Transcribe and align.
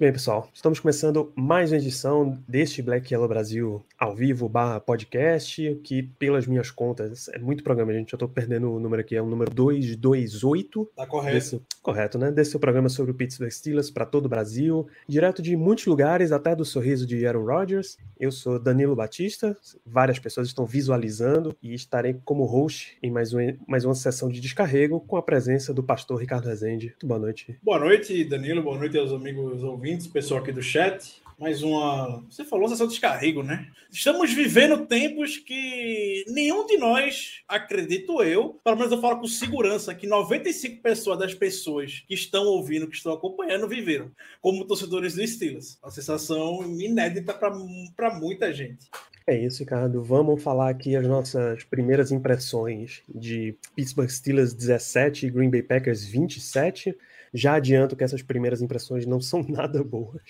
Muito 0.00 0.08
bem, 0.08 0.12
pessoal. 0.14 0.48
Estamos 0.54 0.80
começando 0.80 1.30
mais 1.36 1.70
uma 1.70 1.76
edição 1.76 2.38
deste 2.48 2.80
Black 2.80 3.12
Yellow 3.12 3.28
Brasil 3.28 3.84
ao 3.98 4.16
vivo 4.16 4.48
barra 4.48 4.80
podcast, 4.80 5.78
que 5.84 6.04
pelas 6.18 6.46
minhas 6.46 6.70
contas 6.70 7.28
é 7.28 7.38
muito 7.38 7.62
programa, 7.62 7.92
gente. 7.92 8.10
Eu 8.10 8.18
tô 8.18 8.26
perdendo 8.26 8.72
o 8.72 8.80
número 8.80 9.02
aqui, 9.02 9.14
é 9.14 9.20
o 9.20 9.26
número 9.26 9.50
228. 9.50 10.90
Tá 10.96 11.06
correto. 11.06 11.34
Desse, 11.34 11.62
correto, 11.82 12.18
né? 12.18 12.30
Desse 12.30 12.52
seu 12.52 12.60
programa 12.60 12.88
sobre 12.88 13.12
o 13.12 13.14
Pittsburgh 13.14 13.50
Steelers 13.50 13.90
para 13.90 14.06
todo 14.06 14.26
o 14.26 14.28
Brasil, 14.28 14.86
direto 15.08 15.42
de 15.42 15.56
muitos 15.56 15.86
lugares, 15.86 16.32
até 16.32 16.54
do 16.54 16.64
sorriso 16.64 17.06
de 17.06 17.26
Aaron 17.26 17.44
Rodgers. 17.44 17.96
Eu 18.18 18.30
sou 18.30 18.58
Danilo 18.58 18.94
Batista, 18.94 19.56
várias 19.84 20.18
pessoas 20.18 20.48
estão 20.48 20.66
visualizando 20.66 21.56
e 21.62 21.74
estarei 21.74 22.20
como 22.24 22.44
host 22.44 22.98
em 23.02 23.10
mais, 23.10 23.32
um, 23.32 23.38
mais 23.66 23.84
uma 23.84 23.94
sessão 23.94 24.28
de 24.28 24.40
descarrego 24.40 25.00
com 25.00 25.16
a 25.16 25.22
presença 25.22 25.72
do 25.72 25.82
pastor 25.82 26.20
Ricardo 26.20 26.46
Rezende. 26.46 26.94
Boa 27.02 27.18
noite. 27.18 27.58
Boa 27.62 27.78
noite, 27.78 28.24
Danilo. 28.24 28.62
Boa 28.62 28.78
noite 28.78 28.98
aos 28.98 29.12
amigos 29.12 29.62
ouvintes, 29.62 30.06
pessoal 30.06 30.40
aqui 30.40 30.52
do 30.52 30.62
chat. 30.62 31.22
Mais 31.40 31.62
uma. 31.62 32.22
Você 32.28 32.44
falou 32.44 32.68
sessão 32.68 32.86
de 32.86 32.92
descarrego, 32.92 33.42
né? 33.42 33.66
Estamos 33.90 34.30
vivendo 34.30 34.86
tempos 34.86 35.38
que 35.38 36.22
nenhum 36.28 36.66
de 36.66 36.76
nós, 36.76 37.40
acredito 37.48 38.22
eu, 38.22 38.60
pelo 38.62 38.76
menos 38.76 38.92
eu 38.92 39.00
falo 39.00 39.20
com 39.20 39.26
segurança, 39.26 39.94
que 39.94 40.06
95% 40.06 40.82
pessoas 40.82 41.18
das 41.18 41.34
pessoas 41.34 42.04
que 42.06 42.12
estão 42.12 42.44
ouvindo, 42.44 42.86
que 42.86 42.96
estão 42.96 43.14
acompanhando, 43.14 43.66
viveram 43.66 44.10
como 44.42 44.66
torcedores 44.66 45.14
do 45.14 45.26
Steelers. 45.26 45.78
Uma 45.82 45.90
sensação 45.90 46.62
inédita 46.78 47.32
para 47.32 48.14
muita 48.14 48.52
gente. 48.52 48.90
É 49.26 49.34
isso, 49.34 49.60
Ricardo. 49.60 50.02
Vamos 50.04 50.42
falar 50.42 50.68
aqui 50.68 50.94
as 50.94 51.06
nossas 51.06 51.64
primeiras 51.64 52.12
impressões 52.12 53.02
de 53.08 53.56
Pittsburgh 53.74 54.10
Steelers 54.10 54.52
17 54.52 55.26
e 55.26 55.30
Green 55.30 55.50
Bay 55.50 55.62
Packers 55.62 56.04
27. 56.04 56.94
Já 57.32 57.54
adianto 57.54 57.96
que 57.96 58.04
essas 58.04 58.22
primeiras 58.22 58.60
impressões 58.60 59.06
não 59.06 59.22
são 59.22 59.42
nada 59.48 59.82
boas. 59.82 60.20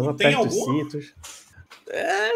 Então 0.00 0.08
aperta 0.08 0.40
os 0.42 0.54
cintos. 0.54 1.14
É... 1.88 2.30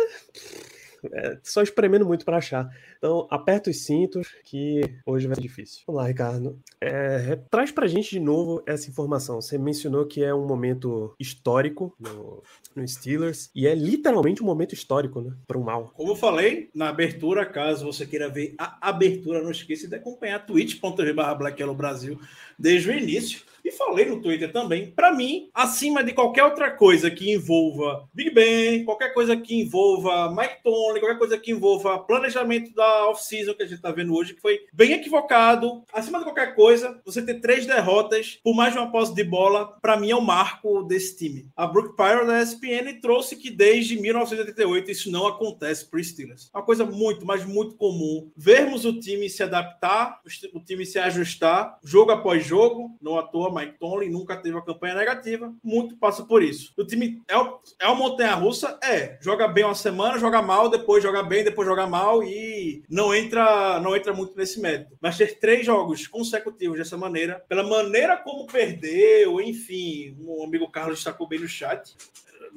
é, 1.12 1.38
só 1.42 1.62
espremendo 1.62 2.06
muito 2.06 2.24
para 2.24 2.36
achar. 2.36 2.70
Então 2.98 3.26
aperta 3.30 3.70
os 3.70 3.84
cintos 3.84 4.28
que 4.44 4.82
hoje 5.06 5.26
vai 5.26 5.36
ser 5.36 5.42
difícil. 5.42 5.82
Vamos 5.86 6.02
lá, 6.02 6.08
Ricardo. 6.08 6.58
É, 6.80 7.36
traz 7.50 7.70
pra 7.70 7.86
gente 7.86 8.10
de 8.10 8.20
novo 8.20 8.62
essa 8.66 8.90
informação. 8.90 9.40
Você 9.40 9.56
mencionou 9.56 10.04
que 10.06 10.22
é 10.22 10.34
um 10.34 10.46
momento 10.46 11.14
histórico 11.18 11.94
no, 11.98 12.42
no 12.74 12.86
Steelers 12.86 13.50
e 13.54 13.66
é 13.66 13.74
literalmente 13.74 14.42
um 14.42 14.46
momento 14.46 14.74
histórico, 14.74 15.20
né? 15.20 15.32
Para 15.46 15.58
o 15.58 15.64
mal. 15.64 15.92
Como 15.94 16.12
eu 16.12 16.16
falei 16.16 16.70
na 16.74 16.88
abertura, 16.88 17.46
caso 17.46 17.86
você 17.86 18.04
queira 18.04 18.28
ver 18.28 18.54
a 18.58 18.88
abertura, 18.88 19.42
não 19.42 19.50
esqueça 19.50 19.88
de 19.88 19.94
acompanhar 19.94 20.44
twitch.tv 20.44 21.12
Black 21.12 21.64
Brasil 21.74 22.18
desde 22.58 22.90
o 22.90 22.92
início. 22.92 23.42
E 23.64 23.70
falei 23.70 24.06
no 24.06 24.22
Twitter 24.22 24.50
também, 24.50 24.90
para 24.92 25.12
mim, 25.12 25.50
acima 25.52 26.02
de 26.02 26.12
qualquer 26.12 26.44
outra 26.44 26.70
coisa 26.70 27.10
que 27.10 27.30
envolva 27.30 28.08
Big 28.14 28.30
Ben, 28.30 28.84
qualquer 28.84 29.12
coisa 29.12 29.36
que 29.36 29.60
envolva 29.60 30.34
Mike 30.34 30.62
Tomlin, 30.62 31.00
qualquer 31.00 31.18
coisa 31.18 31.36
que 31.36 31.50
envolva 31.50 31.98
planejamento 31.98 32.74
da 32.74 32.87
off-season 33.08 33.54
que 33.54 33.62
a 33.62 33.66
gente 33.66 33.80
tá 33.82 33.90
vendo 33.90 34.14
hoje, 34.14 34.34
que 34.34 34.40
foi 34.40 34.60
bem 34.72 34.92
equivocado. 34.92 35.82
Acima 35.92 36.18
de 36.18 36.24
qualquer 36.24 36.54
coisa, 36.54 37.00
você 37.04 37.22
ter 37.22 37.40
três 37.40 37.66
derrotas 37.66 38.38
por 38.42 38.54
mais 38.54 38.72
de 38.72 38.78
uma 38.78 38.90
posse 38.90 39.14
de 39.14 39.24
bola, 39.24 39.76
para 39.80 39.96
mim 39.96 40.10
é 40.10 40.16
o 40.16 40.20
marco 40.20 40.82
desse 40.84 41.16
time. 41.16 41.48
A 41.56 41.66
Brooke 41.66 41.96
Pyro 41.96 42.26
da 42.26 42.40
ESPN 42.42 43.00
trouxe 43.00 43.36
que 43.36 43.50
desde 43.50 43.98
1988 44.00 44.90
isso 44.90 45.10
não 45.10 45.26
acontece 45.26 45.88
pro 45.88 46.02
Steelers. 46.02 46.50
Uma 46.54 46.62
coisa 46.62 46.84
muito, 46.84 47.24
mas 47.26 47.44
muito 47.44 47.74
comum. 47.76 48.30
Vermos 48.36 48.84
o 48.84 48.98
time 48.98 49.28
se 49.28 49.42
adaptar, 49.42 50.20
o 50.54 50.60
time 50.60 50.84
se 50.86 50.98
ajustar, 50.98 51.78
jogo 51.82 52.10
após 52.12 52.44
jogo, 52.44 52.96
não 53.00 53.18
à 53.18 53.22
toa 53.22 53.52
Mike 53.54 53.78
Tomlin 53.78 54.10
nunca 54.10 54.36
teve 54.36 54.54
uma 54.54 54.64
campanha 54.64 54.94
negativa, 54.94 55.52
muito 55.62 55.96
passa 55.96 56.24
por 56.24 56.42
isso. 56.42 56.72
O 56.76 56.84
time 56.84 57.22
é, 57.28 57.36
o- 57.36 57.58
é 57.80 57.86
uma 57.86 57.94
montanha-russa? 57.96 58.78
É. 58.82 59.18
Joga 59.20 59.48
bem 59.48 59.64
uma 59.64 59.74
semana, 59.74 60.18
joga 60.18 60.40
mal, 60.42 60.68
depois 60.68 61.02
joga 61.02 61.22
bem, 61.22 61.44
depois 61.44 61.66
joga 61.66 61.86
mal 61.86 62.22
e 62.22 62.77
não 62.88 63.14
entra, 63.14 63.80
não 63.80 63.96
entra 63.96 64.12
muito 64.12 64.36
nesse 64.36 64.60
método. 64.60 64.96
Mas 65.00 65.16
ter 65.16 65.38
três 65.38 65.64
jogos 65.64 66.06
consecutivos 66.06 66.78
dessa 66.78 66.96
maneira, 66.96 67.44
pela 67.48 67.62
maneira 67.62 68.16
como 68.16 68.46
perdeu, 68.46 69.40
enfim, 69.40 70.16
o 70.20 70.44
amigo 70.44 70.70
Carlos 70.70 70.96
destacou 70.96 71.28
bem 71.28 71.38
no 71.38 71.48
chat, 71.48 71.94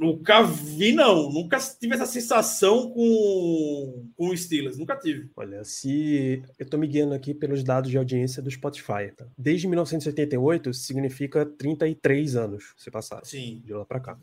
Nunca 0.02 0.42
vi, 0.42 0.94
não. 0.94 1.32
Nunca 1.32 1.60
tive 1.80 1.94
essa 1.94 2.08
sensação 2.08 2.90
com, 2.92 4.04
com 4.18 4.30
o 4.30 4.36
Steelers. 4.36 4.76
Nunca 4.78 4.96
tive. 4.96 5.30
Olha, 5.36 5.64
se 5.64 6.42
eu 6.58 6.68
tô 6.68 6.76
me 6.76 6.88
guiando 6.88 7.14
aqui 7.14 7.36
pelos 7.36 7.64
dados 7.64 7.92
de 7.92 7.98
audiência 8.00 8.42
do 8.42 8.50
Spotify, 8.50 9.12
tá? 9.16 9.28
Desde 9.38 9.68
1988 9.68 10.74
significa 10.74 11.46
33 11.46 12.36
anos 12.36 12.74
se 12.78 12.90
passaram 12.90 13.24
Sim. 13.24 13.62
de 13.64 13.74
lá 13.74 13.86
para 13.86 14.00
cá. 14.00 14.18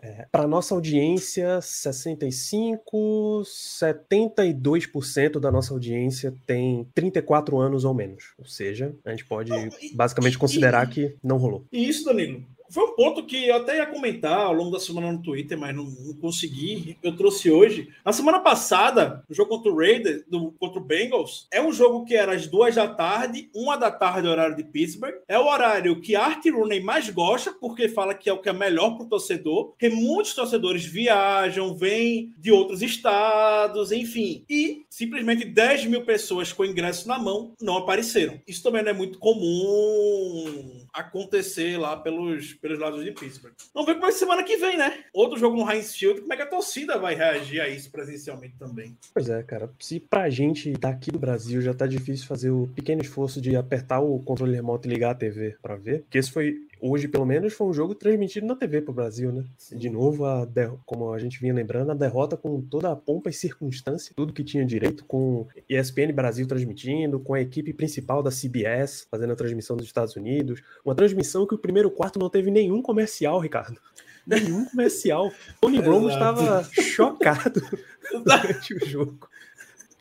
É, 0.00 0.26
para 0.32 0.48
nossa 0.48 0.74
audiência, 0.74 1.60
65, 1.60 3.42
72% 3.44 5.38
da 5.38 5.50
nossa 5.50 5.74
audiência 5.74 6.34
tem 6.46 6.86
34 6.94 7.58
anos 7.58 7.84
ou 7.84 7.92
menos. 7.92 8.32
Ou 8.38 8.46
seja, 8.46 8.94
a 9.04 9.10
gente 9.10 9.26
pode 9.26 9.50
Não, 9.50 9.66
e- 9.66 9.94
basicamente 9.94 10.34
e- 10.34 10.38
considerar 10.38 10.88
e- 10.88 10.90
que 10.90 11.16
não 11.22 11.36
rolou. 11.36 11.66
E 11.70 11.86
isso, 11.88 12.04
Danilo, 12.04 12.42
foi 12.72 12.84
um 12.84 12.94
ponto 12.96 13.26
que 13.26 13.48
eu 13.48 13.56
até 13.56 13.76
ia 13.76 13.86
comentar 13.86 14.46
ao 14.46 14.54
longo 14.54 14.70
da 14.70 14.80
semana 14.80 15.12
no 15.12 15.22
Twitter, 15.22 15.58
mas 15.58 15.76
não, 15.76 15.84
não 15.84 16.14
consegui. 16.14 16.96
Eu 17.02 17.14
trouxe 17.14 17.50
hoje. 17.50 17.90
Na 18.02 18.12
semana 18.12 18.40
passada, 18.40 19.22
o 19.28 19.34
jogo 19.34 19.50
contra 19.50 19.70
o 19.70 19.76
Raiders, 19.76 20.24
do, 20.26 20.52
contra 20.52 20.80
o 20.80 20.84
Bengals, 20.84 21.46
é 21.52 21.60
um 21.60 21.70
jogo 21.70 22.06
que 22.06 22.14
era 22.14 22.32
às 22.32 22.46
duas 22.46 22.74
da 22.74 22.88
tarde, 22.88 23.50
uma 23.54 23.76
da 23.76 23.90
tarde, 23.90 24.26
horário 24.26 24.56
de 24.56 24.64
Pittsburgh. 24.64 25.16
É 25.28 25.38
o 25.38 25.46
horário 25.46 26.00
que 26.00 26.16
Art 26.16 26.42
Rooney 26.46 26.80
mais 26.80 27.10
gosta, 27.10 27.52
porque 27.52 27.88
fala 27.88 28.14
que 28.14 28.30
é 28.30 28.32
o 28.32 28.40
que 28.40 28.48
é 28.48 28.52
melhor 28.54 28.96
para 28.96 29.04
o 29.04 29.08
torcedor, 29.08 29.66
porque 29.66 29.90
muitos 29.90 30.34
torcedores 30.34 30.84
viajam, 30.84 31.74
vêm 31.74 32.32
de 32.38 32.50
outros 32.50 32.80
estados, 32.80 33.92
enfim. 33.92 34.44
E 34.48 34.86
simplesmente 34.88 35.44
10 35.44 35.86
mil 35.86 36.06
pessoas 36.06 36.52
com 36.52 36.64
ingresso 36.64 37.06
na 37.06 37.18
mão 37.18 37.52
não 37.60 37.76
apareceram. 37.76 38.40
Isso 38.46 38.62
também 38.62 38.82
não 38.82 38.90
é 38.90 38.94
muito 38.94 39.18
comum 39.18 40.81
acontecer 40.92 41.78
lá 41.78 41.96
pelos, 41.96 42.54
pelos 42.54 42.78
lados 42.78 43.04
de 43.04 43.12
Pittsburgh. 43.12 43.54
Vamos 43.72 43.86
ver 43.86 43.94
como 43.94 44.06
é 44.06 44.12
semana 44.12 44.42
que 44.42 44.56
vem, 44.56 44.76
né? 44.76 45.04
Outro 45.12 45.38
jogo 45.38 45.56
no 45.56 45.70
Heinz 45.70 45.94
Field, 45.94 46.20
como 46.20 46.32
é 46.32 46.36
que 46.36 46.42
a 46.42 46.46
torcida 46.46 46.98
vai 46.98 47.14
reagir 47.14 47.60
a 47.60 47.68
isso 47.68 47.90
presencialmente 47.90 48.56
também. 48.58 48.96
Pois 49.12 49.28
é, 49.28 49.42
cara. 49.42 49.70
Se 49.78 49.98
pra 49.98 50.28
gente 50.28 50.72
daqui 50.72 51.10
do 51.10 51.18
Brasil 51.18 51.60
já 51.60 51.72
tá 51.72 51.86
difícil 51.86 52.26
fazer 52.26 52.50
o 52.50 52.68
pequeno 52.74 53.02
esforço 53.02 53.40
de 53.40 53.56
apertar 53.56 54.00
o 54.00 54.18
controle 54.20 54.54
remoto 54.54 54.86
e 54.86 54.90
ligar 54.90 55.12
a 55.12 55.14
TV 55.14 55.56
pra 55.62 55.76
ver, 55.76 56.02
porque 56.02 56.18
esse 56.18 56.30
foi, 56.30 56.60
hoje 56.82 57.06
pelo 57.06 57.24
menos, 57.24 57.52
foi 57.54 57.68
um 57.68 57.72
jogo 57.72 57.94
transmitido 57.94 58.44
na 58.44 58.56
TV 58.56 58.82
pro 58.82 58.92
Brasil, 58.92 59.30
né? 59.30 59.44
De 59.70 59.88
novo, 59.88 60.26
a 60.26 60.46
como 60.84 61.12
a 61.12 61.18
gente 61.18 61.40
vinha 61.40 61.54
lembrando, 61.54 61.92
a 61.92 61.94
derrota 61.94 62.36
com 62.36 62.60
toda 62.60 62.90
a 62.90 62.96
pompa 62.96 63.30
e 63.30 63.32
circunstância, 63.32 64.12
tudo 64.16 64.32
que 64.32 64.42
tinha 64.42 64.66
direito, 64.66 65.04
com 65.04 65.46
ESPN 65.68 66.12
Brasil 66.12 66.46
transmitindo, 66.46 67.20
com 67.20 67.34
a 67.34 67.40
equipe 67.40 67.72
principal 67.72 68.22
da 68.22 68.30
CBS 68.30 69.06
fazendo 69.08 69.32
a 69.32 69.36
transmissão 69.36 69.76
dos 69.76 69.86
Estados 69.86 70.16
Unidos, 70.16 70.60
uma 70.84 70.94
transmissão 70.94 71.46
que 71.46 71.54
o 71.54 71.58
primeiro 71.58 71.90
quarto 71.90 72.18
não 72.18 72.28
teve 72.28 72.50
nenhum 72.50 72.82
comercial, 72.82 73.38
Ricardo. 73.38 73.80
Nenhum 74.24 74.64
comercial. 74.66 75.32
Tony 75.60 75.80
Romo 75.80 76.08
estava 76.08 76.62
chocado 76.62 77.60
durante 78.24 78.74
o 78.74 78.86
jogo. 78.86 79.28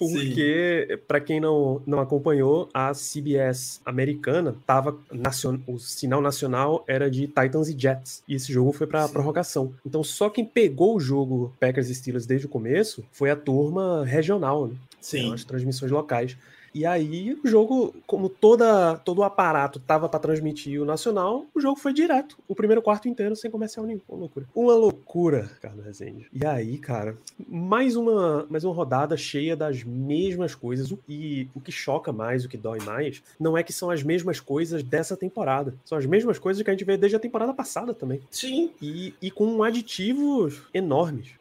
Porque, 0.09 0.99
para 1.07 1.19
quem 1.19 1.39
não, 1.39 1.79
não 1.85 1.99
acompanhou, 1.99 2.67
a 2.73 2.91
CBS 2.91 3.79
americana 3.85 4.55
tava 4.65 4.97
nacion... 5.11 5.59
o 5.67 5.77
sinal 5.77 6.21
nacional 6.21 6.83
era 6.87 7.09
de 7.09 7.27
Titans 7.27 7.69
e 7.69 7.77
Jets. 7.77 8.23
E 8.27 8.33
esse 8.33 8.51
jogo 8.51 8.71
foi 8.71 8.87
para 8.87 9.07
prorrogação. 9.07 9.73
Então, 9.85 10.03
só 10.03 10.27
quem 10.27 10.43
pegou 10.43 10.95
o 10.95 10.99
jogo 10.99 11.53
Packers 11.59 11.89
e 11.89 11.95
Steelers 11.95 12.25
desde 12.25 12.47
o 12.47 12.49
começo 12.49 13.03
foi 13.11 13.29
a 13.29 13.35
turma 13.35 14.03
regional, 14.03 14.67
né? 14.67 14.75
Sim. 14.99 15.33
As 15.33 15.43
transmissões 15.43 15.91
locais. 15.91 16.35
E 16.73 16.85
aí 16.85 17.37
o 17.43 17.47
jogo, 17.47 17.93
como 18.07 18.29
toda, 18.29 18.95
todo 18.97 19.19
o 19.19 19.23
aparato 19.23 19.79
tava 19.79 20.07
para 20.07 20.19
transmitir 20.19 20.81
o 20.81 20.85
nacional, 20.85 21.45
o 21.53 21.59
jogo 21.59 21.79
foi 21.79 21.93
direto. 21.93 22.37
O 22.47 22.55
primeiro 22.55 22.81
quarto 22.81 23.07
inteiro 23.07 23.35
sem 23.35 23.51
comercial 23.51 23.85
nenhum. 23.85 24.01
Uma 24.07 24.19
loucura. 24.19 24.45
Uma 24.55 24.73
loucura, 24.75 25.51
Carlos 25.61 25.85
Rezende. 25.85 26.27
E 26.33 26.45
aí, 26.45 26.77
cara, 26.77 27.17
mais 27.47 27.95
uma, 27.95 28.45
mais 28.49 28.63
uma 28.63 28.73
rodada 28.73 29.17
cheia 29.17 29.55
das 29.55 29.83
mesmas 29.83 30.55
coisas. 30.55 30.93
E 31.07 31.47
o 31.53 31.59
que 31.59 31.71
choca 31.71 32.11
mais, 32.11 32.45
o 32.45 32.49
que 32.49 32.57
dói 32.57 32.79
mais, 32.85 33.21
não 33.39 33.57
é 33.57 33.63
que 33.63 33.73
são 33.73 33.89
as 33.89 34.03
mesmas 34.03 34.39
coisas 34.39 34.83
dessa 34.83 35.17
temporada. 35.17 35.75
São 35.83 35.97
as 35.97 36.05
mesmas 36.05 36.39
coisas 36.39 36.63
que 36.63 36.69
a 36.69 36.73
gente 36.73 36.85
vê 36.85 36.97
desde 36.97 37.15
a 37.15 37.19
temporada 37.19 37.53
passada 37.53 37.93
também. 37.93 38.21
Sim. 38.29 38.71
E, 38.81 39.13
e 39.21 39.29
com 39.29 39.63
aditivos 39.63 40.63
enormes. 40.73 41.31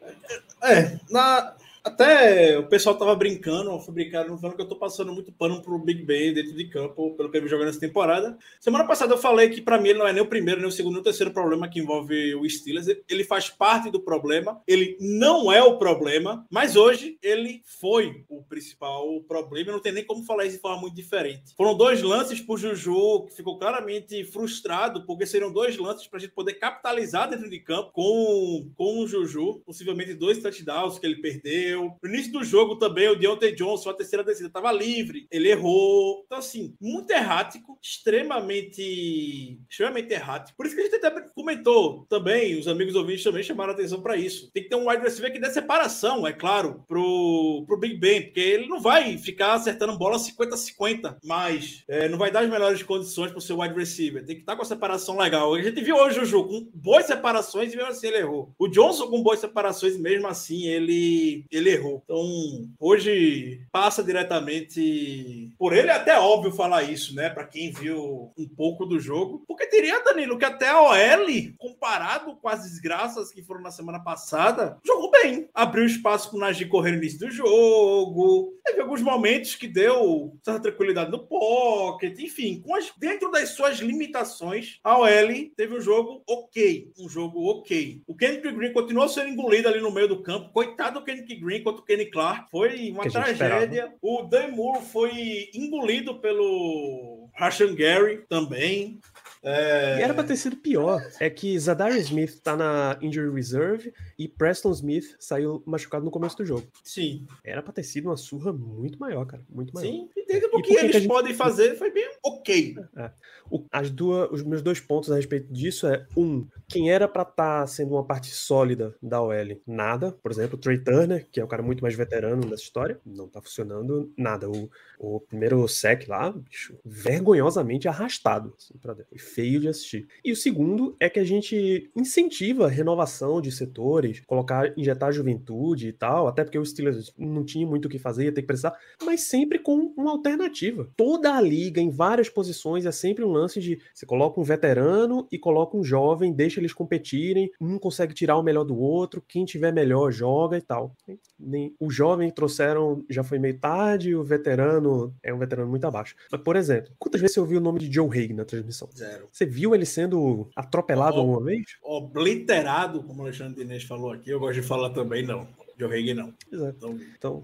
É, 0.61 0.99
na, 1.09 1.55
até 1.83 2.57
o 2.57 2.67
pessoal 2.67 2.95
tava 2.95 3.15
brincando, 3.15 3.77
fabricando, 3.79 4.37
falando 4.37 4.55
que 4.55 4.61
eu 4.61 4.67
tô 4.67 4.75
passando 4.75 5.11
muito 5.13 5.31
pano 5.31 5.61
pro 5.61 5.79
Big 5.79 6.03
Ben 6.03 6.33
dentro 6.33 6.55
de 6.55 6.65
campo, 6.65 7.15
pelo 7.15 7.29
que 7.29 7.37
ele 7.37 7.47
jogando 7.47 7.67
nessa 7.67 7.79
temporada. 7.79 8.37
Semana 8.59 8.85
passada 8.85 9.13
eu 9.13 9.17
falei 9.17 9.49
que 9.49 9.61
para 9.61 9.79
mim 9.79 9.89
ele 9.89 9.99
não 9.99 10.07
é 10.07 10.13
nem 10.13 10.21
o 10.21 10.27
primeiro, 10.27 10.59
nem 10.59 10.69
o 10.69 10.71
segundo, 10.71 10.93
nem 10.93 11.01
o 11.01 11.03
terceiro 11.03 11.31
problema 11.31 11.67
que 11.67 11.79
envolve 11.79 12.35
o 12.35 12.47
Steelers. 12.47 12.87
Ele 13.09 13.23
faz 13.23 13.49
parte 13.49 13.89
do 13.89 13.99
problema, 13.99 14.61
ele 14.67 14.95
não 14.99 15.51
é 15.51 15.63
o 15.63 15.77
problema, 15.77 16.45
mas 16.49 16.75
hoje 16.75 17.17
ele 17.21 17.61
foi 17.65 18.23
o 18.29 18.43
principal 18.43 19.21
problema. 19.21 19.71
Não 19.71 19.79
tem 19.79 19.91
nem 19.91 20.05
como 20.05 20.23
falar 20.23 20.45
isso 20.45 20.57
de 20.57 20.61
forma 20.61 20.81
muito 20.81 20.95
diferente. 20.95 21.55
Foram 21.57 21.75
dois 21.75 22.01
lances 22.01 22.39
pro 22.39 22.57
Juju, 22.57 23.25
que 23.25 23.35
ficou 23.35 23.57
claramente 23.57 24.23
frustrado, 24.25 25.05
porque 25.05 25.25
seriam 25.25 25.51
dois 25.51 25.77
lances 25.77 26.07
pra 26.07 26.19
gente 26.19 26.33
poder 26.33 26.53
capitalizar 26.53 27.29
dentro 27.29 27.49
de 27.49 27.59
campo 27.59 27.91
com, 27.91 28.69
com 28.75 28.99
o 28.99 29.07
Juju, 29.07 29.61
possivelmente 29.65 30.13
dois 30.13 30.39
touchdowns 30.39 30.99
que 30.99 31.05
ele 31.05 31.21
perdeu 31.21 31.70
no 31.75 31.97
início 32.05 32.31
do 32.31 32.43
jogo 32.43 32.77
também, 32.77 33.09
o 33.09 33.15
Deontay 33.15 33.53
Johnson, 33.53 33.89
a 33.89 33.93
terceira 33.93 34.23
descida, 34.23 34.47
estava 34.47 34.71
livre. 34.71 35.27
Ele 35.31 35.49
errou. 35.49 36.23
Então, 36.25 36.37
assim, 36.37 36.75
muito 36.79 37.11
errático, 37.11 37.77
extremamente, 37.81 39.59
extremamente 39.69 40.13
errático. 40.13 40.57
Por 40.57 40.65
isso 40.65 40.75
que 40.75 40.81
a 40.81 40.85
gente 40.85 40.95
até 40.95 41.11
comentou 41.33 42.05
também, 42.09 42.57
os 42.59 42.67
amigos 42.67 42.95
ouvintes 42.95 43.23
também 43.23 43.43
chamaram 43.43 43.73
atenção 43.73 44.01
para 44.01 44.17
isso. 44.17 44.51
Tem 44.51 44.63
que 44.63 44.69
ter 44.69 44.75
um 44.75 44.89
wide 44.89 45.03
receiver 45.03 45.31
que 45.31 45.39
dê 45.39 45.49
separação, 45.51 46.25
é 46.25 46.33
claro, 46.33 46.83
pro, 46.87 47.63
pro 47.67 47.77
Big 47.77 47.97
Ben, 47.97 48.23
porque 48.23 48.39
ele 48.39 48.67
não 48.67 48.79
vai 48.79 49.17
ficar 49.17 49.53
acertando 49.53 49.97
bola 49.97 50.17
50-50, 50.17 51.17
mas 51.23 51.83
é, 51.87 52.07
não 52.07 52.17
vai 52.17 52.31
dar 52.31 52.41
as 52.41 52.49
melhores 52.49 52.81
condições 52.83 53.31
para 53.31 53.39
o 53.39 53.41
seu 53.41 53.59
wide 53.59 53.75
receiver. 53.75 54.25
Tem 54.25 54.35
que 54.35 54.41
estar 54.41 54.53
tá 54.53 54.55
com 54.57 54.63
a 54.63 54.65
separação 54.65 55.17
legal. 55.17 55.53
A 55.53 55.61
gente 55.61 55.81
viu 55.81 55.95
hoje 55.95 56.19
o 56.19 56.25
jogo 56.25 56.49
com 56.49 56.69
boas 56.73 57.05
separações 57.05 57.73
e 57.73 57.77
mesmo 57.77 57.91
assim 57.91 58.07
ele 58.07 58.17
errou. 58.17 58.53
O 58.57 58.67
Johnson 58.67 59.07
com 59.07 59.21
boas 59.21 59.39
separações 59.39 59.95
e 59.95 59.99
mesmo 59.99 60.27
assim 60.27 60.67
ele, 60.67 61.45
ele 61.51 61.60
ele 61.61 61.71
errou. 61.71 62.01
Então, 62.03 62.69
hoje 62.79 63.61
passa 63.71 64.03
diretamente 64.03 65.53
por 65.57 65.73
ele, 65.73 65.89
é 65.89 65.93
até 65.93 66.19
óbvio 66.19 66.51
falar 66.51 66.83
isso, 66.83 67.15
né? 67.15 67.29
Para 67.29 67.47
quem 67.47 67.71
viu 67.71 68.31
um 68.37 68.47
pouco 68.55 68.85
do 68.85 68.99
jogo, 68.99 69.43
porque 69.47 69.67
teria 69.67 70.03
Danilo 70.03 70.37
que 70.37 70.45
até 70.45 70.69
a 70.69 70.81
OL, 70.81 71.27
comparado 71.57 72.35
com 72.35 72.49
as 72.49 72.63
desgraças 72.63 73.31
que 73.31 73.43
foram 73.43 73.61
na 73.61 73.71
semana 73.71 73.99
passada, 73.99 74.77
jogou 74.85 75.11
bem. 75.11 75.49
Abriu 75.53 75.85
espaço 75.85 76.29
para 76.29 76.37
o 76.37 76.39
Najee 76.39 76.65
correr 76.65 76.91
no 76.91 76.97
início 76.97 77.19
do 77.19 77.31
jogo. 77.31 78.53
Teve 78.65 78.81
alguns 78.81 79.01
momentos 79.01 79.55
que 79.55 79.67
deu 79.67 80.37
certa 80.43 80.61
tranquilidade 80.61 81.11
no 81.11 81.25
pocket, 81.27 82.17
enfim, 82.19 82.63
as, 82.81 82.91
dentro 82.97 83.29
das 83.31 83.49
suas 83.49 83.79
limitações, 83.79 84.79
a 84.83 84.97
OL 84.97 85.09
teve 85.55 85.77
um 85.77 85.81
jogo 85.81 86.23
ok, 86.27 86.91
um 86.97 87.07
jogo 87.07 87.49
ok. 87.49 88.01
O 88.07 88.15
Kendrick 88.15 88.51
Green 88.51 88.73
continuou 88.73 89.07
sendo 89.07 89.29
engolido 89.29 89.67
ali 89.67 89.79
no 89.79 89.91
meio 89.91 90.07
do 90.07 90.21
campo. 90.21 90.51
Coitado 90.51 90.99
do 90.99 91.05
Kendrick 91.05 91.35
Green 91.35 91.50
Green 91.51 91.63
contra 91.63 91.81
o 91.81 91.85
Kenny 91.85 92.05
Clark. 92.05 92.49
Foi 92.49 92.91
uma 92.91 93.09
tragédia. 93.09 93.93
O 94.01 94.23
Dan 94.23 94.51
Moore 94.51 94.81
foi 94.85 95.49
engolido 95.53 96.15
pelo 96.15 97.29
Rashan 97.35 97.75
Gary 97.75 98.23
também. 98.29 98.99
É... 99.43 99.99
E 99.99 100.01
era 100.01 100.13
pra 100.13 100.23
ter 100.23 100.35
sido 100.35 100.55
pior. 100.55 101.01
É 101.19 101.29
que 101.29 101.57
Zadar 101.57 101.95
Smith 101.97 102.39
tá 102.41 102.55
na 102.55 102.97
injury 103.01 103.33
reserve 103.33 103.93
e 104.17 104.27
Preston 104.27 104.71
Smith 104.71 105.15
saiu 105.19 105.63
machucado 105.65 106.05
no 106.05 106.11
começo 106.11 106.37
do 106.37 106.45
jogo. 106.45 106.67
Sim. 106.83 107.25
Era 107.43 107.61
pra 107.61 107.73
ter 107.73 107.83
sido 107.83 108.09
uma 108.09 108.17
surra 108.17 108.53
muito 108.53 108.99
maior, 108.99 109.25
cara. 109.25 109.43
Muito 109.49 109.73
maior. 109.73 109.89
Sim, 109.89 110.09
e 110.15 110.25
dentro 110.25 110.51
do 110.51 110.61
que, 110.61 110.73
eles 110.73 110.95
gente... 110.95 111.07
podem 111.07 111.33
fazer 111.33 111.75
foi 111.75 111.91
bem 111.91 112.09
ok. 112.23 112.75
É. 112.95 113.11
O, 113.49 113.65
as 113.71 113.89
duas, 113.89 114.29
os 114.31 114.43
meus 114.43 114.61
dois 114.61 114.79
pontos 114.79 115.11
a 115.11 115.15
respeito 115.15 115.51
disso 115.51 115.87
é: 115.87 116.05
um, 116.15 116.47
quem 116.67 116.91
era 116.91 117.07
pra 117.07 117.23
estar 117.23 117.61
tá 117.61 117.67
sendo 117.67 117.93
uma 117.93 118.05
parte 118.05 118.27
sólida 118.27 118.95
da 119.01 119.21
OL? 119.21 119.61
Nada. 119.65 120.11
Por 120.11 120.31
exemplo, 120.31 120.55
o 120.55 120.59
Trey 120.59 120.77
Turner, 120.77 121.27
que 121.31 121.39
é 121.39 121.43
o 121.43 121.47
cara 121.47 121.63
muito 121.63 121.81
mais 121.81 121.95
veterano 121.95 122.47
nessa 122.47 122.63
história, 122.63 122.99
não 123.05 123.27
tá 123.27 123.41
funcionando 123.41 124.11
nada. 124.17 124.49
O, 124.49 124.69
o 124.99 125.19
primeiro 125.19 125.67
sec 125.67 126.07
lá, 126.07 126.31
bicho, 126.31 126.77
vergonhosamente 126.85 127.87
arrastado 127.87 128.53
assim, 128.57 128.77
pra 128.77 128.93
dentro 128.93 129.11
feio 129.33 129.59
de 129.59 129.67
assistir. 129.67 130.07
E 130.23 130.31
o 130.31 130.35
segundo 130.35 130.95
é 130.99 131.09
que 131.09 131.19
a 131.19 131.23
gente 131.23 131.89
incentiva 131.95 132.65
a 132.65 132.69
renovação 132.69 133.41
de 133.41 133.51
setores, 133.51 134.21
colocar, 134.21 134.73
injetar 134.77 135.11
juventude 135.11 135.87
e 135.87 135.93
tal, 135.93 136.27
até 136.27 136.43
porque 136.43 136.59
o 136.59 136.65
Steelers 136.65 137.13
não 137.17 137.43
tinha 137.43 137.65
muito 137.65 137.85
o 137.85 137.89
que 137.89 137.99
fazer, 137.99 138.25
ia 138.25 138.31
ter 138.31 138.41
que 138.41 138.47
precisar, 138.47 138.77
mas 139.03 139.21
sempre 139.21 139.59
com 139.59 139.93
uma 139.97 140.11
alternativa. 140.11 140.89
Toda 140.95 141.35
a 141.35 141.41
liga, 141.41 141.81
em 141.81 141.89
várias 141.89 142.29
posições, 142.29 142.85
é 142.85 142.91
sempre 142.91 143.23
um 143.23 143.31
lance 143.31 143.59
de 143.59 143.79
você 143.93 144.05
coloca 144.05 144.39
um 144.39 144.43
veterano 144.43 145.27
e 145.31 145.37
coloca 145.37 145.77
um 145.77 145.83
jovem, 145.83 146.33
deixa 146.33 146.59
eles 146.59 146.73
competirem, 146.73 147.51
um 147.59 147.77
consegue 147.77 148.13
tirar 148.13 148.37
o 148.37 148.43
melhor 148.43 148.63
do 148.63 148.77
outro, 148.77 149.23
quem 149.27 149.45
tiver 149.45 149.71
melhor 149.71 150.11
joga 150.11 150.57
e 150.57 150.61
tal. 150.61 150.95
Nem, 151.39 151.75
o 151.79 151.89
jovem 151.89 152.29
trouxeram 152.31 153.03
já 153.09 153.23
foi 153.23 153.39
meio 153.39 153.57
tarde, 153.59 154.15
o 154.15 154.23
veterano 154.23 155.13
é 155.23 155.33
um 155.33 155.37
veterano 155.37 155.69
muito 155.69 155.85
abaixo. 155.85 156.15
Mas, 156.31 156.41
por 156.41 156.55
exemplo, 156.55 156.91
quantas 156.99 157.21
vezes 157.21 157.33
você 157.33 157.39
ouviu 157.39 157.59
o 157.59 157.63
nome 157.63 157.79
de 157.79 157.93
Joe 157.93 158.09
Haig 158.09 158.33
na 158.33 158.45
transmissão? 158.45 158.89
Zero. 158.95 159.20
Você 159.31 159.45
viu 159.45 159.75
ele 159.75 159.85
sendo 159.85 160.49
atropelado 160.55 161.17
o, 161.17 161.19
alguma 161.19 161.43
vez? 161.43 161.63
Obliterado, 161.83 163.03
como 163.03 163.19
o 163.19 163.23
Alexandre 163.23 163.63
Inês 163.63 163.83
falou 163.83 164.11
aqui. 164.11 164.29
Eu 164.29 164.39
gosto 164.39 164.61
de 164.61 164.67
falar 164.67 164.91
também, 164.91 165.25
não. 165.25 165.47
Joe 165.77 165.93
Hager 165.93 166.15
não. 166.15 166.33
Exato. 166.51 166.75
Então, 166.77 166.99
então 167.17 167.43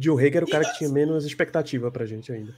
Joe 0.00 0.16
Hager 0.16 0.36
era 0.36 0.44
o 0.44 0.50
cara 0.50 0.64
que 0.64 0.78
tinha 0.78 0.90
menos 0.90 1.24
expectativa 1.24 1.90
pra 1.90 2.06
gente 2.06 2.30
ainda. 2.32 2.54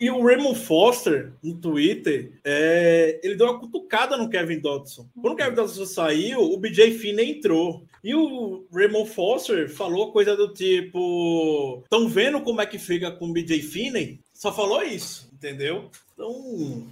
E 0.00 0.10
o 0.10 0.22
Raymond 0.22 0.58
Foster, 0.58 1.32
no 1.42 1.54
Twitter, 1.56 2.32
é, 2.44 3.20
ele 3.22 3.36
deu 3.36 3.46
uma 3.46 3.58
cutucada 3.58 4.16
no 4.16 4.28
Kevin 4.28 4.58
Dodson. 4.58 5.06
Quando 5.14 5.34
o 5.34 5.36
Kevin 5.36 5.54
Dodson 5.54 5.86
saiu, 5.86 6.40
o 6.40 6.58
BJ 6.58 6.92
Finney 6.98 7.38
entrou. 7.38 7.84
E 8.02 8.14
o 8.14 8.66
Raymond 8.72 9.08
Foster 9.08 9.70
falou 9.70 10.12
coisa 10.12 10.36
do 10.36 10.52
tipo: 10.52 11.80
estão 11.84 12.08
vendo 12.08 12.40
como 12.42 12.60
é 12.60 12.66
que 12.66 12.78
fica 12.78 13.10
com 13.10 13.28
o 13.28 13.32
BJ 13.32 13.62
Finney? 13.62 14.20
Só 14.32 14.52
falou 14.52 14.82
isso, 14.82 15.30
entendeu? 15.32 15.90
Então, 16.12 16.86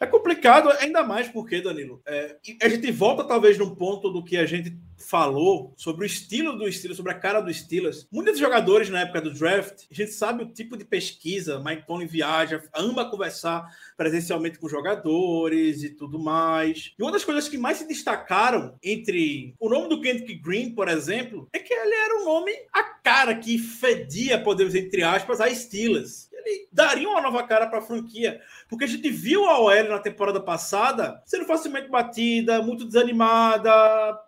é 0.00 0.06
complicado, 0.06 0.70
ainda 0.80 1.02
mais 1.02 1.28
porque, 1.28 1.60
Danilo, 1.60 2.02
é, 2.06 2.36
a 2.62 2.68
gente 2.68 2.90
volta 2.90 3.24
talvez 3.24 3.58
num 3.58 3.74
ponto 3.74 4.10
do 4.10 4.24
que 4.24 4.36
a 4.36 4.46
gente 4.46 4.76
falou 4.96 5.74
sobre 5.76 6.04
o 6.04 6.06
estilo 6.06 6.56
do 6.56 6.70
Steelers, 6.70 6.96
sobre 6.96 7.12
a 7.12 7.18
cara 7.18 7.40
do 7.40 7.52
Steelers. 7.52 8.06
Muitos 8.10 8.38
jogadores 8.38 8.88
na 8.88 9.00
época 9.00 9.20
do 9.20 9.32
draft, 9.32 9.84
a 9.90 9.94
gente 9.94 10.12
sabe 10.12 10.42
o 10.42 10.48
tipo 10.48 10.76
de 10.76 10.84
pesquisa, 10.84 11.60
Mike 11.60 11.86
Tony 11.86 12.06
viaja, 12.06 12.62
ama 12.72 13.08
conversar 13.08 13.64
presencialmente 13.96 14.58
com 14.58 14.68
jogadores 14.68 15.82
e 15.82 15.90
tudo 15.90 16.18
mais. 16.18 16.92
E 16.98 17.02
uma 17.02 17.12
das 17.12 17.24
coisas 17.24 17.48
que 17.48 17.58
mais 17.58 17.78
se 17.78 17.88
destacaram 17.88 18.78
entre 18.82 19.54
o 19.58 19.68
nome 19.68 19.88
do 19.88 20.00
Kendrick 20.00 20.36
Green, 20.36 20.74
por 20.74 20.88
exemplo, 20.88 21.48
é 21.52 21.58
que 21.58 21.72
ele 21.72 21.94
era 21.94 22.20
um 22.20 22.24
nome 22.24 22.52
a 22.72 22.82
cara 22.82 23.34
que 23.34 23.58
fedia, 23.58 24.42
podemos 24.42 24.74
entre 24.74 25.02
aspas, 25.02 25.40
a 25.40 25.52
Steelers 25.54 26.28
ele 26.44 26.68
daria 26.70 27.08
uma 27.08 27.20
nova 27.20 27.42
cara 27.42 27.66
para 27.66 27.78
a 27.78 27.82
franquia. 27.82 28.40
Porque 28.68 28.84
a 28.84 28.88
gente 28.88 29.08
viu 29.10 29.44
a 29.46 29.60
OL 29.60 29.88
na 29.88 29.98
temporada 29.98 30.40
passada 30.40 31.22
sendo 31.24 31.44
facilmente 31.44 31.88
batida, 31.88 32.62
muito 32.62 32.84
desanimada. 32.84 33.70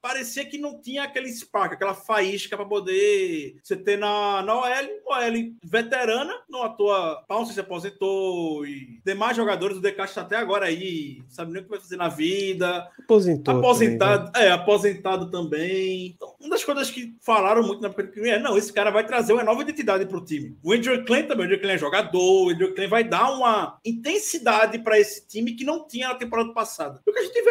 Parecia 0.00 0.44
que 0.44 0.58
não 0.58 0.80
tinha 0.80 1.02
aquele 1.02 1.28
spark, 1.28 1.72
aquela 1.72 1.94
faísca 1.94 2.56
para 2.56 2.66
poder 2.66 3.56
você 3.62 3.76
ter 3.76 3.98
na, 3.98 4.42
na 4.42 4.54
OL. 4.54 4.66
OL 5.06 5.52
veterana, 5.64 6.32
não 6.48 6.62
à 6.62 6.68
toa, 6.68 7.24
Pounce 7.28 7.54
se 7.54 7.60
aposentou 7.60 8.66
e 8.66 9.00
demais 9.04 9.36
jogadores 9.36 9.76
do 9.76 9.82
Decast 9.82 10.18
até 10.18 10.36
agora 10.36 10.66
aí, 10.66 11.22
sabe 11.28 11.52
nem 11.52 11.62
o 11.62 11.64
que 11.64 11.70
vai 11.70 11.80
fazer 11.80 11.96
na 11.96 12.08
vida. 12.08 12.88
Aposentou. 13.02 13.58
Aposentado, 13.58 14.32
também, 14.32 14.42
né? 14.42 14.48
é, 14.48 14.52
aposentado 14.52 15.30
também. 15.30 16.06
Então, 16.14 16.34
uma 16.40 16.50
das 16.50 16.64
coisas 16.64 16.90
que 16.90 17.16
falaram 17.20 17.62
muito 17.62 17.82
na 17.82 17.94
é: 18.28 18.38
não, 18.38 18.56
esse 18.56 18.72
cara 18.72 18.90
vai 18.90 19.06
trazer 19.06 19.32
uma 19.32 19.44
nova 19.44 19.62
identidade 19.62 20.06
para 20.06 20.18
o 20.18 20.24
time. 20.24 20.56
O 20.62 20.72
Andrew 20.72 21.04
Klein 21.04 21.24
também, 21.24 21.44
o 21.44 21.46
Andrew 21.46 21.60
Klein 21.60 21.74
é 21.74 21.78
jogador 21.78 21.96
jogador, 21.96 22.46
o 22.46 22.50
Andrew 22.50 22.74
Klein 22.74 22.88
vai 22.88 23.04
dar 23.04 23.30
uma 23.32 23.78
intensidade 23.84 24.25
para 24.82 24.98
esse 24.98 25.26
time 25.26 25.52
que 25.52 25.64
não 25.64 25.86
tinha 25.86 26.08
na 26.08 26.14
temporada 26.14 26.52
passada. 26.52 27.00
O 27.06 27.12
que 27.12 27.18
a 27.18 27.22
gente 27.22 27.42
vê 27.42 27.50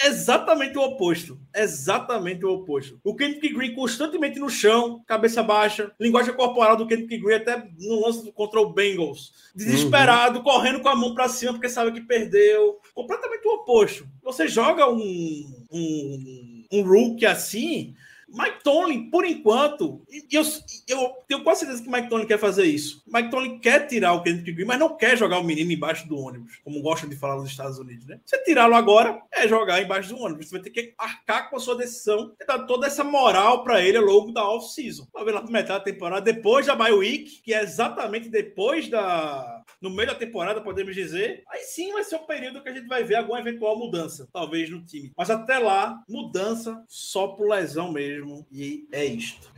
é 0.00 0.06
exatamente 0.06 0.76
o 0.78 0.82
oposto. 0.82 1.38
Exatamente 1.54 2.44
o 2.44 2.52
oposto. 2.52 3.00
O 3.04 3.14
Kendrick 3.14 3.52
Green 3.52 3.74
constantemente 3.74 4.38
no 4.38 4.48
chão, 4.48 5.02
cabeça 5.06 5.42
baixa, 5.42 5.92
linguagem 5.98 6.34
corporal 6.34 6.76
do 6.76 6.86
Kendrick 6.86 7.18
Green 7.18 7.36
até 7.36 7.68
no 7.78 8.06
lance 8.06 8.30
contra 8.32 8.60
o 8.60 8.72
Bengals. 8.72 9.32
Desesperado, 9.54 10.38
uhum. 10.38 10.44
correndo 10.44 10.80
com 10.80 10.88
a 10.88 10.96
mão 10.96 11.14
para 11.14 11.28
cima 11.28 11.52
porque 11.52 11.68
sabe 11.68 11.92
que 11.92 12.00
perdeu. 12.00 12.80
Completamente 12.94 13.46
o 13.46 13.54
oposto. 13.54 14.06
Você 14.22 14.48
joga 14.48 14.88
um, 14.88 15.66
um, 15.70 16.64
um 16.72 16.82
rookie 16.82 17.26
assim 17.26 17.94
Mike 18.32 18.62
Tomlin, 18.64 19.10
por 19.10 19.24
enquanto, 19.24 20.02
eu, 20.30 20.42
eu 20.88 21.16
tenho 21.28 21.44
quase 21.44 21.60
certeza 21.60 21.82
que 21.82 21.90
Mike 21.90 22.08
Tomlin 22.08 22.26
quer 22.26 22.38
fazer 22.38 22.64
isso. 22.64 23.02
Mike 23.06 23.30
Tomlin 23.30 23.58
quer 23.58 23.86
tirar 23.86 24.14
o 24.14 24.22
Kendrick 24.22 24.52
Green, 24.52 24.66
mas 24.66 24.78
não 24.78 24.96
quer 24.96 25.16
jogar 25.16 25.38
o 25.38 25.44
menino 25.44 25.70
embaixo 25.70 26.08
do 26.08 26.18
ônibus, 26.18 26.58
como 26.64 26.80
gostam 26.80 27.08
de 27.08 27.16
falar 27.16 27.36
nos 27.36 27.50
Estados 27.50 27.78
Unidos, 27.78 28.06
né? 28.06 28.18
Você 28.24 28.42
tirá-lo 28.42 28.74
agora 28.74 29.20
é 29.30 29.46
jogar 29.46 29.82
embaixo 29.82 30.14
do 30.14 30.20
ônibus. 30.20 30.48
Você 30.48 30.52
vai 30.52 30.62
ter 30.62 30.70
que 30.70 30.94
arcar 30.96 31.50
com 31.50 31.56
a 31.56 31.60
sua 31.60 31.76
decisão 31.76 32.32
e 32.40 32.46
dar 32.46 32.60
toda 32.60 32.86
essa 32.86 33.04
moral 33.04 33.62
para 33.62 33.82
ele 33.82 33.98
ao 33.98 34.04
longo 34.04 34.32
da 34.32 34.48
off-season. 34.48 35.06
Vai 35.12 35.24
ver 35.24 35.32
lá 35.32 35.42
metade 35.42 35.78
da 35.78 35.80
temporada, 35.80 36.32
depois 36.32 36.66
da 36.66 36.74
bye 36.74 36.92
week, 36.92 37.42
que 37.42 37.52
é 37.52 37.62
exatamente 37.62 38.28
depois 38.28 38.88
da. 38.88 39.61
No 39.82 39.90
meio 39.90 40.08
da 40.08 40.14
temporada, 40.14 40.60
podemos 40.60 40.94
dizer. 40.94 41.42
Aí 41.48 41.62
sim 41.64 41.92
vai 41.92 42.04
ser 42.04 42.16
o 42.16 42.26
período 42.26 42.62
que 42.62 42.68
a 42.68 42.74
gente 42.74 42.86
vai 42.86 43.02
ver 43.02 43.16
alguma 43.16 43.40
eventual 43.40 43.76
mudança, 43.76 44.28
talvez 44.32 44.70
no 44.70 44.84
time. 44.84 45.12
Mas 45.16 45.28
até 45.28 45.58
lá, 45.58 46.00
mudança 46.08 46.82
só 46.88 47.28
por 47.28 47.48
lesão 47.48 47.92
mesmo. 47.92 48.46
E 48.50 48.86
é 48.92 49.04
isto. 49.04 49.52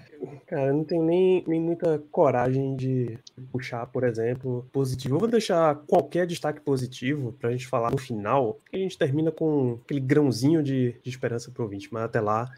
Cara, 0.47 0.69
eu 0.69 0.75
não 0.75 0.85
tenho 0.85 1.03
nem, 1.03 1.45
nem 1.47 1.61
muita 1.61 1.99
coragem 2.11 2.75
de 2.75 3.19
puxar, 3.53 3.87
por 3.87 4.05
exemplo, 4.05 4.67
positivo. 4.73 5.17
Eu 5.17 5.21
vou 5.21 5.29
deixar 5.29 5.75
qualquer 5.87 6.27
destaque 6.27 6.61
positivo 6.61 7.33
pra 7.33 7.51
gente 7.51 7.67
falar 7.67 7.91
no 7.91 7.99
final, 7.99 8.59
que 8.71 8.77
a 8.77 8.79
gente 8.79 8.97
termina 8.97 9.31
com 9.31 9.79
aquele 9.85 10.01
grãozinho 10.01 10.63
de, 10.63 10.97
de 11.03 11.11
esperança 11.11 11.51
pro 11.51 11.65
ouvinte, 11.65 11.89
mas 11.93 12.05
até 12.05 12.21
lá 12.21 12.51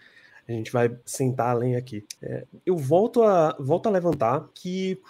a 0.49 0.53
gente 0.53 0.71
vai 0.71 0.97
sentar 1.05 1.51
além 1.51 1.75
aqui. 1.75 2.05
É, 2.23 2.45
eu 2.65 2.77
volto 2.77 3.23
a, 3.23 3.57
volto 3.59 3.89
a 3.89 3.91
levantar 3.91 4.49
que 4.55 5.01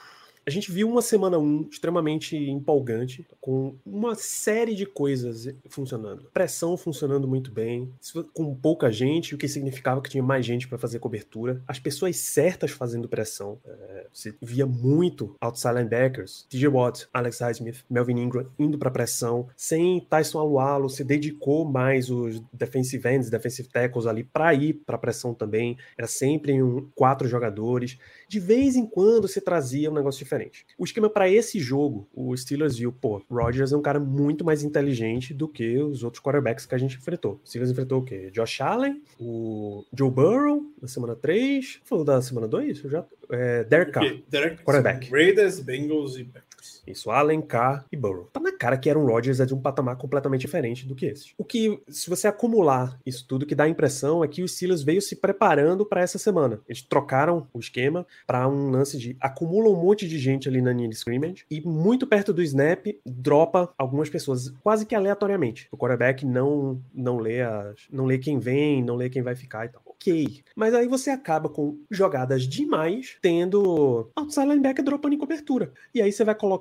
a 0.47 0.51
gente 0.51 0.71
viu 0.71 0.89
uma 0.89 1.03
semana 1.03 1.39
1 1.39 1.43
um 1.43 1.69
extremamente 1.69 2.37
empolgante, 2.37 3.27
com 3.41 3.75
uma 3.85 4.15
série 4.15 4.77
de 4.77 4.87
coisas 4.87 5.49
funcionando. 5.69 6.31
Pressão 6.33 6.77
funcionando 6.77 7.27
muito 7.27 7.51
bem, 7.51 7.93
com 8.33 8.55
pouca 8.55 8.93
gente, 8.93 9.35
o 9.35 9.39
que 9.39 9.49
significava 9.49 10.01
que 10.01 10.09
tinha 10.09 10.23
mais 10.23 10.47
gente 10.47 10.69
para 10.69 10.79
fazer 10.79 11.01
cobertura. 11.01 11.61
As 11.67 11.81
pessoas 11.81 12.17
certas 12.19 12.71
fazendo 12.71 13.09
pressão. 13.09 13.59
É, 13.67 14.07
você 14.13 14.37
via 14.41 14.67
muito 14.67 15.35
outside 15.41 15.75
linebackers, 15.75 16.47
TJ 16.49 16.69
Watt, 16.69 17.09
Alex 17.13 17.41
Highsmith, 17.41 17.85
Melvin 17.91 18.21
Ingram 18.21 18.47
indo 18.57 18.79
para 18.79 18.89
pressão, 18.89 19.49
sem 19.57 20.01
Tyson 20.09 20.39
Alualo, 20.39 20.89
se 20.89 21.03
dedicou 21.03 21.65
mais 21.65 22.09
os 22.09 22.41
defensive 22.53 23.09
ends, 23.09 23.29
defensive 23.29 23.69
tackles 23.69 24.07
ali 24.07 24.23
para 24.23 24.55
ir 24.55 24.75
para 24.75 24.97
pressão 24.97 25.35
também. 25.35 25.77
Era 25.99 26.07
sempre 26.07 26.53
em 26.53 26.63
um, 26.63 26.89
quatro 26.95 27.27
jogadores. 27.27 27.99
De 28.29 28.39
vez 28.39 28.77
em 28.77 28.87
quando 28.87 29.27
se 29.27 29.41
trazia 29.41 29.91
um 29.91 29.95
negócio 29.95 30.21
diferente 30.21 30.36
diferente. 30.37 30.67
O 30.79 30.85
esquema 30.85 31.09
para 31.09 31.29
esse 31.29 31.59
jogo, 31.59 32.09
o 32.15 32.37
Steelers 32.37 32.77
viu, 32.77 32.93
pô, 32.93 33.23
Rodgers 33.31 33.73
é 33.73 33.77
um 33.77 33.83
cara 33.83 33.99
muito 33.99 34.45
mais 34.45 34.63
inteligente 34.63 35.33
do 35.33 35.49
que 35.49 35.79
os 35.79 36.03
outros 36.03 36.23
quarterbacks 36.23 36.67
que 36.67 36.75
a 36.75 36.79
gente 36.79 36.97
enfrentou. 36.97 37.41
O 37.45 37.49
Steelers 37.49 37.71
enfrentou 37.71 38.01
o 38.01 38.05
quê? 38.05 38.31
Josh 38.33 38.61
Allen, 38.61 39.03
o 39.19 39.85
Joe 39.93 40.11
Burrow 40.11 40.63
na 40.81 40.89
semana 40.89 41.17
3, 41.17 41.81
falou 41.85 42.05
da 42.05 42.21
semana 42.21 42.47
2? 42.47 42.85
Eu 42.85 42.91
já 42.91 43.05
é, 43.31 43.65
Derek 43.65 43.93
Carr, 43.93 44.65
quarterback. 44.65 45.11
Raiders, 45.11 45.61
Bengals 45.61 46.17
e 46.17 46.25
Packers. 46.25 46.46
Isso, 46.87 47.11
Allen, 47.11 47.41
Carr 47.41 47.85
e 47.91 47.97
Burrow. 47.97 48.29
Tá 48.33 48.41
na 48.41 48.53
cara 48.53 48.77
que 48.77 48.89
Aaron 48.89 49.07
Rodgers 49.07 49.41
é 49.41 49.47
de 49.47 49.55
um 49.55 49.61
patamar 49.61 49.97
completamente 49.97 50.43
diferente 50.43 50.87
do 50.87 50.95
que 50.95 51.07
esse. 51.07 51.33
O 51.37 51.45
que, 51.45 51.81
se 51.89 52.09
você 52.09 52.29
acumular 52.29 52.99
isso 53.05 53.27
tudo, 53.27 53.47
que 53.47 53.55
dá 53.55 53.65
a 53.65 53.69
impressão 53.69 54.25
é 54.25 54.29
que 54.29 54.43
o 54.43 54.49
Steelers 54.49 54.83
veio 54.83 55.03
se 55.03 55.17
preparando 55.17 55.85
para 55.85 56.01
essa 56.01 56.19
semana. 56.19 56.61
Eles 56.69 56.83
trocaram 56.83 57.47
o 57.53 57.59
esquema 57.59 58.07
para 58.27 58.49
um 58.49 58.71
lance 58.71 58.99
de 58.99 59.17
acumula 59.21 59.69
um 59.69 59.81
monte 59.81 60.07
de 60.09 60.19
gente 60.19 60.49
ali 60.49 60.61
na 60.61 60.73
linha 60.73 60.89
de 60.89 60.95
scrimmage 60.95 61.45
e 61.51 61.61
muito 61.61 62.07
perto 62.07 62.33
do 62.33 62.43
snap 62.43 62.87
dropa 63.05 63.73
algumas 63.77 64.09
pessoas 64.09 64.51
quase 64.63 64.87
que 64.87 64.95
aleatoriamente. 64.95 65.69
O 65.71 65.77
quarterback 65.77 66.25
não 66.25 66.81
não 66.95 67.19
lê 67.19 67.43
as, 67.43 67.87
não 67.91 68.05
lê 68.05 68.19
quem 68.19 68.39
vem, 68.39 68.83
não 68.83 68.97
lê 68.97 69.09
quem 69.09 69.23
vai 69.23 69.35
ficar 69.35 69.67
e 69.67 69.69
tal 69.69 69.83
ok. 69.97 70.43
Mas 70.55 70.75
aí 70.75 70.87
você 70.87 71.11
acaba 71.11 71.49
com 71.49 71.79
jogadas 71.91 72.47
demais, 72.47 73.17
tendo 73.21 74.11
outside 74.15 74.47
linebacker 74.47 74.85
dropando 74.85 75.15
em 75.15 75.19
cobertura. 75.19 75.73
E 75.95 76.01
aí 76.01 76.13
você 76.13 76.25
vai 76.25 76.35
colocar 76.35 76.56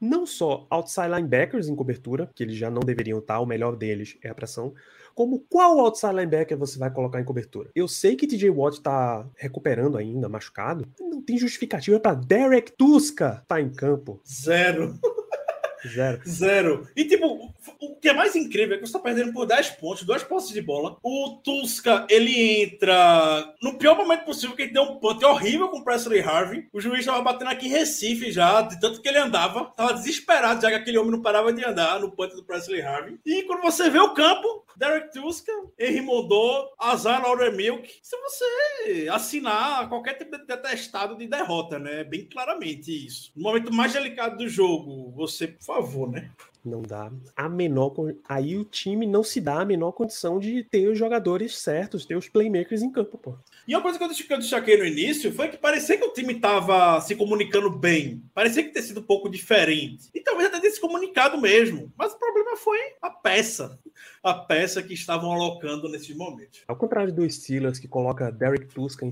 não 0.00 0.26
só 0.26 0.66
outside 0.70 1.08
linebackers 1.08 1.68
em 1.68 1.76
cobertura, 1.76 2.30
que 2.34 2.42
eles 2.42 2.56
já 2.56 2.70
não 2.70 2.80
deveriam 2.80 3.18
estar, 3.18 3.40
o 3.40 3.46
melhor 3.46 3.76
deles 3.76 4.16
é 4.22 4.28
a 4.28 4.34
pressão, 4.34 4.74
como 5.14 5.40
qual 5.50 5.80
outside 5.80 6.14
linebacker 6.14 6.56
você 6.56 6.78
vai 6.78 6.92
colocar 6.92 7.20
em 7.20 7.24
cobertura. 7.24 7.70
Eu 7.74 7.88
sei 7.88 8.14
que 8.14 8.26
TJ 8.26 8.50
Watt 8.50 8.80
tá 8.80 9.26
recuperando 9.36 9.98
ainda, 9.98 10.28
machucado. 10.28 10.86
Não 11.00 11.20
tem 11.20 11.36
justificativa 11.36 11.98
para 11.98 12.14
Derek 12.14 12.72
Tuska 12.72 13.42
tá 13.48 13.60
em 13.60 13.68
campo. 13.68 14.20
Zero. 14.24 14.96
Zero. 15.86 16.20
Zero. 16.26 16.88
E, 16.96 17.04
tipo, 17.04 17.52
o 17.80 17.96
que 17.96 18.08
é 18.08 18.12
mais 18.12 18.34
incrível 18.34 18.76
é 18.76 18.78
que 18.78 18.86
você 18.86 18.92
tá 18.92 18.98
perdendo 18.98 19.32
por 19.32 19.46
10 19.46 19.70
pontos, 19.70 20.02
duas 20.04 20.22
posses 20.22 20.52
de 20.52 20.62
bola. 20.62 20.96
O 21.02 21.40
Tuska, 21.44 22.06
ele 22.08 22.62
entra 22.62 23.54
no 23.62 23.78
pior 23.78 23.96
momento 23.96 24.24
possível, 24.24 24.56
que 24.56 24.62
ele 24.62 24.72
deu 24.72 24.82
um 24.82 24.96
punt 24.96 25.22
horrível 25.22 25.68
com 25.68 25.78
o 25.78 25.84
Presley 25.84 26.20
Harvey. 26.20 26.68
O 26.72 26.80
juiz 26.80 27.04
tava 27.04 27.22
batendo 27.22 27.50
aqui 27.50 27.66
em 27.66 27.70
Recife 27.70 28.30
já, 28.30 28.62
de 28.62 28.80
tanto 28.80 29.00
que 29.00 29.08
ele 29.08 29.18
andava. 29.18 29.66
Tava 29.76 29.94
desesperado, 29.94 30.62
já 30.62 30.68
que 30.68 30.76
aquele 30.76 30.98
homem 30.98 31.12
não 31.12 31.22
parava 31.22 31.52
de 31.52 31.64
andar 31.64 32.00
no 32.00 32.10
punt 32.10 32.32
do 32.34 32.44
Presley 32.44 32.82
Harvey. 32.82 33.18
E 33.24 33.42
quando 33.44 33.62
você 33.62 33.90
vê 33.90 33.98
o 33.98 34.14
campo, 34.14 34.64
Derek 34.78 35.12
Tuska, 35.12 35.52
Henry 35.76 36.00
Mondou, 36.00 36.68
Azar 36.78 37.20
Laurer 37.20 37.54
Milk. 37.54 37.92
Se 38.00 38.16
você 38.16 39.08
assinar 39.10 39.88
qualquer 39.88 40.14
tipo 40.14 40.38
de 40.38 40.52
atestado 40.52 41.16
de 41.16 41.26
derrota, 41.26 41.78
né? 41.78 42.04
Bem 42.04 42.24
claramente 42.24 43.06
isso. 43.06 43.32
No 43.34 43.42
momento 43.42 43.72
mais 43.72 43.92
delicado 43.92 44.36
do 44.36 44.48
jogo, 44.48 45.10
você, 45.16 45.56
favor, 45.68 46.10
né? 46.10 46.30
Não 46.64 46.82
dá 46.82 47.10
a 47.36 47.48
menor. 47.48 47.94
Aí 48.28 48.56
o 48.56 48.64
time 48.64 49.06
não 49.06 49.22
se 49.22 49.40
dá 49.40 49.60
a 49.60 49.64
menor 49.64 49.92
condição 49.92 50.38
de 50.38 50.64
ter 50.64 50.88
os 50.88 50.98
jogadores 50.98 51.58
certos, 51.58 52.04
ter 52.04 52.16
os 52.16 52.28
playmakers 52.28 52.82
em 52.82 52.90
campo, 52.90 53.18
pô. 53.18 53.34
E 53.68 53.74
uma 53.74 53.82
coisa 53.82 53.98
que 53.98 54.32
eu 54.32 54.38
destaquei 54.38 54.78
no 54.78 54.86
início 54.86 55.30
foi 55.30 55.48
que 55.48 55.58
parecia 55.58 55.98
que 55.98 56.04
o 56.04 56.12
time 56.14 56.32
estava 56.32 56.98
se 57.02 57.14
comunicando 57.14 57.68
bem. 57.68 58.22
Parecia 58.32 58.62
que 58.62 58.70
ter 58.70 58.80
sido 58.80 59.00
um 59.00 59.02
pouco 59.02 59.28
diferente. 59.28 60.08
E 60.14 60.20
talvez 60.20 60.48
até 60.48 60.58
ter 60.58 60.70
se 60.70 60.80
comunicado 60.80 61.38
mesmo. 61.38 61.92
Mas 61.94 62.14
o 62.14 62.18
problema 62.18 62.56
foi 62.56 62.78
a 63.02 63.10
peça. 63.10 63.78
A 64.22 64.32
peça 64.32 64.82
que 64.82 64.94
estavam 64.94 65.30
alocando 65.30 65.86
nesses 65.86 66.16
momentos. 66.16 66.62
Ao 66.66 66.74
contrário 66.74 67.12
do 67.12 67.30
Steelers, 67.30 67.78
que 67.78 67.86
coloca 67.86 68.32
Derek 68.32 68.68
Tuska 68.68 69.04
em 69.04 69.10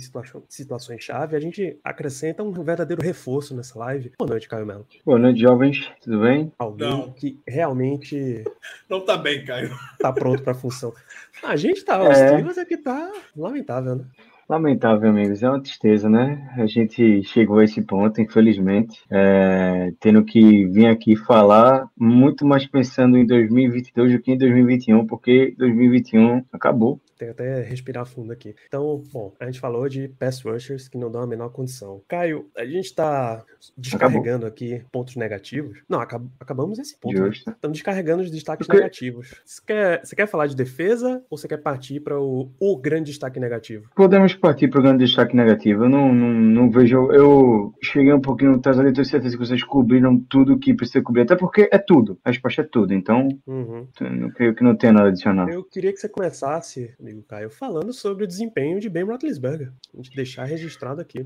situações-chave, 0.48 1.36
a 1.36 1.40
gente 1.40 1.78
acrescenta 1.84 2.42
um 2.42 2.50
verdadeiro 2.50 3.02
reforço 3.02 3.54
nessa 3.54 3.78
live. 3.78 4.12
Boa 4.18 4.30
noite, 4.30 4.48
Caio 4.48 4.64
Melo. 4.64 4.86
Boa 5.04 5.18
noite, 5.18 5.38
jovens. 5.38 5.86
Tudo 6.00 6.20
bem? 6.20 6.50
Alguém 6.58 6.88
Não. 6.88 7.12
que 7.12 7.38
realmente. 7.46 8.42
Não 8.88 9.04
tá 9.04 9.18
bem, 9.18 9.44
Caio. 9.44 9.76
Tá 9.98 10.10
pronto 10.10 10.42
pra 10.42 10.54
função. 10.54 10.94
A 11.42 11.56
gente 11.56 11.84
tá, 11.84 12.02
o 12.02 12.06
é... 12.06 12.14
Steelers 12.14 12.56
é 12.56 12.64
que 12.64 12.78
tá 12.78 13.12
lamentável, 13.36 13.96
né? 13.96 14.06
Lamentável, 14.48 15.10
amigos, 15.10 15.42
é 15.42 15.48
uma 15.48 15.60
tristeza, 15.60 16.08
né? 16.08 16.48
A 16.56 16.66
gente 16.66 17.24
chegou 17.24 17.58
a 17.58 17.64
esse 17.64 17.82
ponto, 17.82 18.20
infelizmente, 18.20 19.02
é, 19.10 19.92
tendo 19.98 20.24
que 20.24 20.66
vir 20.66 20.86
aqui 20.86 21.16
falar 21.16 21.88
muito 21.96 22.46
mais 22.46 22.64
pensando 22.64 23.18
em 23.18 23.26
2022 23.26 24.12
do 24.12 24.20
que 24.20 24.30
em 24.30 24.38
2021, 24.38 25.04
porque 25.04 25.52
2021 25.58 26.44
acabou. 26.52 27.00
Tem 27.18 27.30
até 27.30 27.62
respirar 27.62 28.04
fundo 28.04 28.32
aqui. 28.32 28.54
Então, 28.68 29.02
bom, 29.10 29.32
a 29.40 29.46
gente 29.46 29.58
falou 29.58 29.88
de 29.88 30.08
pass 30.08 30.42
rushers 30.42 30.86
que 30.86 30.98
não 30.98 31.10
dão 31.10 31.22
a 31.22 31.26
menor 31.26 31.48
condição. 31.48 32.02
Caio, 32.06 32.48
a 32.56 32.64
gente 32.64 32.94
tá 32.94 33.42
descarregando 33.76 34.46
Acabou. 34.46 34.48
aqui 34.48 34.84
pontos 34.92 35.16
negativos. 35.16 35.78
Não, 35.88 35.98
acab 35.98 36.28
acabamos 36.38 36.78
esse 36.78 36.96
ponto. 36.98 37.18
Né? 37.18 37.30
Estamos 37.30 37.78
descarregando 37.78 38.22
os 38.22 38.30
destaques 38.30 38.66
Porque... 38.66 38.78
negativos. 38.78 39.34
Você 39.44 39.62
quer, 39.66 40.04
você 40.04 40.14
quer 40.14 40.26
falar 40.26 40.46
de 40.46 40.54
defesa 40.54 41.22
ou 41.30 41.38
você 41.38 41.48
quer 41.48 41.56
partir 41.56 42.00
para 42.00 42.20
o, 42.20 42.50
o 42.60 42.76
grande 42.76 43.10
destaque 43.10 43.40
negativo? 43.40 43.88
Podemos 43.96 44.35
partir 44.38 44.68
para 44.68 44.80
o 44.80 44.82
grande 44.82 45.04
destaque 45.04 45.34
negativo. 45.34 45.84
Eu 45.84 45.88
não, 45.88 46.14
não, 46.14 46.30
não 46.32 46.70
vejo. 46.70 47.10
Eu 47.12 47.74
cheguei 47.82 48.12
um 48.12 48.20
pouquinho 48.20 48.54
atrasado 48.54 48.88
e 48.88 48.92
tenho 48.92 49.04
certeza 49.04 49.36
que 49.36 49.44
vocês 49.44 49.62
cobriram 49.62 50.18
tudo 50.18 50.58
que 50.58 50.74
precisa 50.74 51.02
cobrir. 51.02 51.22
Até 51.22 51.36
porque 51.36 51.68
é 51.72 51.78
tudo. 51.78 52.18
A 52.24 52.30
resposta 52.30 52.62
é 52.62 52.64
tudo. 52.64 52.94
Então, 52.94 53.28
uhum. 53.46 53.86
não 54.00 54.30
creio 54.30 54.54
que 54.54 54.64
não 54.64 54.76
tenha 54.76 54.92
nada 54.92 55.06
a 55.06 55.08
adicionar. 55.08 55.48
Eu 55.48 55.64
queria 55.64 55.92
que 55.92 55.98
você 55.98 56.08
começasse 56.08 56.94
amigo 57.00 57.22
Caio, 57.22 57.50
falando 57.50 57.92
sobre 57.92 58.24
o 58.24 58.26
desempenho 58.26 58.80
de 58.80 58.88
Ben 58.88 59.04
Roethlisberger. 59.04 59.72
A 59.92 59.96
gente 59.96 60.14
deixar 60.14 60.44
registrado 60.44 61.00
aqui. 61.00 61.24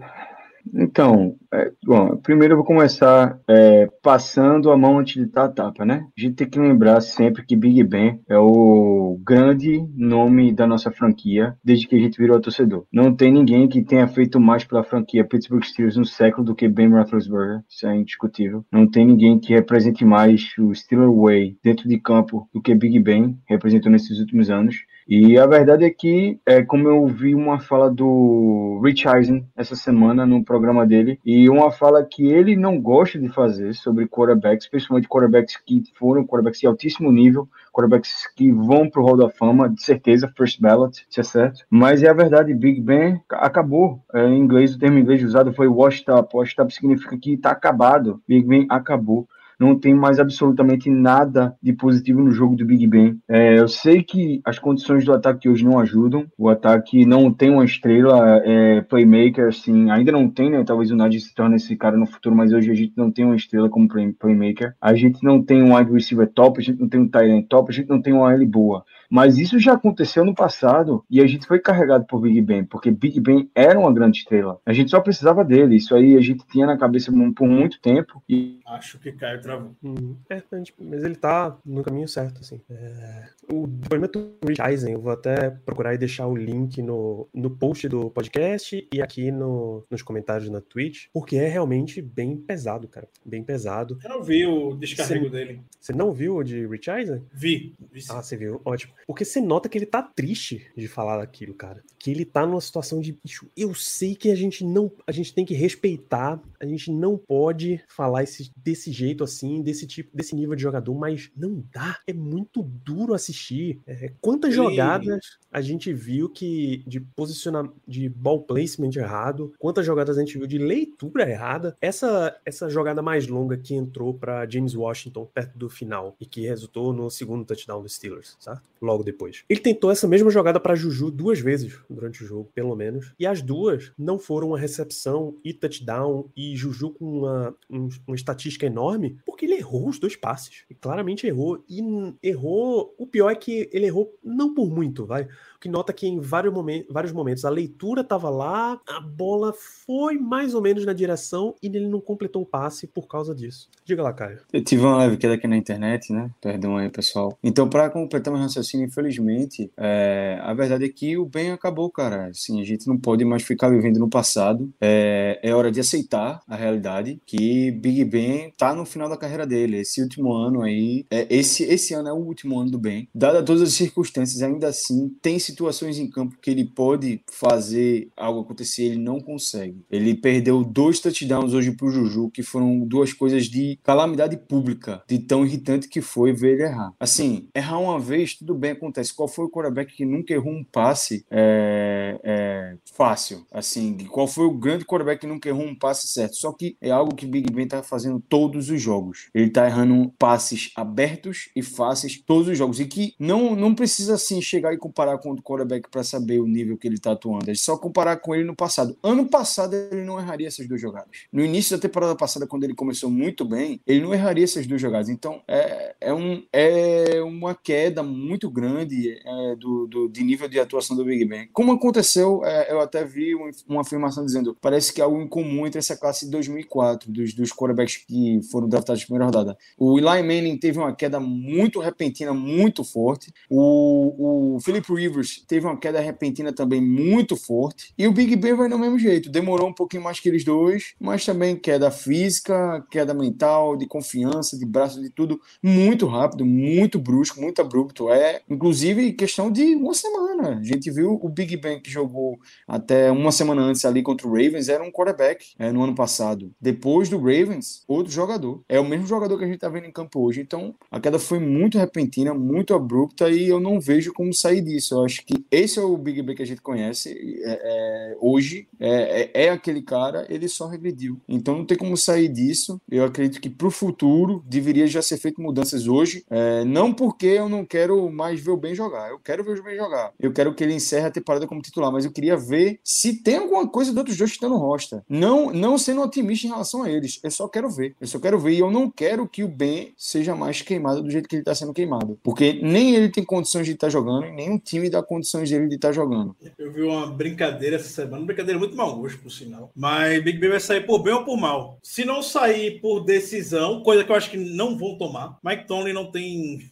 Então, 0.74 1.36
é, 1.52 1.70
bom, 1.84 2.16
primeiro 2.16 2.52
eu 2.54 2.58
vou 2.58 2.66
começar 2.66 3.38
é, 3.48 3.88
passando 4.02 4.70
a 4.70 4.76
mão 4.76 4.98
antes 4.98 5.14
de 5.14 5.26
dar 5.26 5.44
a 5.44 5.48
tapa, 5.48 5.84
né? 5.84 6.06
A 6.16 6.20
gente 6.20 6.36
tem 6.36 6.48
que 6.48 6.58
lembrar 6.58 7.00
sempre 7.00 7.44
que 7.44 7.56
Big 7.56 7.82
Ben 7.84 8.20
é 8.28 8.38
o 8.38 9.18
grande 9.24 9.84
nome 9.96 10.52
da 10.52 10.66
nossa 10.66 10.90
franquia 10.90 11.56
desde 11.64 11.86
que 11.86 11.96
a 11.96 11.98
gente 11.98 12.18
virou 12.18 12.40
torcedor. 12.40 12.84
Não 12.92 13.14
tem 13.14 13.32
ninguém 13.32 13.68
que 13.68 13.82
tenha 13.82 14.06
feito 14.06 14.40
mais 14.40 14.64
pela 14.64 14.84
franquia 14.84 15.26
Pittsburgh 15.26 15.64
Steelers 15.64 15.96
no 15.96 16.04
século 16.04 16.44
do 16.44 16.54
que 16.54 16.68
Ben 16.68 16.88
Roethlisberger, 16.88 17.62
isso 17.68 17.86
é 17.86 17.96
indiscutível. 17.96 18.64
Não 18.72 18.86
tem 18.86 19.06
ninguém 19.06 19.38
que 19.38 19.52
represente 19.52 20.04
mais 20.04 20.52
o 20.58 20.74
Steeler 20.74 21.10
Way 21.10 21.56
dentro 21.62 21.88
de 21.88 21.98
campo 21.98 22.48
do 22.52 22.60
que 22.60 22.74
Big 22.74 22.98
Ben 23.00 23.38
representou 23.48 23.90
nesses 23.90 24.20
últimos 24.20 24.50
anos. 24.50 24.76
E 25.08 25.38
a 25.38 25.46
verdade 25.46 25.84
é 25.84 25.90
que, 25.90 26.38
é, 26.46 26.62
como 26.62 26.88
eu 26.88 27.06
vi 27.06 27.34
uma 27.34 27.58
fala 27.58 27.90
do 27.90 28.80
Rich 28.84 29.08
Eisen 29.08 29.46
essa 29.56 29.74
semana 29.74 30.24
no 30.24 30.44
programa 30.44 30.86
dele, 30.86 31.18
e 31.24 31.48
uma 31.48 31.70
fala 31.70 32.04
que 32.04 32.26
ele 32.26 32.56
não 32.56 32.80
gosta 32.80 33.18
de 33.18 33.28
fazer 33.28 33.74
sobre 33.74 34.06
quarterbacks, 34.06 34.68
principalmente 34.68 35.08
quarterbacks 35.08 35.56
que 35.56 35.82
foram 35.98 36.24
quarterbacks 36.24 36.60
de 36.60 36.66
altíssimo 36.66 37.10
nível, 37.10 37.48
quarterbacks 37.72 38.26
que 38.36 38.50
vão 38.52 38.88
pro 38.88 39.04
Hall 39.04 39.16
da 39.16 39.28
Fama, 39.28 39.68
de 39.68 39.82
certeza, 39.82 40.32
first 40.36 40.60
ballot, 40.60 41.04
se 41.08 41.20
é 41.20 41.22
certo. 41.22 41.64
Mas 41.68 42.02
é 42.02 42.08
a 42.08 42.14
verdade, 42.14 42.54
Big 42.54 42.80
Ben 42.80 43.20
acabou. 43.30 44.00
É, 44.12 44.26
em 44.26 44.38
inglês, 44.38 44.74
o 44.74 44.78
termo 44.78 44.98
inglês 44.98 45.22
usado 45.22 45.52
foi 45.52 45.68
washed 45.68 46.08
up. 46.10 46.36
Washed 46.36 46.60
up 46.60 46.72
significa 46.72 47.16
que 47.16 47.34
está 47.34 47.50
acabado. 47.50 48.20
Big 48.28 48.46
Ben 48.46 48.66
acabou 48.68 49.26
não 49.60 49.78
tem 49.78 49.94
mais 49.94 50.18
absolutamente 50.18 50.88
nada 50.88 51.54
de 51.62 51.74
positivo 51.74 52.22
no 52.22 52.32
jogo 52.32 52.56
do 52.56 52.64
Big 52.64 52.86
Ben. 52.86 53.20
É, 53.28 53.58
eu 53.58 53.68
sei 53.68 54.02
que 54.02 54.40
as 54.42 54.58
condições 54.58 55.04
do 55.04 55.12
ataque 55.12 55.50
hoje 55.50 55.64
não 55.64 55.78
ajudam, 55.78 56.26
o 56.38 56.48
ataque 56.48 57.04
não 57.04 57.30
tem 57.30 57.50
uma 57.50 57.64
estrela 57.64 58.40
é, 58.42 58.80
playmaker, 58.80 59.48
assim, 59.48 59.90
ainda 59.90 60.10
não 60.10 60.30
tem, 60.30 60.50
né? 60.50 60.64
Talvez 60.64 60.90
o 60.90 60.96
Najee 60.96 61.20
se 61.20 61.34
torne 61.34 61.56
esse 61.56 61.76
cara 61.76 61.96
no 61.96 62.06
futuro, 62.06 62.34
mas 62.34 62.52
hoje 62.52 62.70
a 62.70 62.74
gente 62.74 62.94
não 62.96 63.10
tem 63.10 63.26
uma 63.26 63.36
estrela 63.36 63.68
como 63.68 63.86
play, 63.86 64.12
playmaker. 64.12 64.74
A 64.80 64.94
gente 64.94 65.22
não 65.22 65.42
tem 65.42 65.62
um 65.62 65.76
wide 65.76 65.92
receiver 65.92 66.26
top, 66.32 66.58
a 66.58 66.62
gente 66.62 66.80
não 66.80 66.88
tem 66.88 67.00
um 67.00 67.08
tight 67.08 67.30
end 67.30 67.46
top, 67.46 67.70
a 67.70 67.74
gente 67.74 67.88
não 67.88 68.00
tem 68.00 68.14
uma 68.14 68.32
L 68.32 68.46
boa. 68.46 68.84
Mas 69.10 69.38
isso 69.38 69.58
já 69.58 69.72
aconteceu 69.72 70.24
no 70.24 70.34
passado 70.34 71.04
e 71.10 71.20
a 71.20 71.26
gente 71.26 71.46
foi 71.46 71.58
carregado 71.58 72.06
por 72.06 72.20
Big 72.20 72.40
Ben, 72.40 72.64
porque 72.64 72.90
Big 72.90 73.18
Ben 73.20 73.50
era 73.54 73.78
uma 73.78 73.92
grande 73.92 74.18
estrela. 74.18 74.60
A 74.64 74.72
gente 74.72 74.90
só 74.90 75.00
precisava 75.00 75.44
dele. 75.44 75.76
Isso 75.76 75.94
aí 75.94 76.16
a 76.16 76.20
gente 76.20 76.46
tinha 76.46 76.66
na 76.66 76.78
cabeça 76.78 77.12
por 77.34 77.48
muito 77.48 77.80
tempo 77.80 78.22
e 78.28 78.60
Acho 78.70 79.00
que 79.00 79.10
Caio 79.12 79.40
travou. 79.40 79.74
Hum, 79.82 80.16
É, 80.28 80.40
mas, 80.78 81.02
ele 81.02 81.16
tá 81.16 81.58
no 81.64 81.82
caminho 81.82 82.06
certo, 82.06 82.40
assim. 82.40 82.60
É, 82.70 83.28
o 83.52 83.66
depoimento 83.66 84.18
do 84.18 84.48
Rich 84.48 84.62
Eisen, 84.62 84.92
eu 84.92 85.00
vou 85.00 85.12
até 85.12 85.50
procurar 85.50 85.92
e 85.92 85.98
deixar 85.98 86.28
o 86.28 86.36
link 86.36 86.80
no, 86.80 87.28
no 87.34 87.50
post 87.50 87.88
do 87.88 88.10
podcast 88.10 88.86
e 88.92 89.02
aqui 89.02 89.32
no, 89.32 89.82
nos 89.90 90.02
comentários 90.02 90.48
na 90.48 90.60
Twitch, 90.60 91.06
porque 91.12 91.36
é 91.36 91.48
realmente 91.48 92.00
bem 92.00 92.36
pesado, 92.36 92.86
cara. 92.86 93.08
Bem 93.24 93.42
pesado. 93.42 93.98
Eu 94.04 94.10
não 94.10 94.22
vi 94.22 94.46
o 94.46 94.74
descarrego 94.74 95.24
Sim. 95.24 95.30
dele. 95.30 95.62
Você 95.80 95.92
não 95.92 96.12
viu 96.12 96.36
o 96.36 96.44
de 96.44 96.66
Rich 96.66 96.90
Eisen? 96.90 97.24
Vi. 97.32 97.74
vi 97.90 98.00
sim. 98.00 98.12
Ah, 98.12 98.22
você 98.22 98.36
viu? 98.36 98.60
Ótimo. 98.64 98.92
Porque 99.06 99.24
você 99.24 99.40
nota 99.40 99.68
que 99.68 99.76
ele 99.78 99.86
tá 99.86 100.02
triste 100.02 100.66
de 100.76 100.88
falar 100.88 101.18
daquilo, 101.18 101.54
cara. 101.54 101.82
Que 101.98 102.10
ele 102.10 102.24
tá 102.24 102.46
numa 102.46 102.60
situação 102.60 103.00
de, 103.00 103.12
bicho, 103.22 103.46
eu 103.56 103.74
sei 103.74 104.14
que 104.14 104.30
a 104.30 104.34
gente 104.34 104.64
não, 104.64 104.90
a 105.06 105.12
gente 105.12 105.34
tem 105.34 105.44
que 105.44 105.54
respeitar, 105.54 106.40
a 106.58 106.66
gente 106.66 106.90
não 106.90 107.16
pode 107.16 107.82
falar 107.88 108.22
esse, 108.22 108.50
desse 108.56 108.92
jeito 108.92 109.24
assim, 109.24 109.62
desse 109.62 109.86
tipo, 109.86 110.16
desse 110.16 110.34
nível 110.34 110.54
de 110.54 110.62
jogador, 110.62 110.94
mas 110.94 111.30
não 111.36 111.62
dá. 111.72 111.98
É 112.06 112.12
muito 112.12 112.62
duro 112.62 113.14
assistir. 113.14 113.80
É, 113.86 114.12
quantas 114.20 114.50
Ele- 114.54 114.56
jogadas 114.62 115.38
a 115.50 115.60
gente 115.60 115.92
viu 115.92 116.28
que 116.28 116.82
de 116.86 117.00
posicionamento, 117.00 117.74
de 117.86 118.08
ball 118.08 118.42
placement 118.42 118.90
errado, 118.96 119.52
quantas 119.58 119.84
jogadas 119.84 120.16
a 120.16 120.20
gente 120.20 120.38
viu 120.38 120.46
de 120.46 120.58
leitura 120.58 121.28
errada. 121.28 121.76
Essa 121.80 122.38
essa 122.44 122.68
jogada 122.68 123.02
mais 123.02 123.26
longa 123.26 123.56
que 123.56 123.74
entrou 123.74 124.14
para 124.14 124.48
James 124.48 124.74
Washington 124.74 125.28
perto 125.32 125.58
do 125.58 125.68
final 125.68 126.16
e 126.20 126.26
que 126.26 126.42
resultou 126.46 126.92
no 126.92 127.10
segundo 127.10 127.44
touchdown 127.44 127.82
dos 127.82 127.94
Steelers, 127.94 128.36
certo? 128.38 128.62
Logo 128.90 129.04
depois. 129.04 129.44
Ele 129.48 129.60
tentou 129.60 129.88
essa 129.92 130.08
mesma 130.08 130.30
jogada 130.30 130.58
para 130.58 130.74
Juju 130.74 131.12
duas 131.12 131.38
vezes 131.38 131.78
durante 131.88 132.24
o 132.24 132.26
jogo, 132.26 132.50
pelo 132.52 132.74
menos, 132.74 133.12
e 133.16 133.24
as 133.24 133.40
duas 133.40 133.92
não 133.96 134.18
foram 134.18 134.48
uma 134.48 134.58
recepção 134.58 135.36
e 135.44 135.52
touchdown 135.54 136.28
e 136.36 136.56
Juju 136.56 136.90
com 136.90 137.18
uma, 137.18 137.54
um- 137.70 137.88
uma 138.04 138.16
estatística 138.16 138.66
enorme, 138.66 139.16
porque 139.24 139.44
ele 139.46 139.54
errou 139.54 139.88
os 139.88 140.00
dois 140.00 140.16
passes. 140.16 140.64
E 140.68 140.74
claramente 140.74 141.24
errou 141.24 141.62
e 141.68 141.80
errou. 142.20 142.92
O 142.98 143.06
pior 143.06 143.30
é 143.30 143.36
que 143.36 143.68
ele 143.72 143.86
errou 143.86 144.12
não 144.24 144.52
por 144.54 144.68
muito, 144.68 145.06
vai 145.06 145.28
que 145.60 145.68
nota 145.68 145.92
que 145.92 146.06
em 146.06 146.18
vários 146.18 146.54
momentos, 146.54 146.88
vários 146.90 147.12
momentos 147.12 147.44
a 147.44 147.50
leitura 147.50 148.00
estava 148.00 148.30
lá, 148.30 148.80
a 148.88 148.98
bola 148.98 149.52
foi 149.52 150.16
mais 150.16 150.54
ou 150.54 150.62
menos 150.62 150.86
na 150.86 150.94
direção 150.94 151.54
e 151.62 151.66
ele 151.66 151.86
não 151.86 152.00
completou 152.00 152.40
o 152.40 152.46
passe 152.46 152.86
por 152.86 153.06
causa 153.06 153.34
disso. 153.34 153.68
Diga 153.84 154.02
lá, 154.02 154.10
Caio. 154.10 154.38
Eu 154.54 154.64
tive 154.64 154.82
uma 154.82 154.96
leve 154.96 155.18
queda 155.18 155.34
aqui 155.34 155.46
na 155.46 155.58
internet, 155.58 156.14
né? 156.14 156.30
Perdão 156.40 156.78
aí, 156.78 156.88
pessoal. 156.88 157.38
Então, 157.44 157.68
para 157.68 157.90
completar 157.90 158.32
meu 158.32 158.42
raciocínio, 158.42 158.79
infelizmente, 158.82 159.70
é, 159.76 160.38
a 160.42 160.52
verdade 160.54 160.84
é 160.84 160.88
que 160.88 161.16
o 161.16 161.24
bem 161.24 161.50
acabou, 161.50 161.90
cara. 161.90 162.26
Assim, 162.28 162.60
a 162.60 162.64
gente 162.64 162.86
não 162.86 162.98
pode 162.98 163.24
mais 163.24 163.42
ficar 163.42 163.68
vivendo 163.68 163.98
no 163.98 164.08
passado. 164.08 164.72
É, 164.80 165.38
é 165.42 165.54
hora 165.54 165.70
de 165.70 165.80
aceitar 165.80 166.40
a 166.46 166.56
realidade 166.56 167.20
que 167.26 167.70
Big 167.70 168.04
Ben 168.04 168.52
tá 168.56 168.74
no 168.74 168.84
final 168.84 169.08
da 169.08 169.16
carreira 169.16 169.46
dele. 169.46 169.78
Esse 169.78 170.02
último 170.02 170.32
ano 170.32 170.62
aí, 170.62 171.06
é, 171.10 171.26
esse, 171.30 171.64
esse 171.64 171.94
ano 171.94 172.08
é 172.08 172.12
o 172.12 172.16
último 172.16 172.58
ano 172.58 172.70
do 172.70 172.78
Ben. 172.78 173.08
Dada 173.14 173.42
todas 173.42 173.62
as 173.62 173.72
circunstâncias, 173.72 174.42
ainda 174.42 174.68
assim, 174.68 175.08
tem 175.22 175.38
situações 175.38 175.98
em 175.98 176.08
campo 176.08 176.36
que 176.40 176.50
ele 176.50 176.64
pode 176.64 177.22
fazer 177.30 178.08
algo 178.16 178.40
acontecer, 178.40 178.84
ele 178.84 178.98
não 178.98 179.20
consegue. 179.20 179.84
Ele 179.90 180.14
perdeu 180.14 180.62
dois 180.64 181.00
touchdowns 181.00 181.54
hoje 181.54 181.72
pro 181.72 181.90
Juju, 181.90 182.30
que 182.30 182.42
foram 182.42 182.80
duas 182.80 183.12
coisas 183.12 183.46
de 183.46 183.78
calamidade 183.82 184.36
pública, 184.36 185.02
de 185.08 185.18
tão 185.18 185.44
irritante 185.44 185.88
que 185.88 186.00
foi 186.00 186.32
ver 186.32 186.54
ele 186.54 186.62
errar. 186.64 186.92
Assim, 186.98 187.48
errar 187.54 187.78
uma 187.78 187.98
vez, 187.98 188.34
tudo 188.34 188.54
bem, 188.60 188.72
acontece. 188.72 189.14
Qual 189.14 189.26
foi 189.26 189.46
o 189.46 189.50
quarterback 189.50 189.94
que 189.94 190.04
nunca 190.04 190.32
errou 190.32 190.52
um 190.52 190.62
passe 190.64 191.24
é, 191.30 192.20
é, 192.22 192.76
fácil? 192.94 193.46
Assim, 193.50 193.96
qual 194.06 194.26
foi 194.26 194.44
o 194.44 194.52
grande 194.52 194.84
quarterback 194.84 195.20
que 195.20 195.26
nunca 195.26 195.48
errou 195.48 195.64
um 195.64 195.74
passe 195.74 196.06
certo? 196.06 196.36
Só 196.36 196.52
que 196.52 196.76
é 196.80 196.90
algo 196.90 197.14
que 197.14 197.26
Big 197.26 197.52
Ben 197.52 197.66
tá 197.66 197.82
fazendo 197.82 198.20
todos 198.20 198.70
os 198.70 198.80
jogos. 198.80 199.28
Ele 199.34 199.50
tá 199.50 199.66
errando 199.66 200.12
passes 200.18 200.70
abertos 200.76 201.48
e 201.56 201.62
fáceis 201.62 202.20
todos 202.20 202.48
os 202.48 202.58
jogos. 202.58 202.80
E 202.80 202.86
que 202.86 203.14
não, 203.18 203.56
não 203.56 203.74
precisa, 203.74 204.14
assim, 204.14 204.42
chegar 204.42 204.72
e 204.72 204.78
comparar 204.78 205.18
com 205.18 205.30
o 205.30 205.42
quarterback 205.42 205.88
para 205.90 206.04
saber 206.04 206.40
o 206.40 206.46
nível 206.46 206.76
que 206.76 206.86
ele 206.86 206.98
tá 206.98 207.12
atuando. 207.12 207.50
É 207.50 207.54
só 207.54 207.76
comparar 207.76 208.16
com 208.16 208.34
ele 208.34 208.44
no 208.44 208.54
passado. 208.54 208.96
Ano 209.02 209.26
passado, 209.26 209.74
ele 209.74 210.04
não 210.04 210.18
erraria 210.18 210.48
essas 210.48 210.68
duas 210.68 210.80
jogadas. 210.80 211.26
No 211.32 211.44
início 211.44 211.76
da 211.76 211.80
temporada 211.80 212.14
passada, 212.14 212.46
quando 212.46 212.64
ele 212.64 212.74
começou 212.74 213.10
muito 213.10 213.44
bem, 213.44 213.80
ele 213.86 214.00
não 214.00 214.12
erraria 214.12 214.44
essas 214.44 214.66
duas 214.66 214.80
jogadas. 214.80 215.08
Então, 215.08 215.42
é, 215.48 215.94
é, 216.00 216.12
um, 216.12 216.44
é 216.52 217.22
uma 217.22 217.54
queda 217.54 218.02
muito 218.02 218.49
grande 218.50 219.20
é, 219.24 219.56
do, 219.56 219.86
do, 219.86 220.08
de 220.08 220.22
nível 220.22 220.48
de 220.48 220.58
atuação 220.58 220.96
do 220.96 221.04
Big 221.04 221.24
Ben. 221.24 221.48
Como 221.52 221.72
aconteceu, 221.72 222.44
é, 222.44 222.72
eu 222.72 222.80
até 222.80 223.04
vi 223.04 223.34
uma, 223.34 223.50
uma 223.68 223.80
afirmação 223.82 224.24
dizendo 224.24 224.56
parece 224.60 224.92
que 224.92 225.00
é 225.00 225.04
algo 225.04 225.20
em 225.20 225.28
comum 225.28 225.66
entre 225.66 225.78
essa 225.78 225.96
classe 225.96 226.24
de 226.24 226.30
2004, 226.32 227.10
dos, 227.10 227.34
dos 227.34 227.52
quarterbacks 227.52 227.98
que 227.98 228.40
foram 228.50 228.68
draftados 228.68 229.02
na 229.02 229.06
primeira 229.06 229.24
rodada. 229.26 229.58
O 229.78 229.98
Eli 229.98 230.22
Manning 230.22 230.58
teve 230.58 230.78
uma 230.78 230.94
queda 230.94 231.20
muito 231.20 231.80
repentina, 231.80 232.32
muito 232.34 232.84
forte. 232.84 233.32
O, 233.48 234.56
o 234.56 234.60
Philip 234.60 234.92
Rivers 234.92 235.42
teve 235.46 235.66
uma 235.66 235.76
queda 235.76 236.00
repentina 236.00 236.52
também 236.52 236.80
muito 236.80 237.36
forte. 237.36 237.92
E 237.96 238.06
o 238.06 238.12
Big 238.12 238.36
Ben 238.36 238.54
vai 238.54 238.68
do 238.68 238.78
mesmo 238.78 238.98
jeito. 238.98 239.30
Demorou 239.30 239.68
um 239.68 239.72
pouquinho 239.72 240.02
mais 240.02 240.20
que 240.20 240.28
eles 240.28 240.44
dois, 240.44 240.94
mas 241.00 241.24
também 241.24 241.56
queda 241.56 241.90
física, 241.90 242.84
queda 242.90 243.14
mental, 243.14 243.76
de 243.76 243.86
confiança, 243.86 244.58
de 244.58 244.66
braço, 244.66 245.00
de 245.00 245.10
tudo, 245.10 245.40
muito 245.62 246.06
rápido, 246.06 246.44
muito 246.44 246.98
brusco, 246.98 247.40
muito 247.40 247.60
abrupto. 247.60 248.10
É, 248.10 248.39
inclusive, 248.48 249.12
questão 249.12 249.50
de 249.50 249.74
uma 249.74 249.94
semana. 249.94 250.58
A 250.58 250.62
gente 250.62 250.90
viu 250.90 251.18
o 251.20 251.28
Big 251.28 251.56
Ben 251.56 251.80
que 251.80 251.90
jogou 251.90 252.38
até 252.66 253.10
uma 253.10 253.32
semana 253.32 253.62
antes 253.62 253.84
ali 253.84 254.02
contra 254.02 254.26
o 254.26 254.30
Ravens, 254.30 254.68
era 254.68 254.82
um 254.82 254.90
quarterback 254.90 255.52
é, 255.58 255.72
no 255.72 255.82
ano 255.82 255.94
passado. 255.94 256.52
Depois 256.60 257.08
do 257.08 257.18
Ravens, 257.18 257.82
outro 257.88 258.12
jogador. 258.12 258.62
É 258.68 258.78
o 258.78 258.84
mesmo 258.84 259.06
jogador 259.06 259.38
que 259.38 259.44
a 259.44 259.46
gente 259.46 259.58
tá 259.58 259.68
vendo 259.68 259.86
em 259.86 259.92
campo 259.92 260.20
hoje. 260.20 260.40
Então, 260.40 260.74
a 260.90 261.00
queda 261.00 261.18
foi 261.18 261.38
muito 261.38 261.78
repentina, 261.78 262.34
muito 262.34 262.74
abrupta 262.74 263.30
e 263.30 263.48
eu 263.48 263.58
não 263.58 263.80
vejo 263.80 264.12
como 264.12 264.32
sair 264.32 264.60
disso. 264.60 264.94
Eu 264.94 265.04
acho 265.04 265.24
que 265.24 265.44
esse 265.50 265.78
é 265.78 265.82
o 265.82 265.96
Big 265.96 266.22
Ben 266.22 266.36
que 266.36 266.42
a 266.42 266.46
gente 266.46 266.60
conhece 266.60 267.10
é, 267.44 267.60
é, 267.62 268.16
hoje. 268.20 268.68
É, 268.78 269.30
é, 269.34 269.46
é 269.46 269.50
aquele 269.50 269.82
cara, 269.82 270.26
ele 270.28 270.48
só 270.48 270.66
regrediu. 270.66 271.18
Então, 271.28 271.58
não 271.58 271.64
tem 271.64 271.76
como 271.76 271.96
sair 271.96 272.28
disso. 272.28 272.80
Eu 272.90 273.04
acredito 273.04 273.40
que 273.40 273.50
pro 273.50 273.70
futuro 273.70 274.42
deveria 274.46 274.86
já 274.86 275.02
ser 275.02 275.18
feito 275.18 275.40
mudanças 275.40 275.86
hoje. 275.86 276.24
É, 276.30 276.64
não 276.64 276.92
porque 276.92 277.26
eu 277.26 277.48
não 277.48 277.64
quero 277.64 278.10
mais 278.10 278.29
ver 278.38 278.50
o 278.50 278.56
Ben 278.56 278.74
jogar. 278.74 279.10
Eu 279.10 279.18
quero 279.18 279.42
ver 279.42 279.58
o 279.58 279.62
Ben 279.62 279.76
jogar. 279.76 280.12
Eu 280.20 280.32
quero 280.32 280.54
que 280.54 280.62
ele 280.62 280.74
encerre 280.74 281.06
a 281.06 281.10
temporada 281.10 281.46
como 281.46 281.62
titular, 281.62 281.90
mas 281.90 282.04
eu 282.04 282.12
queria 282.12 282.36
ver 282.36 282.78
se 282.84 283.22
tem 283.22 283.38
alguma 283.38 283.66
coisa 283.66 283.92
de 283.92 283.98
outros 283.98 284.16
dois 284.16 284.30
que 284.30 284.36
estão 284.36 284.50
no 284.50 284.58
roster. 284.58 285.00
Não, 285.08 285.50
não 285.50 285.78
sendo 285.78 286.02
otimista 286.02 286.46
em 286.46 286.50
relação 286.50 286.82
a 286.82 286.90
eles. 286.90 287.18
Eu 287.22 287.30
só 287.30 287.48
quero 287.48 287.70
ver. 287.70 287.96
Eu 288.00 288.06
só 288.06 288.18
quero 288.18 288.38
ver. 288.38 288.52
E 288.52 288.60
eu 288.60 288.70
não 288.70 288.90
quero 288.90 289.26
que 289.26 289.42
o 289.42 289.48
Ben 289.48 289.92
seja 289.96 290.34
mais 290.34 290.62
queimado 290.62 291.02
do 291.02 291.10
jeito 291.10 291.28
que 291.28 291.36
ele 291.36 291.42
está 291.42 291.54
sendo 291.54 291.72
queimado. 291.72 292.18
Porque 292.22 292.60
nem 292.62 292.94
ele 292.94 293.08
tem 293.08 293.24
condições 293.24 293.66
de 293.66 293.72
estar 293.72 293.88
jogando 293.88 294.26
e 294.26 294.32
nem 294.32 294.54
o 294.54 294.58
time 294.58 294.90
dá 294.90 295.02
condições 295.02 295.50
dele 295.50 295.68
de 295.68 295.76
estar 295.76 295.92
jogando. 295.92 296.36
Eu 296.58 296.72
vi 296.72 296.82
uma 296.82 297.06
brincadeira 297.06 297.76
essa 297.76 297.88
semana, 297.88 298.18
uma 298.18 298.26
brincadeira 298.26 298.58
muito 298.58 298.76
mau 298.76 298.96
gosto, 298.96 299.20
por 299.20 299.30
sinal. 299.30 299.70
Mas 299.74 300.22
Big 300.22 300.38
Ben 300.38 300.50
vai 300.50 300.60
sair 300.60 300.86
por 300.86 301.02
bem 301.02 301.14
ou 301.14 301.24
por 301.24 301.36
mal. 301.36 301.78
Se 301.82 302.04
não 302.04 302.22
sair 302.22 302.80
por 302.80 303.00
decisão, 303.00 303.82
coisa 303.82 304.04
que 304.04 304.10
eu 304.10 304.16
acho 304.16 304.30
que 304.30 304.36
não 304.36 304.76
vão 304.76 304.96
tomar, 304.96 305.38
Mike 305.44 305.66
Tomlin 305.66 305.92
não 305.92 306.10
tem. 306.10 306.70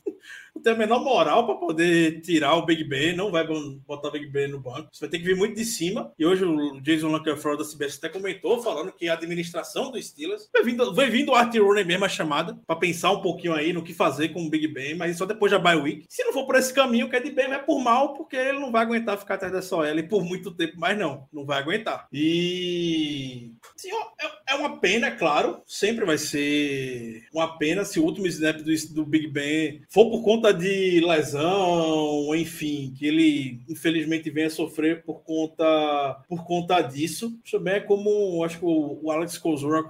Não 0.59 0.63
tem 0.63 0.73
a 0.73 0.77
menor 0.77 1.03
moral 1.03 1.47
para 1.47 1.55
poder 1.55 2.21
tirar 2.21 2.55
o 2.57 2.67
Big 2.67 2.85
Ben, 2.85 3.15
não 3.15 3.31
vai 3.31 3.47
botar 3.47 4.09
o 4.09 4.13
Big 4.13 4.27
Ben 4.27 4.49
no 4.49 4.61
banco. 4.61 4.89
Isso 4.93 5.01
vai 5.01 5.09
ter 5.09 5.19
que 5.19 5.25
vir 5.25 5.37
muito 5.37 5.55
de 5.55 5.65
cima. 5.65 6.13
E 6.19 6.27
hoje 6.27 6.45
o 6.45 6.81
Jason 6.81 7.09
Lankerford 7.09 7.63
da 7.63 7.69
CBS 7.69 7.97
até 7.99 8.09
comentou, 8.09 8.61
falando 8.63 8.93
que 8.93 9.09
a 9.09 9.15
administração 9.15 9.91
do 9.91 10.03
Steelers 10.03 10.49
vai 10.53 10.63
vindo, 10.63 10.95
vai 10.95 11.09
vindo 11.09 11.31
o 11.31 11.35
Art 11.35 11.55
Rooney 11.55 11.85
mesmo 11.85 12.05
a 12.05 12.09
chamada, 12.09 12.59
para 12.67 12.77
pensar 12.77 13.13
um 13.13 13.23
pouquinho 13.23 13.55
aí 13.55 13.73
no 13.73 13.83
que 13.83 13.95
fazer 13.95 14.31
com 14.31 14.45
o 14.45 14.51
Big 14.51 14.67
Ben, 14.69 14.97
mas 14.97 15.17
só 15.17 15.25
depois 15.25 15.53
da 15.53 15.59
bye 15.59 15.77
week. 15.77 16.05
Se 16.09 16.25
não 16.25 16.33
for 16.33 16.45
por 16.45 16.57
esse 16.57 16.73
caminho, 16.73 17.09
o 17.09 17.15
Ed 17.15 17.31
Ben 17.31 17.49
vai 17.49 17.65
por 17.65 17.81
mal, 17.81 18.15
porque 18.15 18.37
ele 18.37 18.59
não 18.59 18.73
vai 18.73 18.83
aguentar 18.83 19.19
ficar 19.19 19.35
atrás 19.35 19.53
dessa 19.53 19.77
OL 19.77 20.03
por 20.09 20.25
muito 20.25 20.51
tempo, 20.51 20.75
mas 20.77 20.99
não, 20.99 21.27
não 21.33 21.45
vai 21.45 21.61
aguentar. 21.61 22.09
E 22.13 23.53
sim, 23.77 23.91
é, 24.21 24.53
é 24.53 24.55
uma 24.55 24.79
pena, 24.81 25.09
é 25.09 25.11
claro, 25.11 25.63
sempre 25.67 26.05
vai 26.05 26.19
ser 26.19 27.27
uma 27.33 27.59
pena 27.59 27.85
se 27.85 28.01
o 28.01 28.05
último 28.05 28.27
snap 28.27 28.57
do, 28.57 28.95
do 28.95 29.07
Big 29.07 29.29
Ben 29.29 29.83
for 29.89 30.11
por 30.11 30.23
conta 30.23 30.53
de 30.59 31.01
lesão, 31.01 32.35
enfim, 32.35 32.93
que 32.97 33.07
ele 33.07 33.61
infelizmente 33.69 34.31
venha 34.31 34.51
sofrer 34.51 35.03
por 35.05 35.23
conta 35.23 36.23
por 36.29 36.45
conta 36.45 36.81
disso. 36.83 37.33
Também 37.51 37.75
é 37.75 37.81
como 37.81 38.43
acho 38.45 38.59
que 38.59 38.65
o, 38.65 39.11
Alex 39.11 39.39
Kozura 39.39 39.85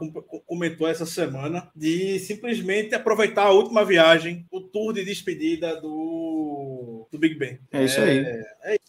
comentou 0.46 0.86
essa 0.86 1.06
semana 1.06 1.68
de 1.74 2.18
simplesmente 2.20 2.94
aproveitar 2.94 3.44
a 3.44 3.52
última 3.52 3.84
viagem, 3.84 4.46
o 4.50 4.60
tour 4.60 4.92
de 4.92 5.04
despedida 5.04 5.80
do 5.80 7.06
do 7.10 7.18
Big 7.18 7.36
Ben. 7.36 7.58
É 7.72 7.84
isso 7.84 8.00
aí. 8.00 8.18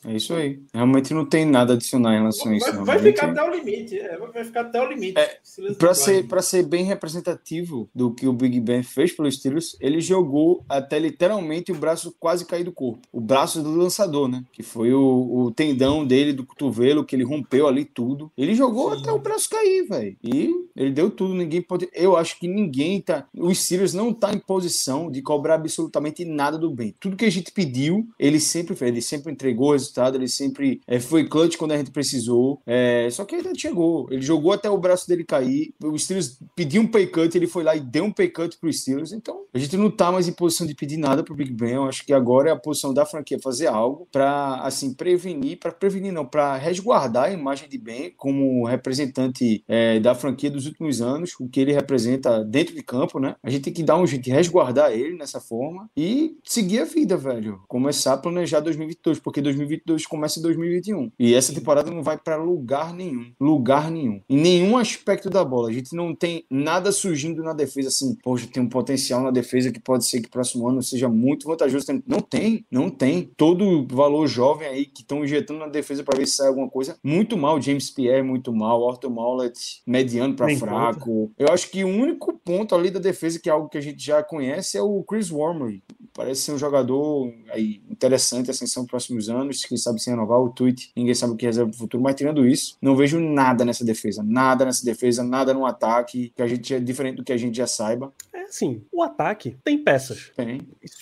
É 0.06 0.14
isso 0.14 0.34
aí. 0.34 0.60
Realmente 0.74 1.14
não 1.14 1.26
tem 1.26 1.46
nada 1.46 1.74
a 1.74 1.76
adicionar 1.76 2.14
em 2.14 2.20
relação 2.20 2.52
a 2.52 2.56
isso. 2.56 2.66
Vai, 2.66 2.76
não. 2.76 2.86
vai 2.86 2.96
Realmente- 2.98 3.16
ficar 3.16 3.32
até 3.32 3.44
o 3.44 3.56
limite. 3.56 4.00
é, 4.00 4.18
vai 4.18 4.32
vai 4.32 4.44
ficar 4.44 4.62
até 4.62 4.82
o 4.82 4.90
limite. 4.90 5.20
É, 5.20 5.38
vai. 5.80 5.96
ser, 5.96 6.28
pra 6.28 6.42
ser 6.42 6.64
bem 6.64 6.84
representativo 6.86 7.90
do 7.94 8.14
que 8.14 8.28
o 8.28 8.34
Big 8.34 8.60
Ben 8.60 8.84
fez 8.84 9.12
pelos 9.12 9.36
Steelers, 9.36 9.78
ele 9.80 10.00
jogou 10.02 10.64
até 10.70 11.00
literalmente 11.00 11.59
o 11.72 11.76
braço 11.76 12.14
quase 12.20 12.46
cair 12.46 12.64
do 12.64 12.72
corpo. 12.72 13.00
O 13.12 13.20
braço 13.20 13.62
do 13.62 13.76
lançador, 13.76 14.28
né? 14.28 14.44
Que 14.52 14.64
foi 14.64 14.94
o, 14.94 15.46
o 15.46 15.52
tendão 15.52 16.06
dele 16.06 16.34
do 16.34 16.46
cotovelo, 16.46 17.04
que 17.04 17.16
ele 17.16 17.24
rompeu 17.24 17.68
ali 17.68 17.86
tudo. 17.86 18.32
Ele 18.38 18.56
jogou 18.56 18.94
Sim. 18.94 19.02
até 19.02 19.12
o 19.12 19.20
braço 19.20 19.50
cair, 19.50 19.88
velho. 19.88 20.18
E 20.24 20.54
ele 20.76 20.92
deu 20.92 21.10
tudo. 21.10 21.34
Ninguém 21.34 21.62
pode. 21.62 21.90
Eu 21.94 22.16
acho 22.16 22.40
que 22.40 22.48
ninguém 22.48 23.02
tá. 23.02 23.28
Os 23.34 23.60
Steelers 23.60 23.94
não 23.94 24.14
tá 24.14 24.34
em 24.34 24.40
posição 24.40 25.12
de 25.12 25.22
cobrar 25.22 25.56
absolutamente 25.56 26.26
nada 26.26 26.58
do 26.58 26.72
Ben. 26.72 26.96
Tudo 27.00 27.18
que 27.18 27.26
a 27.26 27.32
gente 27.32 27.52
pediu, 27.52 28.08
ele 28.18 28.40
sempre 28.40 28.76
fez. 28.76 28.92
Ele 28.92 29.02
sempre 29.02 29.32
entregou 29.32 29.70
o 29.70 29.74
resultado, 29.74 30.16
ele 30.16 30.28
sempre 30.28 30.82
eh, 30.88 31.00
foi 31.00 31.28
clutch 31.28 31.58
quando 31.58 31.74
a 31.74 31.78
gente 31.78 31.92
precisou. 31.92 32.62
É, 32.66 33.10
só 33.12 33.26
que 33.26 33.36
ele 33.36 33.58
chegou. 33.58 34.08
Ele 34.12 34.22
jogou 34.22 34.52
até 34.52 34.70
o 34.70 34.78
braço 34.78 35.08
dele 35.08 35.24
cair. 35.24 35.74
O 35.84 35.98
Steelers 35.98 36.40
pediu 36.56 36.82
um 36.82 36.88
pay 36.88 37.08
cut, 37.08 37.36
ele 37.36 37.48
foi 37.48 37.64
lá 37.64 37.76
e 37.76 37.80
deu 37.80 38.04
um 38.04 38.12
pay 38.12 38.30
cut 38.30 38.58
pro 38.58 38.72
Steelers. 38.72 39.12
Então, 39.12 39.44
a 39.54 39.60
gente 39.60 39.76
não 39.78 39.90
tá 39.90 40.12
mais 40.12 40.28
em 40.28 40.34
posição 40.34 40.66
de 40.66 40.76
pedir 40.76 40.98
nada 40.98 41.24
pro 41.24 41.36
Big 41.36 41.49
Ben. 41.52 41.74
Eu 41.74 41.86
acho 41.86 42.06
que 42.06 42.14
agora 42.14 42.50
é 42.50 42.54
a 42.54 42.58
posição 42.58 42.94
da 42.94 43.06
franquia 43.06 43.40
fazer 43.42 43.68
algo 43.68 44.08
pra, 44.12 44.56
assim, 44.62 44.94
prevenir, 44.94 45.60
para 45.60 45.72
prevenir 45.72 46.12
não, 46.12 46.26
pra 46.26 46.56
resguardar 46.56 47.26
a 47.26 47.32
imagem 47.32 47.70
de 47.70 47.78
Ben 47.78 48.14
como 48.18 48.66
representante 48.66 49.64
eh, 49.68 50.00
da 50.00 50.16
franquia 50.16 50.52
dos 50.52 50.66
últimos 50.66 51.02
anos, 51.02 51.34
o 51.40 51.48
que 51.48 51.60
ele 51.60 51.74
representa 51.74 52.44
dentro 52.44 52.76
de 52.76 52.84
campo, 52.84 53.20
né? 53.20 53.36
A 53.44 53.50
gente 53.50 53.64
tem 53.64 53.74
que 53.74 53.84
dar 53.84 53.98
um 53.98 54.08
jeito 54.08 54.24
de 54.24 54.32
resguardar 54.32 54.92
ele 54.92 55.18
nessa 55.18 55.40
forma 55.40 55.90
e 55.96 56.38
seguir 56.44 56.80
a 56.80 56.86
vida, 56.86 57.16
velho. 57.18 57.62
Começar 57.68 58.14
a 58.14 58.18
planejar 58.18 58.60
2022, 58.60 59.20
porque 59.20 59.42
2022 59.42 60.06
começa 60.06 60.40
em 60.40 60.44
2021. 60.44 61.12
E 61.20 61.34
essa 61.34 61.54
temporada 61.54 61.92
não 61.92 62.04
vai 62.04 62.18
pra 62.18 62.36
lugar 62.36 62.94
nenhum. 62.94 63.32
Lugar 63.40 63.92
nenhum. 63.92 64.22
Em 64.30 64.38
nenhum 64.38 64.78
aspecto 64.78 65.30
da 65.30 65.44
bola. 65.44 65.70
A 65.70 65.74
gente 65.74 65.96
não 65.96 66.16
tem 66.16 66.46
nada 66.50 66.92
surgindo 66.92 67.44
na 67.44 67.54
defesa 67.54 67.90
assim, 67.90 68.16
poxa, 68.22 68.48
tem 68.52 68.62
um 68.62 68.70
potencial 68.70 69.22
na 69.22 69.32
defesa 69.32 69.72
que 69.72 69.80
pode 69.80 70.06
ser 70.06 70.22
que 70.22 70.30
próximo 70.30 70.68
ano 70.68 70.82
seja 70.82 71.08
muito 71.08 71.39
vantajoso. 71.48 71.86
Não 72.06 72.20
tem, 72.20 72.66
não 72.72 72.90
tem. 72.90 73.32
Todo 73.38 73.88
valor 73.90 74.28
jovem 74.28 74.68
aí 74.68 74.86
que 74.86 75.02
estão 75.02 75.24
injetando 75.24 75.60
na 75.60 75.68
defesa 75.68 76.04
pra 76.04 76.18
ver 76.18 76.28
se 76.28 76.36
sai 76.36 76.48
alguma 76.48 76.70
coisa. 76.70 76.98
Muito 77.04 77.38
mal, 77.38 77.62
James 77.62 77.90
Pierre, 77.90 78.24
muito 78.24 78.54
mal, 78.54 78.82
Orton 78.82 79.10
Maulet, 79.10 79.82
mediano 79.86 80.36
pra 80.36 80.48
Nem 80.48 80.58
fraco. 80.58 81.32
Eu 81.38 81.48
acho 81.50 81.70
que 81.70 81.84
o 81.84 81.88
único 81.88 82.34
ponto 82.34 82.76
ali 82.76 82.90
da 82.90 83.00
defesa, 83.00 83.40
que 83.40 83.50
é 83.50 83.52
algo 83.52 83.70
que 83.70 83.78
a 83.78 83.82
gente 83.82 84.04
já 84.04 84.24
conhece, 84.24 84.78
é 84.78 84.82
o 84.82 85.04
Chris 85.04 85.32
Wormley. 85.32 85.84
Parece 86.20 86.42
ser 86.42 86.52
um 86.52 86.58
jogador 86.58 87.34
aí, 87.50 87.82
interessante, 87.90 88.52
ascensão 88.52 88.84
nos 88.84 88.90
próximos 88.90 89.30
anos. 89.30 89.64
Quem 89.64 89.78
sabe 89.78 90.02
se 90.02 90.10
renovar 90.10 90.38
o 90.38 90.50
tweet, 90.50 90.92
ninguém 90.94 91.16
sabe 91.16 91.32
o 91.32 91.38
que 91.38 91.46
reserva 91.46 91.70
pro 91.70 91.80
futuro. 91.80 92.04
Mas 92.04 92.16
tirando 92.16 92.46
isso, 92.46 92.76
não 92.82 92.94
vejo 92.94 93.18
nada 93.22 93.64
nessa 93.64 93.86
defesa. 93.86 94.22
Nada 94.22 94.66
nessa 94.66 94.84
defesa, 94.84 95.24
nada 95.24 95.54
no 95.54 95.66
ataque, 95.66 96.34
que 96.36 96.42
a 96.42 96.48
gente 96.48 96.74
é 96.74 96.80
diferente 96.82 97.16
do 97.16 97.24
que 97.24 97.32
a 97.32 97.38
gente 97.38 97.56
já 97.56 97.66
saiba. 97.66 98.14
É 98.34 98.42
assim, 98.42 98.84
o 98.92 99.02
ataque 99.02 99.56
tem 99.64 99.82
peças. 99.82 100.30
Tem. 100.36 100.60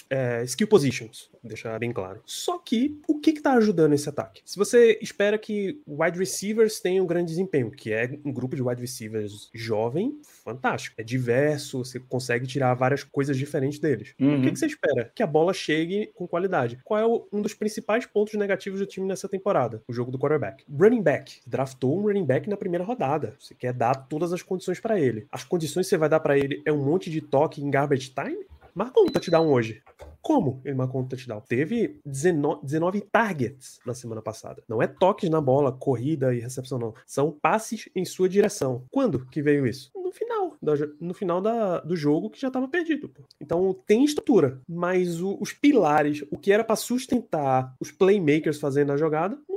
é, 0.07 0.43
skill 0.43 0.67
positions, 0.67 1.31
deixar 1.43 1.79
bem 1.79 1.91
claro. 1.91 2.21
Só 2.23 2.59
que 2.59 3.01
o 3.07 3.19
que 3.19 3.33
que 3.33 3.41
tá 3.41 3.53
ajudando 3.53 3.93
esse 3.93 4.07
ataque? 4.07 4.43
Se 4.45 4.55
você 4.55 4.99
espera 5.01 5.39
que 5.39 5.81
wide 5.87 6.19
receivers 6.19 6.79
tenham 6.79 7.05
um 7.05 7.07
grande 7.07 7.31
desempenho, 7.31 7.71
que 7.71 7.91
é 7.91 8.19
um 8.23 8.31
grupo 8.31 8.55
de 8.55 8.61
wide 8.61 8.81
receivers 8.81 9.49
jovem, 9.51 10.19
fantástico. 10.51 10.95
É 10.97 11.03
diverso, 11.03 11.79
você 11.79 11.99
consegue 11.99 12.47
tirar 12.47 12.73
várias 12.73 13.03
coisas 13.03 13.35
diferentes 13.37 13.79
deles. 13.79 14.13
O 14.19 14.23
Uhum. 14.23 14.41
que, 14.41 14.51
que 14.51 14.59
você 14.59 14.65
espera? 14.67 15.11
Que 15.13 15.21
a 15.21 15.27
bola 15.27 15.53
chegue 15.53 16.09
com 16.15 16.25
qualidade. 16.25 16.79
Qual 16.85 16.97
é 16.99 17.05
o- 17.05 17.27
um 17.33 17.41
dos 17.41 17.53
principais 17.53 18.05
pontos 18.05 18.33
negativos 18.35 18.79
do 18.79 18.85
time 18.85 19.05
nessa 19.05 19.27
temporada? 19.27 19.83
O 19.87 19.91
jogo 19.93 20.09
do 20.09 20.17
quarterback. 20.17 20.63
Running 20.69 21.01
back. 21.01 21.41
Draftou 21.45 21.97
um 21.99 22.03
running 22.03 22.25
back 22.25 22.49
na 22.49 22.55
primeira 22.55 22.85
rodada. 22.85 23.35
Você 23.39 23.53
quer 23.53 23.73
dar 23.73 23.93
todas 23.95 24.31
as 24.31 24.41
condições 24.41 24.79
pra 24.79 24.97
ele. 24.99 25.27
As 25.31 25.43
condições 25.43 25.85
que 25.85 25.89
você 25.89 25.97
vai 25.97 26.07
dar 26.07 26.21
pra 26.21 26.37
ele 26.37 26.61
é 26.65 26.71
um 26.71 26.81
monte 26.83 27.09
de 27.09 27.19
toque 27.19 27.61
em 27.61 27.69
garbage 27.69 28.09
time? 28.13 28.45
Marcou 28.73 29.03
um 29.03 29.07
touchdown 29.07 29.47
hoje. 29.47 29.81
Como 30.21 30.61
ele 30.63 30.75
marcou 30.75 31.01
um 31.01 31.07
touchdown? 31.07 31.41
Teve 31.41 31.99
19, 32.05 32.59
19 32.63 33.01
targets 33.01 33.79
na 33.85 33.93
semana 33.95 34.21
passada. 34.21 34.61
Não 34.67 34.81
é 34.81 34.85
toques 34.87 35.29
na 35.29 35.41
bola, 35.41 35.71
corrida 35.71 36.33
e 36.35 36.39
recepção, 36.39 36.77
não. 36.77 36.93
São 37.05 37.31
passes 37.31 37.89
em 37.95 38.05
sua 38.05 38.29
direção. 38.29 38.83
Quando 38.91 39.25
que 39.25 39.41
veio 39.41 39.65
isso? 39.65 39.89
No 40.07 40.11
final, 40.13 40.57
da 40.61 40.73
no 41.01 41.13
final 41.13 41.41
da- 41.41 41.79
do 41.81 41.95
jogo 41.95 42.29
que 42.29 42.39
já 42.39 42.47
estava 42.47 42.67
perdido. 42.67 43.09
pô. 43.09 43.21
Então 43.41 43.75
tem 43.85 44.03
estrutura, 44.05 44.61
mas 44.67 45.21
o- 45.21 45.37
os 45.41 45.51
pilares, 45.51 46.23
o 46.31 46.37
que 46.37 46.51
era 46.51 46.63
para 46.63 46.75
sustentar 46.77 47.75
os 47.79 47.91
playmakers 47.91 48.59
fazendo 48.59 48.91
a 48.93 48.97
jogada, 48.97 49.37
não. 49.49 49.56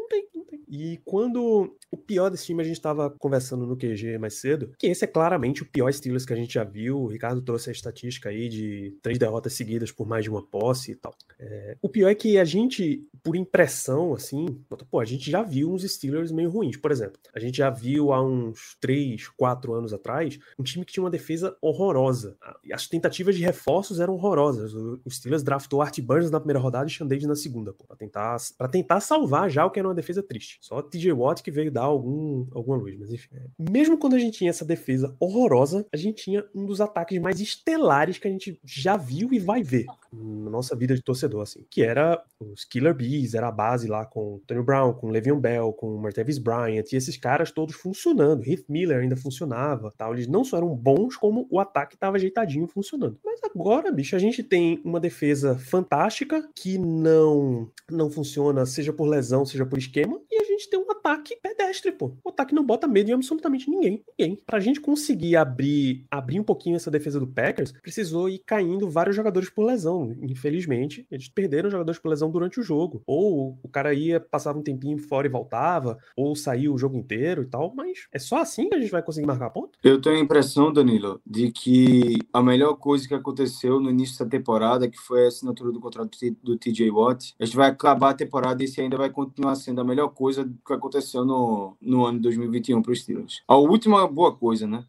E 0.70 1.00
quando 1.04 1.76
o 1.90 1.96
pior 1.96 2.30
desse 2.30 2.46
time, 2.46 2.62
a 2.62 2.64
gente 2.64 2.76
estava 2.76 3.10
conversando 3.10 3.66
no 3.66 3.76
QG 3.76 4.16
mais 4.18 4.34
cedo, 4.34 4.72
que 4.78 4.86
esse 4.86 5.04
é 5.04 5.08
claramente 5.08 5.64
o 5.64 5.66
pior 5.66 5.92
Steelers 5.92 6.24
que 6.24 6.32
a 6.32 6.36
gente 6.36 6.54
já 6.54 6.62
viu. 6.62 7.00
O 7.00 7.08
Ricardo 7.08 7.42
trouxe 7.42 7.70
a 7.70 7.72
estatística 7.72 8.28
aí 8.28 8.48
de 8.48 8.96
três 9.02 9.18
derrotas 9.18 9.54
seguidas 9.54 9.90
por 9.90 10.06
mais 10.06 10.22
de 10.22 10.30
uma 10.30 10.42
posse 10.42 10.92
e 10.92 10.94
tal. 10.94 11.12
É, 11.40 11.76
o 11.82 11.88
pior 11.88 12.08
é 12.08 12.14
que 12.14 12.38
a 12.38 12.44
gente, 12.44 13.04
por 13.24 13.34
impressão, 13.34 14.14
assim, 14.14 14.46
pô, 14.88 15.00
a 15.00 15.04
gente 15.04 15.28
já 15.28 15.42
viu 15.42 15.72
uns 15.72 15.82
Steelers 15.82 16.30
meio 16.30 16.50
ruins. 16.50 16.76
Por 16.76 16.92
exemplo, 16.92 17.18
a 17.34 17.40
gente 17.40 17.58
já 17.58 17.68
viu 17.68 18.12
há 18.12 18.22
uns 18.22 18.76
três, 18.80 19.26
quatro 19.28 19.74
anos 19.74 19.92
atrás 19.92 20.38
um 20.56 20.62
time 20.62 20.84
que 20.84 20.92
tinha 20.92 21.02
uma 21.02 21.10
defesa 21.10 21.56
horrorosa. 21.60 22.36
As 22.72 22.86
tentativas 22.86 23.34
de 23.34 23.42
reforços 23.42 23.98
eram 23.98 24.14
horrorosas. 24.14 24.72
O 24.74 25.10
Steelers 25.10 25.42
draftou 25.42 25.82
Art 25.82 25.98
Burns 26.00 26.30
na 26.30 26.38
primeira 26.38 26.60
rodada 26.60 26.86
e 26.86 26.90
Shandade 26.90 27.26
na 27.26 27.34
segunda, 27.34 27.72
pô, 27.72 27.84
pra 27.84 27.96
tentar, 27.96 28.36
pra 28.56 28.68
tentar 28.68 29.00
salvar 29.00 29.50
já 29.50 29.66
o 29.66 29.70
que 29.70 29.80
era 29.80 29.88
uma 29.88 29.94
defesa 29.94 30.22
triste. 30.22 30.59
Só 30.60 30.82
TJ 30.82 31.12
Watt 31.12 31.42
que 31.42 31.50
veio 31.50 31.70
dar 31.70 31.84
algum, 31.84 32.46
alguma 32.52 32.76
luz, 32.76 32.96
mas 32.98 33.10
enfim. 33.10 33.28
É, 33.34 33.70
Mesmo 33.70 33.98
quando 33.98 34.14
a 34.14 34.18
gente 34.18 34.38
tinha 34.38 34.50
essa 34.50 34.64
defesa 34.64 35.16
horrorosa, 35.18 35.86
a 35.92 35.96
gente 35.96 36.22
tinha 36.22 36.44
um 36.54 36.66
dos 36.66 36.80
ataques 36.80 37.18
mais 37.18 37.40
estelares 37.40 38.18
que 38.18 38.28
a 38.28 38.30
gente 38.30 38.60
já 38.64 38.96
viu 38.96 39.30
e 39.32 39.38
vai 39.38 39.62
ver 39.62 39.86
na 40.12 40.50
nossa 40.50 40.74
vida 40.74 40.94
de 40.94 41.02
torcedor, 41.02 41.42
assim, 41.42 41.64
que 41.70 41.82
era 41.82 42.22
os 42.40 42.64
Killer 42.64 42.94
Bees, 42.94 43.34
era 43.34 43.48
a 43.48 43.52
base 43.52 43.86
lá 43.86 44.04
com 44.04 44.40
Tony 44.46 44.62
Brown, 44.62 44.92
com 44.92 45.08
Le'Veon 45.08 45.38
Bell, 45.38 45.72
com 45.72 45.96
Martavis 45.96 46.38
Bryant, 46.38 46.84
e 46.92 46.96
esses 46.96 47.16
caras 47.16 47.52
todos 47.52 47.76
funcionando. 47.76 48.44
Heath 48.44 48.64
Miller 48.68 49.00
ainda 49.00 49.16
funcionava, 49.16 49.92
tal. 49.96 50.14
Eles 50.14 50.26
não 50.26 50.44
só 50.44 50.56
eram 50.56 50.74
bons, 50.74 51.16
como 51.16 51.46
o 51.50 51.60
ataque 51.60 51.94
estava 51.94 52.16
ajeitadinho 52.16 52.66
funcionando. 52.66 53.18
Mas 53.24 53.40
agora, 53.44 53.92
bicho, 53.92 54.16
a 54.16 54.18
gente 54.18 54.42
tem 54.42 54.80
uma 54.84 55.00
defesa 55.00 55.58
fantástica 55.58 56.48
que 56.54 56.76
não 56.78 57.70
não 57.90 58.10
funciona, 58.10 58.64
seja 58.66 58.92
por 58.92 59.06
lesão, 59.06 59.44
seja 59.44 59.66
por 59.66 59.78
esquema, 59.78 60.20
e 60.30 60.36
a 60.36 60.44
gente 60.44 60.49
tem 60.68 60.78
um 60.78 60.90
ataque 60.90 61.36
pedestre, 61.42 61.92
pô. 61.92 62.12
O 62.24 62.30
ataque 62.30 62.54
não 62.54 62.64
bota 62.64 62.86
medo 62.86 63.10
em 63.10 63.14
absolutamente 63.14 63.70
ninguém. 63.70 64.04
Ninguém. 64.18 64.38
Pra 64.46 64.60
gente 64.60 64.80
conseguir 64.80 65.36
abrir, 65.36 66.04
abrir 66.10 66.40
um 66.40 66.44
pouquinho 66.44 66.76
essa 66.76 66.90
defesa 66.90 67.20
do 67.20 67.26
Packers, 67.26 67.72
precisou 67.72 68.28
ir 68.28 68.40
caindo 68.44 68.88
vários 68.88 69.16
jogadores 69.16 69.48
por 69.48 69.64
lesão. 69.64 70.14
Infelizmente, 70.22 71.06
eles 71.10 71.28
perderam 71.28 71.70
jogadores 71.70 72.00
por 72.00 72.08
lesão 72.08 72.30
durante 72.30 72.60
o 72.60 72.62
jogo. 72.62 73.02
Ou 73.06 73.58
o 73.62 73.68
cara 73.68 73.94
ia, 73.94 74.20
passava 74.20 74.58
um 74.58 74.62
tempinho 74.62 74.98
fora 74.98 75.26
e 75.26 75.30
voltava, 75.30 75.98
ou 76.16 76.34
saiu 76.34 76.74
o 76.74 76.78
jogo 76.78 76.96
inteiro 76.96 77.42
e 77.42 77.46
tal, 77.46 77.72
mas 77.74 78.06
é 78.12 78.18
só 78.18 78.38
assim 78.38 78.68
que 78.68 78.74
a 78.74 78.80
gente 78.80 78.90
vai 78.90 79.02
conseguir 79.02 79.26
marcar 79.26 79.50
ponto? 79.50 79.78
Eu 79.82 80.00
tenho 80.00 80.16
a 80.16 80.20
impressão, 80.20 80.72
Danilo, 80.72 81.20
de 81.26 81.50
que 81.50 82.18
a 82.32 82.42
melhor 82.42 82.74
coisa 82.74 83.06
que 83.06 83.14
aconteceu 83.14 83.80
no 83.80 83.90
início 83.90 84.24
da 84.24 84.30
temporada, 84.30 84.88
que 84.88 84.98
foi 84.98 85.24
a 85.24 85.28
assinatura 85.28 85.72
do 85.72 85.80
contrato 85.80 86.18
do 86.42 86.56
TJ 86.56 86.90
Watt, 86.90 87.34
a 87.38 87.44
gente 87.44 87.56
vai 87.56 87.68
acabar 87.68 88.10
a 88.10 88.14
temporada 88.14 88.62
e 88.62 88.66
esse 88.66 88.80
ainda 88.80 88.96
vai 88.96 89.10
continuar 89.10 89.54
sendo 89.54 89.80
a 89.80 89.84
melhor 89.84 90.08
coisa 90.08 90.49
que 90.66 90.72
aconteceu 90.72 91.24
no, 91.24 91.76
no 91.80 92.06
ano 92.06 92.18
de 92.18 92.24
2021 92.24 92.82
para 92.82 92.92
os 92.92 93.00
Steelers. 93.00 93.42
A 93.46 93.56
última 93.56 94.06
boa 94.06 94.34
coisa, 94.34 94.66
né? 94.66 94.84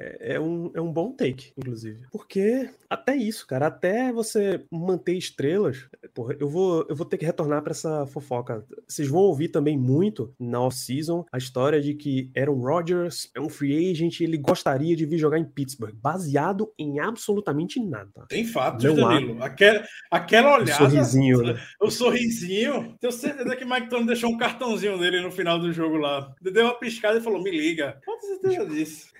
É, 0.00 0.34
é 0.36 0.40
um, 0.40 0.70
é 0.74 0.80
um 0.80 0.90
bom 0.90 1.12
take, 1.12 1.52
inclusive. 1.58 2.00
Porque 2.10 2.70
até 2.88 3.14
isso, 3.14 3.46
cara, 3.46 3.66
até 3.66 4.10
você 4.12 4.64
manter 4.70 5.14
estrelas, 5.14 5.86
porra, 6.14 6.34
eu 6.40 6.48
vou, 6.48 6.86
eu 6.88 6.96
vou 6.96 7.04
ter 7.06 7.18
que 7.18 7.26
retornar 7.26 7.62
pra 7.62 7.72
essa 7.72 8.06
fofoca. 8.06 8.64
Vocês 8.88 9.08
vão 9.08 9.20
ouvir 9.20 9.48
também 9.48 9.78
muito 9.78 10.34
na 10.40 10.60
off-season 10.62 11.24
a 11.30 11.36
história 11.36 11.80
de 11.80 11.94
que 11.94 12.30
Aaron 12.36 12.60
Rodgers 12.60 13.30
é 13.34 13.40
um 13.40 13.48
free 13.50 13.90
agent 13.90 14.20
e 14.20 14.24
ele 14.24 14.38
gostaria 14.38 14.96
de 14.96 15.04
vir 15.04 15.18
jogar 15.18 15.38
em 15.38 15.44
Pittsburgh, 15.44 15.94
baseado 15.94 16.72
em 16.78 16.98
absolutamente 16.98 17.78
nada. 17.78 18.24
Tem 18.28 18.44
Não 18.44 18.60
há. 18.60 18.70
Danilo. 18.70 19.42
Aquela, 19.42 19.84
aquela 20.10 20.50
Um 20.50 20.62
olhada. 20.62 20.72
sorrisinho, 20.72 21.42
né? 21.44 21.60
O 21.80 21.90
sorrisinho. 21.90 22.96
Tenho 22.98 23.12
certeza 23.12 23.54
que 23.54 23.64
Mike 23.64 23.90
Tony 23.90 24.06
deixou 24.06 24.30
um 24.30 24.38
cartãozinho 24.38 24.98
dele 24.98 25.20
no 25.20 25.30
final 25.30 25.58
do 25.58 25.72
jogo 25.72 25.96
lá. 25.96 26.32
Deu 26.40 26.64
uma 26.64 26.78
piscada 26.78 27.18
e 27.18 27.22
falou: 27.22 27.42
me 27.42 27.50
liga. 27.50 28.00
Pode 28.04 28.20
ter 28.22 28.26
certeza 28.28 28.66
disso. 28.66 29.10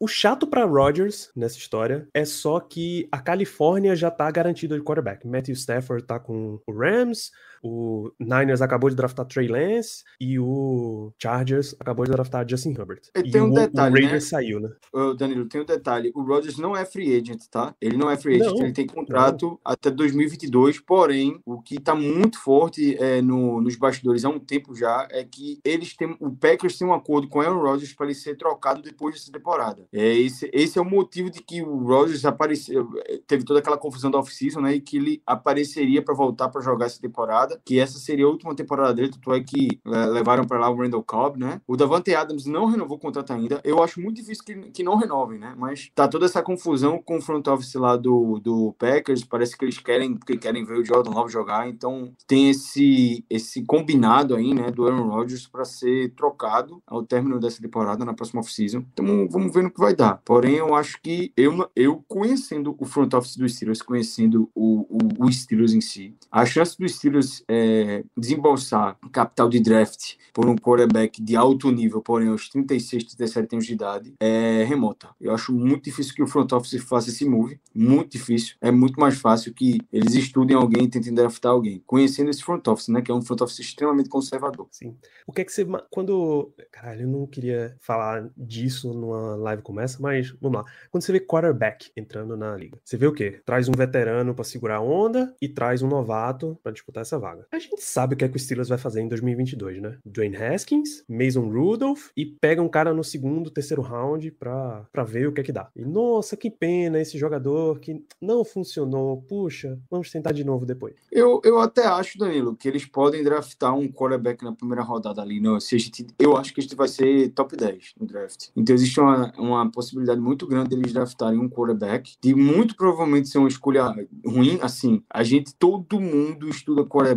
O 0.00 0.08
chato 0.14 0.46
pra 0.46 0.64
Rodgers 0.64 1.30
nessa 1.34 1.58
história 1.58 2.08
é 2.14 2.24
só 2.24 2.60
que 2.60 3.08
a 3.10 3.18
Califórnia 3.18 3.96
já 3.96 4.12
tá 4.12 4.30
garantida 4.30 4.78
de 4.78 4.84
quarterback. 4.84 5.26
Matthew 5.26 5.54
Stafford 5.54 6.06
tá 6.06 6.20
com 6.20 6.60
o 6.64 6.72
Rams, 6.72 7.32
O 7.64 8.12
Niners 8.20 8.60
acabou 8.60 8.90
de 8.90 8.96
draftar 8.96 9.24
Trey 9.24 9.48
Lance 9.48 10.04
e 10.20 10.38
o 10.38 11.10
Chargers 11.18 11.74
acabou 11.80 12.04
de 12.04 12.12
draftar 12.12 12.46
Justin 12.46 12.74
Herbert. 12.78 13.00
E 13.16 13.30
tem 13.30 13.40
um 13.40 13.50
o, 13.50 13.54
detalhe, 13.54 13.90
o 13.90 13.94
Raiders 13.94 14.24
né? 14.24 14.28
saiu, 14.28 14.60
né? 14.60 14.68
Ô, 14.92 15.14
Danilo, 15.14 15.48
tem 15.48 15.62
um 15.62 15.64
detalhe. 15.64 16.12
O 16.14 16.22
Rodgers 16.22 16.58
não 16.58 16.76
é 16.76 16.84
free 16.84 17.16
agent, 17.16 17.40
tá? 17.50 17.74
Ele 17.80 17.96
não 17.96 18.10
é 18.10 18.18
free 18.18 18.34
agent, 18.34 18.52
Não, 18.54 18.64
ele 18.64 18.74
tem 18.74 18.86
contrato 18.86 19.58
até 19.64 19.90
2022. 19.90 20.78
Porém, 20.80 21.40
o 21.46 21.62
que 21.62 21.80
tá 21.80 21.94
muito 21.94 22.38
forte 22.38 22.98
é, 23.02 23.22
no, 23.22 23.62
nos 23.62 23.76
bastidores 23.76 24.26
há 24.26 24.28
um 24.28 24.38
tempo 24.38 24.74
já 24.74 25.08
é 25.10 25.24
que 25.24 25.58
eles 25.64 25.96
têm. 25.96 26.14
O 26.20 26.36
Packers 26.36 26.76
tem 26.76 26.86
um 26.86 26.92
acordo 26.92 27.28
com 27.28 27.38
o 27.38 27.42
Aaron 27.42 27.62
Rodgers 27.62 27.94
para 27.94 28.04
ele 28.04 28.14
ser 28.14 28.36
trocado 28.36 28.82
depois 28.82 29.14
dessa 29.14 29.32
temporada. 29.32 29.86
É, 29.90 30.14
esse, 30.14 30.50
esse 30.52 30.78
é 30.78 30.82
o 30.82 30.84
motivo 30.84 31.30
de 31.30 31.42
que 31.42 31.62
o 31.62 31.78
Rodgers 31.78 32.26
apareceu. 32.26 32.90
Teve 33.26 33.42
toda 33.42 33.60
aquela 33.60 33.78
confusão 33.78 34.10
da 34.10 34.18
off-season, 34.18 34.60
né? 34.60 34.74
E 34.74 34.80
que 34.82 34.98
ele 34.98 35.22
apareceria 35.26 36.02
para 36.02 36.14
voltar 36.14 36.50
para 36.50 36.60
jogar 36.60 36.84
essa 36.84 37.00
temporada. 37.00 37.53
Que 37.64 37.78
essa 37.78 37.98
seria 37.98 38.26
a 38.26 38.28
última 38.28 38.54
temporada 38.54 38.94
dele, 38.94 39.10
tanto 39.10 39.32
é 39.32 39.40
que 39.40 39.80
é, 39.86 40.06
levaram 40.06 40.44
para 40.44 40.58
lá 40.58 40.68
o 40.68 40.76
Randall 40.76 41.02
Cobb, 41.02 41.38
né? 41.38 41.60
O 41.66 41.76
Davante 41.76 42.14
Adams 42.14 42.46
não 42.46 42.66
renovou 42.66 42.96
o 42.96 43.00
contrato 43.00 43.32
ainda. 43.32 43.60
Eu 43.64 43.82
acho 43.82 44.00
muito 44.00 44.16
difícil 44.16 44.44
que, 44.44 44.54
que 44.70 44.82
não 44.82 44.96
renovem, 44.96 45.38
né? 45.38 45.54
Mas 45.56 45.90
tá 45.94 46.08
toda 46.08 46.26
essa 46.26 46.42
confusão 46.42 47.00
com 47.02 47.18
o 47.18 47.22
front 47.22 47.46
office 47.48 47.74
lá 47.74 47.96
do, 47.96 48.38
do 48.40 48.74
Packers. 48.78 49.24
Parece 49.24 49.56
que 49.56 49.64
eles 49.64 49.78
querem, 49.78 50.16
que 50.16 50.36
querem 50.36 50.64
ver 50.64 50.78
o 50.78 50.84
Jordan 50.84 51.10
Love 51.10 51.32
jogar. 51.32 51.68
Então 51.68 52.12
tem 52.26 52.50
esse, 52.50 53.24
esse 53.28 53.62
combinado 53.64 54.34
aí, 54.34 54.54
né? 54.54 54.70
Do 54.70 54.86
Aaron 54.86 55.08
Rodgers 55.08 55.46
para 55.46 55.64
ser 55.64 56.12
trocado 56.14 56.82
ao 56.86 57.02
término 57.02 57.38
dessa 57.38 57.60
temporada, 57.60 58.04
na 58.04 58.14
próxima 58.14 58.40
off-season. 58.40 58.84
Então 58.92 59.28
vamos 59.28 59.52
ver 59.52 59.62
no 59.62 59.70
que 59.70 59.80
vai 59.80 59.94
dar. 59.94 60.20
Porém, 60.24 60.56
eu 60.56 60.74
acho 60.74 61.00
que 61.02 61.32
eu, 61.36 61.68
eu 61.74 62.04
conhecendo 62.08 62.74
o 62.78 62.84
front 62.84 63.12
office 63.14 63.36
dos 63.36 63.54
Steelers, 63.54 63.82
conhecendo 63.82 64.50
o, 64.54 64.86
o, 64.88 65.26
o 65.26 65.32
Steelers 65.32 65.72
em 65.72 65.80
si, 65.80 66.14
a 66.30 66.44
chance 66.44 66.76
dos 66.78 66.94
Steelers 66.94 67.43
é, 67.48 68.04
desembolsar 68.16 68.96
capital 69.12 69.48
de 69.48 69.60
draft 69.60 70.14
por 70.32 70.48
um 70.48 70.56
quarterback 70.56 71.22
de 71.22 71.36
alto 71.36 71.70
nível, 71.70 72.02
porém 72.02 72.28
aos 72.28 72.48
36, 72.48 73.04
37 73.04 73.54
anos 73.54 73.66
de 73.66 73.72
idade, 73.72 74.14
é 74.18 74.64
remota. 74.64 75.08
Eu 75.20 75.32
acho 75.32 75.52
muito 75.52 75.84
difícil 75.84 76.14
que 76.14 76.22
o 76.22 76.26
front 76.26 76.50
office 76.52 76.82
faça 76.82 77.08
esse 77.08 77.24
move, 77.24 77.60
muito 77.74 78.12
difícil. 78.12 78.56
É 78.60 78.70
muito 78.70 78.98
mais 78.98 79.16
fácil 79.16 79.54
que 79.54 79.80
eles 79.92 80.14
estudem 80.14 80.56
alguém 80.56 80.84
e 80.84 80.88
tentem 80.88 81.14
draftar 81.14 81.52
alguém, 81.52 81.82
conhecendo 81.86 82.30
esse 82.30 82.42
front 82.42 82.66
office, 82.66 82.88
né, 82.88 83.00
que 83.00 83.10
é 83.10 83.14
um 83.14 83.22
front 83.22 83.40
office 83.40 83.60
extremamente 83.60 84.08
conservador. 84.08 84.66
Sim. 84.70 84.96
O 85.26 85.32
que 85.32 85.40
é 85.40 85.44
que 85.44 85.52
você. 85.52 85.66
Quando. 85.90 86.52
Caralho, 86.70 87.02
eu 87.02 87.08
não 87.08 87.26
queria 87.26 87.76
falar 87.80 88.28
disso 88.36 88.92
numa 88.92 89.36
live 89.36 89.62
como 89.62 89.80
essa, 89.80 90.00
mas 90.00 90.30
vamos 90.40 90.58
lá. 90.58 90.64
Quando 90.90 91.02
você 91.02 91.12
vê 91.12 91.20
quarterback 91.20 91.90
entrando 91.96 92.36
na 92.36 92.56
liga, 92.56 92.78
você 92.84 92.96
vê 92.96 93.06
o 93.06 93.12
quê? 93.12 93.40
Traz 93.44 93.68
um 93.68 93.72
veterano 93.72 94.34
pra 94.34 94.44
segurar 94.44 94.76
a 94.76 94.82
onda 94.82 95.34
e 95.40 95.48
traz 95.48 95.82
um 95.82 95.88
novato 95.88 96.58
pra 96.62 96.72
disputar 96.72 97.02
essa 97.02 97.18
vaga. 97.24 97.46
A 97.50 97.58
gente 97.58 97.80
sabe 97.80 98.14
o 98.14 98.16
que 98.18 98.24
é 98.24 98.28
que 98.28 98.36
o 98.36 98.40
Steelers 98.40 98.68
vai 98.68 98.76
fazer 98.76 99.00
em 99.00 99.08
2022, 99.08 99.80
né? 99.80 99.96
Dwayne 100.04 100.36
Haskins, 100.36 101.02
Mason 101.08 101.48
Rudolph 101.48 102.08
e 102.14 102.26
pega 102.26 102.60
um 102.60 102.68
cara 102.68 102.92
no 102.92 103.02
segundo, 103.02 103.50
terceiro 103.50 103.80
round 103.80 104.30
pra, 104.32 104.86
pra 104.92 105.04
ver 105.04 105.28
o 105.28 105.32
que 105.32 105.40
é 105.40 105.44
que 105.44 105.52
dá. 105.52 105.70
E 105.74 105.84
nossa, 105.84 106.36
que 106.36 106.50
pena 106.50 107.00
esse 107.00 107.16
jogador 107.16 107.80
que 107.80 108.04
não 108.20 108.44
funcionou. 108.44 109.22
Puxa, 109.22 109.78
vamos 109.90 110.10
tentar 110.10 110.32
de 110.32 110.44
novo 110.44 110.66
depois. 110.66 110.94
Eu, 111.10 111.40
eu 111.44 111.58
até 111.60 111.86
acho, 111.86 112.18
Danilo, 112.18 112.54
que 112.54 112.68
eles 112.68 112.84
podem 112.84 113.24
draftar 113.24 113.74
um 113.74 113.88
quarterback 113.88 114.44
na 114.44 114.52
primeira 114.52 114.82
rodada 114.82 115.22
ali. 115.22 115.40
Não, 115.40 115.58
se 115.58 115.76
a 115.76 115.78
gente, 115.78 116.06
eu 116.18 116.36
acho 116.36 116.52
que 116.52 116.60
este 116.60 116.76
vai 116.76 116.88
ser 116.88 117.30
top 117.30 117.56
10 117.56 117.94
no 117.98 118.06
draft. 118.06 118.48
Então 118.54 118.74
existe 118.74 119.00
uma, 119.00 119.32
uma 119.38 119.70
possibilidade 119.70 120.20
muito 120.20 120.46
grande 120.46 120.70
deles 120.70 120.92
draftarem 120.92 121.38
um 121.38 121.48
quarterback, 121.48 122.16
de 122.20 122.34
muito 122.34 122.76
provavelmente 122.76 123.28
ser 123.28 123.38
uma 123.38 123.48
escolha 123.48 123.94
ruim. 124.26 124.58
Assim, 124.60 125.02
a 125.08 125.22
gente, 125.22 125.54
todo 125.54 126.00
mundo 126.00 126.48
estuda 126.48 126.84
quarterback. 126.84 127.13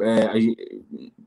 É, 0.00 0.26
a 0.26 0.38
gente- 0.38 0.82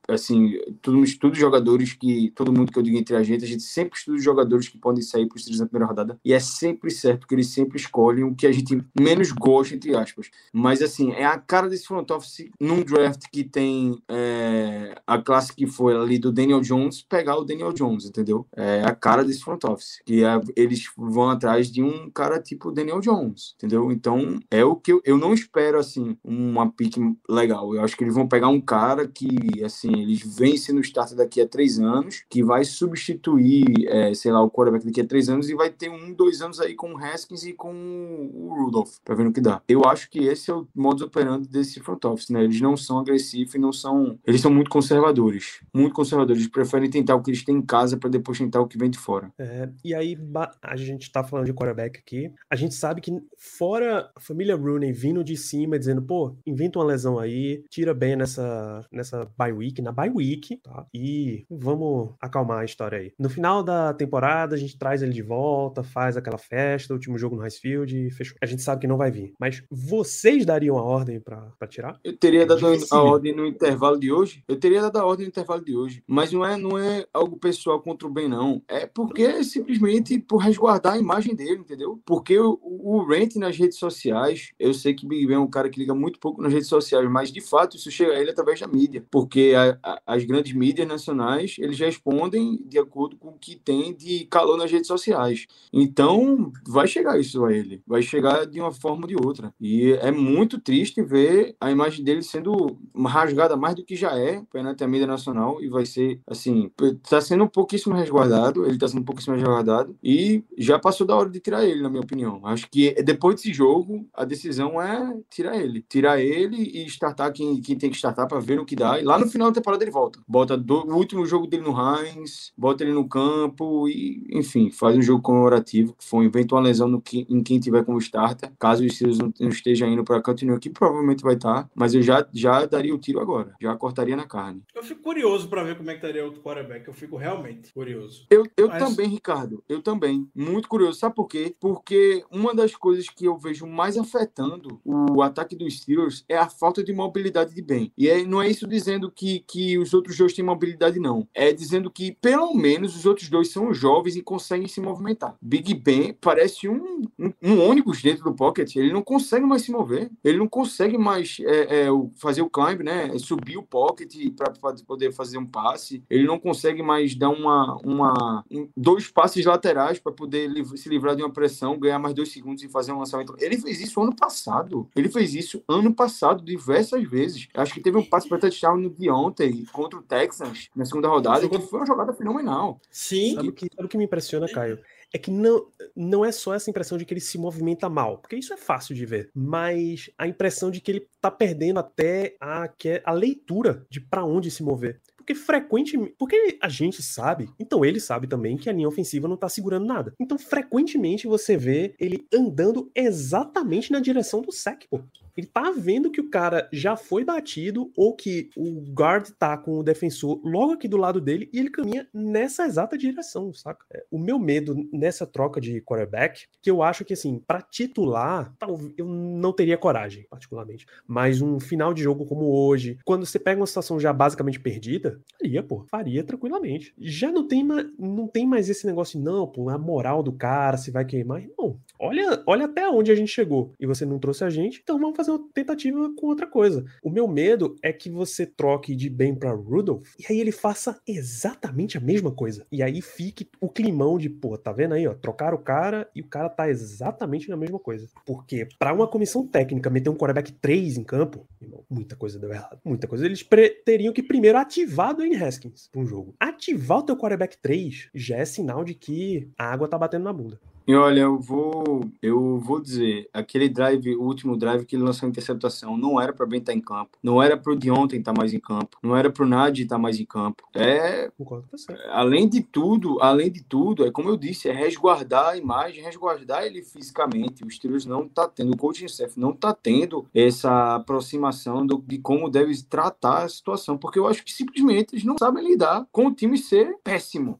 assim, 0.08 0.60
mundo 0.82 1.04
estuda 1.04 1.36
jogadores 1.36 1.93
que, 1.93 2.32
todo 2.36 2.52
mundo 2.52 2.71
que 2.71 2.78
eu 2.78 2.84
digo 2.84 2.97
entre 2.97 3.15
a 3.15 3.24
gente, 3.24 3.43
a 3.43 3.47
gente 3.47 3.63
sempre 3.63 3.97
estuda 3.97 4.17
os 4.17 4.24
jogadores 4.24 4.67
que 4.67 4.78
podem 4.78 5.02
sair 5.02 5.28
para 5.28 5.38
os 5.38 5.43
três 5.43 5.60
na 5.60 5.65
primeira 5.65 5.88
rodada. 5.88 6.19
E 6.24 6.34
é 6.34 6.39
sempre 6.39 6.91
certo 6.91 7.28
que 7.28 7.36
eles 7.36 7.47
sempre 7.47 7.78
escolhem 7.78 8.24
o 8.24 8.36
que 8.36 8.47
a 8.47 8.52
gente 8.52 8.84
menos 9.00 9.32
gosta, 9.32 9.76
entre 9.76 9.95
aspas. 9.95 10.30
Mas 10.54 10.82
assim, 10.82 11.12
é 11.12 11.26
a 11.26 11.38
cara 11.38 11.69
desse 11.69 11.86
front 11.86 12.10
office 12.12 12.50
num 12.60 12.84
draft 12.84 13.24
que 13.32 13.43
tem 13.43 14.02
é, 14.10 14.95
a 15.06 15.17
classe 15.17 15.54
que 15.56 15.65
foi 15.67 15.95
ali 15.95 16.19
do 16.19 16.32
Daniel 16.32 16.62
Jones, 16.62 17.02
pegar 17.04 17.38
o 17.38 17.43
Daniel 17.45 17.74
Jones, 17.74 18.06
entendeu? 18.06 18.45
É 18.56 18.82
a 18.84 18.93
cara 18.93 19.24
desse 19.24 19.43
front 19.43 19.63
office. 19.63 20.02
Que 20.06 20.24
é- 20.24 20.41
eles 20.56 20.86
vão 20.97 21.30
atrás 21.30 21.71
de 21.71 21.82
um 21.82 22.10
cara 22.10 22.39
tipo 22.41 22.71
Daniel 22.71 23.00
Jones, 23.00 23.54
entendeu? 23.56 23.91
Então 23.91 24.39
é 24.50 24.63
o 24.65 24.76
que 24.76 24.91
eu, 24.93 25.02
eu 25.06 25.17
não 25.17 25.34
espero 25.34 25.80
assim, 25.80 26.17
uma 26.24 26.69
pick 26.71 26.97
legal. 27.30 27.74
Eu 27.76 27.84
acho 27.84 27.95
que 27.95 28.01
eles 28.04 28.16
vão 28.16 28.28
pegar 28.28 28.50
um 28.50 28.62
cara 28.62 29.08
que, 29.08 29.64
assim, 29.64 30.02
eles 30.02 30.22
vencem 30.22 30.74
no 30.74 30.82
start 30.82 31.14
daqui 31.14 31.42
a 31.42 31.48
três 31.48 31.80
anos, 31.80 32.24
que 32.30 32.44
vai 32.44 32.64
substituir, 32.64 33.88
é, 33.88 34.14
sei 34.14 34.32
lá, 34.32 34.42
o 34.42 34.50
quarterback 34.50 34.86
daqui 34.86 35.02
a 35.02 35.06
três 35.06 35.30
anos 35.30 35.50
e 35.50 35.56
vai 35.56 35.70
ter 35.70 35.90
um, 35.90 36.14
dois 36.14 36.42
anos 36.42 36.60
aí 36.60 36.74
com 36.76 36.94
o 36.94 36.98
Haskins 36.98 37.44
e 37.44 37.54
com 37.54 38.30
o 38.34 38.64
Rudolph, 38.64 38.98
pra 39.04 39.16
ver 39.16 39.24
no 39.24 39.34
que 39.34 39.42
dá. 39.42 39.62
Eu 39.68 39.86
acho 39.86 40.10
que 40.10 40.20
esse 40.20 40.50
é 40.50 40.54
o 40.54 40.68
modus 40.76 41.04
operandi 41.04 41.48
desse 41.48 41.80
front 41.80 42.04
office, 42.06 42.30
né? 42.30 42.44
Eles 42.44 42.60
não 42.62 42.76
são 42.78 43.00
agressivos 43.00 43.56
e 43.56 43.60
não 43.60 43.72
são. 43.72 44.20
Eles 44.26 44.42
são 44.42 44.52
muito 44.52 44.70
conservadores. 44.70 45.62
Muito 45.74 45.94
conservadores. 45.94 46.42
Eles 46.42 46.52
preferem 46.52 46.90
tentar 46.90 47.16
o 47.16 47.22
que 47.22 47.32
eles 47.32 47.44
têm 47.44 47.58
em 47.58 47.62
casa 47.62 47.98
pra 47.98 48.10
depois 48.10 48.38
tentar 48.38 48.62
o 48.62 48.68
que 48.68 48.78
vem 48.78 48.90
de 48.90 48.98
fora. 48.98 49.32
É, 49.38 49.70
e 49.84 49.94
aí, 49.94 50.18
a 50.62 50.76
gente 50.76 51.12
tá 51.12 51.24
falando 51.24 51.46
de 51.46 51.54
quarterback 51.54 52.00
aqui. 52.00 52.32
A 52.50 52.56
gente 52.56 52.74
sabe 52.74 53.02
que, 53.02 53.12
fora 53.38 54.12
a 54.16 54.20
família 54.20 54.56
Rooney 54.56 54.92
vindo 54.92 55.24
de 55.24 55.36
cima 55.38 55.78
dizendo, 55.78 56.02
pô, 56.02 56.36
inventa 56.46 56.80
uma 56.80 56.86
lesão 56.86 57.20
aí, 57.20 57.64
tira 57.70 57.90
bem 57.93 58.15
nessa, 58.15 58.86
nessa 58.91 59.25
bye 59.38 59.51
week, 59.51 59.82
na 59.82 59.91
bye 59.91 60.10
week, 60.10 60.58
tá? 60.58 60.86
E 60.93 61.45
vamos 61.49 62.13
acalmar 62.19 62.60
a 62.60 62.65
história 62.65 62.97
aí. 62.99 63.13
No 63.19 63.30
final 63.30 63.63
da 63.63 63.93
temporada, 63.93 64.56
a 64.56 64.58
gente 64.58 64.77
traz 64.77 65.01
ele 65.01 65.13
de 65.13 65.21
volta, 65.21 65.84
faz 65.84 66.17
aquela 66.17 66.38
festa, 66.38 66.93
último 66.93 67.17
jogo 67.17 67.36
no 67.36 67.41
Highfield 67.41 67.95
e 68.08 68.12
fechou. 68.12 68.38
A 68.41 68.45
gente 68.45 68.62
sabe 68.62 68.82
que 68.82 68.88
não 68.88 68.97
vai 68.97 69.12
vir. 69.12 69.34
Mas 69.39 69.63
vocês 69.69 70.45
dariam 70.45 70.77
a 70.77 70.84
ordem 70.84 71.19
pra, 71.19 71.51
pra 71.58 71.67
tirar? 71.67 71.99
Eu 72.04 72.15
teria 72.17 72.43
É 72.43 72.45
dado 72.45 72.65
a 72.67 72.71
difícil. 72.73 72.97
ordem 72.97 73.36
no 73.36 73.45
intervalo 73.45 73.99
de 73.99 74.12
hoje. 74.12 74.43
Eu 74.47 74.58
teria 74.60 74.82
dado 74.82 74.97
a 74.97 75.06
ordem 75.06 75.25
no 75.25 75.30
intervalo 75.30 75.63
de 75.63 75.75
hoje. 75.75 76.04
Mas 76.08 76.32
não 76.32 76.45
é, 76.45 76.58
não 76.58 76.77
é 76.77 77.06
algo 77.13 77.38
pessoal 77.38 77.82
contra 77.82 78.08
o 78.08 78.12
Ben, 78.12 78.27
não. 78.27 78.62
É 78.67 78.86
porque 78.86 79.23
é 79.23 79.43
simplesmente 79.43 80.17
por 80.19 80.38
resguardar 80.38 80.93
a 80.93 80.97
imagem 80.97 81.36
dele, 81.36 81.60
entendeu? 81.60 82.01
Porque 82.06 82.38
o, 82.39 82.60
o 82.62 83.04
Rant 83.06 83.36
nas 83.36 83.58
redes 83.58 83.77
sociais, 83.77 84.51
eu 84.60 84.73
sei 84.73 84.93
que 84.93 85.08
Big 85.08 85.25
Ben 85.27 85.36
é 85.36 85.39
um 85.39 85.49
cara 85.49 85.69
que 85.69 85.80
liga 85.80 85.93
muito 85.93 86.19
pouco 86.19 86.41
nas 86.41 86.51
redes 86.51 86.67
sociais, 86.67 87.10
mas 87.10 87.32
de 87.32 87.41
fato 87.41 87.77
isso 87.82 87.91
chega 87.91 88.13
a 88.13 88.20
ele 88.20 88.32
através 88.32 88.60
da 88.60 88.67
mídia. 88.67 89.06
Porque 89.12 89.54
a- 89.56 89.78
a- 89.84 90.02
as 90.08 90.24
grandes 90.24 90.54
mídias 90.54 90.88
nacionais, 90.88 91.56
eles 91.60 91.80
respondem 91.80 92.58
de 92.65 92.78
acordo 92.80 93.17
com 93.17 93.30
o 93.30 93.38
que 93.39 93.56
tem 93.56 93.94
de 93.94 94.26
calor 94.26 94.58
nas 94.58 94.72
redes 94.72 94.88
sociais. 94.88 95.46
Então, 95.74 96.52
vai 96.67 96.88
chegar 96.88 97.20
isso 97.20 97.44
a 97.46 97.54
ele. 97.54 97.82
Vai 97.86 98.02
chegar 98.02 98.46
de 98.46 98.60
uma 98.60 98.72
forma 98.72 99.04
ou 99.04 99.08
de 99.08 99.15
outra. 99.15 99.54
E 99.60 99.94
é 99.94 100.12
muito 100.12 100.60
triste 100.60 101.02
ver 101.04 101.56
a 101.60 101.72
imagem 101.72 102.04
dele 102.04 102.22
sendo 102.24 102.78
rasgada 103.06 103.56
mais 103.58 103.76
do 103.76 103.84
que 103.84 103.96
já 103.96 104.17
é 104.17 104.41
perante 104.52 104.84
a 104.84 104.88
mídia 104.88 105.08
nacional. 105.08 105.62
E 105.62 105.67
vai 105.70 105.86
ser, 105.86 106.20
assim, 106.28 106.72
tá 107.10 107.20
sendo 107.22 107.44
um 107.46 107.48
pouquíssimo 107.48 107.96
resguardado. 107.96 108.65
Ele 108.65 108.78
tá 108.78 108.88
sendo 108.88 109.02
um 109.02 109.06
pouquíssimo 109.06 109.36
resguardado. 109.36 109.96
E 110.04 110.44
já 110.58 110.78
passou 110.80 111.06
da 111.08 111.15
hora 111.15 111.30
de 111.30 111.39
tirar 111.39 111.65
ele, 111.65 111.82
na 111.82 111.89
minha 111.89 112.02
opinião. 112.02 112.41
Acho 112.46 112.70
que 112.70 112.94
depois 113.04 113.36
desse 113.36 113.54
jogo, 113.54 114.08
a 114.13 114.24
decisão 114.26 114.82
é 114.82 115.17
tirar 115.30 115.58
ele. 115.58 115.84
Tirar 115.89 116.20
ele 116.22 116.58
e 116.58 116.86
startar 116.86 117.32
quem, 117.34 117.62
quem 117.62 117.70
tem 117.75 117.89
que 117.89 117.95
startar 117.95 118.27
para 118.27 118.39
ver 118.39 118.60
o 118.60 118.65
que 118.65 118.75
dá. 118.75 118.99
E 118.99 119.03
lá 119.03 119.17
no 119.19 119.27
final 119.27 119.49
da 119.49 119.55
temporada 119.55 119.84
ele 119.84 119.91
volta. 119.91 120.19
Bota 120.27 120.57
do- 120.57 120.86
o 120.88 120.95
último 120.95 121.25
jogo 121.25 121.47
dele 121.47 121.63
no 121.63 121.71
Heinz, 121.75 122.51
bota 122.57 122.84
ele 122.84 122.93
no 122.93 123.07
campo 123.07 123.88
e, 123.88 124.25
enfim, 124.31 124.71
faz 124.71 124.95
um 124.97 125.01
jogo 125.01 125.21
comemorativo, 125.21 125.93
que 125.95 126.05
foi 126.05 126.25
inventa 126.25 126.55
uma 126.55 126.62
lesão 126.62 126.88
no 126.88 127.01
que, 127.01 127.25
em 127.29 127.41
quem 127.43 127.60
tiver 127.60 127.84
como 127.84 127.97
starter. 127.99 128.51
Caso 128.60 128.84
o 128.84 128.89
Steelers 128.89 129.17
não, 129.19 129.34
não 129.39 129.49
esteja 129.49 129.88
indo 129.88 130.03
para 130.03 130.21
continuar 130.21 130.57
aqui, 130.57 130.69
provavelmente 130.69 131.23
vai 131.23 131.36
estar. 131.36 131.69
Mas 131.75 131.93
eu 131.93 132.01
já, 132.01 132.25
já 132.34 132.65
daria 132.65 132.93
o 132.93 132.97
tiro 132.97 133.19
agora. 133.19 133.53
Já 133.62 133.75
cortaria 133.75 134.15
na 134.15 134.25
carne. 134.25 134.63
Eu 134.75 134.84
fico 134.84 135.01
curioso 135.01 135.47
pra 135.49 135.63
ver 135.63 135.77
como 135.77 135.89
é 135.89 135.93
que 135.93 135.99
estaria 135.99 136.23
outro 136.25 136.41
quarterback. 136.41 136.88
Eu 136.88 136.93
fico 136.93 137.15
realmente 137.17 137.73
curioso. 137.73 138.25
Eu, 138.29 138.45
eu 138.57 138.67
Mas- 138.67 138.84
também, 138.84 139.07
Ricardo. 139.10 139.63
Eu 139.67 139.81
também. 139.81 140.27
Muito 140.36 140.67
curioso. 140.69 140.99
Sabe 140.99 141.15
por 141.15 141.27
quê? 141.27 141.53
Porque 141.60 142.23
uma 142.31 142.53
das 142.53 142.75
coisas 142.75 143.10
que 143.10 143.25
eu 143.25 143.38
vejo 143.38 143.65
mais 143.67 143.97
afetando 143.97 144.79
o 144.86 145.21
ataque 145.21 145.55
dos 145.55 145.77
Steelers 145.77 146.23
é 146.29 146.38
a 146.38 146.49
falta 146.49 146.84
de 146.84 146.93
mobilidade 146.93 147.53
de 147.53 147.61
Ben. 147.62 147.91
E 147.97 148.10
aí 148.10 148.26
não 148.26 148.41
é 148.41 148.50
isso 148.50 148.67
dizendo 148.67 149.12
que, 149.12 149.39
que 149.47 149.78
os 149.78 149.93
outros 149.93 150.17
dois 150.17 150.34
têm 150.34 150.43
mobilidade, 150.45 151.00
não. 151.00 151.28
É 151.34 151.52
dizendo 151.54 151.89
que, 151.89 152.12
pelo 152.21 152.54
menos, 152.54 152.95
os 152.95 153.06
outros 153.06 153.30
dois 153.30 153.50
são 153.52 153.74
jovens 153.74 154.15
e 154.15 154.21
conseguem 154.21 154.67
se 154.67 154.82
movimentar. 154.82 155.36
Big 155.41 155.74
Ben 155.74 156.13
parece 156.19 156.67
um, 156.67 157.04
um, 157.19 157.34
um 157.41 157.60
ônibus 157.62 158.02
dentro 158.02 158.24
do 158.24 158.34
pocket. 158.34 158.76
Ele 158.76 158.91
não 158.93 159.02
consegue 159.02 159.45
mais 159.45 159.62
se 159.63 159.71
mover. 159.71 160.10
Ele 160.24 160.38
não 160.38 160.47
consegue 160.47 160.97
mais 160.97 161.38
é, 161.41 161.86
é, 161.86 161.88
fazer 162.15 162.41
o 162.41 162.50
climb, 162.50 162.82
né? 162.84 163.17
Subir 163.19 163.58
o 163.58 163.63
pocket 163.63 164.13
para 164.36 164.52
poder 164.86 165.12
fazer 165.12 165.38
um 165.38 165.45
passe. 165.45 166.04
Ele 166.10 166.26
não 166.26 166.39
consegue 166.39 166.82
mais 166.82 167.15
dar 167.15 167.30
uma, 167.30 167.78
uma, 167.84 168.43
um- 168.52 168.67
dois 168.76 169.08
passes 169.08 169.45
laterais 169.45 170.00
para 170.00 170.12
poder 170.12 170.47
liv- 170.50 170.76
se 170.78 170.89
livrar 170.89 171.15
de 171.15 171.24
uma 171.24 171.32
pressão, 171.32 171.78
ganhar 171.80 172.00
mais 172.00 172.13
dois 172.13 172.32
segundos 172.32 172.63
e 172.63 172.69
fazer 172.69 172.91
um 172.91 173.00
lançamento. 173.00 173.36
Ele 173.39 173.58
fez 173.58 173.82
isso 173.82 174.02
ano 174.02 174.15
passado. 174.15 174.88
Ele 174.95 175.10
fez 175.10 175.34
isso 175.34 175.63
ano 175.67 175.93
passado 175.93 176.43
diversas 176.43 177.04
vezes. 177.08 177.47
Acho 177.54 177.74
que 177.74 177.82
teve 177.82 177.98
um 177.98 178.06
passe 178.06 178.28
para 178.28 178.40
touchdown 178.40 178.78
no 178.78 178.90
de 178.90 179.10
ontem 179.10 179.66
contra 179.72 180.00
o 180.00 180.04
Texans 180.04 180.70
na 180.76 180.86
segunda 180.86 181.08
rodada, 181.08 181.48
que 181.48 181.60
foi 181.60 181.80
uma 181.80 181.86
jogada 181.86 182.14
fenomenal. 182.14 182.80
Sim. 182.90 183.36
Sabe 183.36 183.50
o 183.50 183.54
que, 183.54 183.68
sabe 183.74 183.86
o 183.86 183.90
que 183.90 183.98
me 183.98 184.06
impressiona, 184.06 184.48
Caio? 184.48 184.80
É 185.14 185.18
que 185.18 185.30
não, 185.30 185.68
não 185.94 186.24
é 186.24 186.32
só 186.32 186.54
essa 186.54 186.70
impressão 186.70 186.98
de 186.98 187.04
que 187.04 187.14
ele 187.14 187.20
se 187.20 187.38
movimenta 187.38 187.90
mal, 187.90 188.20
porque 188.20 188.38
isso 188.38 188.54
é 188.54 188.58
fácil 188.58 188.96
de 188.96 189.06
ver, 189.06 189.30
mas 189.36 190.10
a 190.18 190.26
impressão 190.26 190.72
de 190.72 190.80
que 190.80 190.90
ele 190.90 191.08
tá 191.20 191.30
perdendo 191.30 191.80
até 191.80 192.38
a, 192.40 192.70
que 192.70 192.88
é 192.88 193.02
a 193.06 193.12
leitura 193.12 193.86
de 193.90 194.00
para 194.00 194.24
onde 194.24 194.50
se 194.50 194.64
mover. 194.64 195.02
Porque 195.22 195.36
frequentemente. 195.36 196.16
Porque 196.18 196.58
a 196.62 196.68
gente 196.68 197.04
sabe, 197.04 197.50
então 197.60 197.86
ele 197.86 198.00
sabe 198.00 198.28
também 198.28 198.58
que 198.58 198.70
a 198.70 198.74
linha 198.74 198.88
ofensiva 198.88 199.28
não 199.28 199.38
tá 199.38 199.48
segurando 199.48 199.86
nada. 199.86 200.14
Então, 200.20 200.38
frequentemente 200.38 201.28
você 201.28 201.56
vê 201.56 201.94
ele 202.00 202.26
andando 202.34 202.90
exatamente 202.96 203.92
na 203.92 204.00
direção 204.00 204.42
do 204.42 204.52
sec, 204.52 204.86
pô. 204.90 205.02
Ele 205.36 205.48
tá 205.48 205.72
vendo 205.72 206.12
que 206.12 206.22
o 206.22 206.30
cara 206.30 206.67
já 206.72 206.96
foi 206.96 207.24
batido 207.24 207.91
ou 207.96 208.15
que 208.15 208.50
o 208.56 208.82
guard 208.91 209.30
tá 209.38 209.58
com 209.58 209.80
o 209.80 209.84
defensor 209.84 210.39
logo 210.44 210.74
aqui 210.74 210.88
do 210.88 210.98
lado 210.98 211.20
dele 211.20 211.50
e 211.54 211.60
ele 211.60 211.70
caminha 211.70 212.08
nessa 212.13 212.65
exata 212.65 212.98
direção, 212.98 213.54
saca? 213.54 213.86
É, 213.91 214.04
O 214.12 214.20
meu 214.20 214.38
medo 214.39 214.76
nessa 214.91 215.26
troca 215.26 215.60
de 215.60 215.82
quarterback, 215.82 216.46
que 216.62 216.70
eu 216.70 216.84
acho 216.84 217.06
que 217.06 217.13
assim, 217.13 217.39
pra 217.46 217.62
titular, 217.62 218.54
eu 218.98 219.06
não 219.06 219.54
teria 219.54 219.78
coragem, 219.78 220.26
particularmente. 220.30 220.86
Mas 221.08 221.41
um 221.41 221.60
final 221.60 221.94
de 221.94 222.04
jogo 222.04 222.26
como 222.26 222.52
hoje, 222.52 222.98
quando 223.06 223.26
você 223.26 223.39
pega 223.39 223.60
uma 223.60 223.67
situação 223.67 224.00
já 224.00 224.13
basicamente 224.13 224.60
perdida, 224.60 225.20
faria, 225.39 225.63
pô, 225.63 225.84
faria 225.89 226.24
tranquilamente. 226.24 226.94
Já 226.98 227.32
não 227.32 227.48
tem, 227.48 227.63
não 227.98 228.28
tem 228.28 228.46
mais 228.46 228.70
esse 228.70 228.86
negócio, 228.86 229.20
não, 229.20 229.48
pô, 229.48 229.70
a 229.70 229.78
moral 229.78 230.24
do 230.24 230.32
cara 230.32 230.78
se 230.78 230.91
vai 230.91 231.06
queimar. 231.06 231.44
Não. 231.58 231.78
Olha, 232.00 232.44
olha 232.46 232.65
até 232.65 232.88
onde 232.89 233.12
a 233.12 233.15
gente 233.15 233.32
chegou. 233.32 233.74
E 233.80 233.86
você 233.86 234.06
não 234.06 234.20
trouxe 234.20 234.44
a 234.44 234.50
gente, 234.50 234.80
então 234.84 235.00
vamos 235.00 235.15
fazer 235.21 235.31
uma 235.31 235.47
tentativa 235.53 236.13
com 236.15 236.27
outra 236.27 236.47
coisa. 236.47 236.84
O 237.03 237.10
meu 237.10 237.27
medo 237.27 237.75
é 237.81 237.93
que 237.93 238.10
você 238.10 238.45
troque 238.45 238.95
de 238.95 239.10
bem 239.10 239.36
pra 239.36 239.51
Rudolph 239.51 240.07
e 240.19 240.25
aí 240.31 240.39
ele 240.39 240.51
faça 240.51 240.99
exatamente 241.07 241.97
a 241.97 242.01
mesma 242.01 242.31
coisa. 242.31 242.65
E 242.71 242.81
aí 242.81 243.01
fique 243.01 243.47
o 243.60 243.69
climão 243.69 244.17
de, 244.17 244.29
pô, 244.29 244.57
tá 244.57 244.71
vendo 244.71 244.93
aí, 244.93 245.07
ó, 245.07 245.13
trocar 245.13 245.53
o 245.53 245.60
cara 245.60 246.10
e 246.15 246.21
o 246.21 246.27
cara 246.27 246.49
tá 246.49 246.69
exatamente 246.69 247.49
na 247.49 247.55
mesma 247.55 247.79
coisa. 247.79 248.07
Porque 248.25 248.67
pra 248.79 248.93
uma 248.93 249.07
comissão 249.07 249.45
técnica 249.45 249.89
meter 249.89 250.10
um 250.10 250.15
quarterback 250.15 250.51
3 250.53 250.97
em 250.97 251.03
campo, 251.03 251.47
muita 251.89 252.15
coisa 252.15 252.39
deu 252.39 252.51
errado. 252.51 252.79
Muita 252.84 253.07
coisa. 253.07 253.25
Eles 253.25 253.47
teriam 253.86 254.13
que 254.13 254.23
primeiro 254.23 254.57
ativar 254.57 255.12
o 255.12 255.13
Dwayne 255.13 255.36
Haskins 255.36 255.88
pra 255.91 256.01
um 256.01 256.05
jogo. 256.05 256.36
Ativar 256.39 256.99
o 256.99 257.03
teu 257.03 257.15
quarterback 257.17 257.57
3 257.62 258.10
já 258.13 258.38
é 258.38 258.45
sinal 258.45 258.84
de 258.84 258.95
que 258.95 259.49
a 259.57 259.71
água 259.71 259.88
tá 259.88 259.97
batendo 259.97 260.23
na 260.23 260.34
bunda. 260.34 260.60
E 260.88 260.96
olha, 260.96 261.22
eu 261.22 261.39
vou, 261.39 262.02
eu 262.22 262.58
vou 262.60 262.82
dizer, 262.82 263.30
aquele 263.32 263.70
drive, 263.70 264.15
o 264.15 264.24
último 264.24 264.58
drive 264.58 264.84
que 264.86 264.96
ele 264.96 265.04
lançou 265.04 265.28
a 265.28 265.30
interceptação, 265.30 265.96
não 265.96 266.20
era 266.20 266.34
para 266.34 266.46
bem 266.46 266.60
estar 266.60 266.74
em 266.74 266.82
campo, 266.82 267.17
não 267.22 267.41
era 267.41 267.56
para 267.56 267.72
o 267.72 267.76
de 267.76 267.89
ontem 267.91 268.20
estar 268.20 268.34
mais 268.36 268.52
em 268.54 268.60
campo, 268.60 268.98
não 269.02 269.15
era 269.15 269.30
para 269.32 269.44
o 269.46 269.48
Nadi 269.48 269.84
estar 269.84 269.98
mais 270.00 270.20
em 270.20 270.26
campo. 270.26 270.63
É, 270.74 271.30
Concordo 271.38 271.67
com 271.70 271.78
você. 271.78 271.94
além 272.10 272.50
de 272.50 272.62
tudo, 272.62 273.22
além 273.22 273.52
de 273.52 273.63
tudo, 273.63 274.06
é 274.06 274.12
como 274.12 274.30
eu 274.30 274.36
disse, 274.36 274.70
é 274.70 274.74
resguardar 274.74 275.50
a 275.50 275.58
imagem, 275.58 276.04
resguardar 276.04 276.63
ele 276.65 276.82
fisicamente. 276.82 277.63
Os 277.63 277.76
Steelers 277.76 278.06
não 278.06 278.28
tá 278.28 278.48
tendo, 278.48 278.74
o 278.74 278.78
coaching 278.78 279.06
staff 279.06 279.39
não 279.39 279.54
tá 279.54 279.74
tendo 279.74 280.26
essa 280.34 280.96
aproximação 280.96 281.86
do- 281.86 282.04
de 282.06 282.17
como 282.17 282.50
deve 282.50 282.72
tratar 282.84 283.44
a 283.44 283.50
situação, 283.50 283.98
porque 283.98 284.17
eu 284.17 284.28
acho 284.28 284.44
que 284.44 284.52
simplesmente 284.52 285.13
eles 285.13 285.24
não 285.24 285.38
sabem 285.38 285.63
lidar 285.63 286.06
com 286.12 286.26
o 286.28 286.34
time 286.34 286.58
ser 286.58 286.98
péssimo. 287.04 287.60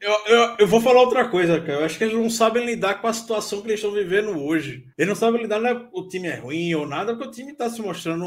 Eu, 0.00 0.12
eu, 0.26 0.56
eu 0.60 0.66
vou 0.66 0.80
falar 0.80 1.00
outra 1.00 1.28
coisa, 1.28 1.60
cara. 1.60 1.80
Eu 1.80 1.84
acho 1.84 1.98
que 1.98 2.04
eles 2.04 2.14
não 2.14 2.30
sabem 2.30 2.64
lidar 2.64 3.00
com 3.00 3.06
a 3.06 3.12
situação 3.12 3.60
que 3.60 3.68
eles 3.68 3.80
estão 3.80 3.92
vivendo 3.92 4.38
hoje. 4.38 4.86
Eles 4.96 5.08
não 5.08 5.16
sabem 5.16 5.42
lidar, 5.42 5.60
não 5.60 5.68
é 5.68 5.88
o 5.92 6.08
time 6.08 6.28
é 6.28 6.36
ruim 6.36 6.74
ou 6.74 6.86
nada, 6.86 7.14
porque 7.14 7.28
o 7.28 7.32
time 7.32 7.52
está 7.52 7.68
se 7.68 7.82
mostrando 7.82 8.26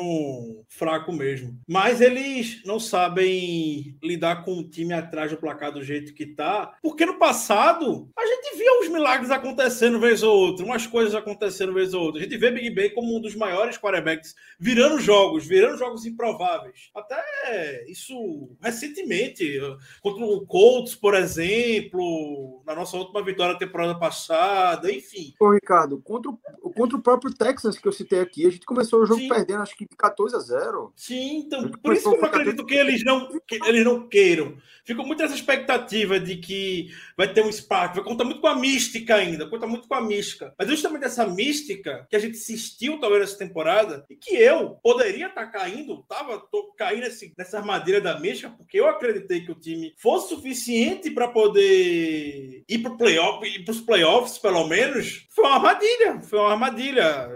fraco 0.68 1.12
mesmo. 1.12 1.58
Mas 1.68 2.02
eles 2.02 2.62
não 2.66 2.80
sabem 2.80 3.98
lidar 4.04 4.44
com 4.44 4.60
o 4.60 4.70
time 4.70 4.94
atrás 4.94 5.32
do 5.32 5.38
placar 5.38 5.72
do 5.72 5.84
jeito 5.84 6.14
que 6.14 6.26
tá. 6.26 6.74
Porque 6.82 7.06
no 7.06 7.18
passado, 7.18 8.10
a 8.18 8.26
gente 8.26 8.58
via 8.58 8.80
uns 8.80 8.90
milagres 8.90 9.32
acontecendo 9.32 10.00
vez 10.00 10.22
ou 10.24 10.36
outra, 10.36 10.66
umas 10.66 10.86
coisas 10.86 11.16
acontecendo 11.16 11.74
vez 11.74 11.94
ou 11.94 12.04
outra. 12.04 12.22
A 12.22 12.24
gente 12.24 12.38
vê 12.38 12.52
Big 12.52 12.70
Ben 12.72 12.94
como 12.94 13.16
um 13.16 13.22
dos 13.22 13.36
maiores 13.36 13.78
quarterbacks 13.78 14.36
virando 14.60 15.00
jogos, 15.00 15.46
virando 15.46 15.78
jogos 15.78 16.06
improváveis. 16.06 16.90
Até 16.94 17.86
isso 17.88 18.50
recentemente, 18.62 19.60
contra 20.02 20.24
o 20.24 20.46
Colts, 20.46 20.96
por 20.96 21.16
exemplo, 21.16 21.39
na 22.66 22.76
nossa 22.76 22.98
última 22.98 23.24
vitória 23.24 23.54
da 23.54 23.60
temporada 23.60 23.96
passada, 23.96 24.92
enfim. 24.92 25.34
Ô, 25.40 25.52
Ricardo, 25.52 26.00
contra 26.02 26.32
o, 26.32 26.38
contra 26.72 26.98
o 26.98 27.02
próprio 27.02 27.34
Texas 27.34 27.78
que 27.78 27.88
eu 27.88 27.92
citei 27.92 28.20
aqui, 28.20 28.46
a 28.46 28.50
gente 28.50 28.66
começou 28.66 29.02
o 29.02 29.06
jogo 29.06 29.22
Sim. 29.22 29.30
perdendo, 29.30 29.62
acho 29.62 29.76
que 29.76 29.88
de 29.88 29.96
14 29.96 30.36
a 30.36 30.40
0. 30.40 30.94
Sim, 30.96 31.40
então, 31.40 31.70
por 31.70 31.94
isso 31.94 32.10
que 32.10 32.16
eu 32.16 32.22
não 32.22 32.28
acredito 32.28 32.66
que 32.66 32.76
eles 32.76 33.04
não, 33.04 33.28
que 33.48 33.60
eles 33.66 33.84
não 33.84 34.08
queiram. 34.08 34.58
Fica 34.84 35.04
muito 35.04 35.22
essa 35.22 35.36
expectativa 35.36 36.20
de 36.20 36.38
que 36.38 36.90
vai 37.16 37.32
ter 37.32 37.44
um 37.44 37.52
spark, 37.52 37.96
vai 37.96 38.04
contar 38.04 38.24
muito 38.24 38.42
com 38.42 38.48
a 38.48 38.56
mística 38.56 39.16
ainda, 39.16 39.48
conta 39.48 39.68
muito 39.68 39.88
com 39.88 39.94
a 39.94 40.02
mística. 40.02 40.54
Mas 40.58 40.68
justamente 40.68 41.06
essa 41.06 41.28
mística 41.28 42.08
que 42.10 42.16
a 42.16 42.20
gente 42.20 42.38
assistiu 42.38 43.00
talvez 43.00 43.22
nessa 43.22 43.38
temporada 43.38 44.04
e 44.10 44.16
que 44.16 44.36
eu 44.36 44.80
poderia 44.82 45.28
estar 45.28 45.46
caindo, 45.48 46.04
tava 46.08 46.40
tô 46.52 46.74
caindo 46.76 47.04
nesse, 47.04 47.34
nessa 47.38 47.60
armadilha 47.60 48.02
da 48.02 48.20
mística, 48.20 48.50
porque 48.50 48.80
eu 48.80 48.88
acreditei 48.88 49.46
que 49.46 49.52
o 49.52 49.60
time 49.60 49.94
fosse 49.98 50.30
suficiente 50.30 51.12
para 51.12 51.29
poder 51.30 52.64
ir 52.68 52.80
para 52.80 52.96
playoff, 52.96 53.66
os 53.68 53.82
playoffs, 53.82 54.38
pelo 54.38 54.68
menos. 54.68 55.28
Foi 55.30 55.46
uma 55.46 55.56
armadilha, 55.56 56.22
foi 56.22 56.40
uma 56.40 56.52
armadilha. 56.52 57.30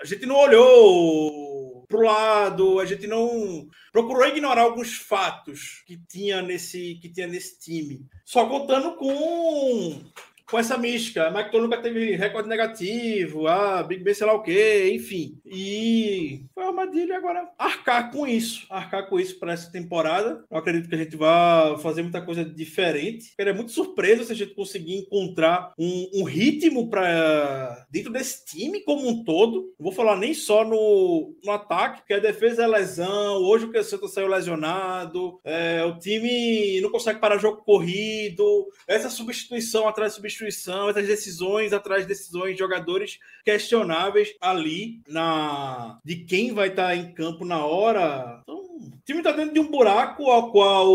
A 0.00 0.04
gente 0.04 0.26
não 0.26 0.36
olhou 0.36 1.86
pro 1.88 2.02
lado, 2.02 2.80
a 2.80 2.84
gente 2.84 3.06
não 3.06 3.68
procurou 3.92 4.26
ignorar 4.26 4.62
alguns 4.62 4.96
fatos 4.96 5.82
que 5.86 5.96
tinha 6.08 6.42
nesse 6.42 6.98
que 7.00 7.08
tinha 7.08 7.26
nesse 7.26 7.58
time. 7.60 8.06
Só 8.24 8.46
contando 8.46 8.96
com 8.96 10.02
com 10.50 10.58
essa 10.58 10.76
mística. 10.76 11.30
Mike 11.30 11.58
nunca 11.58 11.80
teve 11.80 12.16
recorde 12.16 12.48
negativo, 12.48 13.46
ah, 13.46 13.82
Big 13.82 14.02
Ben 14.02 14.14
sei 14.14 14.26
lá 14.26 14.34
o 14.34 14.42
quê, 14.42 14.90
enfim. 14.94 15.38
E 15.44 16.44
foi 16.54 16.64
uma 16.64 16.82
armadilha 16.82 17.16
agora 17.16 17.48
arcar 17.58 18.10
com 18.10 18.26
isso, 18.26 18.66
arcar 18.70 19.08
com 19.08 19.18
isso 19.18 19.38
para 19.38 19.52
essa 19.52 19.70
temporada. 19.70 20.44
Eu 20.50 20.56
acredito 20.56 20.88
que 20.88 20.94
a 20.94 20.98
gente 20.98 21.16
vai 21.16 21.78
fazer 21.78 22.02
muita 22.02 22.20
coisa 22.20 22.44
diferente. 22.44 23.30
Ficaria 23.30 23.54
muito 23.54 23.72
surpreso 23.72 24.24
se 24.24 24.32
a 24.32 24.36
gente 24.36 24.54
conseguir 24.54 24.96
encontrar 24.96 25.72
um, 25.78 26.10
um 26.14 26.24
ritmo 26.24 26.88
para 26.88 27.86
dentro 27.90 28.12
desse 28.12 28.44
time 28.44 28.80
como 28.80 29.08
um 29.08 29.24
todo. 29.24 29.72
Não 29.78 29.84
vou 29.84 29.92
falar 29.92 30.16
nem 30.16 30.34
só 30.34 30.64
no, 30.64 31.34
no 31.42 31.52
ataque, 31.52 32.00
porque 32.00 32.14
a 32.14 32.18
defesa 32.18 32.64
é 32.64 32.66
lesão. 32.66 33.36
Hoje 33.42 33.64
o 33.64 33.72
Cancelo 33.72 34.08
saiu 34.08 34.28
lesionado. 34.28 35.40
é, 35.44 35.84
o 35.84 35.98
time 35.98 36.80
não 36.80 36.90
consegue 36.90 37.20
parar 37.20 37.38
jogo 37.38 37.62
corrido. 37.64 38.66
Essa 38.86 39.08
substituição 39.10 39.88
atrás 39.88 40.12
de 40.12 40.16
substituição, 40.16 40.33
essas 40.88 41.06
decisões 41.06 41.72
atrás 41.72 42.02
de 42.02 42.08
decisões, 42.08 42.58
jogadores 42.58 43.18
questionáveis 43.44 44.34
ali 44.40 45.00
na 45.08 45.98
de 46.04 46.16
quem 46.24 46.52
vai 46.52 46.68
estar 46.68 46.94
em 46.96 47.12
campo 47.12 47.44
na 47.44 47.64
hora. 47.64 48.40
Então, 48.42 48.63
time 49.04 49.18
está 49.18 49.32
dentro 49.32 49.52
de 49.52 49.60
um 49.60 49.70
buraco 49.70 50.30
ao 50.30 50.50
qual 50.50 50.88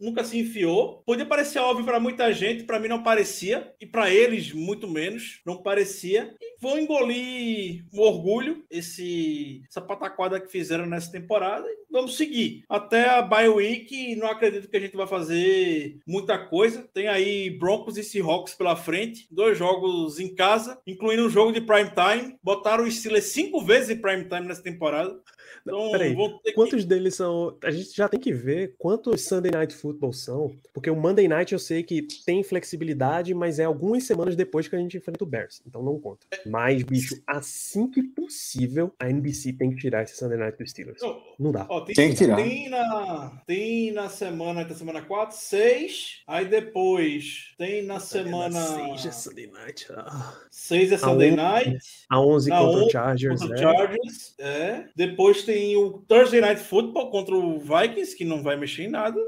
nunca 0.00 0.24
se 0.24 0.38
enfiou. 0.38 1.02
Podia 1.06 1.24
parecer 1.24 1.60
óbvio 1.60 1.84
para 1.84 2.00
muita 2.00 2.32
gente, 2.32 2.64
para 2.64 2.80
mim 2.80 2.88
não 2.88 3.02
parecia, 3.02 3.72
e 3.80 3.86
para 3.86 4.10
eles 4.10 4.52
muito 4.52 4.88
menos, 4.88 5.40
não 5.46 5.62
parecia. 5.62 6.34
E 6.40 6.56
vão 6.60 6.78
engolir 6.78 7.84
o 7.92 8.00
orgulho, 8.00 8.64
esse, 8.70 9.62
essa 9.68 9.80
pataquada 9.80 10.40
que 10.40 10.50
fizeram 10.50 10.86
nessa 10.86 11.12
temporada. 11.12 11.66
E 11.68 11.86
vamos 11.90 12.16
seguir. 12.16 12.64
Até 12.68 13.08
a 13.08 13.22
bye 13.22 13.48
week, 13.48 14.16
não 14.16 14.28
acredito 14.28 14.68
que 14.68 14.76
a 14.76 14.80
gente 14.80 14.96
vai 14.96 15.06
fazer 15.06 15.98
muita 16.06 16.38
coisa. 16.38 16.88
Tem 16.92 17.06
aí 17.06 17.50
Broncos 17.50 17.96
e 17.96 18.02
Seahawks 18.02 18.54
pela 18.54 18.74
frente, 18.74 19.28
dois 19.30 19.56
jogos 19.56 20.18
em 20.18 20.34
casa, 20.34 20.80
incluindo 20.86 21.26
um 21.26 21.30
jogo 21.30 21.52
de 21.52 21.60
prime 21.60 21.90
time. 21.90 22.36
Botaram 22.42 22.84
o 22.84 22.90
Steelers 22.90 23.26
cinco 23.26 23.60
vezes 23.62 23.90
em 23.90 24.00
prime 24.00 24.24
time 24.24 24.46
nessa 24.46 24.62
temporada. 24.62 25.16
Então, 25.62 25.90
Peraí, 25.92 26.16
ter 26.16 26.38
que- 26.42 26.52
Quantos 26.52 26.84
deles 26.84 27.14
são. 27.14 27.56
A 27.62 27.70
gente 27.70 27.94
já 27.96 28.08
tem 28.08 28.18
que 28.18 28.32
ver 28.32 28.74
quantos 28.78 29.22
Sunday 29.24 29.50
Night 29.50 29.74
Football 29.74 30.12
são. 30.12 30.52
Porque 30.72 30.90
o 30.90 30.96
Monday 30.96 31.28
Night 31.28 31.52
eu 31.52 31.58
sei 31.58 31.82
que 31.82 32.02
tem 32.24 32.42
flexibilidade, 32.42 33.34
mas 33.34 33.58
é 33.58 33.64
algumas 33.64 34.04
semanas 34.04 34.34
depois 34.36 34.68
que 34.68 34.76
a 34.76 34.78
gente 34.78 34.96
enfrenta 34.96 35.24
o 35.24 35.26
Bears. 35.26 35.60
Então 35.66 35.82
não 35.82 35.98
conta. 35.98 36.26
Mas, 36.46 36.82
bicho, 36.82 37.20
assim 37.26 37.88
que 37.90 38.02
possível, 38.02 38.92
a 38.98 39.08
NBC 39.08 39.52
tem 39.52 39.70
que 39.70 39.76
tirar 39.76 40.02
esse 40.02 40.16
Sunday 40.16 40.38
Night 40.38 40.58
dos 40.58 40.70
Steelers. 40.70 41.00
Não, 41.02 41.22
Não 41.38 41.52
dá. 41.52 41.66
Ó, 41.68 41.80
tem, 41.80 41.94
Tem 41.94 42.10
que 42.10 42.16
tirar. 42.16 42.36
Tem 42.36 42.68
na, 42.68 43.42
tem 43.46 43.92
na 43.92 44.08
semana, 44.08 44.64
da 44.64 44.74
semana 44.74 45.02
4, 45.02 45.36
6. 45.36 46.22
Aí 46.26 46.44
depois 46.46 47.54
tem 47.56 47.82
na 47.82 48.00
semana 48.00 48.60
Seis 48.60 49.06
é 49.06 49.10
Sunday 49.12 49.46
Night. 49.46 49.86
Ah. 49.90 50.34
6 50.50 50.92
é 50.92 50.98
Sunday 50.98 51.30
Night. 51.32 51.78
A 52.08 52.20
11 52.20 52.50
Na 52.50 52.58
contra 52.58 52.78
o 52.78 52.82
11 52.82 52.92
Chargers. 52.92 53.40
Contra 53.40 53.56
é. 53.56 53.62
Chargers. 53.62 54.34
É. 54.38 54.84
Depois 54.94 55.37
tem 55.42 55.76
o 55.76 55.98
Thursday 56.08 56.40
Night 56.40 56.60
Football 56.62 57.10
contra 57.10 57.34
o 57.34 57.58
Vikings, 57.58 58.16
que 58.16 58.24
não 58.24 58.42
vai 58.42 58.56
mexer 58.56 58.84
em 58.84 58.88
nada. 58.90 59.18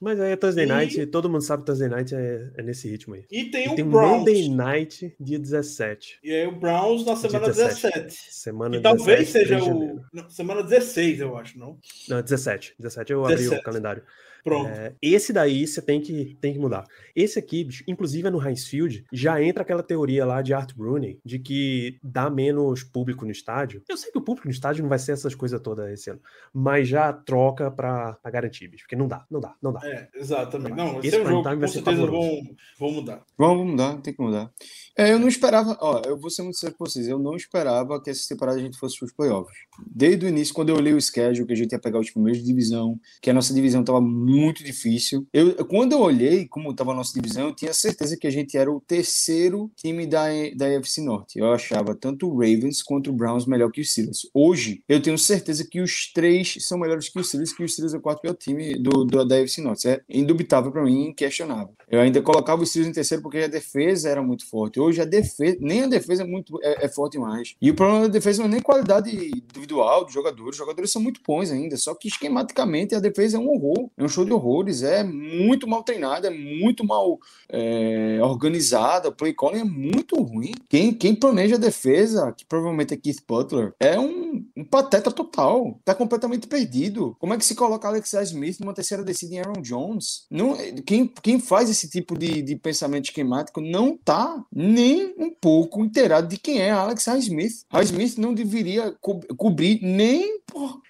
Mas 0.00 0.20
aí 0.20 0.32
é 0.32 0.36
Thursday 0.36 0.64
E- 0.64 0.68
Night, 0.68 1.06
todo 1.06 1.30
mundo 1.30 1.40
sabe 1.42 1.62
que 1.62 1.66
Thursday 1.66 1.88
Night 1.88 2.14
é, 2.14 2.50
é 2.58 2.62
nesse 2.62 2.88
ritmo 2.90 3.14
aí. 3.14 3.24
E 3.30 3.44
tem 3.44 3.66
E 3.66 3.68
o 3.70 3.74
tem 3.76 3.84
Browns. 3.88 4.18
Monday 4.18 4.48
Night, 4.50 5.14
dia 5.20 5.38
17. 5.38 6.18
E 6.22 6.32
aí 6.32 6.46
o 6.46 6.52
Browns 6.52 7.06
na 7.06 7.16
semana 7.16 7.46
17. 7.46 7.92
17. 7.92 8.14
Semana 8.30 8.76
E 8.76 8.80
talvez 8.82 9.32
17, 9.32 9.32
seja 9.32 9.46
3 9.60 9.64
de 9.64 9.70
o. 9.70 10.00
não, 10.12 10.28
semana 10.30 10.62
16, 10.62 11.20
eu 11.20 11.36
acho, 11.36 11.58
não? 11.58 11.78
Não, 12.08 12.20
17. 12.20 12.74
17 12.78 13.12
eu 13.12 13.24
abri 13.24 13.36
17. 13.36 13.60
o 13.60 13.64
calendário. 13.64 14.02
Pronto. 14.44 14.68
É, 14.68 14.94
esse 15.00 15.32
daí 15.32 15.66
você 15.66 15.80
tem 15.80 16.02
que, 16.02 16.36
tem 16.38 16.52
que 16.52 16.58
mudar. 16.58 16.84
Esse 17.16 17.38
aqui, 17.38 17.64
bicho, 17.64 17.82
inclusive 17.88 18.28
é 18.28 18.30
no 18.30 18.46
Heinz 18.46 18.66
Field, 18.66 19.06
já 19.10 19.42
entra 19.42 19.62
aquela 19.62 19.82
teoria 19.82 20.26
lá 20.26 20.42
de 20.42 20.52
Art 20.52 20.72
Rooney, 20.76 21.18
de 21.24 21.38
que 21.38 21.98
dá 22.02 22.28
menos 22.28 22.82
público 22.82 23.24
no 23.24 23.30
estádio. 23.30 23.82
Eu 23.88 23.96
sei 23.96 24.12
que 24.12 24.18
o 24.18 24.20
público 24.20 24.46
no 24.46 24.52
estádio 24.52 24.82
não 24.82 24.90
vai 24.90 24.98
ser 24.98 25.12
essas 25.12 25.34
coisas 25.34 25.58
todas 25.62 25.90
esse 25.90 26.10
ano, 26.10 26.20
mas 26.52 26.86
já 26.86 27.10
troca 27.10 27.70
pra, 27.70 28.12
pra 28.22 28.30
garantir, 28.30 28.68
bicho, 28.68 28.84
porque 28.84 28.94
não 28.94 29.08
dá, 29.08 29.24
não 29.30 29.40
dá, 29.40 29.54
não 29.62 29.72
dá. 29.72 29.80
É, 29.82 30.10
exatamente. 30.14 30.76
Não, 30.76 30.98
esse, 30.98 31.08
Esse 31.08 31.16
é 31.16 31.22
um 31.22 31.26
jogo 31.26 31.38
que 31.38 31.48
vai 31.48 31.56
com 31.56 31.66
ser 31.66 31.72
certeza 31.72 32.06
vão, 32.06 32.42
vão 32.78 32.90
mudar. 32.92 33.24
Vamos 33.38 33.66
mudar, 33.66 33.96
tem 34.02 34.12
que 34.12 34.22
mudar. 34.22 34.52
É, 34.96 35.10
eu 35.12 35.18
não 35.18 35.26
esperava, 35.26 35.76
ó, 35.80 36.02
eu 36.04 36.18
vou 36.18 36.28
ser 36.28 36.42
muito 36.42 36.58
sério 36.58 36.76
com 36.76 36.84
vocês, 36.84 37.08
eu 37.08 37.18
não 37.18 37.34
esperava 37.34 37.98
que 38.00 38.10
essa 38.10 38.28
temporada 38.28 38.58
a 38.58 38.62
gente 38.62 38.78
fosse 38.78 38.98
para 38.98 39.06
os 39.06 39.12
playoffs. 39.12 39.56
Desde 39.86 40.26
o 40.26 40.28
início, 40.28 40.54
quando 40.54 40.68
eu 40.68 40.76
olhei 40.76 40.92
o 40.92 41.00
schedule, 41.00 41.46
que 41.46 41.52
a 41.54 41.56
gente 41.56 41.72
ia 41.72 41.78
pegar 41.78 41.98
os 41.98 42.10
primeiros 42.10 42.42
de 42.42 42.46
divisão, 42.46 43.00
que 43.22 43.30
a 43.30 43.34
nossa 43.34 43.54
divisão 43.54 43.80
estava 43.80 44.02
muito 44.02 44.33
difícil. 44.62 45.26
Eu, 45.32 45.64
quando 45.66 45.92
eu 45.92 46.00
olhei 46.00 46.46
como 46.46 46.70
estava 46.70 46.92
a 46.92 46.94
nossa 46.94 47.12
divisão, 47.14 47.48
eu 47.48 47.54
tinha 47.54 47.72
certeza 47.72 48.16
que 48.16 48.26
a 48.26 48.30
gente 48.30 48.56
era 48.56 48.70
o 48.70 48.80
terceiro 48.80 49.70
time 49.76 50.06
da, 50.06 50.24
da 50.56 50.66
AFC 50.66 51.00
Norte. 51.00 51.38
Eu 51.38 51.52
achava 51.52 51.94
tanto 51.94 52.28
o 52.28 52.34
Ravens 52.34 52.82
quanto 52.82 53.10
o 53.10 53.12
Browns 53.12 53.46
melhor 53.46 53.70
que 53.70 53.80
os 53.80 53.90
Steelers. 53.90 54.28
Hoje, 54.32 54.82
eu 54.88 55.00
tenho 55.00 55.18
certeza 55.18 55.66
que 55.68 55.80
os 55.80 56.12
três 56.12 56.56
são 56.60 56.78
melhores 56.78 57.08
que 57.08 57.18
os 57.18 57.28
Steelers, 57.28 57.52
que 57.52 57.64
os 57.64 57.72
Steelers 57.72 57.94
é 57.94 57.98
o 57.98 58.00
quarto 58.00 58.20
pior 58.22 58.34
time 58.34 58.78
do, 58.78 59.04
do, 59.04 59.24
da 59.24 59.36
AFC 59.36 59.60
Norte. 59.60 59.78
Isso 59.78 59.88
é 59.88 60.00
indubitável 60.08 60.70
para 60.70 60.82
mim, 60.82 61.08
inquestionável. 61.08 61.74
Eu 61.88 62.00
ainda 62.00 62.20
colocava 62.22 62.62
os 62.62 62.70
Steelers 62.70 62.90
em 62.90 62.94
terceiro 62.94 63.22
porque 63.22 63.38
a 63.38 63.48
defesa 63.48 64.08
era 64.08 64.22
muito 64.22 64.48
forte. 64.48 64.80
Hoje 64.80 65.00
a 65.00 65.04
defesa, 65.04 65.56
nem 65.60 65.82
a 65.82 65.86
defesa 65.86 66.22
é 66.22 66.26
muito 66.26 66.58
é, 66.62 66.86
é 66.86 66.88
forte 66.88 67.18
mais. 67.18 67.54
E 67.60 67.70
o 67.70 67.74
problema 67.74 68.02
da 68.02 68.08
defesa 68.08 68.42
não 68.42 68.48
é 68.48 68.52
nem 68.52 68.60
qualidade 68.60 69.10
individual 69.10 70.04
dos 70.04 70.12
jogadores. 70.12 70.50
Os 70.50 70.56
jogadores 70.56 70.90
são 70.90 71.02
muito 71.02 71.20
bons 71.26 71.50
ainda. 71.50 71.76
Só 71.76 71.94
que 71.94 72.08
esquematicamente 72.08 72.94
a 72.94 73.00
defesa 73.00 73.36
é 73.36 73.40
um 73.40 73.48
horror. 73.48 73.90
É 73.96 74.04
um 74.04 74.08
show 74.08 74.23
de 74.24 74.32
horrores. 74.32 74.82
É 74.82 75.02
muito 75.02 75.66
mal 75.66 75.82
treinada, 75.82 76.28
é 76.28 76.30
muito 76.30 76.84
mal 76.84 77.18
é, 77.48 78.18
organizada. 78.22 79.08
O 79.08 79.12
play 79.12 79.34
calling 79.34 79.60
é 79.60 79.64
muito 79.64 80.16
ruim. 80.16 80.52
Quem, 80.68 80.92
quem 80.92 81.14
planeja 81.14 81.56
a 81.56 81.58
defesa, 81.58 82.32
que 82.32 82.44
provavelmente 82.44 82.94
é 82.94 82.96
Keith 82.96 83.22
Butler, 83.26 83.72
é 83.78 83.98
um, 83.98 84.44
um 84.56 84.64
pateta 84.64 85.10
total. 85.10 85.78
Tá 85.84 85.94
completamente 85.94 86.46
perdido. 86.46 87.16
Como 87.18 87.34
é 87.34 87.38
que 87.38 87.44
se 87.44 87.54
coloca 87.54 87.88
Alex 87.88 88.12
Smith 88.12 88.60
numa 88.60 88.74
terceira 88.74 89.02
descida 89.04 89.34
em 89.34 89.38
Aaron 89.40 89.62
Jones? 89.62 90.26
Não, 90.30 90.56
quem, 90.84 91.06
quem 91.06 91.38
faz 91.38 91.70
esse 91.70 91.88
tipo 91.88 92.16
de, 92.18 92.42
de 92.42 92.56
pensamento 92.56 93.06
esquemático 93.06 93.60
não 93.60 93.96
tá 93.96 94.44
nem 94.52 95.14
um 95.18 95.30
pouco 95.30 95.84
inteirado 95.84 96.28
de 96.28 96.38
quem 96.38 96.60
é 96.60 96.70
Alex 96.70 97.06
Smith. 97.06 97.64
Smith 97.82 98.16
não 98.18 98.34
deveria 98.34 98.94
co 99.00 99.20
cobrir 99.36 99.80
nem, 99.82 100.40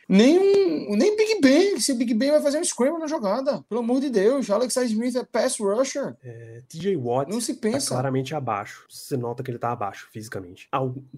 nem 0.08 0.38
um, 0.38 0.96
nem 0.96 1.16
Big 1.16 1.40
Ben. 1.40 1.78
Se 1.80 1.94
Big 1.94 2.14
Ben 2.14 2.30
vai 2.30 2.42
fazer 2.42 2.58
um 2.58 2.64
scramble 2.64 2.98
na 3.00 3.06
jogada. 3.06 3.62
Pelo 3.68 3.80
amor 3.80 4.00
de 4.00 4.10
Deus, 4.10 4.50
Alex 4.50 4.76
Smith 4.76 5.16
é 5.16 5.24
pass 5.24 5.58
rusher. 5.58 6.16
É, 6.22 6.62
TJ 6.68 6.96
Watt 6.96 7.30
Não 7.30 7.40
se 7.40 7.54
tá 7.54 7.60
pensa. 7.62 7.88
claramente 7.88 8.34
abaixo. 8.34 8.86
Você 8.88 9.16
nota 9.16 9.42
que 9.42 9.50
ele 9.50 9.58
tá 9.58 9.72
abaixo 9.72 10.08
fisicamente. 10.12 10.68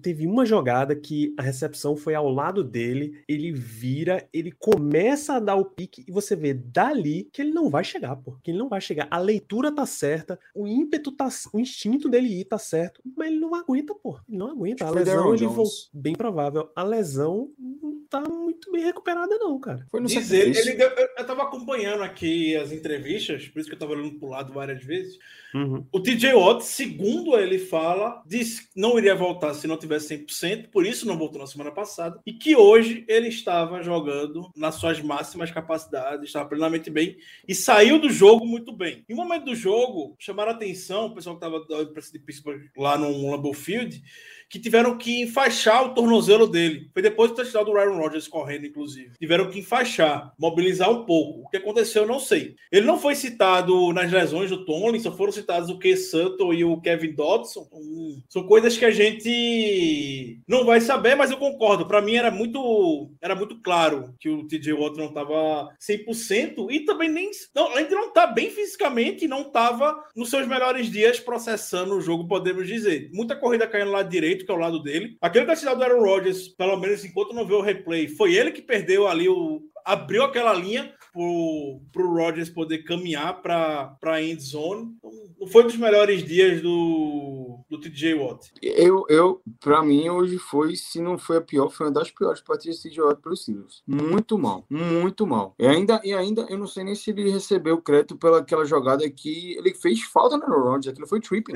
Teve 0.01 0.25
uma 0.27 0.45
jogada 0.45 0.95
que 0.95 1.33
a 1.37 1.41
recepção 1.41 1.95
foi 1.95 2.15
ao 2.15 2.29
lado 2.29 2.63
dele, 2.63 3.21
ele 3.27 3.51
vira, 3.51 4.27
ele 4.33 4.51
começa 4.51 5.33
a 5.33 5.39
dar 5.39 5.55
o 5.55 5.65
pique 5.65 6.03
e 6.07 6.11
você 6.11 6.35
vê 6.35 6.53
dali 6.53 7.29
que 7.31 7.41
ele 7.41 7.51
não 7.51 7.69
vai 7.69 7.83
chegar, 7.83 8.15
pô. 8.15 8.37
Que 8.43 8.51
ele 8.51 8.57
não 8.57 8.69
vai 8.69 8.81
chegar. 8.81 9.07
A 9.09 9.17
leitura 9.17 9.71
tá 9.71 9.85
certa, 9.85 10.39
o 10.53 10.67
ímpeto 10.67 11.11
tá, 11.11 11.27
o 11.53 11.59
instinto 11.59 12.09
dele 12.09 12.41
ir 12.41 12.45
tá 12.45 12.57
certo, 12.57 13.01
mas 13.15 13.27
ele 13.27 13.39
não 13.39 13.53
aguenta, 13.55 13.93
pô. 13.95 14.19
Ele 14.27 14.37
não 14.37 14.51
aguenta. 14.51 14.85
A 14.85 14.89
lesão 14.89 15.33
ele 15.33 15.45
voltou 15.47 15.67
bem 15.93 16.13
provável. 16.13 16.69
A 16.75 16.83
lesão 16.83 17.51
não 17.57 18.01
tá 18.09 18.21
muito 18.21 18.71
bem 18.71 18.76
recuperada 18.83 19.37
não, 19.37 19.59
cara. 19.59 19.85
Foi 19.89 19.99
no 19.99 20.07
Diz 20.07 20.31
ele, 20.31 20.57
ele 20.57 20.73
deu- 20.73 20.89
eu, 20.89 21.07
eu 21.17 21.25
tava 21.25 21.43
acompanhando 21.43 22.03
aqui 22.03 22.55
as 22.55 22.71
entrevistas, 22.71 23.47
por 23.47 23.59
isso 23.59 23.69
que 23.69 23.75
eu 23.75 23.79
tava 23.79 23.93
olhando 23.93 24.17
pro 24.19 24.29
lado 24.29 24.53
várias 24.53 24.83
vezes. 24.83 25.17
Uhum. 25.53 25.85
O 25.91 25.99
TJ 25.99 26.33
Watt, 26.33 26.63
segundo 26.65 27.37
ele 27.37 27.57
fala, 27.57 28.21
disse 28.25 28.63
que 28.63 28.69
não 28.79 28.97
iria 28.97 29.15
voltar 29.15 29.53
se 29.53 29.65
não 29.65 29.77
tivesse 29.77 30.17
100%, 30.17 30.69
por 30.69 30.85
isso 30.85 31.07
não 31.07 31.17
voltou 31.17 31.39
na 31.39 31.47
semana 31.47 31.71
passada, 31.71 32.19
e 32.25 32.33
que 32.33 32.55
hoje 32.55 33.05
ele 33.07 33.29
estava 33.29 33.81
jogando 33.81 34.51
nas 34.55 34.75
suas 34.75 35.01
máximas 35.01 35.49
capacidades, 35.49 36.25
estava 36.25 36.49
plenamente 36.49 36.89
bem 36.89 37.17
e 37.47 37.55
saiu 37.55 37.97
do 37.97 38.09
jogo 38.09 38.45
muito 38.45 38.71
bem. 38.71 39.03
Em 39.07 39.13
um 39.13 39.17
momento 39.17 39.45
do 39.45 39.55
jogo, 39.55 40.15
chamaram 40.19 40.51
a 40.51 40.55
atenção, 40.55 41.07
o 41.07 41.15
pessoal 41.15 41.37
que 41.37 41.45
estava 41.45 41.65
da 41.65 41.81
imprensa 41.81 42.11
de 42.11 42.19
Pittsburgh 42.19 42.63
lá 42.77 42.97
no 42.97 43.31
Lambeau 43.31 43.53
Field, 43.53 44.01
que 44.49 44.59
tiveram 44.59 44.97
que 44.97 45.21
enfaixar 45.21 45.85
o 45.85 45.93
tornozelo 45.93 46.47
dele. 46.47 46.89
Foi 46.93 47.01
depois 47.01 47.31
do 47.31 47.35
touchdown 47.35 47.65
do 47.65 47.77
Aaron 47.77 47.97
Rodgers 47.97 48.27
correndo, 48.27 48.65
inclusive. 48.65 49.11
Tiveram 49.19 49.49
que 49.49 49.59
enfaixar, 49.59 50.33
mobilizar 50.39 50.89
um 50.89 51.05
pouco. 51.05 51.41
O 51.41 51.49
que 51.49 51.57
aconteceu, 51.57 52.03
eu 52.03 52.07
não 52.07 52.19
sei. 52.19 52.55
Ele 52.71 52.85
não 52.85 52.99
foi 52.99 53.15
citado 53.15 53.93
nas 53.93 54.11
lesões 54.11 54.49
do 54.49 54.65
Tomlin, 54.65 54.99
só 54.99 55.11
foram 55.11 55.31
citados 55.31 55.69
o 55.69 55.79
Ken 55.79 55.95
Sutton 55.95 56.53
e 56.53 56.63
o 56.63 56.79
Kevin 56.81 57.13
Dodson. 57.13 57.67
Hum, 57.71 58.21
São 58.29 58.43
coisas 58.43 58.77
que 58.77 58.85
a 58.85 58.91
gente 58.91 60.39
não 60.47 60.65
vai 60.65 60.81
saber, 60.81 61.15
mas 61.15 61.31
eu 61.31 61.37
concordo. 61.37 61.87
Para 61.87 62.01
mim 62.01 62.15
era 62.15 62.31
muito, 62.31 63.11
era 63.21 63.35
muito 63.35 63.61
claro 63.61 64.13
que 64.19 64.29
o 64.29 64.47
TJ 64.47 64.73
Watt 64.73 64.97
não 64.97 65.07
estava 65.07 65.69
100% 65.79 66.71
e 66.71 66.81
também 66.81 67.09
nem 67.09 67.27
não, 67.53 67.71
além 67.71 67.87
de 67.87 67.95
não 67.95 68.07
estar 68.07 68.27
bem 68.27 68.49
fisicamente, 68.49 69.27
não 69.27 69.41
estava 69.41 69.95
nos 70.15 70.29
seus 70.29 70.47
melhores 70.47 70.89
dias 70.89 71.19
processando 71.19 71.95
o 71.95 72.01
jogo, 72.01 72.27
podemos 72.27 72.67
dizer. 72.67 73.09
Muita 73.13 73.35
corrida 73.35 73.67
caindo 73.67 73.91
lá 73.91 74.03
direito, 74.03 74.36
que 74.45 74.51
é 74.51 74.55
o 74.55 74.59
lado 74.59 74.81
dele. 74.81 75.17
Aquele 75.21 75.45
touchdown 75.45 75.77
do 75.77 75.83
Aaron 75.83 76.01
Rodgers, 76.01 76.47
pelo 76.49 76.77
menos 76.77 77.03
enquanto 77.03 77.33
não 77.33 77.45
vê 77.45 77.53
o 77.53 77.61
replay, 77.61 78.07
foi 78.07 78.35
ele 78.35 78.51
que 78.51 78.61
perdeu 78.61 79.07
ali 79.07 79.27
o 79.29 79.61
abriu 79.85 80.23
aquela 80.23 80.53
linha 80.53 80.93
pro, 81.17 81.81
pro 81.91 82.13
Rodgers 82.13 82.49
poder 82.49 82.83
caminhar 82.83 83.41
para 83.41 83.87
para 83.99 84.21
end 84.21 84.39
zone. 84.41 84.93
Então, 84.97 85.11
não 85.39 85.47
foi 85.47 85.63
dos 85.63 85.75
melhores 85.75 86.23
dias 86.23 86.61
do 86.61 87.59
do 87.69 87.79
TJ 87.79 88.13
Watt. 88.13 88.51
Eu, 88.61 89.05
eu, 89.09 89.41
pra 89.59 89.83
mim, 89.83 90.07
hoje 90.09 90.37
foi, 90.37 90.75
se 90.75 91.01
não 91.01 91.17
foi 91.17 91.37
a 91.37 91.41
pior, 91.41 91.69
foi 91.69 91.87
uma 91.87 91.93
das 91.93 92.11
piores 92.11 92.39
partidas 92.39 92.81
de 92.81 92.91
jogar 92.91 93.15
pelos 93.15 93.41
Steelers. 93.41 93.83
Muito 93.85 94.37
mal, 94.37 94.63
muito 94.69 95.25
mal. 95.27 95.53
E 95.59 95.65
ainda, 95.67 95.99
e 96.03 96.13
ainda, 96.13 96.45
eu 96.49 96.57
não 96.57 96.67
sei 96.67 96.83
nem 96.83 96.95
se 96.95 97.09
ele 97.09 97.29
recebeu 97.29 97.81
crédito 97.81 98.15
pela 98.15 98.37
aquela 98.39 98.63
jogada 98.63 99.09
que 99.09 99.57
ele 99.57 99.73
fez 99.73 100.01
falta 100.03 100.37
no 100.37 100.45
Rodgers, 100.45 100.87
aquilo 100.93 101.07
foi 101.07 101.19
tripping. 101.19 101.53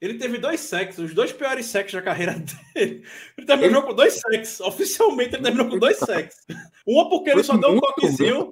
Ele 0.00 0.14
teve 0.14 0.38
dois 0.38 0.60
sacks, 0.60 0.98
os 0.98 1.14
dois 1.14 1.32
piores 1.32 1.66
sacks 1.66 1.92
da 1.94 2.02
carreira 2.02 2.34
dele. 2.74 3.02
Ele 3.36 3.46
terminou 3.46 3.70
Ele- 3.70 3.78
o 3.78 3.82
com 3.88 3.94
dois 3.94 4.14
sacks. 4.20 4.60
Oficialmente 4.60 5.34
ele 5.34 5.42
terminou 5.42 5.68
com 5.68 5.78
dois 5.78 5.96
sacks. 5.98 6.36
Uma 6.86 7.08
porque 7.08 7.30
ele 7.30 7.42
só 7.42 7.56
deu 7.56 7.70
um 7.70 7.80
toquezinho. 7.80 8.50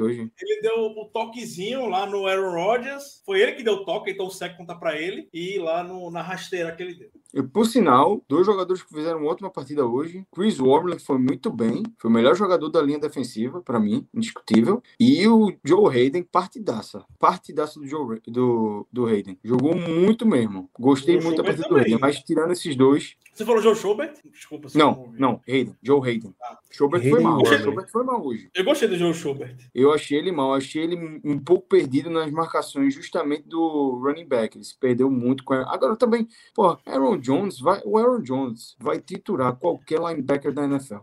Hoje. 0.00 0.30
Ele 0.40 0.60
deu 0.60 0.86
o 0.86 1.04
toquezinho 1.06 1.88
lá 1.88 2.06
no 2.06 2.26
Aaron 2.26 2.52
Rodgers. 2.52 3.22
Foi 3.24 3.40
ele 3.40 3.52
que 3.52 3.62
deu 3.62 3.74
o 3.74 3.84
toque, 3.84 4.10
então 4.10 4.26
o 4.26 4.30
sack 4.30 4.56
conta 4.56 4.74
pra 4.74 5.00
ele. 5.00 5.28
E 5.32 5.58
lá 5.58 5.82
no, 5.82 6.10
na 6.10 6.22
rasteira 6.22 6.74
que 6.74 6.82
ele 6.82 6.94
deu. 6.94 7.10
E, 7.36 7.42
por 7.42 7.66
sinal, 7.66 8.24
dois 8.26 8.46
jogadores 8.46 8.82
que 8.82 8.94
fizeram 8.94 9.20
uma 9.20 9.30
ótima 9.30 9.50
partida 9.50 9.84
hoje. 9.84 10.26
Chris 10.34 10.58
Wormley 10.58 10.98
foi 10.98 11.18
muito 11.18 11.50
bem. 11.50 11.82
Foi 11.98 12.10
o 12.10 12.14
melhor 12.14 12.34
jogador 12.34 12.70
da 12.70 12.80
linha 12.80 12.98
defensiva, 12.98 13.60
pra 13.60 13.78
mim, 13.78 14.08
indiscutível. 14.14 14.82
E 14.98 15.28
o 15.28 15.52
Joe 15.62 15.94
Hayden, 15.94 16.22
partidaça. 16.22 17.04
Partidaça 17.18 17.78
do, 17.78 17.86
Joe, 17.86 18.22
do, 18.26 18.86
do 18.90 19.04
Hayden. 19.04 19.38
Jogou 19.44 19.76
muito 19.76 20.24
mesmo. 20.24 20.70
Gostei 20.80 21.20
muito 21.20 21.42
da 21.42 21.44
Schubert 21.44 21.44
partida 21.44 21.68
do 21.68 21.74
também. 21.74 21.82
Hayden. 21.84 21.98
Mas 22.00 22.18
tirando 22.20 22.52
esses 22.52 22.74
dois, 22.74 23.16
Você 23.34 23.44
falou 23.44 23.60
Joe 23.60 23.76
Schobert? 23.76 24.14
Desculpa. 24.32 24.70
se 24.70 24.78
Não, 24.78 25.12
não, 25.18 25.38
Hayden, 25.46 25.76
Joe 25.82 26.00
Hayden. 26.08 26.34
Ah. 26.42 26.56
Schobert 26.70 27.02
foi 27.02 27.12
Hayden 27.12 27.24
mal. 27.26 27.44
Schobert 27.44 27.88
foi 27.90 28.04
mal 28.04 28.26
hoje. 28.26 28.48
Eu 28.54 28.64
gostei 28.64 28.88
do 28.88 28.96
Joe 28.96 29.12
Schobert. 29.12 29.56
Eu 29.74 29.92
achei 29.92 30.18
ele 30.18 30.32
mal, 30.32 30.54
achei 30.54 30.82
ele 30.82 31.20
um 31.22 31.38
pouco 31.38 31.68
perdido 31.68 32.08
nas 32.08 32.30
marcações 32.30 32.94
justamente 32.94 33.46
do 33.46 34.00
running 34.02 34.26
back. 34.26 34.56
Ele 34.56 34.64
se 34.64 34.78
perdeu 34.78 35.10
muito 35.10 35.44
com 35.44 35.52
Agora 35.52 35.96
também, 35.96 36.26
pô, 36.54 36.78
Aaron 36.86 37.18
Jones 37.26 37.60
vai, 37.60 37.80
o 37.84 37.98
Aaron 37.98 38.22
Jones 38.22 38.76
vai 38.78 39.00
triturar 39.00 39.56
qualquer 39.56 39.98
linebacker 40.00 40.52
da 40.52 40.64
NFL. 40.64 40.96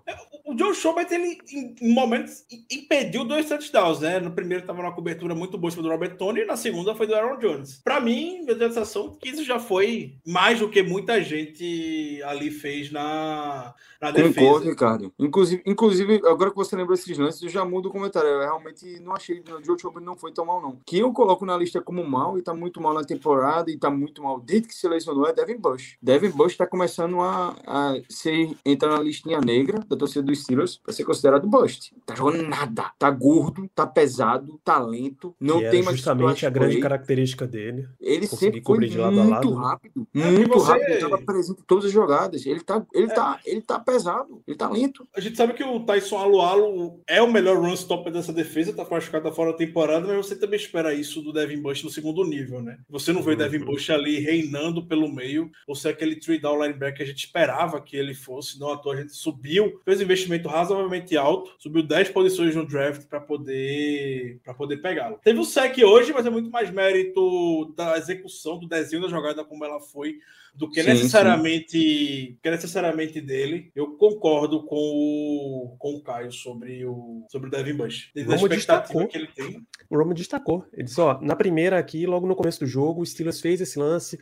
O 0.45 0.57
Joe 0.57 0.73
Schobert, 0.75 1.07
ele, 1.11 1.37
em 1.81 1.93
momentos, 1.93 2.43
im- 2.51 2.65
impediu 2.71 3.23
dois 3.25 3.47
touchdowns, 3.47 3.99
né? 4.01 4.19
No 4.19 4.31
primeiro 4.31 4.65
tava 4.65 4.81
numa 4.81 4.93
cobertura 4.93 5.33
muito 5.33 5.57
boa 5.57 5.71
do 5.73 5.89
Robert 5.89 6.15
Tony, 6.17 6.41
e 6.41 6.45
na 6.45 6.55
segunda 6.55 6.93
foi 6.93 7.07
do 7.07 7.15
Aaron 7.15 7.39
Jones. 7.39 7.81
Pra 7.83 7.99
mim, 7.99 8.43
eu 8.47 8.57
tenho 8.57 8.69
a 8.69 8.73
sensação 8.73 9.17
que 9.19 9.29
isso 9.29 9.43
já 9.43 9.57
foi 9.59 10.15
mais 10.27 10.59
do 10.59 10.69
que 10.69 10.83
muita 10.83 11.21
gente 11.23 12.21
ali 12.25 12.51
fez 12.51 12.91
na, 12.91 13.73
na 14.01 14.11
Concordo, 14.11 14.29
defesa. 14.33 14.69
Ricardo. 14.69 15.13
Inclusive, 15.17 15.63
inclusive, 15.65 16.21
agora 16.27 16.49
que 16.51 16.55
você 16.55 16.75
lembra 16.75 16.93
esses 16.93 17.17
lances, 17.17 17.41
eu 17.41 17.49
já 17.49 17.63
mudo 17.65 17.89
o 17.89 17.91
comentário. 17.91 18.29
Eu 18.29 18.39
realmente 18.41 18.99
não 18.99 19.13
achei 19.13 19.41
que 19.41 19.51
o 19.51 19.63
Joe 19.63 19.79
Schobert 19.79 20.03
não 20.03 20.15
foi 20.17 20.31
tão 20.33 20.45
mal, 20.45 20.61
não. 20.61 20.77
Que 20.85 20.99
eu 20.99 21.11
coloco 21.13 21.45
na 21.45 21.57
lista 21.57 21.81
como 21.81 22.03
mal 22.05 22.37
e 22.37 22.41
tá 22.41 22.53
muito 22.53 22.81
mal 22.81 22.93
na 22.93 23.03
temporada 23.03 23.71
e 23.71 23.77
tá 23.77 23.89
muito 23.89 24.21
mal 24.21 24.39
desde 24.39 24.67
que 24.67 24.75
se 24.75 24.87
lesionou 24.87 25.25
é 25.27 25.33
Devin 25.33 25.57
Bush. 25.57 25.97
Devin 26.03 26.31
Bush 26.31 26.57
tá 26.57 26.67
começando 26.67 27.21
a, 27.21 27.55
a 27.65 27.95
ser, 28.09 28.51
entrar 28.65 28.89
na 28.89 28.99
listinha 29.01 29.39
negra 29.39 29.79
da 29.87 29.95
torcida 29.95 30.21
dos 30.21 30.43
Steelers 30.43 30.81
vai 30.85 30.93
ser 30.93 31.05
considerado 31.05 31.47
bust. 31.47 31.95
Tá 32.05 32.13
jogando 32.13 32.43
nada. 32.45 32.91
Tá 32.99 33.09
gordo, 33.09 33.69
tá 33.73 33.87
pesado, 33.87 34.59
tá 34.65 34.77
lento, 34.79 35.33
não 35.39 35.59
que 35.61 35.69
tem 35.69 35.81
mais 35.81 35.95
justamente 35.95 36.45
a 36.45 36.49
grande 36.49 36.71
play. 36.73 36.81
característica 36.81 37.47
dele. 37.47 37.87
Ele 38.01 38.27
conseguir 38.27 38.37
sempre 38.37 38.61
foi 38.61 38.73
cobrir 38.75 38.89
de 38.89 38.97
lado 38.97 39.17
a 39.19 39.23
muito 39.23 39.49
lado, 39.49 39.53
rápido, 39.53 40.07
É, 40.13 40.19
muito 40.31 40.41
e 40.41 40.45
você- 40.53 40.71
rápido, 40.71 40.85
ele 40.87 40.93
estava 40.95 41.17
presente 41.19 41.59
em 41.61 41.63
todas 41.65 41.85
as 41.85 41.91
jogadas. 41.91 42.45
Ele 42.45 42.59
tá, 42.59 42.85
ele 42.93 43.07
tá, 43.07 43.39
ele 43.45 43.61
tá 43.61 43.79
pesado, 43.79 44.41
ele 44.45 44.57
tá 44.57 44.69
lento. 44.69 45.07
A 45.15 45.21
gente 45.21 45.37
sabe 45.37 45.53
que 45.53 45.63
o 45.63 45.79
Tyson 45.85 46.17
Alualo 46.17 46.99
é 47.07 47.21
o 47.21 47.31
melhor 47.31 47.57
run 47.57 47.73
stopper 47.73 48.11
dessa 48.11 48.33
defesa, 48.33 48.73
tá 48.73 48.85
machucado 48.91 49.31
fora 49.31 49.51
da 49.53 49.57
temporada, 49.57 50.05
mas 50.05 50.17
você 50.17 50.35
também 50.35 50.59
espera 50.59 50.93
isso 50.93 51.21
do 51.21 51.31
Devin 51.31 51.61
Bush 51.61 51.81
no 51.83 51.89
segundo 51.89 52.25
nível, 52.25 52.61
né? 52.61 52.77
Você 52.89 53.13
não 53.13 53.23
vê 53.23 53.31
o 53.31 53.37
Devin 53.37 53.59
Bush 53.59 53.89
ali 53.89 54.19
reinando 54.19 54.85
pelo 54.85 55.07
meio, 55.09 55.49
é 55.87 55.92
aquele 55.93 56.15
three 56.15 56.39
down 56.39 56.61
linebacker 56.61 56.97
que 56.97 57.03
a 57.03 57.05
gente 57.05 57.25
esperava 57.25 57.81
que 57.81 57.95
ele 57.95 58.13
fosse, 58.13 58.59
não 58.59 58.71
à 58.71 58.77
toa 58.77 58.93
a 58.93 58.97
gente 58.97 59.13
subiu, 59.13 59.81
fez 59.83 59.99
um 59.99 60.03
investimento 60.03 60.47
razoavelmente 60.47 61.15
alto, 61.17 61.53
subiu 61.57 61.81
10 61.83 62.09
posições 62.09 62.55
no 62.55 62.65
draft 62.65 63.07
para 63.07 63.19
poder 63.19 64.39
para 64.43 64.53
poder 64.53 64.77
pegá-lo. 64.77 65.19
Teve 65.23 65.39
o 65.39 65.45
sec 65.45 65.77
hoje, 65.79 66.13
mas 66.13 66.25
é 66.25 66.29
muito 66.29 66.49
mais 66.49 66.69
mérito 66.69 67.73
da 67.75 67.97
execução, 67.97 68.59
do 68.59 68.67
desenho 68.67 69.01
da 69.01 69.07
jogada 69.07 69.43
como 69.43 69.63
ela 69.65 69.79
foi 69.79 70.19
do 70.53 70.69
que 70.69 70.81
Sim, 70.81 70.89
necessariamente 70.89 72.37
que 72.41 72.49
necessariamente 72.49 73.19
dele. 73.19 73.71
Eu 73.75 73.97
concordo 73.97 74.63
com 74.65 74.75
o, 74.75 75.75
com 75.77 75.95
o 75.95 76.03
Caio 76.03 76.31
sobre 76.31 76.85
o 76.85 77.25
sobre 77.29 77.47
o 77.47 77.51
Devin 77.51 77.75
Bush. 77.75 78.11
Desde 78.13 78.31
a 78.31 78.35
expectativa 78.35 78.55
destacou. 78.55 79.07
que 79.07 79.17
ele 79.17 79.27
tem. 79.27 79.61
O 79.89 79.97
Romo 79.97 80.13
destacou. 80.13 80.65
Ele 80.73 80.83
disse: 80.83 80.99
ó, 80.99 81.19
na 81.21 81.35
primeira 81.35 81.77
aqui, 81.77 82.05
logo 82.05 82.27
no 82.27 82.35
começo 82.35 82.59
do 82.59 82.65
jogo, 82.65 83.01
o 83.01 83.05
Steelers 83.05 83.41
fez 83.41 83.61
esse 83.61 83.77
lance, 83.77 84.19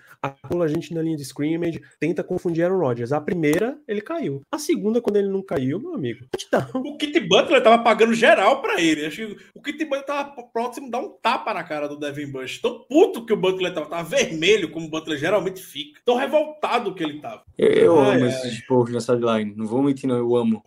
pula 0.49 0.65
a 0.65 0.67
gente 0.67 0.93
na 0.93 1.01
linha 1.01 1.17
de 1.17 1.23
scrimmage, 1.23 1.81
tenta 1.99 2.23
confundir 2.23 2.63
Aaron 2.63 2.79
Rodgers. 2.79 3.11
A 3.11 3.21
primeira, 3.21 3.77
ele 3.87 4.01
caiu. 4.01 4.41
A 4.51 4.57
segunda, 4.57 5.01
quando 5.01 5.17
ele 5.17 5.29
não 5.29 5.41
caiu, 5.41 5.79
meu 5.79 5.93
amigo, 5.93 6.25
touchdown. 6.31 6.81
O 6.81 6.97
Kit 6.97 7.19
Butler 7.21 7.61
tava 7.61 7.83
pagando 7.83 8.13
geral 8.13 8.61
pra 8.61 8.81
ele. 8.81 9.05
Acho 9.05 9.27
que 9.27 9.37
o 9.53 9.61
Kit 9.61 9.83
Butler 9.85 10.05
tava 10.05 10.43
próximo 10.43 10.87
de 10.87 10.91
dar 10.91 10.99
um 10.99 11.09
tapa 11.21 11.53
na 11.53 11.63
cara 11.63 11.87
do 11.87 11.97
Devin 11.97 12.31
Bush. 12.31 12.59
Tão 12.59 12.85
puto 12.87 13.25
que 13.25 13.33
o 13.33 13.37
Butler 13.37 13.73
tava, 13.73 13.87
tava 13.87 14.07
vermelho, 14.07 14.71
como 14.71 14.87
o 14.87 14.89
Butler 14.89 15.17
geralmente 15.17 15.61
fica. 15.61 15.99
Tão 16.05 16.15
revoltado 16.21 16.93
que 16.93 17.03
ele 17.03 17.19
tava. 17.19 17.43
Eu, 17.57 17.69
eu 17.69 18.01
Ai, 18.01 18.15
amo 18.15 18.25
ai. 18.25 18.29
esses 18.31 18.65
povos 18.65 18.91
na 18.91 19.01
sideline. 19.01 19.53
Não 19.55 19.65
vou 19.65 19.81
mentir, 19.83 20.07
não, 20.07 20.17
eu 20.17 20.35
amo. 20.35 20.63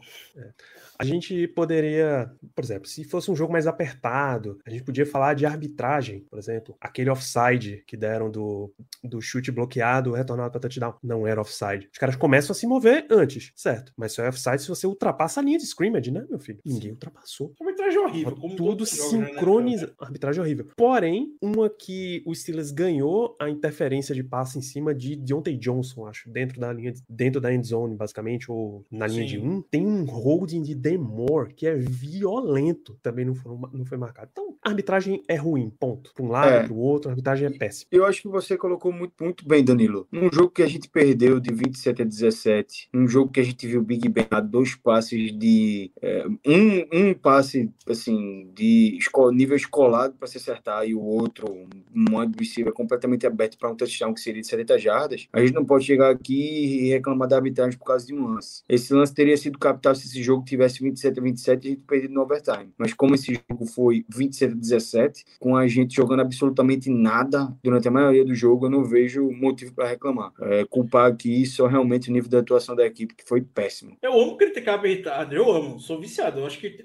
A 0.99 1.05
gente 1.05 1.47
poderia, 1.49 2.31
por 2.55 2.65
exemplo, 2.65 2.89
se 2.89 3.05
fosse 3.05 3.31
um 3.31 3.37
jogo 3.37 3.53
mais 3.53 3.67
apertado, 3.67 4.59
a 4.65 4.71
gente 4.71 4.85
podia 4.85 5.07
falar 5.07 5.35
de 5.35 5.47
arbitragem, 5.47 6.21
por 6.31 6.39
exemplo, 6.39 6.77
aquele 6.81 7.11
offside 7.11 7.83
que 7.87 7.97
deram 7.97 8.31
do, 8.31 8.73
do 9.03 9.21
chute 9.21 9.51
bloqueado, 9.51 10.13
retornado 10.13 10.51
para 10.51 10.61
touchdown, 10.61 10.95
não 11.03 11.27
era 11.27 11.41
offside. 11.41 11.89
Os 11.93 11.99
caras 11.99 12.17
começam 12.17 12.53
a 12.53 12.55
se 12.55 12.67
mover 12.67 13.07
antes, 13.11 13.53
certo? 13.55 13.93
Mas 13.97 14.13
só 14.13 14.23
é 14.23 14.29
offside 14.29 14.63
se 14.63 14.69
você 14.69 14.87
ultrapassa 14.87 15.41
a 15.41 15.43
linha 15.43 15.59
de 15.59 15.65
scrimmage, 15.65 16.11
né, 16.11 16.25
meu 16.29 16.39
filho? 16.39 16.61
Ninguém 16.65 16.93
ultrapassou. 16.93 17.53
Arbitragem 17.61 17.99
horrível. 17.99 18.37
Como 18.37 18.57
Tudo 18.57 18.85
jogos, 18.85 19.13
né, 19.13 19.27
sincronizado. 19.27 19.95
Arbitragem 19.99 20.43
horrível. 20.43 20.67
Porém, 20.77 21.35
uma 21.41 21.69
que 21.69 22.23
o 22.27 22.35
Steelers 22.35 22.71
ganhou 22.71 23.37
a 23.41 23.49
interferência 23.49 24.15
de 24.15 24.23
passe 24.23 24.59
em 24.59 24.63
cima 24.63 24.95
de 24.95 25.17
Deontay 25.17 25.57
Johnson, 25.57 26.07
acho, 26.07 26.31
dentro 26.31 26.61
da 26.61 26.73
linha, 26.73 26.93
dentro 27.09 27.41
da 27.41 27.53
end 27.53 27.67
zone, 27.67 27.97
basicamente, 27.97 28.51
ou 28.51 28.85
na 28.91 29.07
linha 29.07 29.27
de 29.27 29.37
Sim. 29.37 29.47
um, 29.47 29.63
tem 29.63 29.87
um 29.87 30.05
holding 30.05 30.63
de 30.63 30.75
Demore 30.85 31.55
que 31.55 31.67
é 31.67 31.75
violento, 31.75 32.99
também 33.03 33.25
não 33.25 33.35
foi, 33.35 33.57
não 33.73 33.87
foi 33.87 33.97
marcado. 33.97 34.29
Então, 34.31 34.55
a 34.63 34.69
arbitragem 34.69 35.23
é 35.27 35.35
ruim, 35.35 35.71
ponto. 35.81 36.13
Para 36.15 36.25
um 36.25 36.29
lado, 36.29 36.51
É. 36.51 36.63
para 36.65 36.73
o 36.75 36.77
outro, 36.79 37.09
a 37.09 37.13
arbitragem 37.13 37.47
é 37.47 37.51
péssima. 37.51 37.89
Eu 37.91 38.05
acho 38.05 38.21
que 38.21 38.29
você 38.29 38.57
colocou 38.59 38.93
muito, 38.93 39.13
muito 39.23 39.49
bem, 39.49 39.65
Danilo. 39.65 40.07
Um 40.13 40.31
jogo 40.31 40.51
que 40.51 40.63
a 40.63 40.67
gente 40.67 40.89
perdeu 40.91 41.41
de 41.41 41.53
27 41.55 42.03
a 42.03 42.05
17, 42.05 42.89
um 42.95 43.07
jogo 43.09 43.33
que 43.33 43.41
a 43.41 43.43
gente 43.43 43.67
viu 43.67 43.81
o 43.81 43.83
Big 43.85 44.07
Ben 44.11 44.27
dar 44.31 44.41
dois 44.41 44.75
passes 44.75 45.33
de. 45.37 45.91
é, 46.03 46.27
um, 46.47 47.09
um 47.11 47.15
passe, 47.15 47.71
assim, 47.89 48.51
de 48.55 48.97
esco- 48.99 49.31
nível 49.31 49.57
escolado 49.57 50.15
para 50.19 50.29
se 50.29 50.37
acertar 50.37 50.87
e 50.87 50.95
o 50.95 51.01
outro, 51.01 51.47
um 51.95 52.05
receiver 52.39 52.73
completamente 52.75 53.27
aberto 53.27 53.57
para 53.57 53.71
um 53.71 53.75
touchdown 53.77 54.13
que 54.13 54.21
seria 54.21 54.43
de 54.43 54.47
70 54.49 54.79
jardas. 54.79 55.29
A 55.33 55.41
gente 55.41 55.55
não 55.55 55.65
pode 55.65 55.85
chegar 55.85 56.11
aqui 56.11 56.85
e 56.85 56.89
reclamar 56.91 57.29
da 57.29 57.37
arbitragem 57.37 57.79
por 57.79 57.87
causa 57.87 58.07
de 58.07 58.15
um 58.15 58.27
lance. 58.27 58.63
Esse 58.69 58.93
lance 58.93 59.15
teria 59.15 59.37
sido 59.37 59.59
captado 59.59 59.97
se 59.99 60.07
esse 60.07 60.23
jogo 60.23 60.45
tivesse 60.45 60.74
27 60.83 61.19
a 61.19 61.23
27 61.23 61.65
e 61.65 61.67
a 61.67 61.71
gente 61.71 61.83
perdido 61.83 62.15
no 62.15 62.23
overtime. 62.23 62.73
Mas 62.79 62.93
como 62.93 63.15
esse 63.15 63.41
jogo 63.49 63.67
foi 63.67 64.05
27 64.09 64.53
a 64.53 64.57
17, 64.57 65.25
com 65.39 65.57
a 65.57 65.67
gente 65.67 65.95
jogando 65.95 66.21
absolutamente 66.21 66.91
nada 66.91 67.55
durante 67.63 67.89
a 67.89 67.91
maioria 67.91 68.25
do 68.25 68.35
jogo, 68.35 68.67
eu 68.67 68.71
não 68.71 68.85
vejo 68.85 69.31
motivo 69.31 69.75
para 69.75 69.89
reclamar. 69.89 70.33
É, 70.41 70.65
culpar 70.65 71.11
aqui 71.11 71.45
só 71.47 71.67
realmente 71.67 72.11
o 72.11 72.13
nível 72.13 72.31
da 72.31 72.39
atuação 72.39 72.75
da 72.75 72.87
equipe, 72.87 73.15
que 73.15 73.25
foi 73.25 73.41
péssimo. 73.41 73.97
Eu 74.03 74.13
amo 74.19 74.37
criticar 74.37 74.75
a 74.75 74.79
arbitragem, 74.79 75.35
eu 75.35 75.51
amo, 75.51 75.79
sou 75.81 76.01
viciado. 76.01 76.41
Eu 76.41 76.47
acho 76.47 76.59
que 76.59 76.83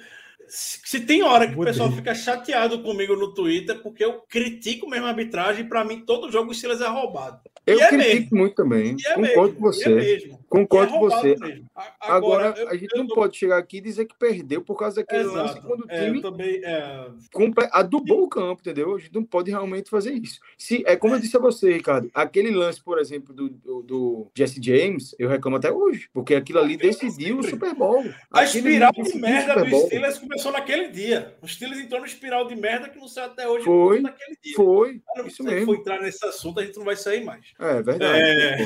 se 0.50 1.00
tem 1.02 1.22
hora 1.24 1.46
que 1.48 1.54
o 1.56 1.60
Odeio. 1.60 1.68
pessoal 1.74 1.92
fica 1.92 2.14
chateado 2.16 2.82
comigo 2.82 3.16
no 3.16 3.34
Twitter, 3.34 3.82
porque 3.82 4.04
eu 4.04 4.22
critico 4.28 4.90
mesmo 4.90 5.06
a 5.06 5.10
arbitragem, 5.10 5.68
pra 5.68 5.84
mim 5.86 6.02
todo 6.06 6.32
jogo 6.32 6.52
o 6.52 6.54
Steelers 6.54 6.82
é 6.82 6.88
roubado. 6.88 7.40
Eu 7.66 7.78
E 7.78 7.82
é 7.82 7.88
critico 7.90 8.14
mesmo. 8.24 8.38
muito 8.38 8.56
também. 8.56 8.96
É 9.06 9.14
Concordo 9.14 9.22
mesmo, 9.22 9.60
com 9.60 9.70
e 9.70 9.74
você. 9.74 9.84
É 9.90 9.96
mesmo. 9.96 10.40
Concordo 10.50 10.94
é 10.94 10.98
com 10.98 11.00
você. 11.10 11.36
mesmo. 11.38 11.66
A- 11.76 11.94
Agora, 12.16 12.54
eu- 12.58 12.70
a 12.70 12.76
gente 12.76 12.96
não 12.98 13.06
tô- 13.06 13.16
pode 13.16 13.38
chegar 13.38 13.58
aqui 13.58 13.78
e 13.78 13.82
dizer 13.82 14.06
que 14.06 14.18
perdeu 14.18 14.62
por 14.62 14.76
causa 14.78 14.98
daquele 14.98 15.24
lance 15.24 15.52
Exato. 15.54 15.68
quando 15.68 15.82
o 15.86 15.92
É, 15.92 16.06
time 16.06 16.22
também, 16.22 16.62
é, 16.64 17.08
comple- 17.32 17.70
adubou 17.72 18.24
o 18.24 18.30
campo, 18.30 18.62
entendeu? 18.62 18.96
A 18.96 19.00
gente 19.00 19.14
não 19.14 19.24
pode 19.24 19.52
realmente 19.52 19.90
fazer 19.90 20.14
isso. 20.14 20.40
Se, 20.58 20.84
é 20.88 20.96
como 20.96 21.14
eu 21.14 21.20
disse 21.20 21.38
a 21.38 21.40
você, 21.40 21.72
Ricardo, 21.74 22.10
aquele 22.14 22.50
lance, 22.50 22.82
por 22.84 22.98
exemplo, 22.98 23.34
do, 23.34 23.50
do, 23.50 23.82
do 23.84 24.28
Jesse 24.36 24.60
James, 24.64 25.16
eu 25.20 25.30
reclamo 25.30 25.58
até 25.58 25.72
hoje, 25.72 26.10
porque 26.12 26.34
aquilo 26.34 26.60
ali 26.60 26.76
decidiu 26.76 27.38
o 27.38 27.44
Super 27.44 27.76
Bowl. 27.76 28.04
A 28.32 28.44
espiral 28.44 28.92
de 28.92 29.02
o 29.02 29.18
merda 29.22 29.64
do. 29.64 29.78
Steelers 29.82 30.18
começou 30.18 30.39
naquele 30.52 30.90
dia. 30.90 31.36
O 31.42 31.48
Steelers 31.48 31.82
entrou 31.82 32.00
no 32.00 32.06
espiral 32.06 32.48
de 32.48 32.56
merda 32.56 32.90
que 32.90 32.98
não 32.98 33.08
saiu 33.08 33.28
até 33.28 33.48
hoje. 33.48 33.66
Foi, 33.66 34.02
daquele 34.02 34.38
dia. 34.42 34.56
Foi, 34.56 35.02
Cara, 35.14 35.28
isso 35.28 35.44
mesmo. 35.44 35.66
for 35.66 35.76
entrar 35.76 36.02
nesse 36.02 36.26
assunto, 36.26 36.60
a 36.60 36.66
gente 36.66 36.78
não 36.78 36.86
vai 36.86 36.96
sair 36.96 37.24
mais. 37.24 37.46
É 37.60 37.82
verdade. 37.82 38.22
É. 38.22 38.58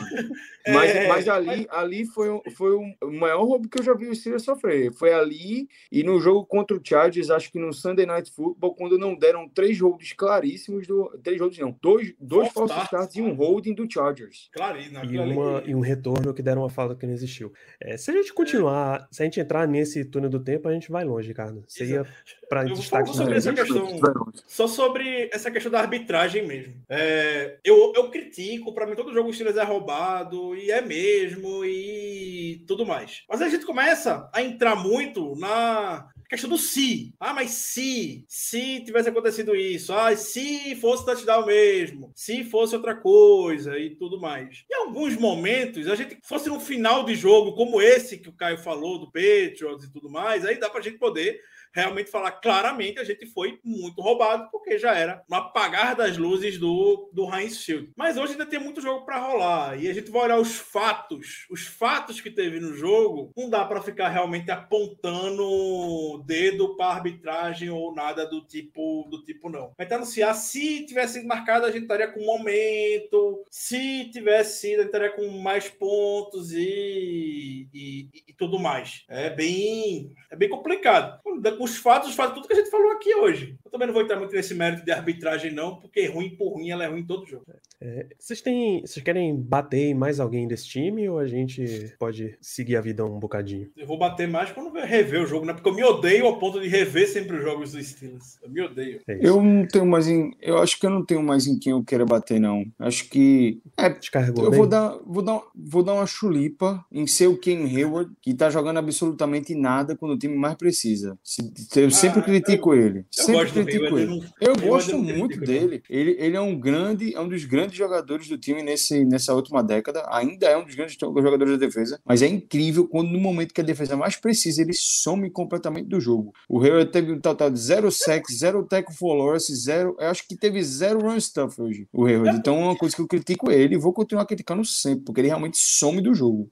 Mas, 0.68 0.96
É, 0.96 1.08
mas 1.08 1.28
ali, 1.28 1.68
ali 1.70 2.06
foi, 2.06 2.30
foi 2.56 2.76
o 2.76 3.12
maior 3.12 3.44
roubo 3.44 3.68
que 3.68 3.80
eu 3.80 3.84
já 3.84 3.94
vi 3.94 4.08
o 4.08 4.16
Steelers 4.16 4.44
sofrer. 4.44 4.94
Foi 4.94 5.14
ali 5.14 5.68
e 5.92 6.04
no 6.04 6.20
jogo 6.20 6.46
contra 6.46 6.76
o 6.76 6.82
Chargers, 6.84 7.30
acho 7.30 7.52
que 7.52 7.60
no 7.60 7.74
Sunday 7.74 8.06
Night 8.06 8.32
Football, 8.32 8.76
quando 8.76 8.98
não 8.98 9.16
deram 9.16 9.48
três 9.50 9.80
holds 9.80 10.14
claríssimos 10.14 10.88
do. 10.88 11.10
Três 11.24 11.40
holds 11.40 11.60
não, 11.60 11.78
dois, 11.82 12.14
dois 12.20 12.52
falsos 12.52 12.82
starts, 12.84 13.16
e 13.16 13.22
um 13.22 13.34
holding 13.34 13.74
do 13.74 13.90
Chargers. 13.92 14.50
Claro, 14.54 14.80
e 14.80 15.18
uma, 15.18 15.64
e 15.66 15.76
um 15.76 15.80
retorno 15.80 16.34
que 16.34 16.42
deram 16.42 16.62
uma 16.62 16.70
falta 16.70 16.96
que 16.96 17.06
não 17.06 17.14
existiu. 17.14 17.52
É, 17.80 17.98
se 17.98 18.12
a 18.12 18.14
gente 18.14 18.34
continuar, 18.34 19.08
se 19.12 19.22
a 19.22 19.26
gente 19.26 19.40
entrar 19.40 19.68
nesse 19.68 20.06
túnel 20.06 20.30
do 20.30 20.40
tempo, 20.40 20.68
a 20.68 20.74
gente 20.74 20.92
vai 20.92 21.04
longe, 21.04 21.28
Ricardo. 21.28 21.64
Seria 21.68 22.06
para 22.54 22.64
destaque 22.66 23.16
sobre 23.16 23.36
essa 23.36 23.52
questão. 23.52 24.00
Só 24.48 24.68
sobre 24.68 25.30
essa 25.34 25.50
questão 25.50 25.72
da 25.72 25.80
arbitragem 25.80 26.46
mesmo. 26.46 26.76
É, 26.88 27.58
eu, 27.64 27.92
eu 27.96 28.12
critico, 28.12 28.74
pra 28.74 28.86
mim 28.86 28.96
todo 28.96 29.14
jogo 29.14 29.30
o 29.30 29.34
Steelers 29.34 29.58
é 29.58 29.64
roubado, 29.64 30.56
e 30.56 30.70
é 30.70 30.82
mesmo, 30.82 31.66
e 31.66 32.64
tudo 32.68 32.86
mais. 32.86 33.24
Mas 33.28 33.42
a 33.42 33.50
gente 33.50 33.66
começa 33.66 34.30
a 34.32 34.42
entrar 34.42 34.76
muito 34.76 35.36
na 35.36 36.08
questão 36.30 36.50
do 36.50 36.58
se. 36.58 37.14
Ah, 37.20 37.34
mas 37.34 37.52
se, 37.52 38.24
se 38.28 38.82
tivesse 38.82 39.10
acontecido 39.10 39.56
isso, 39.56 39.94
ah, 39.94 40.16
se 40.16 40.76
fosse 40.76 41.06
touchdown 41.06 41.46
mesmo, 41.46 42.12
se 42.16 42.44
fosse 42.44 42.76
outra 42.76 42.96
coisa 42.96 43.78
e 43.80 43.96
tudo 43.96 44.20
mais. 44.20 44.64
Em 44.72 44.76
alguns 44.76 45.16
momentos, 45.16 45.88
a 45.88 45.96
gente 45.96 46.20
fosse 46.24 46.50
num 46.50 46.60
final 46.60 47.04
de 47.04 47.16
jogo 47.16 47.54
como 47.54 47.82
esse 47.82 48.18
que 48.18 48.30
o 48.30 48.34
Caio 48.34 48.58
falou, 48.58 49.00
do 49.00 49.12
Patriots 49.12 49.86
e 49.86 49.92
tudo 49.92 50.10
mais, 50.10 50.46
aí 50.46 50.60
dá 50.60 50.70
pra 50.70 50.82
gente 50.82 50.98
poder 50.98 51.40
realmente 51.74 52.12
falar 52.12 52.32
claramente 52.34 53.00
a 53.00 53.04
gente 53.04 53.26
foi 53.26 53.60
muito 53.64 54.02
roubado, 54.02 54.50
porque 54.52 54.78
já 54.78 54.94
era 54.94 55.24
no 55.30 55.36
apagar 55.36 55.96
das 55.96 56.18
luzes 56.18 56.58
do, 56.58 57.10
do 57.12 57.34
Heinz 57.34 57.64
Field. 57.64 57.92
Mas 57.96 58.18
hoje 58.18 58.34
ainda 58.34 58.46
tem 58.46 58.60
muito 58.60 58.82
jogo 58.82 59.06
para 59.06 59.20
rolar, 59.20 59.82
e 59.82 59.90
a 59.90 59.94
gente 59.94 60.12
vai 60.12 60.24
olhar 60.24 60.40
os 60.40 60.56
fatos, 60.56 61.46
os 61.50 61.66
fatos 61.66 62.22
que 62.22 62.30
teve 62.30 62.60
no 62.60 62.74
jogo, 62.74 63.32
não 63.36 63.50
dá 63.50 63.66
para 63.66 63.82
ficar 63.82 64.10
realmente 64.10 64.52
apontando 64.52 66.24
dedo 66.26 66.76
para 66.76 66.96
arbitragem 66.96 67.70
ou 67.70 67.94
nada 67.94 68.26
do 68.26 68.42
tipo 68.42 69.08
do 69.10 69.24
tipo 69.24 69.50
não. 69.50 69.74
Vai 69.78 69.92
anunciar 69.92 70.36
se 70.36 70.86
tivesse 70.86 71.24
marcado 71.26 71.66
a 71.66 71.72
gente 71.72 71.84
estaria 71.84 72.08
com 72.08 72.24
momento, 72.24 73.44
se 73.50 74.10
tivesse 74.12 74.62
sido 74.62 74.80
a 74.80 74.84
gente 74.84 74.88
estaria 74.88 75.12
com 75.12 75.28
mais 75.40 75.70
pontos 75.70 76.52
e, 76.52 77.68
e, 77.74 78.10
e 78.28 78.34
tudo 78.34 78.60
mais. 78.60 79.04
É 79.08 79.30
bem 79.30 80.14
é 80.30 80.36
bem 80.36 80.50
complicado. 80.50 81.22
Com 81.24 81.40
os 81.64 81.78
fatos, 81.78 82.10
os 82.10 82.16
fatos, 82.16 82.36
tudo 82.36 82.48
que 82.48 82.54
a 82.54 82.58
gente 82.58 82.70
falou 82.70 82.92
aqui 82.92 83.14
hoje. 83.16 83.56
Eu 83.64 83.72
também 83.72 83.88
não 83.88 83.94
vou 83.94 84.04
entrar 84.04 84.18
muito 84.18 84.34
nesse 84.34 84.54
mérito 84.54 84.84
de 84.86 84.92
arbitragem, 84.92 85.52
não, 85.54 85.76
porque 85.78 86.06
ruim 86.08 86.36
por 86.36 86.54
ruim, 86.54 86.70
ela 86.70 86.84
é 86.84 86.88
ruim 86.88 87.00
em 87.02 87.06
todo 87.06 87.26
jogo. 87.26 87.46
É, 87.82 88.08
vocês 88.20 88.42
têm. 88.42 88.82
Vocês 88.82 89.04
querem 89.04 89.36
bater 89.36 89.90
em 89.90 89.94
mais 89.94 90.20
alguém 90.20 90.48
desse 90.48 90.68
time 90.68 91.08
ou 91.10 91.20
a 91.20 91.28
gente 91.28 91.94
pode 92.00 92.38
seguir 92.40 92.76
a 92.78 92.82
vida 92.82 93.06
um 93.06 93.20
bocadinho? 93.20 93.70
Eu 93.76 93.86
vou 93.88 93.98
bater 93.98 94.28
mais 94.28 94.52
quando 94.52 94.76
eu 94.78 94.86
rever 94.86 95.22
o 95.22 95.26
jogo, 95.28 95.46
né? 95.46 95.54
Porque 95.54 95.68
eu 95.70 95.74
me 95.74 95.84
odeio 95.84 96.26
ao 96.26 96.40
ponto 96.40 96.60
de 96.62 96.68
rever 96.68 97.08
sempre 97.10 97.38
os 97.38 97.44
jogos 97.44 97.72
do 97.74 97.84
Steelers. 97.84 98.38
Eu 98.42 98.50
me 98.50 98.62
odeio. 98.62 99.02
É. 99.08 99.20
Eu 99.22 99.42
não 99.42 99.68
tenho 99.68 99.86
mais 99.86 100.08
em. 100.08 100.32
Eu 100.42 100.60
acho 100.60 100.80
que 100.80 100.86
eu 100.86 100.90
não 100.90 101.06
tenho 101.06 101.22
mais 101.22 101.46
em 101.48 101.60
quem 101.60 101.72
eu 101.72 101.84
queira 101.84 102.06
bater, 102.06 102.40
não. 102.40 102.64
Acho 102.80 103.10
que. 103.10 103.62
É, 103.78 103.90
Descarregou 103.90 104.46
eu 104.46 104.52
bem? 104.52 104.58
vou 104.60 104.68
dar, 104.68 104.98
vou, 105.06 105.24
dar, 105.24 105.42
vou 105.56 105.84
dar 105.84 105.94
uma 105.94 106.06
chulipa 106.08 106.86
em 106.92 107.06
ser 107.08 107.28
o 107.28 107.38
Ken 107.38 107.64
Hayward, 107.66 108.12
que 108.22 108.34
tá 108.34 108.50
jogando 108.50 108.78
absolutamente 108.78 109.54
nada 109.56 109.96
quando 109.96 110.14
o 110.14 110.18
time 110.18 110.36
mais 110.36 110.56
precisa. 110.56 111.18
Se- 111.24 111.53
Eu 111.76 111.92
sempre 111.92 112.20
Ah, 112.20 112.24
critico 112.24 112.74
ele. 112.74 113.00
Eu 113.00 113.06
Sempre 113.12 113.52
critico 113.52 113.98
ele. 113.98 114.04
eu 114.04 114.08
não- 114.10 114.24
Eu 114.42 114.56
gosto 114.58 114.92
eu 114.92 115.02
muito 115.02 115.38
não. 115.38 115.46
dele. 115.46 115.84
Ele, 115.90 116.16
ele 116.20 116.36
é 116.38 116.42
um 116.42 116.58
grande, 116.60 117.16
é 117.16 117.20
um 117.20 117.28
dos 117.28 117.46
grandes 117.46 117.76
jogadores 117.78 118.28
do 118.28 118.38
time 118.38 118.62
nesse, 118.64 119.04
nessa 119.06 119.34
última 119.34 119.64
década. 119.64 120.04
Ainda 120.10 120.48
é 120.48 120.58
um 120.58 120.64
dos 120.66 120.76
grandes 120.76 120.96
jogadores 121.00 121.58
da 121.58 121.66
defesa. 121.66 122.00
Mas 122.06 122.22
é 122.22 122.28
incrível 122.28 122.88
quando 122.88 123.10
no 123.12 123.20
momento 123.20 123.54
que 123.54 123.62
a 123.62 123.64
defesa 123.64 123.96
mais 123.96 124.16
precisa, 124.16 124.62
ele 124.62 124.74
some 124.74 125.30
completamente 125.30 125.88
do 125.88 126.00
jogo. 126.00 126.34
O 126.48 126.62
Hayward 126.62 126.92
teve 126.92 127.12
um 127.12 127.20
total 127.20 127.50
de 127.50 127.60
zero 127.60 127.92
sacks, 127.92 128.38
zero 128.38 128.64
tackle 128.64 128.96
for 128.96 129.14
loss, 129.14 129.48
zero. 129.64 129.96
Eu 130.00 130.08
acho 130.08 130.28
que 130.28 130.36
teve 130.36 130.62
zero 130.64 131.00
run 131.02 131.20
stuff 131.20 131.62
hoje. 131.62 131.88
O 131.94 132.06
Hayward. 132.06 132.38
Então 132.38 132.58
é 132.60 132.64
uma 132.64 132.76
coisa 132.78 132.96
que 132.96 133.02
eu 133.02 133.08
critico 133.08 133.52
ele 133.52 133.76
e 133.76 133.78
vou 133.78 133.94
continuar 133.94 134.26
criticando 134.26 134.64
sempre, 134.66 135.04
porque 135.06 135.22
ele 135.22 135.28
realmente 135.28 135.58
some 135.58 136.02
do 136.02 136.14
jogo. 136.14 136.50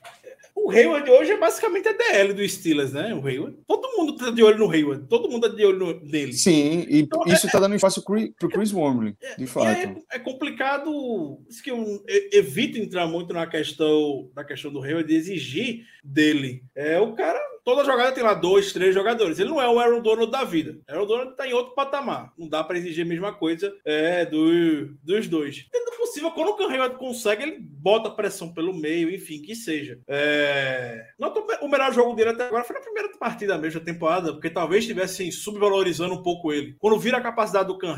O 0.63 0.69
Hayward 0.71 1.09
hoje 1.09 1.31
é 1.31 1.37
basicamente 1.37 1.87
a 1.87 1.93
DL 1.93 2.33
do 2.33 2.47
Steelers, 2.47 2.93
né? 2.93 3.13
O 3.15 3.25
Hayward. 3.25 3.57
Todo 3.67 3.97
mundo 3.97 4.15
tá 4.15 4.29
de 4.29 4.43
olho 4.43 4.59
no 4.59 4.69
Hayward. 4.71 5.07
Todo 5.07 5.29
mundo 5.29 5.49
tá 5.49 5.55
de 5.55 5.65
olho 5.65 5.77
no- 5.79 5.99
nele. 6.01 6.33
Sim, 6.33 6.85
e 6.87 6.99
Então, 7.01 7.23
isso 7.25 7.49
tá 7.51 7.59
dando 7.59 7.75
espaço 7.75 8.03
pro 8.03 8.49
Chris- 8.49 8.71
Wormley, 8.71 9.15
de 9.37 9.43
E 9.43 9.47
fato. 9.47 9.65
é, 9.67 9.95
é 10.13 10.19
complicado. 10.19 11.39
Isso 11.49 11.63
que 11.63 11.71
eu 11.71 12.03
evito 12.31 12.77
entrar 12.77 13.07
muito 13.07 13.33
na 13.33 13.47
questão 13.47 14.29
da 14.35 14.43
questão 14.43 14.71
do 14.71 14.81
Hayward 14.83 15.07
de 15.07 15.15
exigir 15.15 15.85
dele. 16.03 16.63
É 16.75 16.99
o 16.99 17.13
cara. 17.13 17.39
Toda 17.63 17.85
jogada 17.85 18.11
tem 18.11 18.23
lá 18.23 18.33
dois, 18.33 18.73
três 18.73 18.93
jogadores. 18.93 19.39
Ele 19.39 19.49
não 19.49 19.61
é 19.61 19.67
o 19.67 19.79
Aaron 19.79 20.01
Donald 20.01 20.31
da 20.31 20.43
vida. 20.43 20.79
O 20.87 20.91
Aaron 20.91 21.05
Donald 21.05 21.35
tá 21.35 21.47
em 21.47 21.53
outro 21.53 21.75
patamar. 21.75 22.33
Não 22.37 22.47
dá 22.47 22.63
para 22.63 22.77
exigir 22.77 23.05
a 23.05 23.07
mesma 23.07 23.33
coisa 23.33 23.73
é, 23.85 24.25
do, 24.25 24.95
dos 25.03 25.27
dois. 25.27 25.67
Tendo 25.71 25.91
possível, 26.11 26.31
quando 26.31 26.49
o 26.49 26.55
Cam 26.55 26.89
consegue, 26.97 27.43
ele 27.43 27.57
bota 27.59 28.09
pressão 28.09 28.53
pelo 28.53 28.73
meio, 28.73 29.13
enfim, 29.13 29.41
que 29.41 29.55
seja. 29.55 29.99
É... 30.07 31.05
Nota 31.17 31.39
o 31.61 31.67
melhor 31.67 31.93
jogo 31.93 32.15
dele 32.15 32.31
até 32.31 32.45
agora 32.45 32.63
foi 32.63 32.75
na 32.75 32.81
primeira 32.81 33.09
partida 33.17 33.57
mesmo 33.57 33.79
da 33.79 33.85
temporada, 33.85 34.33
porque 34.33 34.49
talvez 34.49 34.83
estivessem 34.83 35.31
subvalorizando 35.31 36.15
um 36.15 36.23
pouco 36.23 36.51
ele. 36.51 36.75
Quando 36.79 36.99
vira 36.99 37.17
a 37.17 37.21
capacidade 37.21 37.67
do 37.67 37.77
Cam 37.77 37.95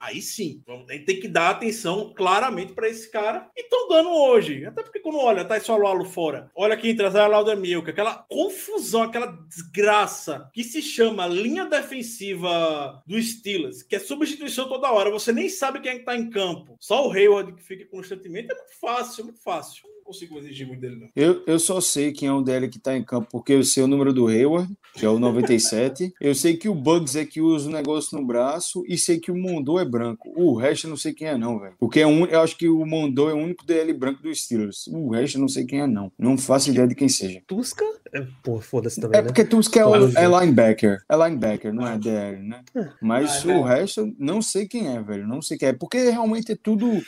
aí 0.00 0.20
sim, 0.22 0.62
tem 1.06 1.20
que 1.20 1.28
dar 1.28 1.50
atenção 1.50 2.12
claramente 2.16 2.72
para 2.72 2.88
esse 2.88 3.10
cara. 3.10 3.48
E 3.56 3.62
estão 3.62 3.88
dando 3.88 4.10
hoje. 4.10 4.64
Até 4.64 4.82
porque 4.82 5.00
quando 5.00 5.18
olha, 5.18 5.44
tá 5.44 5.60
só 5.60 5.76
Lalo 5.76 6.04
fora. 6.04 6.50
Olha 6.54 6.74
aqui 6.74 6.88
entra 6.88 7.10
Zé 7.10 7.26
Lauda 7.26 7.54
Milk, 7.54 7.90
aquela 7.90 8.14
confusão, 8.28 9.01
aquela 9.02 9.26
desgraça 9.48 10.50
que 10.52 10.64
se 10.64 10.80
chama 10.80 11.26
linha 11.26 11.66
defensiva 11.66 13.02
do 13.06 13.20
Steelers, 13.20 13.82
que 13.82 13.96
é 13.96 13.98
substituição 13.98 14.68
toda 14.68 14.90
hora. 14.90 15.10
Você 15.10 15.32
nem 15.32 15.48
sabe 15.48 15.80
quem 15.80 15.92
é 15.92 15.98
que 15.98 16.04
tá 16.04 16.16
em 16.16 16.30
campo. 16.30 16.76
Só 16.80 17.06
o 17.06 17.12
Hayward 17.12 17.54
que 17.54 17.62
fica 17.62 17.84
constantemente. 17.86 18.50
É 18.50 18.54
muito 18.54 18.80
fácil, 18.80 19.20
é 19.20 19.24
muito 19.24 19.42
fácil. 19.42 19.91
Não 20.04 20.06
consigo 20.12 20.36
exigir 20.38 20.66
muito 20.66 20.80
dele, 20.80 20.96
não. 20.96 21.08
Eu, 21.14 21.42
eu 21.46 21.58
só 21.60 21.80
sei 21.80 22.10
quem 22.12 22.28
é 22.28 22.32
o 22.32 22.42
DL 22.42 22.68
que 22.68 22.78
tá 22.80 22.96
em 22.96 23.04
campo, 23.04 23.28
porque 23.30 23.52
eu 23.52 23.62
sei 23.62 23.84
o 23.84 23.86
número 23.86 24.12
do 24.12 24.26
Hayward, 24.26 24.68
que 24.94 25.06
é 25.06 25.08
o 25.08 25.18
97. 25.18 26.12
eu 26.20 26.34
sei 26.34 26.56
que 26.56 26.68
o 26.68 26.74
Bugs 26.74 27.14
é 27.14 27.24
que 27.24 27.40
usa 27.40 27.68
o 27.68 27.72
negócio 27.72 28.18
no 28.18 28.26
braço 28.26 28.82
e 28.88 28.98
sei 28.98 29.20
que 29.20 29.30
o 29.30 29.36
Mondou 29.36 29.78
é 29.78 29.84
branco. 29.84 30.32
O 30.36 30.54
resto 30.56 30.86
eu 30.86 30.90
não 30.90 30.96
sei 30.96 31.12
quem 31.14 31.28
é, 31.28 31.38
não, 31.38 31.58
velho. 31.60 31.74
Porque 31.78 32.00
é 32.00 32.06
um, 32.06 32.26
eu 32.26 32.40
acho 32.40 32.58
que 32.58 32.68
o 32.68 32.84
Mondou 32.84 33.30
é 33.30 33.32
o 33.32 33.36
único 33.38 33.64
DL 33.64 33.92
branco 33.92 34.20
dos 34.22 34.42
Steelers. 34.42 34.88
O 34.88 35.10
resto 35.10 35.36
eu 35.36 35.40
não 35.40 35.48
sei 35.48 35.64
quem 35.64 35.80
é, 35.80 35.86
não. 35.86 36.10
Não 36.18 36.36
faço 36.36 36.70
ideia 36.70 36.88
de 36.88 36.96
quem 36.96 37.08
seja. 37.08 37.40
Tusca? 37.46 37.84
É, 38.12 38.26
pô, 38.42 38.60
foda-se 38.60 39.00
também, 39.00 39.20
É 39.20 39.22
né? 39.22 39.28
porque 39.28 39.44
tu 39.44 39.60
que 39.70 39.78
é, 39.78 39.86
o- 39.86 39.94
é 40.18 40.26
linebacker. 40.40 41.00
É 41.08 41.16
linebacker, 41.16 41.72
não 41.72 41.86
é 41.86 41.96
DL, 41.96 42.42
né? 42.42 42.62
Mas 43.00 43.46
Ah, 43.46 43.52
é. 43.52 43.56
o 43.56 43.62
resto 43.62 44.00
eu 44.00 44.14
não 44.18 44.42
sei 44.42 44.66
quem 44.66 44.88
é, 44.94 45.00
velho. 45.00 45.26
Não 45.28 45.40
sei 45.40 45.56
quem 45.56 45.68
é. 45.68 45.72
Porque 45.72 46.10
realmente 46.10 46.50
é 46.52 46.56
tudo 46.60 47.00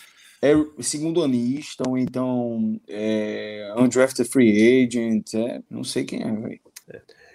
é 0.44 0.82
segundo 0.82 1.22
anista, 1.22 1.84
ou 1.88 1.96
então 1.96 2.78
é, 2.88 3.72
undrafted 3.78 4.28
free 4.28 4.84
agent. 4.84 5.34
É, 5.34 5.62
não 5.70 5.82
sei 5.82 6.04
quem 6.04 6.22
é, 6.22 6.30
velho. 6.30 6.60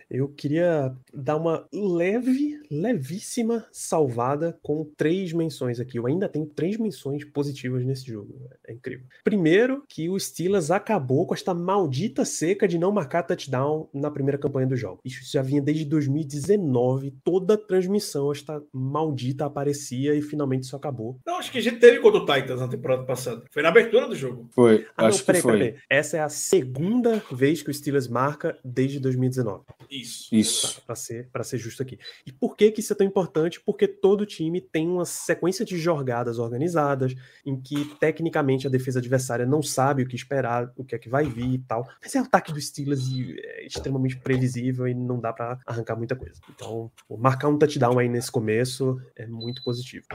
Eu 0.09 0.27
queria 0.27 0.95
dar 1.13 1.35
uma 1.35 1.67
leve, 1.71 2.59
levíssima 2.71 3.65
salvada 3.71 4.57
com 4.63 4.83
três 4.97 5.31
menções 5.33 5.79
aqui. 5.79 5.97
Eu 5.99 6.07
ainda 6.07 6.27
tenho 6.27 6.45
três 6.47 6.77
menções 6.77 7.23
positivas 7.23 7.85
nesse 7.85 8.07
jogo. 8.07 8.35
É 8.67 8.73
incrível. 8.73 9.05
Primeiro, 9.23 9.83
que 9.87 10.09
o 10.09 10.19
Steelers 10.19 10.71
acabou 10.71 11.27
com 11.27 11.33
esta 11.33 11.53
maldita 11.53 12.25
seca 12.25 12.67
de 12.67 12.79
não 12.79 12.91
marcar 12.91 13.23
touchdown 13.23 13.87
na 13.93 14.09
primeira 14.09 14.37
campanha 14.37 14.65
do 14.67 14.75
jogo. 14.75 14.99
Isso 15.05 15.31
já 15.31 15.41
vinha 15.41 15.61
desde 15.61 15.85
2019. 15.85 17.13
Toda 17.23 17.57
transmissão, 17.57 18.31
esta 18.31 18.61
maldita 18.73 19.45
aparecia 19.45 20.15
e 20.15 20.21
finalmente 20.21 20.63
isso 20.63 20.75
acabou. 20.75 21.19
Não, 21.25 21.37
acho 21.37 21.51
que 21.51 21.57
a 21.57 21.61
gente 21.61 21.79
teve 21.79 21.99
contra 21.99 22.19
o 22.21 22.25
Titans 22.25 22.59
na 22.59 22.67
temporada 22.67 23.03
passada. 23.03 23.43
Foi 23.51 23.61
na 23.61 23.69
abertura 23.69 24.07
do 24.07 24.15
jogo. 24.15 24.49
Foi, 24.51 24.87
Ah, 24.97 25.07
acho 25.07 25.19
não, 25.19 25.25
peraí, 25.25 25.41
que 25.41 25.47
foi. 25.47 25.51
peraí, 25.57 25.71
peraí. 25.73 25.83
Essa 25.89 26.17
é 26.17 26.19
a 26.21 26.29
segunda 26.29 27.23
vez 27.31 27.61
que 27.61 27.69
o 27.69 27.73
Steelers 27.73 28.07
marca 28.07 28.57
desde 28.63 28.99
2019. 28.99 29.63
Isso. 30.01 30.35
Isso. 30.35 30.81
para 30.85 30.95
ser, 30.95 31.29
pra 31.31 31.43
ser 31.43 31.57
justo 31.57 31.83
aqui. 31.83 31.99
E 32.25 32.31
por 32.31 32.55
que, 32.55 32.71
que 32.71 32.79
isso 32.79 32.93
é 32.93 32.95
tão 32.95 33.05
importante? 33.05 33.59
Porque 33.59 33.87
todo 33.87 34.25
time 34.25 34.61
tem 34.61 34.87
uma 34.87 35.05
sequência 35.05 35.65
de 35.65 35.77
jogadas 35.77 36.39
organizadas, 36.39 37.15
em 37.45 37.59
que 37.59 37.85
tecnicamente 37.99 38.67
a 38.67 38.69
defesa 38.69 38.99
adversária 38.99 39.45
não 39.45 39.61
sabe 39.61 40.03
o 40.03 40.07
que 40.07 40.15
esperar, 40.15 40.71
o 40.75 40.83
que 40.83 40.95
é 40.95 40.99
que 40.99 41.09
vai 41.09 41.25
vir 41.25 41.53
e 41.53 41.59
tal. 41.59 41.87
Mas 42.01 42.15
é 42.15 42.21
o 42.21 42.23
ataque 42.23 42.51
dos 42.51 42.67
Steelers 42.67 43.07
e 43.07 43.35
é 43.39 43.65
extremamente 43.65 44.17
previsível 44.17 44.87
e 44.87 44.93
não 44.93 45.19
dá 45.19 45.33
para 45.33 45.59
arrancar 45.65 45.95
muita 45.95 46.15
coisa. 46.15 46.39
Então, 46.49 46.91
marcar 47.17 47.47
um 47.47 47.57
touchdown 47.57 47.99
aí 47.99 48.09
nesse 48.09 48.31
começo 48.31 48.99
é 49.15 49.25
muito 49.25 49.63
positivo. 49.63 50.05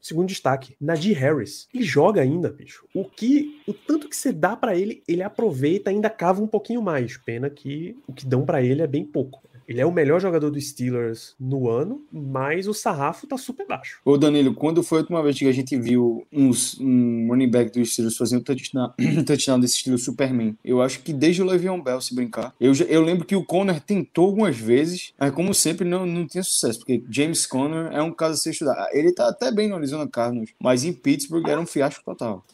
Segundo 0.00 0.28
destaque, 0.28 0.76
Nadir 0.80 1.16
Harris. 1.18 1.68
Ele 1.72 1.84
joga 1.84 2.20
ainda, 2.20 2.50
bicho. 2.50 2.86
O 2.94 3.04
que, 3.04 3.60
o 3.66 3.74
tanto 3.74 4.08
que 4.08 4.16
você 4.16 4.32
dá 4.32 4.56
para 4.56 4.76
ele, 4.76 5.02
ele 5.06 5.22
aproveita, 5.22 5.90
ainda 5.90 6.08
cava 6.08 6.42
um 6.42 6.46
pouquinho 6.46 6.82
mais. 6.82 7.16
Pena 7.16 7.50
que 7.50 7.96
o 8.06 8.12
que 8.12 8.26
dão 8.26 8.44
para 8.44 8.62
ele 8.62 8.82
é 8.82 8.86
bem 8.86 9.04
pouco. 9.04 9.29
Ele 9.70 9.80
é 9.80 9.86
o 9.86 9.92
melhor 9.92 10.20
jogador 10.20 10.50
dos 10.50 10.68
Steelers 10.68 11.36
no 11.38 11.70
ano, 11.70 12.04
mas 12.12 12.66
o 12.66 12.74
sarrafo 12.74 13.24
tá 13.24 13.38
super 13.38 13.64
baixo. 13.64 14.00
Ô 14.04 14.18
Danilo, 14.18 14.52
quando 14.52 14.82
foi 14.82 14.98
a 14.98 15.02
última 15.02 15.22
vez 15.22 15.38
que 15.38 15.46
a 15.46 15.52
gente 15.52 15.78
viu 15.78 16.26
uns, 16.32 16.76
um 16.80 17.28
running 17.28 17.48
back 17.48 17.78
dos 17.78 17.92
Steelers 17.92 18.16
fazendo 18.16 18.42
touchdown, 18.42 18.92
touchdown 19.24 19.60
desse 19.60 19.76
estilo 19.76 19.96
Superman? 19.96 20.56
Eu 20.64 20.82
acho 20.82 20.98
que 21.02 21.12
desde 21.12 21.40
o 21.40 21.44
Le'Veon 21.44 21.80
Bell, 21.80 22.00
se 22.00 22.12
brincar. 22.16 22.52
Eu, 22.60 22.72
eu 22.88 23.00
lembro 23.00 23.24
que 23.24 23.36
o 23.36 23.44
Conner 23.44 23.80
tentou 23.80 24.26
algumas 24.26 24.58
vezes, 24.58 25.14
mas 25.16 25.30
como 25.30 25.54
sempre 25.54 25.86
não, 25.86 26.04
não 26.04 26.26
tinha 26.26 26.42
sucesso, 26.42 26.80
porque 26.80 27.04
James 27.08 27.46
Conner 27.46 27.92
é 27.92 28.02
um 28.02 28.10
caso 28.10 28.34
a 28.34 28.38
ser 28.38 28.50
estudado. 28.50 28.88
Ele 28.90 29.12
tá 29.12 29.28
até 29.28 29.52
bem 29.52 29.68
no 29.68 29.76
Arizona 29.76 30.08
Cardinals, 30.08 30.50
mas 30.60 30.82
em 30.82 30.92
Pittsburgh 30.92 31.46
era 31.46 31.60
um 31.60 31.66
fiasco 31.66 32.04
total. 32.04 32.44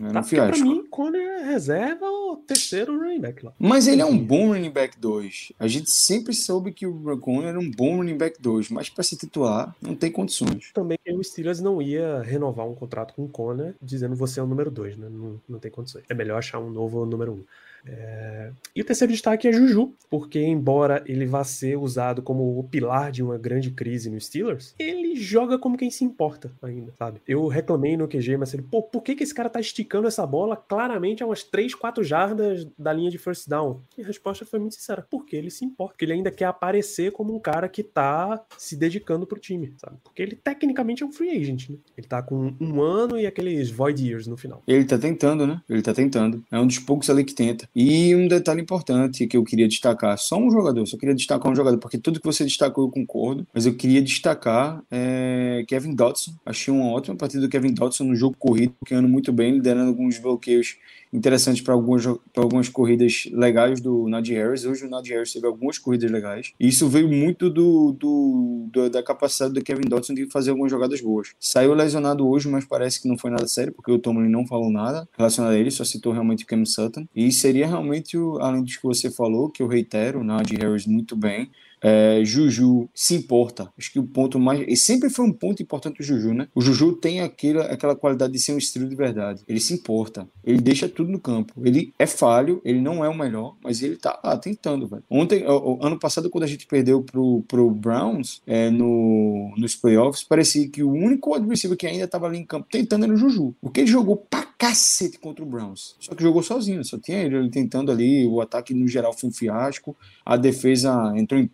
Era 0.00 0.12
Tá? 0.12 0.22
Porque 0.22 0.36
pra 0.36 0.56
mim, 0.58 0.86
Conner 0.90 1.20
é 1.20 1.44
reserva 1.44 2.06
ou 2.06 2.36
terceiro 2.36 2.98
running 2.98 3.20
back 3.20 3.44
lá. 3.44 3.52
Mas 3.58 3.86
ele 3.86 4.02
é 4.02 4.04
um 4.04 4.18
bom 4.18 4.48
running 4.48 4.70
back 4.70 4.98
2. 4.98 5.52
A 5.58 5.66
gente 5.66 5.90
sempre 5.90 6.32
soube 6.34 6.72
que 6.72 6.86
o 6.86 7.18
Conner 7.18 7.50
era 7.50 7.58
um 7.58 7.70
bom 7.70 7.96
running 7.96 8.16
back 8.16 8.40
2, 8.40 8.70
mas 8.70 8.88
para 8.88 9.04
se 9.04 9.16
titular, 9.16 9.74
não 9.80 9.94
tem 9.94 10.10
condições. 10.10 10.70
Também 10.72 10.98
o 11.08 11.22
Steelers 11.22 11.60
não 11.60 11.80
ia 11.80 12.22
renovar 12.22 12.66
um 12.66 12.74
contrato 12.74 13.14
com 13.14 13.24
o 13.24 13.28
Conner 13.28 13.74
dizendo 13.80 14.14
você 14.14 14.40
é 14.40 14.42
o 14.42 14.46
número 14.46 14.70
2, 14.70 14.96
né? 14.96 15.08
Não, 15.10 15.40
não 15.48 15.58
tem 15.58 15.70
condições. 15.70 16.04
É 16.08 16.14
melhor 16.14 16.38
achar 16.38 16.58
um 16.58 16.70
novo 16.70 17.04
número 17.04 17.32
1. 17.32 17.34
Um. 17.34 17.44
É... 17.86 18.50
E 18.74 18.80
o 18.80 18.84
terceiro 18.84 19.12
destaque 19.12 19.46
é 19.46 19.52
Juju, 19.52 19.92
porque 20.10 20.40
embora 20.40 21.02
ele 21.06 21.26
vá 21.26 21.44
ser 21.44 21.76
usado 21.76 22.22
como 22.22 22.58
o 22.58 22.64
pilar 22.64 23.12
de 23.12 23.22
uma 23.22 23.38
grande 23.38 23.70
crise 23.70 24.10
no 24.10 24.20
Steelers, 24.20 24.74
ele 24.78 25.14
joga 25.16 25.58
como 25.58 25.76
quem 25.76 25.90
se 25.90 26.04
importa 26.04 26.50
ainda, 26.62 26.92
sabe? 26.98 27.20
Eu 27.26 27.46
reclamei 27.46 27.96
no 27.96 28.08
QG, 28.08 28.36
mas 28.36 28.52
ele, 28.54 28.62
pô, 28.62 28.82
por 28.82 29.02
que, 29.02 29.14
que 29.14 29.22
esse 29.22 29.34
cara 29.34 29.48
tá 29.48 29.60
esticando 29.60 30.08
essa 30.08 30.26
bola 30.26 30.56
claramente 30.56 31.22
a 31.22 31.26
umas 31.26 31.42
3, 31.44 31.74
4 31.74 32.02
jardas 32.02 32.66
da 32.78 32.92
linha 32.92 33.10
de 33.10 33.18
first 33.18 33.48
down? 33.48 33.80
E 33.96 34.02
a 34.02 34.06
resposta 34.06 34.44
foi 34.44 34.58
muito 34.58 34.74
sincera, 34.74 35.06
porque 35.08 35.36
ele 35.36 35.50
se 35.50 35.64
importa, 35.64 35.94
porque 35.94 36.04
ele 36.04 36.14
ainda 36.14 36.30
quer 36.30 36.46
aparecer 36.46 37.12
como 37.12 37.34
um 37.34 37.38
cara 37.38 37.68
que 37.68 37.82
tá 37.82 38.44
se 38.58 38.76
dedicando 38.76 39.26
pro 39.26 39.38
time, 39.38 39.72
sabe? 39.76 39.96
Porque 40.02 40.22
ele 40.22 40.36
tecnicamente 40.36 41.02
é 41.02 41.06
um 41.06 41.12
free 41.12 41.30
agent, 41.30 41.70
né? 41.70 41.76
Ele 41.96 42.06
tá 42.06 42.22
com 42.22 42.54
um 42.60 42.82
ano 42.82 43.18
e 43.18 43.26
aqueles 43.26 43.70
void 43.70 44.06
years 44.06 44.26
no 44.26 44.36
final. 44.36 44.62
Ele 44.66 44.84
tá 44.84 44.98
tentando, 44.98 45.46
né? 45.46 45.60
Ele 45.68 45.82
tá 45.82 45.94
tentando. 45.94 46.42
É 46.50 46.58
um 46.58 46.66
dos 46.66 46.78
poucos 46.78 47.08
ali 47.10 47.24
que 47.24 47.34
tenta. 47.34 47.68
E 47.74 48.14
um 48.14 48.28
detalhe 48.28 48.62
importante 48.62 49.26
que 49.26 49.36
eu 49.36 49.42
queria 49.42 49.66
destacar, 49.66 50.16
só 50.16 50.38
um 50.38 50.48
jogador, 50.48 50.86
só 50.86 50.96
queria 50.96 51.14
destacar 51.14 51.50
um 51.50 51.56
jogador, 51.56 51.78
porque 51.78 51.98
tudo 51.98 52.20
que 52.20 52.26
você 52.26 52.44
destacou 52.44 52.84
eu 52.84 52.90
concordo, 52.90 53.44
mas 53.52 53.66
eu 53.66 53.74
queria 53.74 54.00
destacar 54.00 54.80
é, 54.88 55.64
Kevin 55.66 55.94
Dodson. 55.94 56.34
Achei 56.46 56.72
uma 56.72 56.92
ótima 56.92 57.16
partida 57.16 57.42
do 57.42 57.48
Kevin 57.48 57.74
Dodson 57.74 58.04
no 58.04 58.14
jogo 58.14 58.36
corrido, 58.38 58.74
ganhando 58.88 59.08
muito 59.08 59.32
bem, 59.32 59.54
liderando 59.54 59.88
alguns 59.88 60.18
bloqueios 60.18 60.76
interessantes 61.14 61.62
para 61.62 61.72
algumas, 61.72 62.04
algumas 62.36 62.68
corridas 62.68 63.28
legais 63.32 63.80
do 63.80 64.08
Najee 64.08 64.34
Harris. 64.34 64.64
Hoje 64.64 64.84
o 64.84 64.90
Najee 64.90 65.14
Harris 65.14 65.32
teve 65.32 65.46
algumas 65.46 65.78
corridas 65.78 66.10
legais. 66.10 66.52
E 66.58 66.66
isso 66.66 66.88
veio 66.88 67.08
muito 67.08 67.48
do, 67.48 67.92
do, 67.92 68.68
do, 68.72 68.90
da 68.90 69.00
capacidade 69.00 69.54
do 69.54 69.62
Kevin 69.62 69.88
Dodson 69.88 70.12
de 70.12 70.28
fazer 70.30 70.50
algumas 70.50 70.72
jogadas 70.72 71.00
boas. 71.00 71.28
Saiu 71.38 71.72
lesionado 71.72 72.28
hoje, 72.28 72.48
mas 72.48 72.64
parece 72.64 73.00
que 73.00 73.08
não 73.08 73.16
foi 73.16 73.30
nada 73.30 73.46
sério, 73.46 73.72
porque 73.72 73.92
o 73.92 73.98
Tomlin 73.98 74.28
não 74.28 74.44
falou 74.44 74.70
nada 74.70 75.08
relacionado 75.16 75.52
a 75.52 75.58
ele, 75.58 75.70
só 75.70 75.84
citou 75.84 76.12
realmente 76.12 76.42
o 76.42 76.46
Cam 76.46 76.64
Sutton. 76.64 77.06
E 77.14 77.30
seria 77.30 77.68
realmente, 77.68 78.18
o, 78.18 78.38
além 78.40 78.62
do 78.62 78.66
que 78.66 78.82
você 78.82 79.08
falou, 79.08 79.48
que 79.48 79.62
eu 79.62 79.68
reitero, 79.68 80.20
o 80.20 80.24
Najee 80.24 80.58
Harris 80.58 80.84
muito 80.84 81.14
bem, 81.14 81.48
é, 81.84 82.24
Juju 82.24 82.88
se 82.94 83.14
importa. 83.14 83.70
Acho 83.78 83.92
que 83.92 83.98
o 83.98 84.06
ponto 84.06 84.38
mais. 84.38 84.64
E 84.66 84.74
sempre 84.74 85.10
foi 85.10 85.26
um 85.26 85.32
ponto 85.32 85.62
importante 85.62 85.98
do 85.98 86.02
Juju, 86.02 86.32
né? 86.32 86.48
O 86.54 86.62
Juju 86.62 86.94
tem 86.94 87.20
aquela, 87.20 87.66
aquela 87.66 87.94
qualidade 87.94 88.32
de 88.32 88.38
ser 88.38 88.54
um 88.54 88.58
estrela 88.58 88.88
de 88.88 88.96
verdade. 88.96 89.42
Ele 89.46 89.60
se 89.60 89.74
importa. 89.74 90.26
Ele 90.42 90.62
deixa 90.62 90.88
tudo 90.88 91.12
no 91.12 91.20
campo. 91.20 91.52
Ele 91.62 91.92
é 91.98 92.06
falho, 92.06 92.62
ele 92.64 92.80
não 92.80 93.04
é 93.04 93.08
o 93.08 93.14
melhor, 93.14 93.56
mas 93.62 93.82
ele 93.82 93.96
tá 93.96 94.18
lá 94.24 94.34
tentando, 94.38 94.88
velho. 94.88 95.04
Ontem, 95.10 95.44
ano 95.44 95.98
passado, 95.98 96.30
quando 96.30 96.44
a 96.44 96.46
gente 96.46 96.66
perdeu 96.66 97.02
pro, 97.02 97.44
pro 97.46 97.70
Browns 97.70 98.40
é, 98.46 98.70
no, 98.70 99.52
nos 99.58 99.76
playoffs, 99.76 100.24
parecia 100.24 100.66
que 100.66 100.82
o 100.82 100.90
único 100.90 101.34
adversário 101.34 101.76
que 101.76 101.86
ainda 101.86 102.08
tava 102.08 102.26
ali 102.26 102.38
em 102.38 102.46
campo 102.46 102.66
tentando 102.70 103.04
era 103.04 103.12
o 103.12 103.16
Juju. 103.18 103.54
Porque 103.60 103.80
ele 103.80 103.90
jogou 103.90 104.16
pra 104.16 104.44
cacete 104.64 105.18
contra 105.18 105.44
o 105.44 105.46
Browns. 105.46 105.96
Só 106.00 106.14
que 106.14 106.22
jogou 106.22 106.42
sozinho, 106.42 106.82
só 106.82 106.98
tinha 106.98 107.18
ele, 107.18 107.36
ele 107.36 107.50
tentando 107.50 107.92
ali. 107.92 108.26
O 108.26 108.40
ataque 108.40 108.72
no 108.72 108.88
geral 108.88 109.12
foi 109.12 109.28
um 109.28 109.32
fiasco. 109.32 109.94
A 110.24 110.36
defesa 110.36 111.12
entrou 111.16 111.38
em 111.38 111.46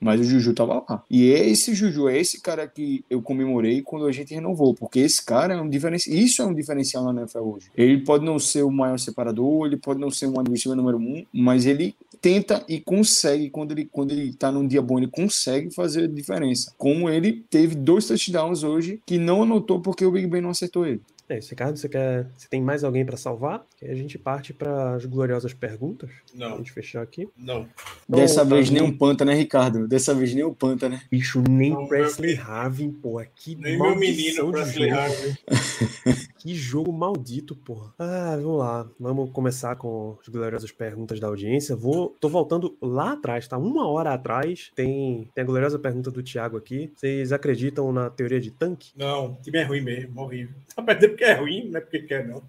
mas 0.00 0.20
o 0.20 0.24
Juju 0.24 0.54
tava 0.54 0.84
lá. 0.88 1.04
E 1.10 1.26
esse 1.26 1.74
Juju 1.74 2.08
é 2.08 2.18
esse 2.18 2.40
cara 2.40 2.66
que 2.66 3.04
eu 3.08 3.22
comemorei 3.22 3.82
quando 3.82 4.06
a 4.06 4.12
gente 4.12 4.34
renovou, 4.34 4.74
porque 4.74 5.00
esse 5.00 5.24
cara 5.24 5.54
é 5.54 5.60
um 5.60 5.68
diferencial. 5.68 6.16
Isso 6.16 6.42
é 6.42 6.46
um 6.46 6.54
diferencial 6.54 7.04
na 7.04 7.22
NFL 7.22 7.38
hoje. 7.38 7.66
Ele 7.76 7.98
pode 7.98 8.24
não 8.24 8.38
ser 8.38 8.62
o 8.62 8.70
maior 8.70 8.98
separador, 8.98 9.66
ele 9.66 9.76
pode 9.76 10.00
não 10.00 10.10
ser 10.10 10.26
um 10.26 10.38
adversário 10.38 10.76
número 10.76 10.98
um, 10.98 11.24
mas 11.32 11.66
ele 11.66 11.94
tenta 12.20 12.64
e 12.68 12.80
consegue, 12.80 13.50
quando 13.50 13.72
ele, 13.72 13.84
quando 13.90 14.12
ele 14.12 14.32
tá 14.32 14.50
num 14.52 14.66
dia 14.66 14.80
bom, 14.80 14.98
ele 14.98 15.08
consegue 15.08 15.74
fazer 15.74 16.04
a 16.04 16.08
diferença. 16.08 16.72
Como 16.78 17.10
ele 17.10 17.44
teve 17.50 17.74
dois 17.74 18.06
touchdowns 18.06 18.62
hoje 18.62 19.00
que 19.04 19.18
não 19.18 19.42
anotou 19.42 19.80
porque 19.80 20.04
o 20.06 20.12
Big 20.12 20.28
Ben 20.28 20.40
não 20.40 20.50
acertou 20.50 20.86
ele. 20.86 21.00
É 21.28 21.38
isso, 21.38 21.50
Ricardo. 21.50 21.76
Você, 21.76 21.88
quer, 21.88 22.26
você 22.36 22.48
tem 22.48 22.60
mais 22.60 22.84
alguém 22.84 23.04
para 23.06 23.16
salvar? 23.16 23.64
Que 23.78 23.86
a 23.86 23.94
gente 23.94 24.18
parte 24.18 24.52
para 24.52 24.94
as 24.96 25.04
gloriosas 25.06 25.54
perguntas. 25.54 26.10
Não. 26.34 26.54
A 26.54 26.56
gente 26.58 26.72
fechar 26.72 27.00
aqui. 27.02 27.28
Não. 27.36 27.66
Dessa 28.08 28.44
vez 28.44 28.68
nem 28.70 28.82
um 28.82 28.96
panta, 28.96 29.24
né, 29.24 29.34
Ricardo? 29.34 29.86
Dessa 29.88 30.14
vez 30.14 30.34
nem 30.34 30.44
o 30.44 30.54
panta, 30.54 30.88
né? 30.88 31.00
Bicho, 31.10 31.42
nem 31.48 31.70
Não, 31.70 31.86
Presley 31.86 32.34
meu- 32.36 32.44
Harvin, 32.44 32.90
porra. 32.90 33.26
Que 33.34 33.54
Nem 33.54 33.78
meu 33.78 33.96
menino 33.96 34.50
Presley. 34.50 34.90
Harvey. 34.90 35.36
Que 36.42 36.56
jogo 36.56 36.92
maldito, 36.92 37.54
porra. 37.54 37.94
Ah, 37.96 38.36
vamos 38.36 38.58
lá. 38.58 38.90
Vamos 38.98 39.30
começar 39.30 39.76
com 39.76 40.18
as 40.20 40.26
gloriosas 40.26 40.72
perguntas 40.72 41.20
da 41.20 41.28
audiência. 41.28 41.76
Vou, 41.76 42.16
tô 42.20 42.28
voltando 42.28 42.76
lá 42.82 43.12
atrás, 43.12 43.46
tá? 43.46 43.56
Uma 43.56 43.86
hora 43.88 44.12
atrás. 44.12 44.72
Tem, 44.74 45.30
tem 45.32 45.42
a 45.42 45.46
gloriosa 45.46 45.78
pergunta 45.78 46.10
do 46.10 46.20
Thiago 46.20 46.56
aqui. 46.56 46.90
Vocês 46.96 47.30
acreditam 47.30 47.92
na 47.92 48.10
teoria 48.10 48.40
de 48.40 48.50
tanque? 48.50 48.90
Não, 48.96 49.36
time 49.40 49.58
é 49.58 49.62
ruim 49.62 49.82
mesmo, 49.82 50.20
horrível. 50.20 50.52
Tá 50.74 50.82
perdendo 50.82 51.11
porque 51.16 51.24
é 51.24 51.34
ruim, 51.34 51.70
não 51.70 51.78
é 51.78 51.80
porque 51.80 52.00
quer, 52.00 52.26
não. 52.26 52.42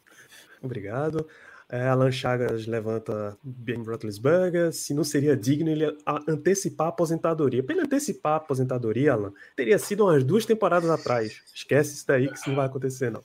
Obrigado. 0.62 1.28
É, 1.70 1.88
Alan 1.88 2.12
Chagas 2.12 2.68
levanta 2.68 3.38
Ben 3.44 3.82
Roethlisberger. 3.82 4.72
Se 4.72 4.94
não 4.94 5.04
seria 5.04 5.36
digno 5.36 5.70
ele 5.70 5.86
antecipar 6.28 6.88
a 6.88 6.90
aposentadoria. 6.92 7.64
Para 7.64 7.76
ele 7.76 7.86
antecipar 7.86 8.34
a 8.34 8.38
aposentadoria, 8.38 9.14
Alan, 9.14 9.34
teria 9.56 9.80
sido 9.80 10.06
umas 10.06 10.24
duas 10.24 10.46
temporadas 10.46 10.90
atrás. 10.90 11.42
Esquece 11.54 11.96
isso 11.96 12.08
daí 12.08 12.28
que 12.28 12.36
isso 12.36 12.50
não 12.50 12.56
vai 12.56 12.68
acontecer, 12.68 13.10
não. 13.10 13.24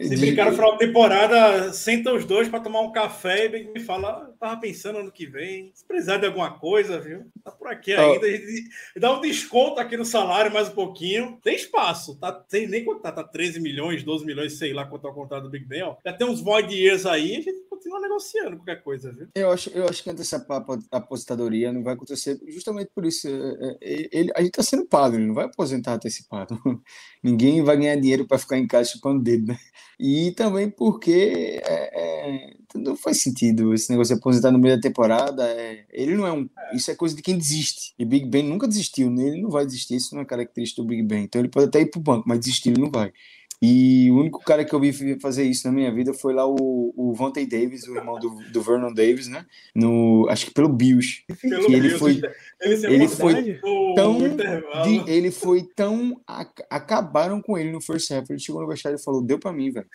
Se 0.00 0.16
brincar 0.16 0.46
no 0.46 0.52
final 0.52 0.72
da 0.72 0.78
temporada, 0.78 1.72
senta 1.72 2.12
os 2.12 2.24
dois 2.24 2.48
pra 2.48 2.60
tomar 2.60 2.80
um 2.80 2.92
café 2.92 3.46
e 3.46 3.72
me 3.72 3.80
fala, 3.80 4.34
tava 4.38 4.60
pensando 4.60 4.98
ano 4.98 5.10
que 5.12 5.26
vem, 5.26 5.70
se 5.74 5.84
precisar 5.84 6.18
de 6.18 6.26
alguma 6.26 6.58
coisa, 6.58 7.00
viu? 7.00 7.24
Tá 7.44 7.50
por 7.50 7.68
aqui 7.68 7.94
Ó. 7.94 8.12
ainda. 8.14 8.26
A 8.26 8.30
gente 8.30 8.68
dá 8.96 9.16
um 9.16 9.20
desconto 9.20 9.80
aqui 9.80 9.96
no 9.96 10.04
salário 10.04 10.52
mais 10.52 10.68
um 10.68 10.72
pouquinho. 10.74 11.38
Tem 11.42 11.54
espaço, 11.56 12.16
tá? 12.18 12.30
Tem 12.32 12.66
nem 12.68 12.84
quanto 12.84 13.00
tá, 13.02 13.12
tá 13.12 13.24
13 13.24 13.60
milhões, 13.60 14.02
12 14.02 14.24
milhões, 14.24 14.58
sei 14.58 14.72
lá 14.72 14.84
quanto 14.86 15.06
é 15.06 15.10
o 15.10 15.14
contrato 15.14 15.44
do 15.44 15.50
Big 15.50 15.64
Ben, 15.64 15.82
ó. 15.82 15.96
Já 16.04 16.12
tem 16.12 16.26
uns 16.26 16.40
void 16.40 16.74
years 16.74 17.06
aí, 17.06 17.36
a 17.36 17.40
gente 17.40 17.62
continua 17.68 18.00
negociando 18.00 18.56
qualquer 18.56 18.82
coisa, 18.82 19.12
viu? 19.12 19.28
Eu 19.34 19.50
acho, 19.50 19.70
eu 19.70 19.88
acho 19.88 20.02
que 20.02 20.10
antecipar 20.10 20.58
a 20.58 20.60
apo- 20.60 20.84
a 20.90 20.96
aposentadoria 20.96 21.72
não 21.72 21.82
vai 21.82 21.94
acontecer 21.94 22.38
justamente 22.48 22.90
por 22.94 23.04
isso. 23.04 23.28
é, 23.28 23.76
é, 23.80 24.08
Ele, 24.12 24.32
a 24.34 24.40
gente 24.40 24.50
está 24.50 24.62
sendo 24.62 24.86
pago, 24.86 25.16
ele 25.16 25.26
não 25.26 25.34
vai 25.34 25.46
aposentar 25.46 25.94
antecipado. 25.94 26.58
Ninguém 27.22 27.62
vai 27.62 27.76
ganhar 27.76 27.96
dinheiro 27.96 28.26
para 28.26 28.38
ficar 28.38 28.58
em 28.58 28.66
casa 28.66 28.90
chupando 28.92 29.20
o 29.20 29.22
dedo, 29.22 29.48
né? 29.48 29.58
E 29.98 30.32
também 30.32 30.68
porque 30.70 31.60
é, 31.64 32.00
é, 32.44 32.56
não 32.76 32.96
faz 32.96 33.20
sentido 33.20 33.72
esse 33.74 33.90
negócio 33.90 34.14
de 34.14 34.20
aposentar 34.20 34.50
no 34.50 34.58
meio 34.58 34.76
da 34.76 34.80
temporada. 34.80 35.44
é, 35.48 35.84
ele 35.92 36.14
não 36.14 36.26
é 36.26 36.32
um. 36.32 36.48
Isso 36.72 36.90
é 36.90 36.94
coisa 36.94 37.14
de 37.14 37.22
quem 37.22 37.36
desiste. 37.36 37.94
E 37.98 38.04
Big 38.04 38.26
Ben 38.26 38.42
nunca 38.42 38.68
desistiu, 38.68 39.10
né? 39.10 39.24
Ele 39.28 39.42
não 39.42 39.50
vai 39.50 39.64
desistir, 39.66 39.96
isso 39.96 40.14
não 40.14 40.22
é 40.22 40.24
característica 40.24 40.82
do 40.82 40.88
Big 40.88 41.02
Ben. 41.02 41.24
Então 41.24 41.40
ele 41.40 41.48
pode 41.48 41.66
até 41.66 41.80
ir 41.80 41.86
pro 41.90 42.00
banco, 42.00 42.28
mas 42.28 42.38
desistir 42.40 42.70
ele 42.70 42.80
não 42.80 42.90
vai. 42.90 43.12
E 43.60 44.10
o 44.10 44.18
único 44.20 44.38
cara 44.44 44.66
que 44.66 44.74
eu 44.74 44.78
vi 44.78 45.18
fazer 45.18 45.44
isso 45.44 45.66
na 45.66 45.72
minha 45.72 45.90
vida 45.90 46.12
foi 46.12 46.34
lá 46.34 46.46
o, 46.46 46.92
o 46.94 47.14
Vontae 47.14 47.46
Davis, 47.46 47.84
o 47.88 47.96
irmão 47.96 48.18
do, 48.18 48.28
do 48.52 48.60
Vernon 48.60 48.92
Davis, 48.92 49.28
né? 49.28 49.46
No, 49.74 50.26
acho 50.28 50.44
que 50.44 50.52
pelo 50.52 50.68
Bills. 50.68 51.22
Pelo 51.40 51.72
ele 51.72 51.88
Deus, 51.88 51.98
foi- 51.98 52.20
ele, 52.60 53.06
foi 53.08 53.60
tão. 53.94 54.18
De- 54.18 55.10
ele 55.10 55.30
foi 55.30 55.62
tão. 55.74 56.20
ac- 56.26 56.64
acabaram 56.70 57.40
com 57.42 57.56
ele 57.58 57.70
no 57.70 57.80
first 57.80 58.10
half. 58.10 58.28
Ele 58.30 58.38
chegou 58.38 58.62
no 58.62 58.68
vestiário 58.68 58.98
e 58.98 59.02
falou: 59.02 59.22
Deu 59.22 59.38
pra 59.38 59.52
mim, 59.52 59.70
velho. 59.70 59.86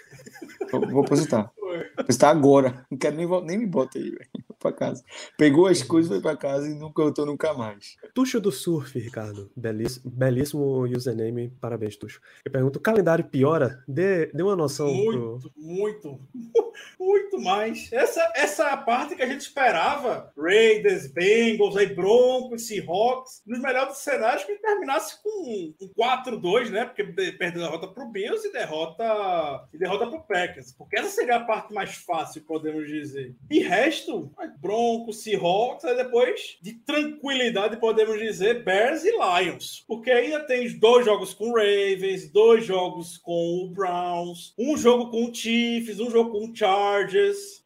Vou 0.92 1.02
aposentar. 1.04 1.52
Vou 1.62 2.04
aposentar 2.04 2.30
agora. 2.30 2.86
Não 2.92 2.98
quero 2.98 3.16
nem, 3.16 3.28
nem 3.46 3.58
me 3.58 3.66
bota 3.66 3.98
aí, 3.98 4.10
velho. 4.10 4.28
Vou 4.50 4.58
pra 4.60 4.74
casa. 4.74 5.04
Pegou 5.38 5.68
as 5.68 5.82
coisas, 5.82 6.12
foi 6.12 6.22
pra 6.22 6.36
casa 6.36 6.68
e 6.70 6.74
não 6.74 6.92
voltou 6.96 7.26
nunca 7.26 7.54
mais. 7.54 7.96
Tuxo 8.14 8.40
do 8.42 8.52
Surf, 8.52 9.00
Ricardo. 9.00 9.50
Belíssimo, 9.56 10.12
belíssimo 10.12 10.82
username. 10.86 11.52
Parabéns, 11.62 11.96
Tuxo. 11.96 12.20
Eu 12.44 12.52
pergunto: 12.52 12.78
o 12.78 12.82
calendário 12.82 13.24
piora? 13.26 13.82
Dê, 13.88 14.28
dê 14.28 14.44
uma 14.44 14.56
noção 14.56 14.88
pro. 14.88 15.40
Muito, 15.40 15.52
muito, 15.58 16.20
muito 17.00 17.40
mais. 17.40 17.88
Essa, 17.92 18.22
essa 18.36 18.64
é 18.64 18.74
a 18.74 18.78
parte 18.78 19.16
que 19.16 19.22
a 19.24 19.28
gente 19.28 19.42
esperava. 19.42 20.32
Raiders, 20.38 21.08
Bengals, 21.08 21.78
aí 21.78 21.88
Broncos, 21.96 22.51
Seahawks. 22.60 23.42
Nos 23.46 23.60
melhores 23.60 23.98
cenários 23.98 24.44
que 24.44 24.56
terminasse 24.56 25.22
com 25.22 25.74
um 25.82 25.94
4-2, 25.98 26.70
né? 26.70 26.86
Porque 26.86 27.04
de- 27.04 27.32
perdeu 27.34 27.62
derrota 27.62 27.88
pro 27.88 28.06
Bills 28.08 28.48
e 28.48 28.52
derrota, 28.52 29.68
e 29.74 29.78
derrota 29.78 30.08
pro 30.08 30.22
Packers. 30.22 30.72
Porque 30.74 30.98
essa 31.00 31.10
seria 31.10 31.38
a 31.38 31.44
parte 31.46 31.74
mais 31.74 31.96
fácil, 31.96 32.42
podemos 32.44 32.88
dizer. 32.88 33.36
E 33.50 33.60
resto, 33.60 34.32
Broncos, 34.60 35.24
Seahawks, 35.24 35.86
aí 35.86 35.96
depois 35.96 36.58
de 36.62 36.74
tranquilidade, 36.74 37.78
podemos 37.78 38.20
dizer, 38.20 38.64
Bears 38.64 39.04
e 39.04 39.12
Lions. 39.12 39.84
Porque 39.88 40.12
ainda 40.12 40.40
tem 40.46 40.66
os 40.66 40.74
dois 40.74 41.06
jogos 41.06 41.34
com 41.34 41.50
o 41.52 41.56
Ravens, 41.56 42.30
dois 42.32 42.66
jogos 42.66 43.18
com 43.18 43.66
o 43.66 43.70
Browns, 43.70 44.54
um 44.58 44.78
jogo 44.78 45.10
com 45.12 45.26
o 45.26 45.34
Chiefs, 45.34 46.00
um 46.00 46.10
jogo 46.10 46.32
com 46.32 46.46
o 46.50 46.56
Chargers. 46.56 47.61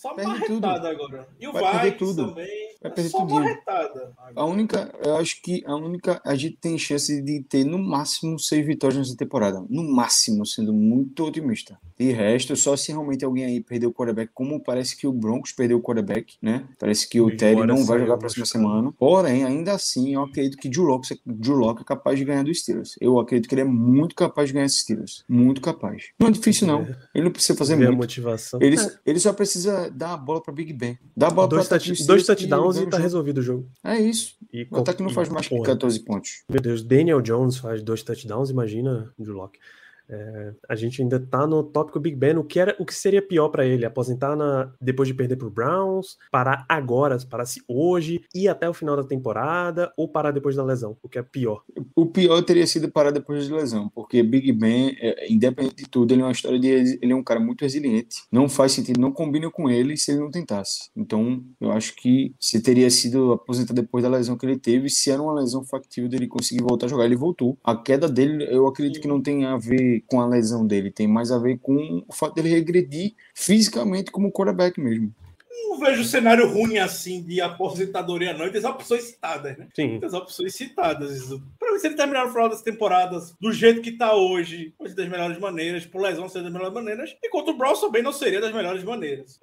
Só 0.00 0.14
Perde 0.14 0.30
marretada 0.30 0.88
agora. 0.88 1.28
E 1.38 1.46
o 1.46 1.52
Vai 1.52 1.72
perder 1.72 1.96
tudo. 1.98 2.28
também. 2.28 2.46
Vai 2.82 2.90
É 2.90 2.94
perder 2.94 3.10
só 3.10 3.18
tudinho. 3.20 3.40
marretada. 3.40 4.12
A 4.34 4.44
única, 4.46 4.90
eu 5.04 5.16
acho 5.18 5.42
que 5.42 5.62
a 5.66 5.74
única, 5.76 6.18
a 6.24 6.34
gente 6.34 6.56
tem 6.56 6.78
chance 6.78 7.20
de 7.20 7.42
ter 7.42 7.64
no 7.64 7.78
máximo 7.78 8.38
seis 8.38 8.64
vitórias 8.66 8.96
nessa 8.98 9.14
temporada. 9.16 9.62
No 9.68 9.82
máximo, 9.82 10.46
sendo 10.46 10.72
muito 10.72 11.22
otimista. 11.26 11.78
De 11.98 12.10
resto, 12.12 12.56
só 12.56 12.74
se 12.78 12.92
realmente 12.92 13.26
alguém 13.26 13.44
aí 13.44 13.60
perdeu 13.60 13.90
o 13.90 13.92
quarterback, 13.92 14.30
como 14.32 14.58
parece 14.58 14.96
que 14.96 15.06
o 15.06 15.12
Broncos 15.12 15.52
perdeu 15.52 15.76
o 15.76 15.82
quarterback, 15.82 16.36
né? 16.40 16.64
Parece 16.78 17.06
que 17.06 17.20
o 17.20 17.36
Terry 17.36 17.66
não 17.66 17.84
vai 17.84 17.98
jogar 17.98 18.14
a 18.14 18.18
próxima 18.18 18.46
semana. 18.46 18.90
Porém, 18.98 19.44
ainda 19.44 19.74
assim, 19.74 20.14
eu 20.14 20.22
acredito 20.22 20.56
que 20.56 20.70
Drew 20.70 20.84
Lock, 20.84 21.06
Drew 21.26 21.56
Lock 21.56 21.82
é 21.82 21.84
capaz 21.84 22.18
de 22.18 22.24
ganhar 22.24 22.42
do 22.42 22.54
Steelers. 22.54 22.96
Eu 23.02 23.18
acredito 23.18 23.46
que 23.50 23.54
ele 23.54 23.60
é 23.60 23.64
muito 23.64 24.14
capaz 24.14 24.48
de 24.48 24.54
ganhar 24.54 24.64
esse 24.64 24.78
Steelers. 24.80 25.24
Muito 25.28 25.60
capaz. 25.60 26.04
Não 26.18 26.28
é 26.28 26.30
difícil, 26.30 26.66
não. 26.66 26.88
Ele 27.14 27.24
não 27.24 27.30
precisa 27.30 27.58
fazer 27.58 27.74
a 27.74 27.76
muito. 27.76 27.94
motivação. 27.96 28.58
Ele, 28.62 28.80
É, 28.80 28.98
ele 29.04 29.20
só 29.20 29.34
precisa 29.34 29.89
dar 29.90 30.14
a 30.14 30.16
bola 30.16 30.42
para 30.42 30.52
Big 30.54 30.72
Ben. 30.72 30.98
Dá 31.16 31.28
a 31.28 31.30
bola 31.30 31.48
dois, 31.48 31.68
para 31.68 31.78
touch- 31.78 32.06
dois 32.06 32.24
touchdowns 32.26 32.76
e 32.78 32.86
tá 32.86 32.98
resolvido 32.98 33.38
o 33.38 33.42
jogo. 33.42 33.68
É 33.84 33.98
isso. 34.00 34.36
E 34.52 34.66
O 34.70 34.78
ataque 34.78 35.02
não 35.02 35.10
e, 35.10 35.14
faz 35.14 35.28
mais 35.28 35.46
que 35.46 35.54
porra, 35.54 35.66
14 35.66 36.00
pontos. 36.00 36.42
Meu 36.48 36.60
Deus, 36.60 36.82
Daniel 36.82 37.20
Jones 37.20 37.56
faz 37.58 37.82
dois 37.82 38.02
touchdowns, 38.02 38.50
imagina 38.50 39.12
Drew 39.18 39.34
Lock. 39.36 39.58
É, 40.10 40.52
a 40.68 40.74
gente 40.74 41.00
ainda 41.00 41.20
tá 41.20 41.46
no 41.46 41.62
tópico 41.62 42.00
Big 42.00 42.16
Ben. 42.16 42.36
O 42.36 42.44
que, 42.44 42.58
era, 42.58 42.74
o 42.78 42.84
que 42.84 42.94
seria 42.94 43.22
pior 43.22 43.48
pra 43.48 43.64
ele? 43.64 43.86
Aposentar 43.86 44.34
na, 44.34 44.72
depois 44.80 45.08
de 45.08 45.14
perder 45.14 45.36
pro 45.36 45.50
Browns? 45.50 46.16
Parar 46.30 46.66
agora, 46.68 47.16
parar-se 47.28 47.62
hoje, 47.68 48.22
ir 48.34 48.48
até 48.48 48.68
o 48.68 48.74
final 48.74 48.96
da 48.96 49.04
temporada? 49.04 49.92
Ou 49.96 50.08
parar 50.08 50.32
depois 50.32 50.56
da 50.56 50.64
lesão? 50.64 50.96
O 51.02 51.08
que 51.08 51.18
é 51.18 51.22
pior? 51.22 51.62
O 51.94 52.06
pior 52.06 52.42
teria 52.42 52.66
sido 52.66 52.90
parar 52.90 53.10
depois 53.10 53.46
de 53.46 53.52
lesão, 53.52 53.88
porque 53.88 54.22
Big 54.22 54.52
Ben, 54.52 54.96
é, 55.00 55.32
independente 55.32 55.76
de 55.76 55.88
tudo, 55.88 56.12
ele 56.12 56.22
é 56.22 56.24
uma 56.24 56.32
história 56.32 56.58
de. 56.58 56.98
Ele 57.00 57.12
é 57.12 57.16
um 57.16 57.22
cara 57.22 57.38
muito 57.38 57.62
resiliente. 57.62 58.22
Não 58.32 58.48
faz 58.48 58.72
sentido, 58.72 59.00
não 59.00 59.12
combina 59.12 59.50
com 59.50 59.70
ele 59.70 59.96
se 59.96 60.10
ele 60.10 60.20
não 60.20 60.30
tentasse. 60.30 60.90
Então, 60.96 61.42
eu 61.60 61.70
acho 61.70 61.94
que 61.94 62.34
se 62.40 62.60
teria 62.60 62.90
sido 62.90 63.32
aposentado 63.32 63.80
depois 63.80 64.02
da 64.02 64.10
lesão 64.10 64.36
que 64.36 64.46
ele 64.46 64.58
teve, 64.58 64.88
se 64.88 65.10
era 65.10 65.22
uma 65.22 65.34
lesão 65.34 65.64
factível 65.64 66.08
dele 66.08 66.26
conseguir 66.26 66.62
voltar 66.62 66.86
a 66.86 66.88
jogar, 66.88 67.04
ele 67.04 67.16
voltou. 67.16 67.56
A 67.62 67.76
queda 67.76 68.08
dele, 68.08 68.46
eu 68.50 68.66
acredito 68.66 69.00
que 69.00 69.08
não 69.08 69.22
tem 69.22 69.44
a 69.44 69.56
ver 69.56 69.99
com 70.06 70.20
a 70.20 70.26
lesão 70.26 70.66
dele, 70.66 70.90
tem 70.90 71.06
mais 71.06 71.30
a 71.30 71.38
ver 71.38 71.58
com 71.58 72.04
o 72.06 72.12
fato 72.12 72.34
dele 72.34 72.48
regredir 72.48 73.14
fisicamente 73.34 74.10
como 74.10 74.32
quarterback 74.32 74.80
mesmo. 74.80 75.12
Não 75.70 75.78
vejo 75.78 76.02
cenário 76.02 76.48
ruim 76.52 76.78
assim 76.78 77.22
de 77.22 77.40
aposentadoria, 77.40 78.34
não. 78.36 78.44
E 78.46 78.50
tem 78.50 78.58
as 78.58 78.64
opções 78.64 79.04
citadas, 79.04 79.56
né? 79.56 79.68
Sim. 79.74 80.00
Tem 80.00 80.04
as 80.04 80.12
opções 80.14 80.52
citadas. 80.54 81.28
Pra 81.60 81.72
mim, 81.72 81.78
se 81.78 81.86
ele 81.86 81.94
terminar 81.94 82.24
no 82.26 82.32
final 82.32 82.48
das 82.48 82.60
temporadas 82.60 83.32
do 83.40 83.52
jeito 83.52 83.80
que 83.80 83.92
tá 83.92 84.12
hoje, 84.14 84.74
vai 84.78 84.88
ser 84.88 84.96
das 84.96 85.08
melhores 85.08 85.38
maneiras, 85.38 85.86
por 85.86 86.02
lesão 86.02 86.28
ser 86.28 86.42
das 86.42 86.52
melhores 86.52 86.74
maneiras, 86.74 87.16
enquanto 87.24 87.50
o 87.50 87.56
Brown 87.56 87.74
também 87.80 88.02
não 88.02 88.12
seria 88.12 88.40
das 88.40 88.52
melhores 88.52 88.82
maneiras. 88.82 89.38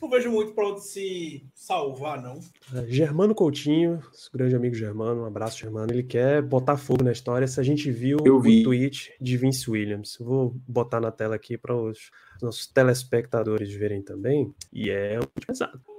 Não 0.00 0.08
vejo 0.08 0.30
muito 0.30 0.52
pra 0.52 0.66
onde 0.68 0.82
se 0.82 1.44
salvar, 1.54 2.22
não. 2.22 2.40
É, 2.74 2.86
Germano 2.86 3.34
Coutinho, 3.34 4.00
nosso 4.02 4.30
grande 4.32 4.54
amigo 4.56 4.74
Germano, 4.74 5.22
um 5.22 5.26
abraço, 5.26 5.58
Germano. 5.58 5.92
Ele 5.92 6.02
quer 6.02 6.40
botar 6.40 6.76
fogo 6.78 7.02
na 7.04 7.12
história. 7.12 7.46
Se 7.46 7.58
a 7.60 7.62
gente 7.62 7.90
viu 7.90 8.18
Eu 8.24 8.36
o 8.36 8.40
vi. 8.40 8.62
tweet 8.62 9.12
de 9.20 9.36
Vince 9.36 9.70
Williams, 9.70 10.16
vou 10.18 10.54
botar 10.66 11.00
na 11.00 11.10
tela 11.10 11.34
aqui 11.36 11.58
para 11.58 11.74
os 11.74 12.10
nossos 12.42 12.66
telespectadores 12.66 13.72
verem 13.72 14.02
também. 14.02 14.54
E 14.72 14.90
é 14.90 15.18
tweet 15.18 15.46
pesado. 15.46 15.89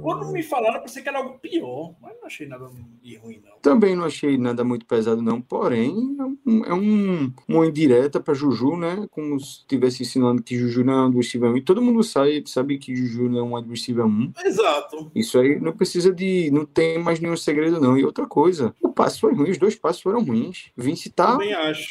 Quando 0.00 0.30
me 0.32 0.42
falaram, 0.42 0.76
eu 0.76 0.82
pensei 0.82 1.02
que 1.02 1.08
era 1.08 1.18
algo 1.18 1.38
pior, 1.38 1.94
mas 2.00 2.14
não 2.18 2.26
achei 2.26 2.46
nada 2.46 2.68
de 3.02 3.16
ruim, 3.16 3.40
não. 3.44 3.52
Também 3.62 3.94
não 3.96 4.04
achei 4.04 4.36
nada 4.36 4.64
muito 4.64 4.84
pesado, 4.86 5.22
não. 5.22 5.40
Porém, 5.40 6.16
é, 6.18 6.50
um, 6.50 6.64
é 6.64 6.74
um- 6.74 7.32
uma 7.48 7.66
indireta 7.66 8.20
para 8.20 8.34
Juju, 8.34 8.76
né? 8.76 9.06
Como 9.10 9.38
se 9.40 9.60
estivesse 9.60 10.02
ensinando 10.02 10.42
que 10.42 10.56
Juju 10.56 10.84
não 10.84 10.92
é 10.92 11.06
um 11.06 11.16
receiver 11.16 11.50
1. 11.52 11.56
E 11.56 11.62
todo 11.62 11.80
mundo 11.82 12.02
sabe, 12.02 12.42
sabe 12.46 12.78
que 12.78 12.94
Juju 12.94 13.28
não 13.28 13.38
é 13.38 13.42
um 13.62 13.68
receiver 13.68 14.04
1. 14.06 14.32
Exato. 14.44 15.10
Isso 15.14 15.38
aí 15.38 15.60
não 15.60 15.72
precisa 15.72 16.12
de. 16.12 16.50
Não 16.50 16.64
tem 16.64 16.98
mais 16.98 17.20
nenhum 17.20 17.36
segredo, 17.36 17.80
não. 17.80 17.96
E 17.96 18.04
outra 18.04 18.26
coisa, 18.26 18.74
o 18.80 18.88
passe 18.92 19.20
foi 19.20 19.34
ruim, 19.34 19.50
os 19.50 19.58
dois 19.58 19.74
passes 19.76 20.02
foram 20.02 20.22
ruins. 20.24 20.70
Vince 20.76 21.10
tá 21.10 21.36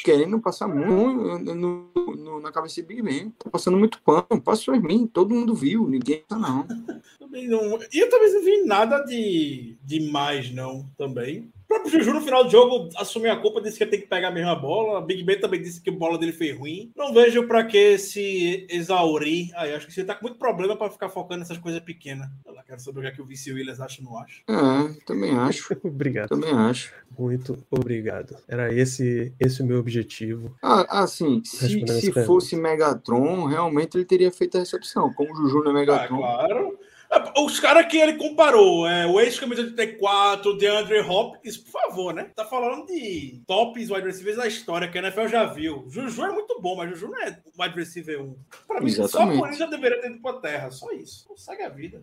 querendo 0.04 0.38
passar 0.40 0.68
muito 0.68 1.54
no, 1.54 1.90
no- 2.16 2.40
na 2.40 2.52
cabeça 2.52 2.76
de 2.76 2.82
Big 2.86 3.02
Ben. 3.02 3.30
Tá 3.38 3.50
passando 3.50 3.76
muito 3.78 4.00
pano. 4.02 4.26
O 4.30 4.40
passe 4.40 4.64
foi 4.64 4.78
ruim, 4.78 5.06
todo 5.06 5.34
mundo 5.34 5.54
viu, 5.54 5.86
ninguém 5.88 6.22
tá, 6.28 6.36
não. 6.38 6.66
Também 7.18 7.48
não... 7.48 7.71
E 7.92 7.98
eu 7.98 8.08
também 8.10 8.32
não 8.32 8.42
vi 8.44 8.62
nada 8.64 8.98
de 9.04 9.76
demais, 9.82 10.50
não, 10.52 10.86
também. 10.96 11.50
O 11.64 11.74
próprio 11.74 11.90
Juju, 11.92 12.12
no 12.12 12.20
final 12.20 12.44
do 12.44 12.50
jogo, 12.50 12.90
assumiu 12.96 13.32
a 13.32 13.36
culpa, 13.40 13.62
disse 13.62 13.78
que 13.78 13.84
ia 13.84 13.88
ter 13.90 13.96
que 13.96 14.06
pegar 14.06 14.28
a 14.28 14.30
mesma 14.30 14.54
bola. 14.54 15.00
Big 15.00 15.22
Ben 15.22 15.40
também 15.40 15.62
disse 15.62 15.80
que 15.80 15.88
a 15.88 15.92
bola 15.92 16.18
dele 16.18 16.32
foi 16.32 16.52
ruim. 16.52 16.92
Não 16.94 17.14
vejo 17.14 17.46
pra 17.48 17.64
que 17.64 17.96
se 17.96 18.66
exaurir. 18.68 19.48
Aí, 19.54 19.72
acho 19.74 19.86
que 19.86 19.92
você 19.92 20.04
tá 20.04 20.14
com 20.14 20.26
muito 20.26 20.38
problema 20.38 20.76
pra 20.76 20.90
ficar 20.90 21.08
focando 21.08 21.38
nessas 21.40 21.56
coisas 21.56 21.80
pequenas. 21.80 22.28
Eu 22.44 22.52
quero 22.66 22.78
saber 22.80 22.98
o 22.98 23.02
que, 23.02 23.08
é 23.08 23.10
que 23.12 23.22
o 23.22 23.24
Vince 23.24 23.50
Williams 23.50 23.80
acha 23.80 24.02
ou 24.02 24.10
não 24.10 24.18
acha. 24.18 24.42
É, 24.48 25.04
também 25.06 25.32
acho. 25.34 25.74
Obrigado. 25.82 26.28
Também 26.28 26.52
acho. 26.52 26.92
Muito 27.18 27.58
obrigado. 27.70 28.36
Era 28.48 28.72
esse, 28.72 29.32
esse 29.38 29.62
o 29.62 29.66
meu 29.66 29.78
objetivo. 29.78 30.54
Ah, 30.62 31.02
assim, 31.02 31.42
se, 31.44 31.86
se 32.00 32.12
fosse 32.24 32.56
Megatron, 32.56 33.44
realmente 33.44 33.96
ele 33.98 34.04
teria 34.06 34.30
feito 34.30 34.56
a 34.56 34.60
recepção. 34.60 35.12
Como 35.12 35.30
o 35.32 35.36
Juju 35.36 35.58
não 35.62 35.66
é 35.66 35.70
Ah, 35.70 35.74
Megatron. 35.80 36.16
claro. 36.18 36.78
É, 37.12 37.40
Os 37.40 37.60
caras 37.60 37.86
que 37.86 37.98
ele 37.98 38.14
comparou, 38.14 38.86
é, 38.86 39.06
o 39.06 39.20
ex-camisa 39.20 39.62
84, 39.62 40.56
DeAndre 40.56 41.00
Hopkins, 41.00 41.58
por 41.58 41.70
favor, 41.70 42.14
né? 42.14 42.30
Tá 42.34 42.44
falando 42.44 42.86
de 42.86 43.42
tops 43.46 43.90
wide 43.90 44.06
receivers 44.06 44.36
da 44.38 44.46
história, 44.46 44.88
que 44.88 44.98
a 44.98 45.02
NFL 45.02 45.26
já 45.28 45.44
viu. 45.44 45.84
Juju 45.88 46.24
é 46.24 46.30
muito 46.32 46.58
bom, 46.60 46.76
mas 46.76 46.90
Juju 46.90 47.08
não 47.08 47.22
é 47.22 47.38
wide 47.58 47.74
receiver 47.76 48.22
1. 48.22 48.36
Pra 48.66 48.80
mim, 48.80 48.90
só 48.90 49.04
Exatamente. 49.04 49.38
por 49.38 49.50
isso 49.50 49.58
já 49.58 49.66
deveria 49.66 50.00
ter 50.00 50.10
ido 50.10 50.22
pra 50.22 50.34
terra. 50.34 50.70
Só 50.70 50.90
isso. 50.92 51.26
Segue 51.36 51.62
a 51.62 51.68
vida. 51.68 52.02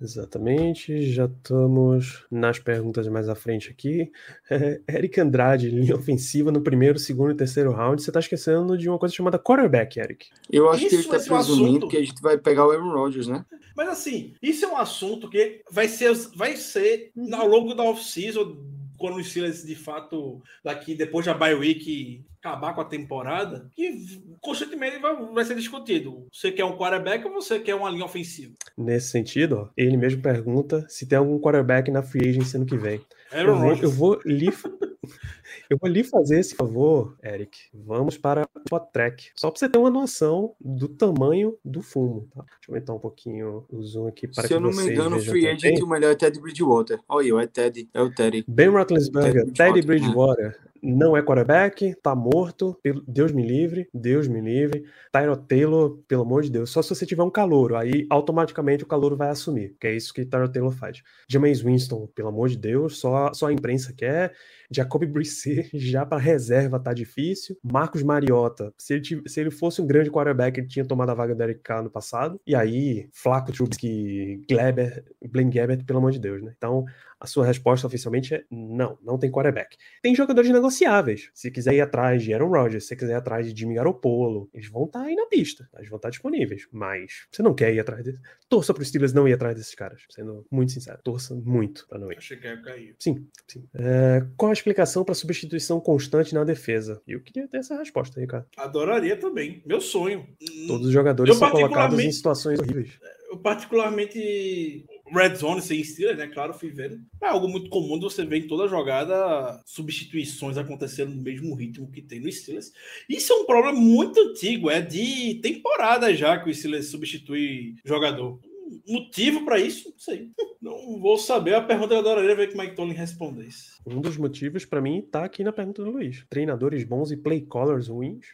Exatamente, 0.00 1.10
já 1.10 1.24
estamos 1.24 2.24
nas 2.30 2.60
perguntas 2.60 3.08
mais 3.08 3.28
à 3.28 3.34
frente 3.34 3.68
aqui. 3.68 4.12
É, 4.48 4.80
Eric 4.88 5.20
Andrade, 5.20 5.68
linha 5.70 5.96
ofensiva 5.96 6.52
no 6.52 6.60
primeiro, 6.60 7.00
segundo 7.00 7.32
e 7.32 7.36
terceiro 7.36 7.72
round. 7.72 8.00
Você 8.00 8.12
tá 8.12 8.20
esquecendo 8.20 8.78
de 8.78 8.88
uma 8.88 8.98
coisa 8.98 9.14
chamada 9.14 9.40
quarterback, 9.40 9.98
Eric. 9.98 10.28
Eu 10.50 10.70
acho 10.70 10.88
que 10.88 10.94
ele 10.94 11.00
Isso 11.02 11.10
tá 11.10 11.16
é 11.16 11.20
um 11.20 11.24
presumindo 11.24 11.68
assunto. 11.78 11.88
que 11.88 11.96
a 11.96 12.04
gente 12.04 12.22
vai 12.22 12.38
pegar 12.38 12.66
o 12.66 12.70
Aaron 12.70 12.92
Rodgers, 12.92 13.26
né? 13.26 13.44
Mas 13.76 13.88
assim, 13.88 14.34
isso 14.40 14.64
é 14.64 14.68
um 14.68 14.76
assunto 14.76 15.28
que 15.28 15.62
vai 15.70 15.88
ser, 15.88 16.12
vai 16.36 16.56
ser 16.56 17.10
ao 17.32 17.48
longo 17.48 17.74
da 17.74 17.82
off-season, 17.82 18.56
quando 18.98 19.16
os 19.16 19.28
Steelers 19.28 19.64
de 19.64 19.74
fato, 19.74 20.42
daqui 20.64 20.94
depois 20.94 21.26
da 21.26 21.34
bye 21.34 21.54
week 21.54 22.24
acabar 22.38 22.74
com 22.74 22.80
a 22.80 22.84
temporada, 22.84 23.68
que 23.74 24.22
constantemente 24.40 24.98
vai, 24.98 25.14
vai 25.14 25.44
ser 25.44 25.54
discutido. 25.54 26.26
Você 26.32 26.52
quer 26.52 26.64
um 26.64 26.76
quarterback 26.76 27.24
ou 27.26 27.32
você 27.32 27.58
quer 27.58 27.74
uma 27.74 27.90
linha 27.90 28.04
ofensiva? 28.04 28.54
Nesse 28.76 29.10
sentido, 29.10 29.56
ó, 29.56 29.68
ele 29.76 29.96
mesmo 29.96 30.22
pergunta 30.22 30.86
se 30.88 31.06
tem 31.06 31.18
algum 31.18 31.38
quarterback 31.38 31.90
na 31.90 32.02
free 32.02 32.28
agency 32.28 32.56
ano 32.56 32.66
que 32.66 32.76
vem. 32.76 33.00
Eu 33.30 33.40
Aaron 33.40 33.58
vou, 33.58 33.76
eu 33.76 33.90
vou 33.90 34.20
lhe, 34.24 34.48
eu 35.68 35.76
vou 35.78 35.90
lhe 35.90 36.02
fazer 36.02 36.40
esse 36.40 36.54
favor, 36.54 37.16
Eric. 37.22 37.58
Vamos 37.74 38.16
para 38.16 38.48
o 38.70 38.80
track. 38.80 39.30
Só 39.36 39.50
para 39.50 39.58
você 39.58 39.68
ter 39.68 39.78
uma 39.78 39.90
noção 39.90 40.54
do 40.58 40.88
tamanho 40.88 41.56
do 41.64 41.82
fumo. 41.82 42.26
Tá? 42.34 42.42
Deixa 42.42 42.58
eu 42.68 42.74
aumentar 42.74 42.94
um 42.94 42.98
pouquinho 42.98 43.66
o 43.68 43.82
zoom 43.82 44.08
aqui 44.08 44.26
para 44.26 44.42
Se 44.42 44.48
que 44.48 44.54
eu 44.54 44.60
não 44.60 44.70
me 44.70 44.82
engano, 44.82 45.16
o 45.16 45.20
free 45.20 45.46
agent, 45.46 45.80
o 45.82 45.86
melhor 45.86 46.12
é 46.12 46.14
Ted 46.14 46.40
Bridgewater. 46.40 47.00
Olha 47.08 47.36
aí, 47.36 47.44
é 47.44 47.46
Ted, 47.46 47.88
é 47.92 48.00
o 48.00 48.14
Teddy. 48.14 48.44
Ben 48.48 48.68
Roethlisberger, 48.68 49.44
Teddy 49.44 49.52
Teddy 49.52 49.82
Bridgewater, 49.82 50.36
Bridgewater, 50.36 50.67
não 50.82 51.16
é 51.16 51.22
quarterback, 51.22 51.94
tá 52.02 52.14
morto, 52.14 52.78
Deus 53.06 53.32
me 53.32 53.46
livre, 53.46 53.88
Deus 53.92 54.28
me 54.28 54.40
livre. 54.40 54.84
Tyrod 55.12 55.46
Taylor, 55.46 55.98
pelo 56.06 56.22
amor 56.22 56.42
de 56.42 56.50
Deus, 56.50 56.70
só 56.70 56.82
se 56.82 56.90
você 56.90 57.06
tiver 57.06 57.22
um 57.22 57.30
calouro, 57.30 57.76
aí 57.76 58.06
automaticamente 58.10 58.84
o 58.84 58.86
calouro 58.86 59.16
vai 59.16 59.28
assumir, 59.28 59.76
que 59.80 59.86
é 59.86 59.94
isso 59.94 60.12
que 60.12 60.24
Tyrod 60.24 60.52
Taylor 60.52 60.72
faz. 60.72 61.02
Jameis 61.28 61.60
Winston, 61.60 62.06
pelo 62.14 62.28
amor 62.28 62.48
de 62.48 62.56
Deus, 62.56 62.98
só, 62.98 63.32
só 63.32 63.46
a 63.46 63.52
imprensa 63.52 63.92
quer. 63.96 64.34
Jacoby 64.70 65.06
Brissett, 65.06 65.70
já 65.78 66.04
para 66.04 66.18
reserva 66.18 66.78
tá 66.78 66.92
difícil. 66.92 67.56
Marcos 67.62 68.02
Mariota, 68.02 68.72
se 68.76 68.94
ele, 68.94 69.22
se 69.26 69.40
ele 69.40 69.50
fosse 69.50 69.80
um 69.80 69.86
grande 69.86 70.10
quarterback, 70.10 70.58
ele 70.58 70.68
tinha 70.68 70.84
tomado 70.84 71.10
a 71.10 71.14
vaga 71.14 71.34
do 71.34 71.42
Eric 71.42 71.60
Carr 71.60 71.82
no 71.82 71.90
passado. 71.90 72.40
E 72.46 72.54
aí, 72.54 73.08
Flaco, 73.12 73.52
Trubisky, 73.52 74.44
Gleber, 74.48 75.04
Blaine 75.26 75.50
Gabbert, 75.50 75.84
pelo 75.84 75.98
amor 75.98 76.12
de 76.12 76.18
Deus, 76.18 76.42
né? 76.42 76.52
Então, 76.56 76.84
a 77.20 77.26
sua 77.26 77.44
resposta 77.44 77.86
oficialmente 77.86 78.34
é 78.34 78.44
não, 78.50 78.96
não 79.02 79.18
tem 79.18 79.30
quarterback. 79.30 79.76
Tem 80.00 80.14
jogadores 80.14 80.50
negociáveis. 80.50 81.30
Se 81.34 81.50
quiser 81.50 81.74
ir 81.74 81.80
atrás 81.80 82.22
de 82.22 82.32
Aaron 82.32 82.48
Rodgers, 82.48 82.86
se 82.86 82.94
quiser 82.94 83.12
ir 83.12 83.16
atrás 83.16 83.52
de 83.52 83.58
Jimmy 83.58 83.74
Garoppolo, 83.74 84.48
eles 84.54 84.68
vão 84.68 84.84
estar 84.84 85.02
aí 85.02 85.14
na 85.14 85.26
pista, 85.26 85.68
eles 85.76 85.88
vão 85.88 85.96
estar 85.96 86.10
disponíveis. 86.10 86.68
Mas 86.70 87.26
você 87.30 87.42
não 87.42 87.54
quer 87.54 87.74
ir 87.74 87.80
atrás 87.80 88.04
deles. 88.04 88.20
Torça 88.48 88.72
para 88.72 88.82
os 88.82 88.88
Steelers 88.88 89.12
não 89.12 89.26
ir 89.26 89.32
atrás 89.32 89.56
desses 89.56 89.74
caras, 89.74 90.02
sendo 90.10 90.46
muito 90.50 90.72
sincero. 90.72 91.00
Torça 91.02 91.34
muito 91.34 91.86
para 91.88 91.98
não 91.98 92.12
ir. 92.12 92.18
Achei 92.18 92.36
que 92.36 92.46
ia 92.46 92.62
cair. 92.62 92.94
Sim, 92.98 93.26
sim. 93.48 93.64
É, 93.74 94.24
qual 94.36 94.50
a 94.50 94.54
explicação 94.58 95.04
para 95.04 95.14
substituição 95.14 95.80
constante 95.80 96.34
na 96.34 96.44
defesa? 96.44 97.00
Eu 97.06 97.20
queria 97.20 97.48
ter 97.48 97.58
essa 97.58 97.78
resposta 97.78 98.20
aí, 98.20 98.26
cara. 98.26 98.46
Adoraria 98.56 99.16
também. 99.16 99.62
Meu 99.64 99.80
sonho. 99.80 100.26
Todos 100.66 100.86
os 100.86 100.92
jogadores 100.92 101.34
Eu 101.34 101.38
são 101.38 101.50
colocados 101.50 101.98
em 101.98 102.12
situações 102.12 102.58
horríveis. 102.58 102.98
Eu 103.30 103.38
particularmente 103.38 104.86
Red 105.12 105.36
Zone 105.36 105.60
sem 105.60 105.82
Steelers, 105.82 106.18
né? 106.18 106.26
Claro, 106.26 106.54
fui 106.54 106.70
vendo. 106.70 106.98
É 107.22 107.28
algo 107.28 107.48
muito 107.48 107.68
comum 107.70 107.98
de 107.98 108.04
você 108.04 108.24
ver 108.24 108.38
em 108.38 108.46
toda 108.46 108.68
jogada 108.68 109.60
substituições 109.64 110.56
acontecendo 110.56 111.14
no 111.14 111.22
mesmo 111.22 111.54
ritmo 111.54 111.90
que 111.90 112.02
tem 112.02 112.20
no 112.20 112.30
Steelers. 112.30 112.72
Isso 113.08 113.32
é 113.32 113.36
um 113.36 113.46
problema 113.46 113.78
muito 113.78 114.20
antigo, 114.20 114.70
é 114.70 114.80
de 114.80 115.40
temporada 115.42 116.14
já 116.14 116.38
que 116.38 116.50
o 116.50 116.54
Steelers 116.54 116.90
substitui 116.90 117.74
jogador. 117.84 118.38
Motivo 118.86 119.44
para 119.44 119.58
isso? 119.58 119.90
Não 119.90 119.98
sei. 119.98 120.30
Não 120.60 120.98
vou 121.00 121.16
saber. 121.16 121.54
A 121.54 121.62
pergunta 121.62 121.94
eu 121.94 122.00
adoraria 122.00 122.34
ver 122.34 122.48
que 122.48 122.54
o 122.54 122.58
Mike 122.58 122.74
Tomlin 122.74 122.94
respondesse. 122.94 123.78
Um 123.86 124.00
dos 124.00 124.16
motivos 124.16 124.64
para 124.64 124.80
mim 124.80 125.00
tá 125.02 125.24
aqui 125.24 125.44
na 125.44 125.52
pergunta 125.52 125.84
do 125.84 125.90
Luiz. 125.90 126.24
Treinadores 126.28 126.84
bons 126.84 127.10
e 127.12 127.16
play 127.16 127.40
callers 127.40 127.88
ruins. 127.88 128.26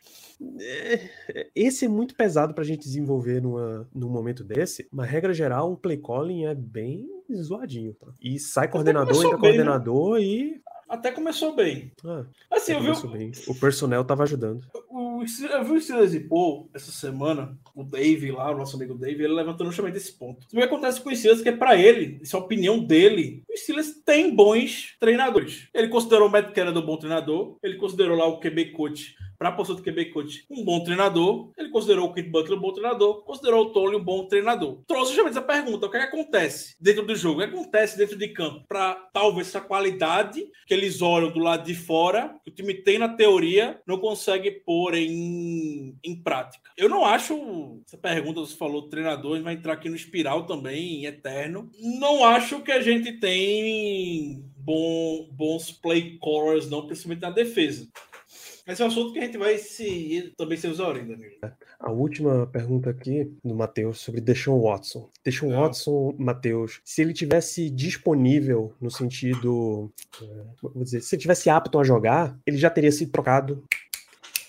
É, 0.61 1.49
Esse 1.55 1.85
é 1.85 1.89
muito 1.89 2.15
pesado 2.17 2.55
pra 2.55 2.65
gente 2.65 2.81
desenvolver 2.83 3.41
numa, 3.43 3.89
num 3.95 4.09
momento 4.09 4.43
desse. 4.43 4.89
Uma 4.93 5.05
regra 5.05 5.33
geral, 5.35 5.73
o 5.73 5.77
play 5.77 5.99
calling 5.99 6.45
é 6.47 6.55
bem 6.55 7.07
zoadinho. 7.33 7.95
Tá? 7.95 8.09
E 8.21 8.39
sai 8.39 8.69
coordenador, 8.69 9.17
entra 9.17 9.37
bem, 9.39 9.51
né? 9.53 9.57
coordenador 9.57 10.19
e. 10.21 10.61
Até 10.89 11.11
começou 11.11 11.55
bem. 11.55 11.91
Ah, 12.05 12.25
Assim, 12.51 12.73
eu 12.73 12.81
vi, 12.81 12.87
começou 12.87 13.11
bem. 13.11 13.33
O 13.49 13.55
personnel 13.55 14.05
tava 14.05 14.23
ajudando. 14.25 14.67
o, 14.91 15.04
eu 15.51 15.65
vi 15.65 15.73
o 15.73 15.81
Steelers 15.81 16.15
e 16.15 16.21
Paul 16.21 16.69
essa 16.75 16.91
semana, 16.91 17.59
o 17.75 17.83
Dave 17.83 18.31
lá, 18.31 18.51
o 18.51 18.57
nosso 18.57 18.77
amigo 18.77 18.95
Dave, 18.95 19.23
ele 19.23 19.33
levantou 19.33 19.67
justamente 19.67 19.97
esse 19.97 20.13
ponto. 20.13 20.47
O 20.47 20.57
que 20.57 20.63
acontece 20.63 21.01
com 21.01 21.11
o 21.11 21.17
Steelers 21.17 21.41
é 21.41 21.45
que, 21.45 21.53
para 21.53 21.77
ele, 21.77 22.19
isso 22.23 22.37
é 22.37 22.41
a 22.41 22.43
opinião 22.43 22.79
dele, 22.79 23.43
o 23.49 23.57
Steelers 23.57 24.03
tem 24.05 24.35
bons 24.35 24.97
treinadores. 25.01 25.69
Ele 25.75 25.89
considerou 25.89 26.29
o 26.29 26.31
Matt 26.31 26.53
Canada 26.53 26.81
um 26.81 26.87
bom 26.87 26.97
treinador, 26.97 27.57
ele 27.63 27.77
considerou 27.77 28.17
lá 28.17 28.27
o 28.27 28.41
QB 28.41 28.73
coach 28.73 29.15
para 29.45 29.51
a 29.51 29.53
posição 29.53 29.77
do 29.77 29.83
QB 29.83 30.07
coach 30.07 30.47
um 30.51 30.65
bom 30.65 30.83
treinador, 30.83 31.51
ele 31.59 31.69
considerou 31.69 32.09
o 32.09 32.15
Kit 32.15 32.31
Butler 32.31 32.57
um 32.57 32.63
bom 32.63 32.73
treinador, 32.73 33.23
considerou 33.25 33.67
o 33.67 33.71
Tolly 33.73 33.97
um 33.97 34.03
bom 34.03 34.27
treinador. 34.27 34.83
Trouxe 34.87 35.11
justamente 35.11 35.37
essa 35.37 35.47
pergunta: 35.47 35.85
o 35.85 35.91
que, 35.91 35.99
é 35.99 36.01
que 36.01 36.07
acontece 36.07 36.75
dentro 36.81 37.05
do 37.05 37.15
jogo? 37.15 37.43
O 37.43 37.47
que 37.47 37.55
acontece 37.55 37.99
dentro 37.99 38.17
de 38.17 38.29
campo 38.29 38.65
para 38.67 38.95
talvez 39.13 39.49
essa 39.49 39.61
qualidade 39.61 40.43
que 40.67 40.73
eles 40.73 41.03
olham 41.03 41.31
do 41.31 41.41
lado 41.41 41.63
de 41.67 41.75
fora, 41.75 42.35
que 42.43 42.51
o 42.51 42.55
time 42.55 42.73
tem 42.73 42.99
na 42.99 43.11
teoria, 43.11 43.79
não 43.87 43.99
consegue 43.99 44.51
pôr 44.51 44.95
em, 44.95 45.95
em 46.03 46.23
prática? 46.23 46.71
Eu 46.79 46.89
não 46.89 47.05
acho. 47.05 47.83
Essa 47.87 47.99
pergunta 47.99 48.41
você 48.41 48.57
falou 48.57 48.81
do 48.81 48.89
treinador, 48.89 49.43
vai 49.43 49.53
entrar 49.53 49.75
aqui 49.75 49.91
no 49.91 49.97
espiral 49.97 50.47
também, 50.47 51.05
eterno. 51.05 51.71
Não 51.99 52.25
acho 52.25 52.63
que 52.63 52.73
a 52.73 52.81
gente 52.81 53.13
tem 53.21 54.43
bom, 54.57 55.29
bons 55.33 55.71
play 55.71 56.19
callers, 56.19 56.71
não, 56.71 56.87
principalmente 56.87 57.21
na 57.21 57.31
defesa. 57.31 57.87
Esse 58.67 58.81
é 58.81 58.85
um 58.87 58.89
assunto 58.89 59.13
que 59.13 59.19
a 59.19 59.23
gente 59.23 59.37
vai 59.37 59.59
se 59.59 60.33
também 60.39 60.57
se 60.57 60.67
usar 60.67 60.97
ainda, 60.97 61.15
Danilo. 61.15 61.35
A 61.79 61.91
última 61.91 62.47
pergunta 62.47 62.89
aqui 62.89 63.31
do 63.45 63.55
Matheus 63.55 64.01
sobre 64.01 64.23
Deshaun 64.23 64.63
Watson. 64.63 65.11
Deshaun 65.23 65.51
Não. 65.51 65.61
Watson, 65.61 66.15
Matheus, 66.19 66.81
se 66.83 67.03
ele 67.03 67.13
tivesse 67.13 67.69
disponível 67.69 68.75
no 68.81 68.91
sentido, 68.91 69.93
é, 70.23 70.27
vou 70.63 70.83
dizer, 70.83 71.03
se 71.03 71.15
ele 71.15 71.21
tivesse 71.21 71.51
apto 71.51 71.79
a 71.79 71.85
jogar, 71.85 72.39
ele 72.47 72.57
já 72.57 72.71
teria 72.71 72.91
sido 72.91 73.13
trocado 73.13 73.63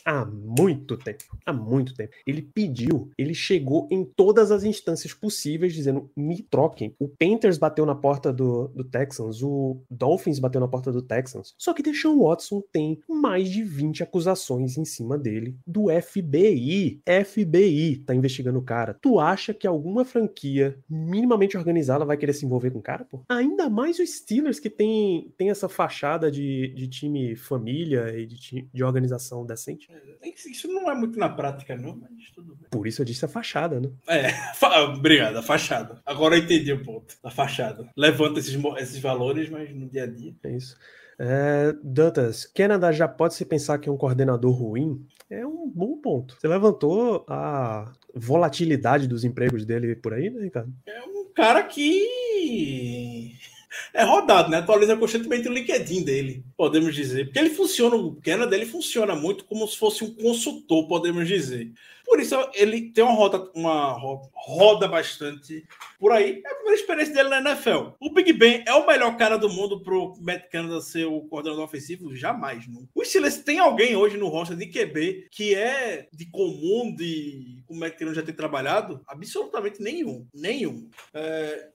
há 0.05 0.23
muito 0.23 0.95
tempo. 0.97 1.23
Há 1.45 1.51
muito 1.51 1.95
tempo. 1.95 2.13
Ele 2.25 2.41
pediu, 2.41 3.09
ele 3.17 3.33
chegou 3.33 3.87
em 3.91 4.05
todas 4.05 4.51
as 4.51 4.63
instâncias 4.63 5.13
possíveis 5.13 5.73
dizendo: 5.73 6.09
me 6.15 6.41
troquem. 6.43 6.95
O 6.99 7.07
Panthers 7.07 7.57
bateu 7.57 7.85
na 7.85 7.95
porta 7.95 8.31
do, 8.31 8.67
do 8.69 8.83
Texans, 8.83 9.41
o 9.41 9.81
Dolphins 9.89 10.39
bateu 10.39 10.61
na 10.61 10.67
porta 10.67 10.91
do 10.91 11.01
Texans. 11.01 11.55
Só 11.57 11.73
que 11.73 11.81
Deshaun 11.81 12.23
Watson 12.23 12.61
tem 12.71 12.99
mais 13.09 13.49
de 13.49 13.63
20 13.63 14.03
acusações 14.03 14.77
em 14.77 14.85
cima 14.85 15.17
dele 15.17 15.57
do 15.65 15.87
FBI. 15.89 17.01
FBI 17.23 18.03
tá 18.05 18.13
investigando 18.13 18.59
o 18.59 18.63
cara. 18.63 18.97
Tu 19.01 19.19
acha 19.19 19.53
que 19.53 19.65
alguma 19.65 20.05
franquia 20.05 20.77
minimamente 20.89 21.57
organizada 21.57 22.05
vai 22.05 22.17
querer 22.17 22.33
se 22.33 22.45
envolver 22.45 22.71
com 22.71 22.79
o 22.79 22.83
cara, 22.83 23.05
pô? 23.05 23.23
Ainda 23.27 23.69
mais 23.69 23.97
os 23.99 24.09
Steelers 24.09 24.59
que 24.59 24.69
tem, 24.69 25.33
tem 25.37 25.49
essa 25.49 25.67
fachada 25.67 26.29
de, 26.29 26.67
de 26.75 26.87
time 26.87 27.35
família 27.35 28.17
e 28.17 28.25
de, 28.25 28.67
de 28.71 28.83
organização 28.83 29.45
decente. 29.45 29.89
Isso 30.23 30.67
não 30.67 30.89
é 30.89 30.95
muito 30.95 31.17
na 31.19 31.29
prática, 31.29 31.75
não, 31.75 31.95
mas 31.97 32.29
tudo 32.33 32.55
bem. 32.55 32.67
Por 32.69 32.87
isso 32.87 33.01
eu 33.01 33.05
disse 33.05 33.23
a 33.25 33.27
fachada, 33.27 33.79
né? 33.79 33.89
É, 34.07 34.29
fa- 34.55 34.81
obrigado, 34.83 35.37
a 35.37 35.41
fachada. 35.43 36.01
Agora 36.05 36.35
eu 36.37 36.43
entendi 36.43 36.71
o 36.73 36.83
ponto 36.83 37.15
da 37.23 37.29
fachada. 37.31 37.89
Levanta 37.95 38.39
esses, 38.39 38.55
esses 38.77 38.99
valores, 38.99 39.49
mas 39.49 39.73
no 39.73 39.87
dia 39.89 40.03
a 40.03 40.07
dia. 40.07 40.33
É 40.43 40.51
isso. 40.51 40.75
É, 41.17 41.73
Dantas, 41.81 42.45
Canada 42.45 42.91
já 42.91 43.07
pode 43.07 43.35
se 43.35 43.45
pensar 43.45 43.77
que 43.77 43.87
é 43.87 43.91
um 43.91 43.97
coordenador 43.97 44.51
ruim? 44.51 45.05
É 45.29 45.45
um 45.47 45.69
bom 45.69 45.97
ponto. 46.01 46.35
Você 46.39 46.47
levantou 46.47 47.25
a 47.29 47.91
volatilidade 48.13 49.07
dos 49.07 49.23
empregos 49.23 49.65
dele 49.65 49.95
por 49.95 50.13
aí, 50.13 50.29
né, 50.29 50.41
Ricardo? 50.43 50.73
É 50.85 51.01
um 51.03 51.31
cara 51.33 51.63
que 51.63 53.33
é 53.93 54.03
rodado, 54.03 54.49
né? 54.49 54.57
Atualiza 54.57 54.97
constantemente 54.97 55.47
o 55.47 55.53
LinkedIn 55.53 56.03
dele, 56.03 56.43
podemos 56.57 56.93
dizer. 56.93 57.25
Porque 57.25 57.39
ele 57.39 57.49
funciona, 57.49 57.95
o 57.95 58.15
Canada 58.21 58.55
ele 58.55 58.65
funciona 58.65 59.15
muito 59.15 59.45
como 59.45 59.67
se 59.67 59.77
fosse 59.77 60.03
um 60.03 60.13
consultor, 60.13 60.87
podemos 60.87 61.27
dizer. 61.27 61.71
Por 62.15 62.21
isso 62.21 62.49
ele 62.53 62.93
tem 62.93 63.03
uma 63.03 63.11
roda, 63.11 63.51
uma 63.53 63.91
ro- 63.91 64.31
roda 64.33 64.87
bastante 64.87 65.67
por 65.99 66.13
aí. 66.13 66.41
É 66.45 66.49
a 66.49 66.55
primeira 66.55 66.79
experiência 66.79 67.13
dele 67.13 67.27
na 67.27 67.41
NFL. 67.41 67.89
O 67.99 68.09
Big 68.13 68.31
Ben 68.31 68.63
é 68.65 68.73
o 68.73 68.87
melhor 68.87 69.17
cara 69.17 69.37
do 69.37 69.49
mundo 69.49 69.81
pro 69.81 70.13
Matt 70.21 70.49
Canada 70.49 70.79
ser 70.79 71.03
o 71.07 71.19
coordenador 71.27 71.65
ofensivo? 71.65 72.15
Jamais, 72.15 72.69
não. 72.69 72.87
O 72.95 73.03
Steelers 73.03 73.39
tem 73.39 73.59
alguém 73.59 73.97
hoje 73.97 74.15
no 74.15 74.29
roster 74.29 74.55
de 74.55 74.65
QB 74.67 75.27
que 75.29 75.53
é 75.53 76.07
de 76.13 76.25
comum 76.27 76.95
de 76.95 77.61
é 77.83 77.89
que 77.89 78.03
ele 78.03 78.13
já 78.13 78.23
tem 78.23 78.33
trabalhado? 78.33 79.01
Absolutamente 79.07 79.81
nenhum. 79.81 80.25
Nenhum. 80.33 80.87
É, 81.13 81.67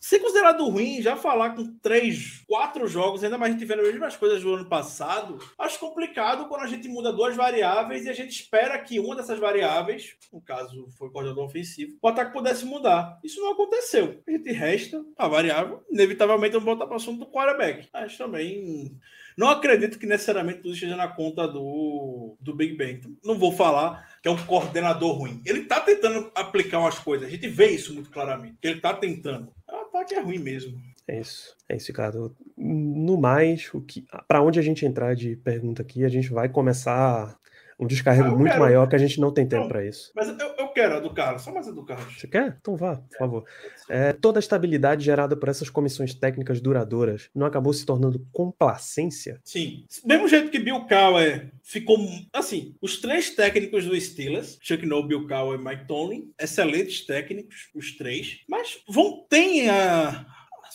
ser 0.00 0.18
considerado 0.18 0.68
ruim, 0.68 1.00
já 1.00 1.16
falar 1.16 1.50
com 1.54 1.78
três, 1.78 2.42
quatro 2.46 2.86
jogos, 2.86 3.24
ainda 3.24 3.38
mais 3.38 3.54
vendo 3.54 3.80
as 3.80 3.86
mesmas 3.88 4.16
coisas 4.16 4.42
do 4.42 4.54
ano 4.54 4.68
passado, 4.68 5.38
acho 5.58 5.78
complicado 5.78 6.48
quando 6.48 6.62
a 6.62 6.66
gente 6.66 6.86
muda 6.88 7.12
duas 7.12 7.34
variáveis 7.34 8.04
e 8.04 8.10
a 8.10 8.12
gente 8.12 8.30
espera 8.30 8.78
que 8.78 9.00
uma 9.00 9.16
dessas 9.16 9.38
variáveis, 9.38 9.85
no 10.32 10.40
caso 10.40 10.88
foi 10.98 11.10
coordenador 11.10 11.44
ofensivo, 11.44 11.96
o 12.00 12.08
ataque 12.08 12.32
pudesse 12.32 12.64
mudar. 12.64 13.18
Isso 13.22 13.40
não 13.40 13.52
aconteceu. 13.52 14.22
A 14.26 14.30
gente 14.30 14.52
resta 14.52 15.04
a 15.16 15.28
variável, 15.28 15.84
inevitavelmente 15.90 16.52
vamos 16.52 16.66
voltar 16.66 16.86
para 16.86 16.94
o 16.94 16.96
assunto 16.96 17.20
do 17.20 17.30
quarterback. 17.30 17.88
Mas 17.92 18.16
também 18.16 18.96
não 19.36 19.48
acredito 19.48 19.98
que 19.98 20.06
necessariamente 20.06 20.60
tudo 20.60 20.74
esteja 20.74 20.96
na 20.96 21.08
conta 21.08 21.46
do, 21.46 22.36
do 22.40 22.54
Big 22.54 22.74
Ben. 22.74 22.94
Então, 22.94 23.14
não 23.22 23.38
vou 23.38 23.52
falar 23.52 24.18
que 24.22 24.28
é 24.28 24.30
um 24.30 24.46
coordenador 24.46 25.12
ruim. 25.12 25.42
Ele 25.44 25.60
está 25.60 25.80
tentando 25.80 26.30
aplicar 26.34 26.80
umas 26.80 26.98
coisas. 26.98 27.28
A 27.28 27.30
gente 27.30 27.46
vê 27.46 27.68
isso 27.68 27.92
muito 27.92 28.10
claramente. 28.10 28.56
Ele 28.62 28.76
está 28.76 28.94
tentando. 28.94 29.52
O 29.68 29.76
ataque 29.76 30.14
é 30.14 30.20
ruim 30.20 30.38
mesmo. 30.38 30.80
É 31.06 31.20
isso. 31.20 31.54
É 31.68 31.76
isso, 31.76 31.88
Ricardo. 31.88 32.34
No 32.56 33.20
mais, 33.20 33.72
o 33.74 33.80
que, 33.80 34.06
para 34.26 34.42
onde 34.42 34.58
a 34.58 34.62
gente 34.62 34.86
entrar 34.86 35.14
de 35.14 35.36
pergunta 35.36 35.82
aqui, 35.82 36.04
a 36.04 36.08
gente 36.08 36.30
vai 36.30 36.48
começar 36.48 37.38
um 37.78 37.86
descarrego 37.86 38.28
Ah, 38.28 38.30
muito 38.30 38.48
quero- 38.52 38.60
maior 38.60 38.88
que 38.88 38.94
a 38.96 38.98
gente 38.98 39.20
não 39.20 39.32
tem 39.32 39.46
tempo 39.46 39.68
para 39.68 39.84
isso. 39.84 40.10
Mas 40.14 40.28
eu, 40.28 40.36
eu 40.58 40.68
quero 40.68 40.96
a 40.96 41.00
do 41.00 41.12
Carlos, 41.12 41.42
só 41.42 41.52
mais 41.52 41.68
a 41.68 41.72
do 41.72 41.84
Carlos. 41.84 42.18
Você 42.18 42.26
quer? 42.26 42.56
Então 42.60 42.76
vá, 42.76 42.96
por 42.96 43.18
favor. 43.18 43.44
É, 43.88 44.12
toda 44.12 44.38
a 44.38 44.40
estabilidade 44.40 45.04
gerada 45.04 45.36
por 45.36 45.48
essas 45.48 45.68
comissões 45.70 46.14
técnicas 46.14 46.60
duradouras 46.60 47.28
não 47.34 47.46
acabou 47.46 47.72
se 47.72 47.84
tornando 47.84 48.26
complacência? 48.32 49.40
Sim. 49.44 49.84
Mesmo 50.04 50.26
jeito 50.28 50.50
que 50.50 50.58
Bill 50.58 50.86
Cowher 50.86 51.52
ficou. 51.62 51.96
Assim, 52.32 52.74
os 52.80 53.00
três 53.00 53.30
técnicos 53.30 53.84
do 53.84 53.98
Steelers, 54.00 54.58
Chuck 54.60 54.84
Noll, 54.86 55.06
Bill 55.06 55.26
Cowher 55.26 55.60
e 55.60 55.64
Mike 55.64 55.86
Tomlin, 55.86 56.32
excelentes 56.40 57.04
técnicos, 57.06 57.68
os 57.74 57.96
três, 57.96 58.40
mas 58.48 58.78
vão 58.88 59.24
ter 59.28 59.68
a. 59.68 60.26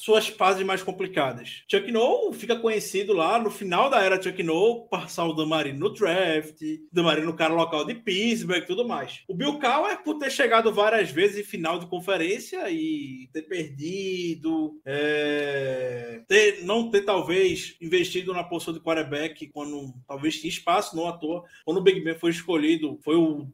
Suas 0.01 0.27
fases 0.27 0.65
mais 0.65 0.81
complicadas. 0.81 1.61
Chuck 1.69 1.91
Noll 1.91 2.33
fica 2.33 2.55
conhecido 2.55 3.13
lá 3.13 3.37
no 3.37 3.51
final 3.51 3.87
da 3.87 4.01
era 4.01 4.19
Chuck 4.19 4.41
Noll, 4.41 4.87
passar 4.87 5.25
o 5.25 5.33
Dan 5.33 5.45
Marino 5.45 5.77
no 5.77 5.93
draft, 5.93 6.59
Dan 6.91 7.03
Marino 7.03 7.27
no 7.27 7.35
cara 7.35 7.53
local 7.53 7.85
de 7.85 7.93
Pittsburgh 7.93 8.63
e 8.63 8.65
tudo 8.65 8.83
mais. 8.83 9.21
O 9.27 9.35
Bill 9.35 9.59
Cowher, 9.59 10.01
por 10.01 10.17
ter 10.17 10.31
chegado 10.31 10.73
várias 10.73 11.11
vezes 11.11 11.37
em 11.37 11.43
final 11.43 11.77
de 11.77 11.85
conferência 11.85 12.67
e 12.71 13.29
ter 13.31 13.43
perdido, 13.43 14.81
é, 14.83 16.23
ter, 16.27 16.63
não 16.63 16.89
ter 16.89 17.01
talvez 17.01 17.75
investido 17.79 18.33
na 18.33 18.43
posição 18.43 18.73
de 18.73 18.79
quarterback 18.79 19.49
quando 19.49 19.93
talvez 20.07 20.35
tinha 20.41 20.49
espaço, 20.49 20.95
não 20.95 21.07
à 21.07 21.11
toa. 21.11 21.43
Quando 21.63 21.77
o 21.77 21.83
Big 21.83 22.01
Ben 22.01 22.15
foi 22.15 22.31
escolhido, 22.31 22.99
foi 23.03 23.17
o 23.17 23.47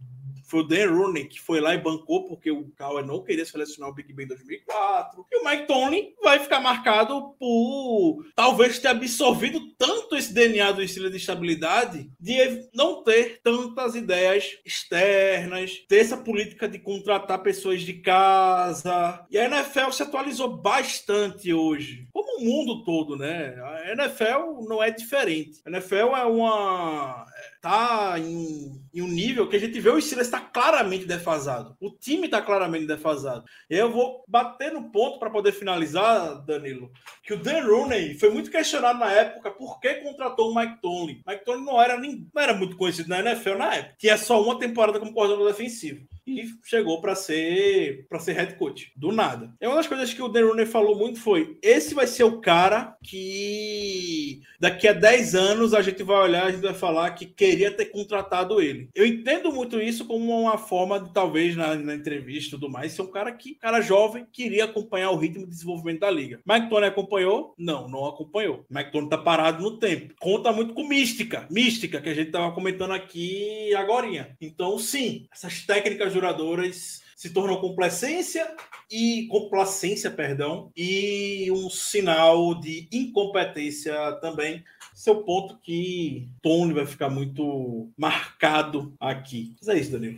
foi 0.48 0.62
o 0.62 0.64
Dan 0.64 0.90
Rooney 0.90 1.26
que 1.26 1.40
foi 1.40 1.60
lá 1.60 1.74
e 1.74 1.78
bancou 1.78 2.28
porque 2.28 2.50
o 2.50 2.72
Cowher 2.78 3.06
não 3.06 3.24
queria 3.24 3.46
selecionar 3.46 3.90
o 3.90 3.94
Big 3.94 4.14
Ben 4.14 4.26
em 4.26 4.30
2004. 4.30 5.26
E 5.32 5.38
o 5.38 5.46
Mike 5.46 5.68
Tomlin 5.68 6.14
vai 6.24 6.40
ficar 6.40 6.60
marcado 6.60 7.36
por 7.40 8.26
talvez 8.36 8.80
ter 8.80 8.88
absorvido 8.88 9.60
tanto 9.78 10.16
esse 10.16 10.34
DNA 10.34 10.72
do 10.72 10.82
estilo 10.82 11.10
de 11.10 11.18
estabilidade 11.18 12.10
de 12.20 12.70
não 12.74 13.04
ter 13.04 13.42
tantas 13.44 13.96
ideias 13.96 14.58
externas, 14.66 15.86
ter 15.88 15.98
essa 15.98 16.18
política 16.18 16.68
de 16.68 16.80
contratar 16.80 17.44
pessoas 17.44 17.82
de 17.82 17.94
casa. 17.94 19.26
E 19.30 19.38
a 19.38 19.46
NFL 19.46 19.92
se 19.92 20.04
atualizou 20.04 20.58
bastante 20.58 21.54
hoje, 21.54 22.08
como 22.12 22.40
o 22.40 22.44
mundo 22.44 22.84
todo, 22.84 23.16
né? 23.16 23.56
A 23.62 23.92
NFL 23.92 24.68
não 24.68 24.82
é 24.82 24.92
diferente. 24.92 25.62
A 25.66 25.70
NFL 25.70 26.16
é 26.16 26.26
uma 26.26 27.26
tá 27.62 28.16
em, 28.18 28.82
em 28.98 29.02
um 29.02 29.08
nível 29.08 29.48
que 29.48 29.56
a 29.56 29.60
gente 29.60 29.80
vê 29.80 29.90
o 29.90 30.02
Steelers 30.02 30.28
está 30.28 30.40
claramente 30.40 31.06
defasado. 31.06 31.78
O 31.80 31.92
time 31.92 32.26
está 32.26 32.42
claramente 32.42 32.88
defasado. 32.88 33.46
Eu 33.70 33.92
vou 33.92 34.24
bater 34.28 34.72
no 34.72 34.90
ponto 34.90 35.20
para 35.20 35.30
poder 35.30 35.52
finalizar, 35.52 36.44
Danilo, 36.44 36.92
que 37.22 37.34
o 37.34 37.38
Dan 37.38 37.64
Rooney 37.64 38.18
foi 38.18 38.32
muito 38.32 38.50
questionado 38.50 38.98
na 38.98 39.12
época 39.12 39.52
por 39.52 39.80
que 39.80 39.94
contratou 39.96 40.52
o 40.52 40.56
Mike 40.56 40.82
Tomlin. 40.82 41.22
Mike 41.28 41.46
Tomlin 41.46 41.64
não 41.64 41.80
era, 41.80 42.00
nem, 42.00 42.28
não 42.34 42.42
era 42.42 42.56
muito 42.56 42.76
conhecido 42.76 43.10
na 43.10 43.20
NFL 43.20 43.56
na 43.56 43.76
época, 43.76 43.96
que 44.00 44.10
é 44.10 44.18
só 44.18 44.42
uma 44.42 44.58
temporada 44.58 45.00
como 45.00 45.14
coordenador 45.14 45.48
defensivo. 45.48 46.08
E 46.26 46.46
chegou 46.66 47.00
para 47.00 47.16
ser 47.16 48.06
para 48.10 48.20
ser 48.20 48.34
head 48.34 48.56
coach, 48.56 48.92
do 48.98 49.14
nada. 49.14 49.54
E 49.62 49.66
uma 49.66 49.78
das 49.78 49.88
coisas 49.88 50.14
que 50.14 50.22
o 50.22 50.28
Dan 50.28 50.48
Rooney 50.48 50.66
falou 50.66 50.98
muito 50.98 51.22
foi: 51.22 51.58
esse 51.62 51.94
vai 51.94 52.06
ser 52.06 52.26
o 52.26 52.42
cara 52.42 52.98
que 53.02 54.42
daqui 54.60 54.90
a 54.90 54.94
10 54.94 55.36
anos 55.36 55.74
a 55.74 55.82
gente 55.82 56.04
vai 56.04 56.18
olhar, 56.18 56.46
a 56.46 56.52
gente 56.52 56.62
vai 56.62 56.74
falar 56.74 57.12
que 57.12 57.26
queria 57.26 57.72
ter 57.72 57.86
contratado 57.86 58.62
ele. 58.62 58.87
Eu 58.96 59.06
entendo 59.06 59.52
muito 59.52 59.80
isso 59.80 60.06
como 60.06 60.42
uma 60.42 60.58
forma 60.58 61.00
de, 61.00 61.14
talvez, 61.14 61.56
na, 61.56 61.76
na 61.76 61.96
entrevista 61.96 62.50
e 62.56 62.60
tudo 62.60 62.70
mais, 62.72 62.94
ser 62.94 63.02
um 63.02 63.12
cara 63.12 63.32
que, 63.32 63.56
cara 63.56 63.82
jovem, 63.82 64.26
queria 64.32 64.66
acompanhar 64.66 65.12
o 65.12 65.18
ritmo 65.18 65.46
de 65.46 65.52
desenvolvimento 65.52 66.00
da 66.00 66.12
liga. 66.12 66.40
Mike 66.46 66.70
Tony 66.70 66.86
acompanhou? 66.86 67.54
Não, 67.58 67.88
não 67.88 68.06
acompanhou. 68.06 68.66
Mike 68.70 68.92
Tony 68.92 69.10
tá 69.10 69.18
parado 69.18 69.62
no 69.62 69.78
tempo. 69.78 70.14
Conta 70.20 70.52
muito 70.52 70.74
com 70.74 70.88
mística, 70.88 71.48
mística, 71.52 72.02
que 72.02 72.10
a 72.10 72.14
gente 72.14 72.32
tava 72.32 72.54
comentando 72.54 72.94
aqui 72.94 73.74
agora. 73.76 73.98
Então, 74.40 74.78
sim, 74.78 75.28
essas 75.34 75.66
técnicas 75.66 76.14
duradouras 76.14 77.02
se 77.16 77.32
tornam 77.32 77.60
complacência 77.60 78.56
e 78.92 79.28
complacência, 79.28 80.12
perdão, 80.12 80.72
e 80.78 81.50
um 81.52 81.68
sinal 81.70 82.54
de 82.60 82.88
incompetência 82.92 83.94
também. 84.22 84.64
Seu 84.98 85.18
ponto 85.18 85.60
que 85.60 86.28
Tony 86.42 86.74
vai 86.74 86.88
ficar 86.88 87.08
muito 87.08 87.88
marcado 87.96 88.96
aqui. 89.00 89.54
Mas 89.60 89.76
é 89.76 89.80
isso, 89.80 89.92
Danilo. 89.92 90.18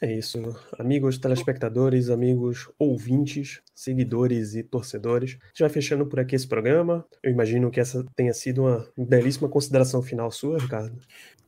É 0.00 0.12
isso, 0.12 0.56
amigos 0.78 1.18
telespectadores, 1.18 2.08
amigos 2.08 2.70
ouvintes, 2.78 3.60
seguidores 3.74 4.54
e 4.54 4.62
torcedores. 4.62 5.38
A 5.42 5.46
gente 5.48 5.60
vai 5.62 5.68
fechando 5.70 6.06
por 6.06 6.20
aqui 6.20 6.36
esse 6.36 6.46
programa. 6.46 7.04
Eu 7.20 7.32
imagino 7.32 7.68
que 7.68 7.80
essa 7.80 8.06
tenha 8.14 8.32
sido 8.32 8.62
uma 8.62 8.88
belíssima 8.96 9.48
consideração 9.48 10.00
final 10.00 10.30
sua, 10.30 10.56
Ricardo. 10.56 10.96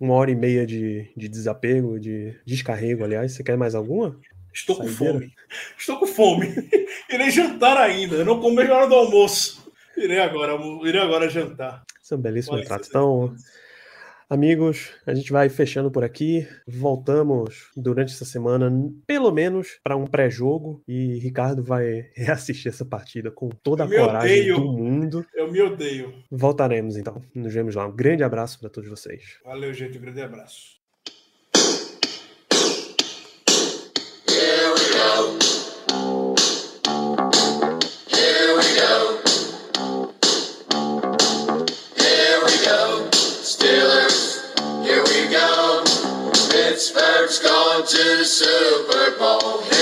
Uma 0.00 0.14
hora 0.14 0.32
e 0.32 0.34
meia 0.34 0.66
de, 0.66 1.08
de 1.16 1.28
desapego, 1.28 2.00
de 2.00 2.34
descarrego, 2.44 3.04
aliás. 3.04 3.30
Você 3.30 3.44
quer 3.44 3.56
mais 3.56 3.76
alguma? 3.76 4.18
Estou 4.52 4.74
com 4.74 4.88
Saideira? 4.88 5.12
fome. 5.12 5.32
Estou 5.78 5.98
com 6.00 6.06
fome. 6.08 6.48
Irei 7.08 7.30
jantar 7.30 7.76
ainda. 7.76 8.16
Eu 8.16 8.24
não 8.24 8.40
comi 8.40 8.64
na 8.64 8.74
hora 8.74 8.88
do 8.88 8.96
almoço. 8.96 9.72
Irei 9.96 10.18
agora, 10.18 10.58
irei 10.84 11.00
agora 11.00 11.30
jantar. 11.30 11.84
Esse 12.04 12.12
é 12.12 12.16
um 12.18 12.20
belíssimo 12.20 12.58
retrato. 12.58 12.86
Então, 12.86 13.34
amigos, 14.28 14.90
a 15.06 15.14
gente 15.14 15.32
vai 15.32 15.48
fechando 15.48 15.90
por 15.90 16.04
aqui. 16.04 16.46
Voltamos 16.68 17.70
durante 17.74 18.12
essa 18.12 18.26
semana, 18.26 18.70
pelo 19.06 19.30
menos, 19.32 19.78
para 19.82 19.96
um 19.96 20.06
pré-jogo. 20.06 20.82
E 20.86 21.18
Ricardo 21.18 21.64
vai 21.64 22.10
reassistir 22.14 22.70
essa 22.70 22.84
partida 22.84 23.30
com 23.30 23.48
toda 23.48 23.84
a 23.84 23.88
coragem 23.88 24.52
odeio. 24.52 24.56
do 24.56 24.72
mundo. 24.72 25.26
Eu 25.32 25.50
me 25.50 25.62
odeio. 25.62 26.12
Voltaremos 26.30 26.98
então. 26.98 27.22
Nos 27.34 27.54
vemos 27.54 27.74
lá. 27.74 27.86
Um 27.86 27.96
grande 27.96 28.22
abraço 28.22 28.60
para 28.60 28.68
todos 28.68 28.90
vocês. 28.90 29.38
Valeu, 29.42 29.72
gente. 29.72 29.96
Um 29.96 30.02
grande 30.02 30.20
abraço. 30.20 30.74
Here 34.28 34.74
we 34.74 35.38
go. 35.38 35.53
to 47.82 48.18
the 48.18 48.24
Super 48.24 49.18
Bowl. 49.18 49.73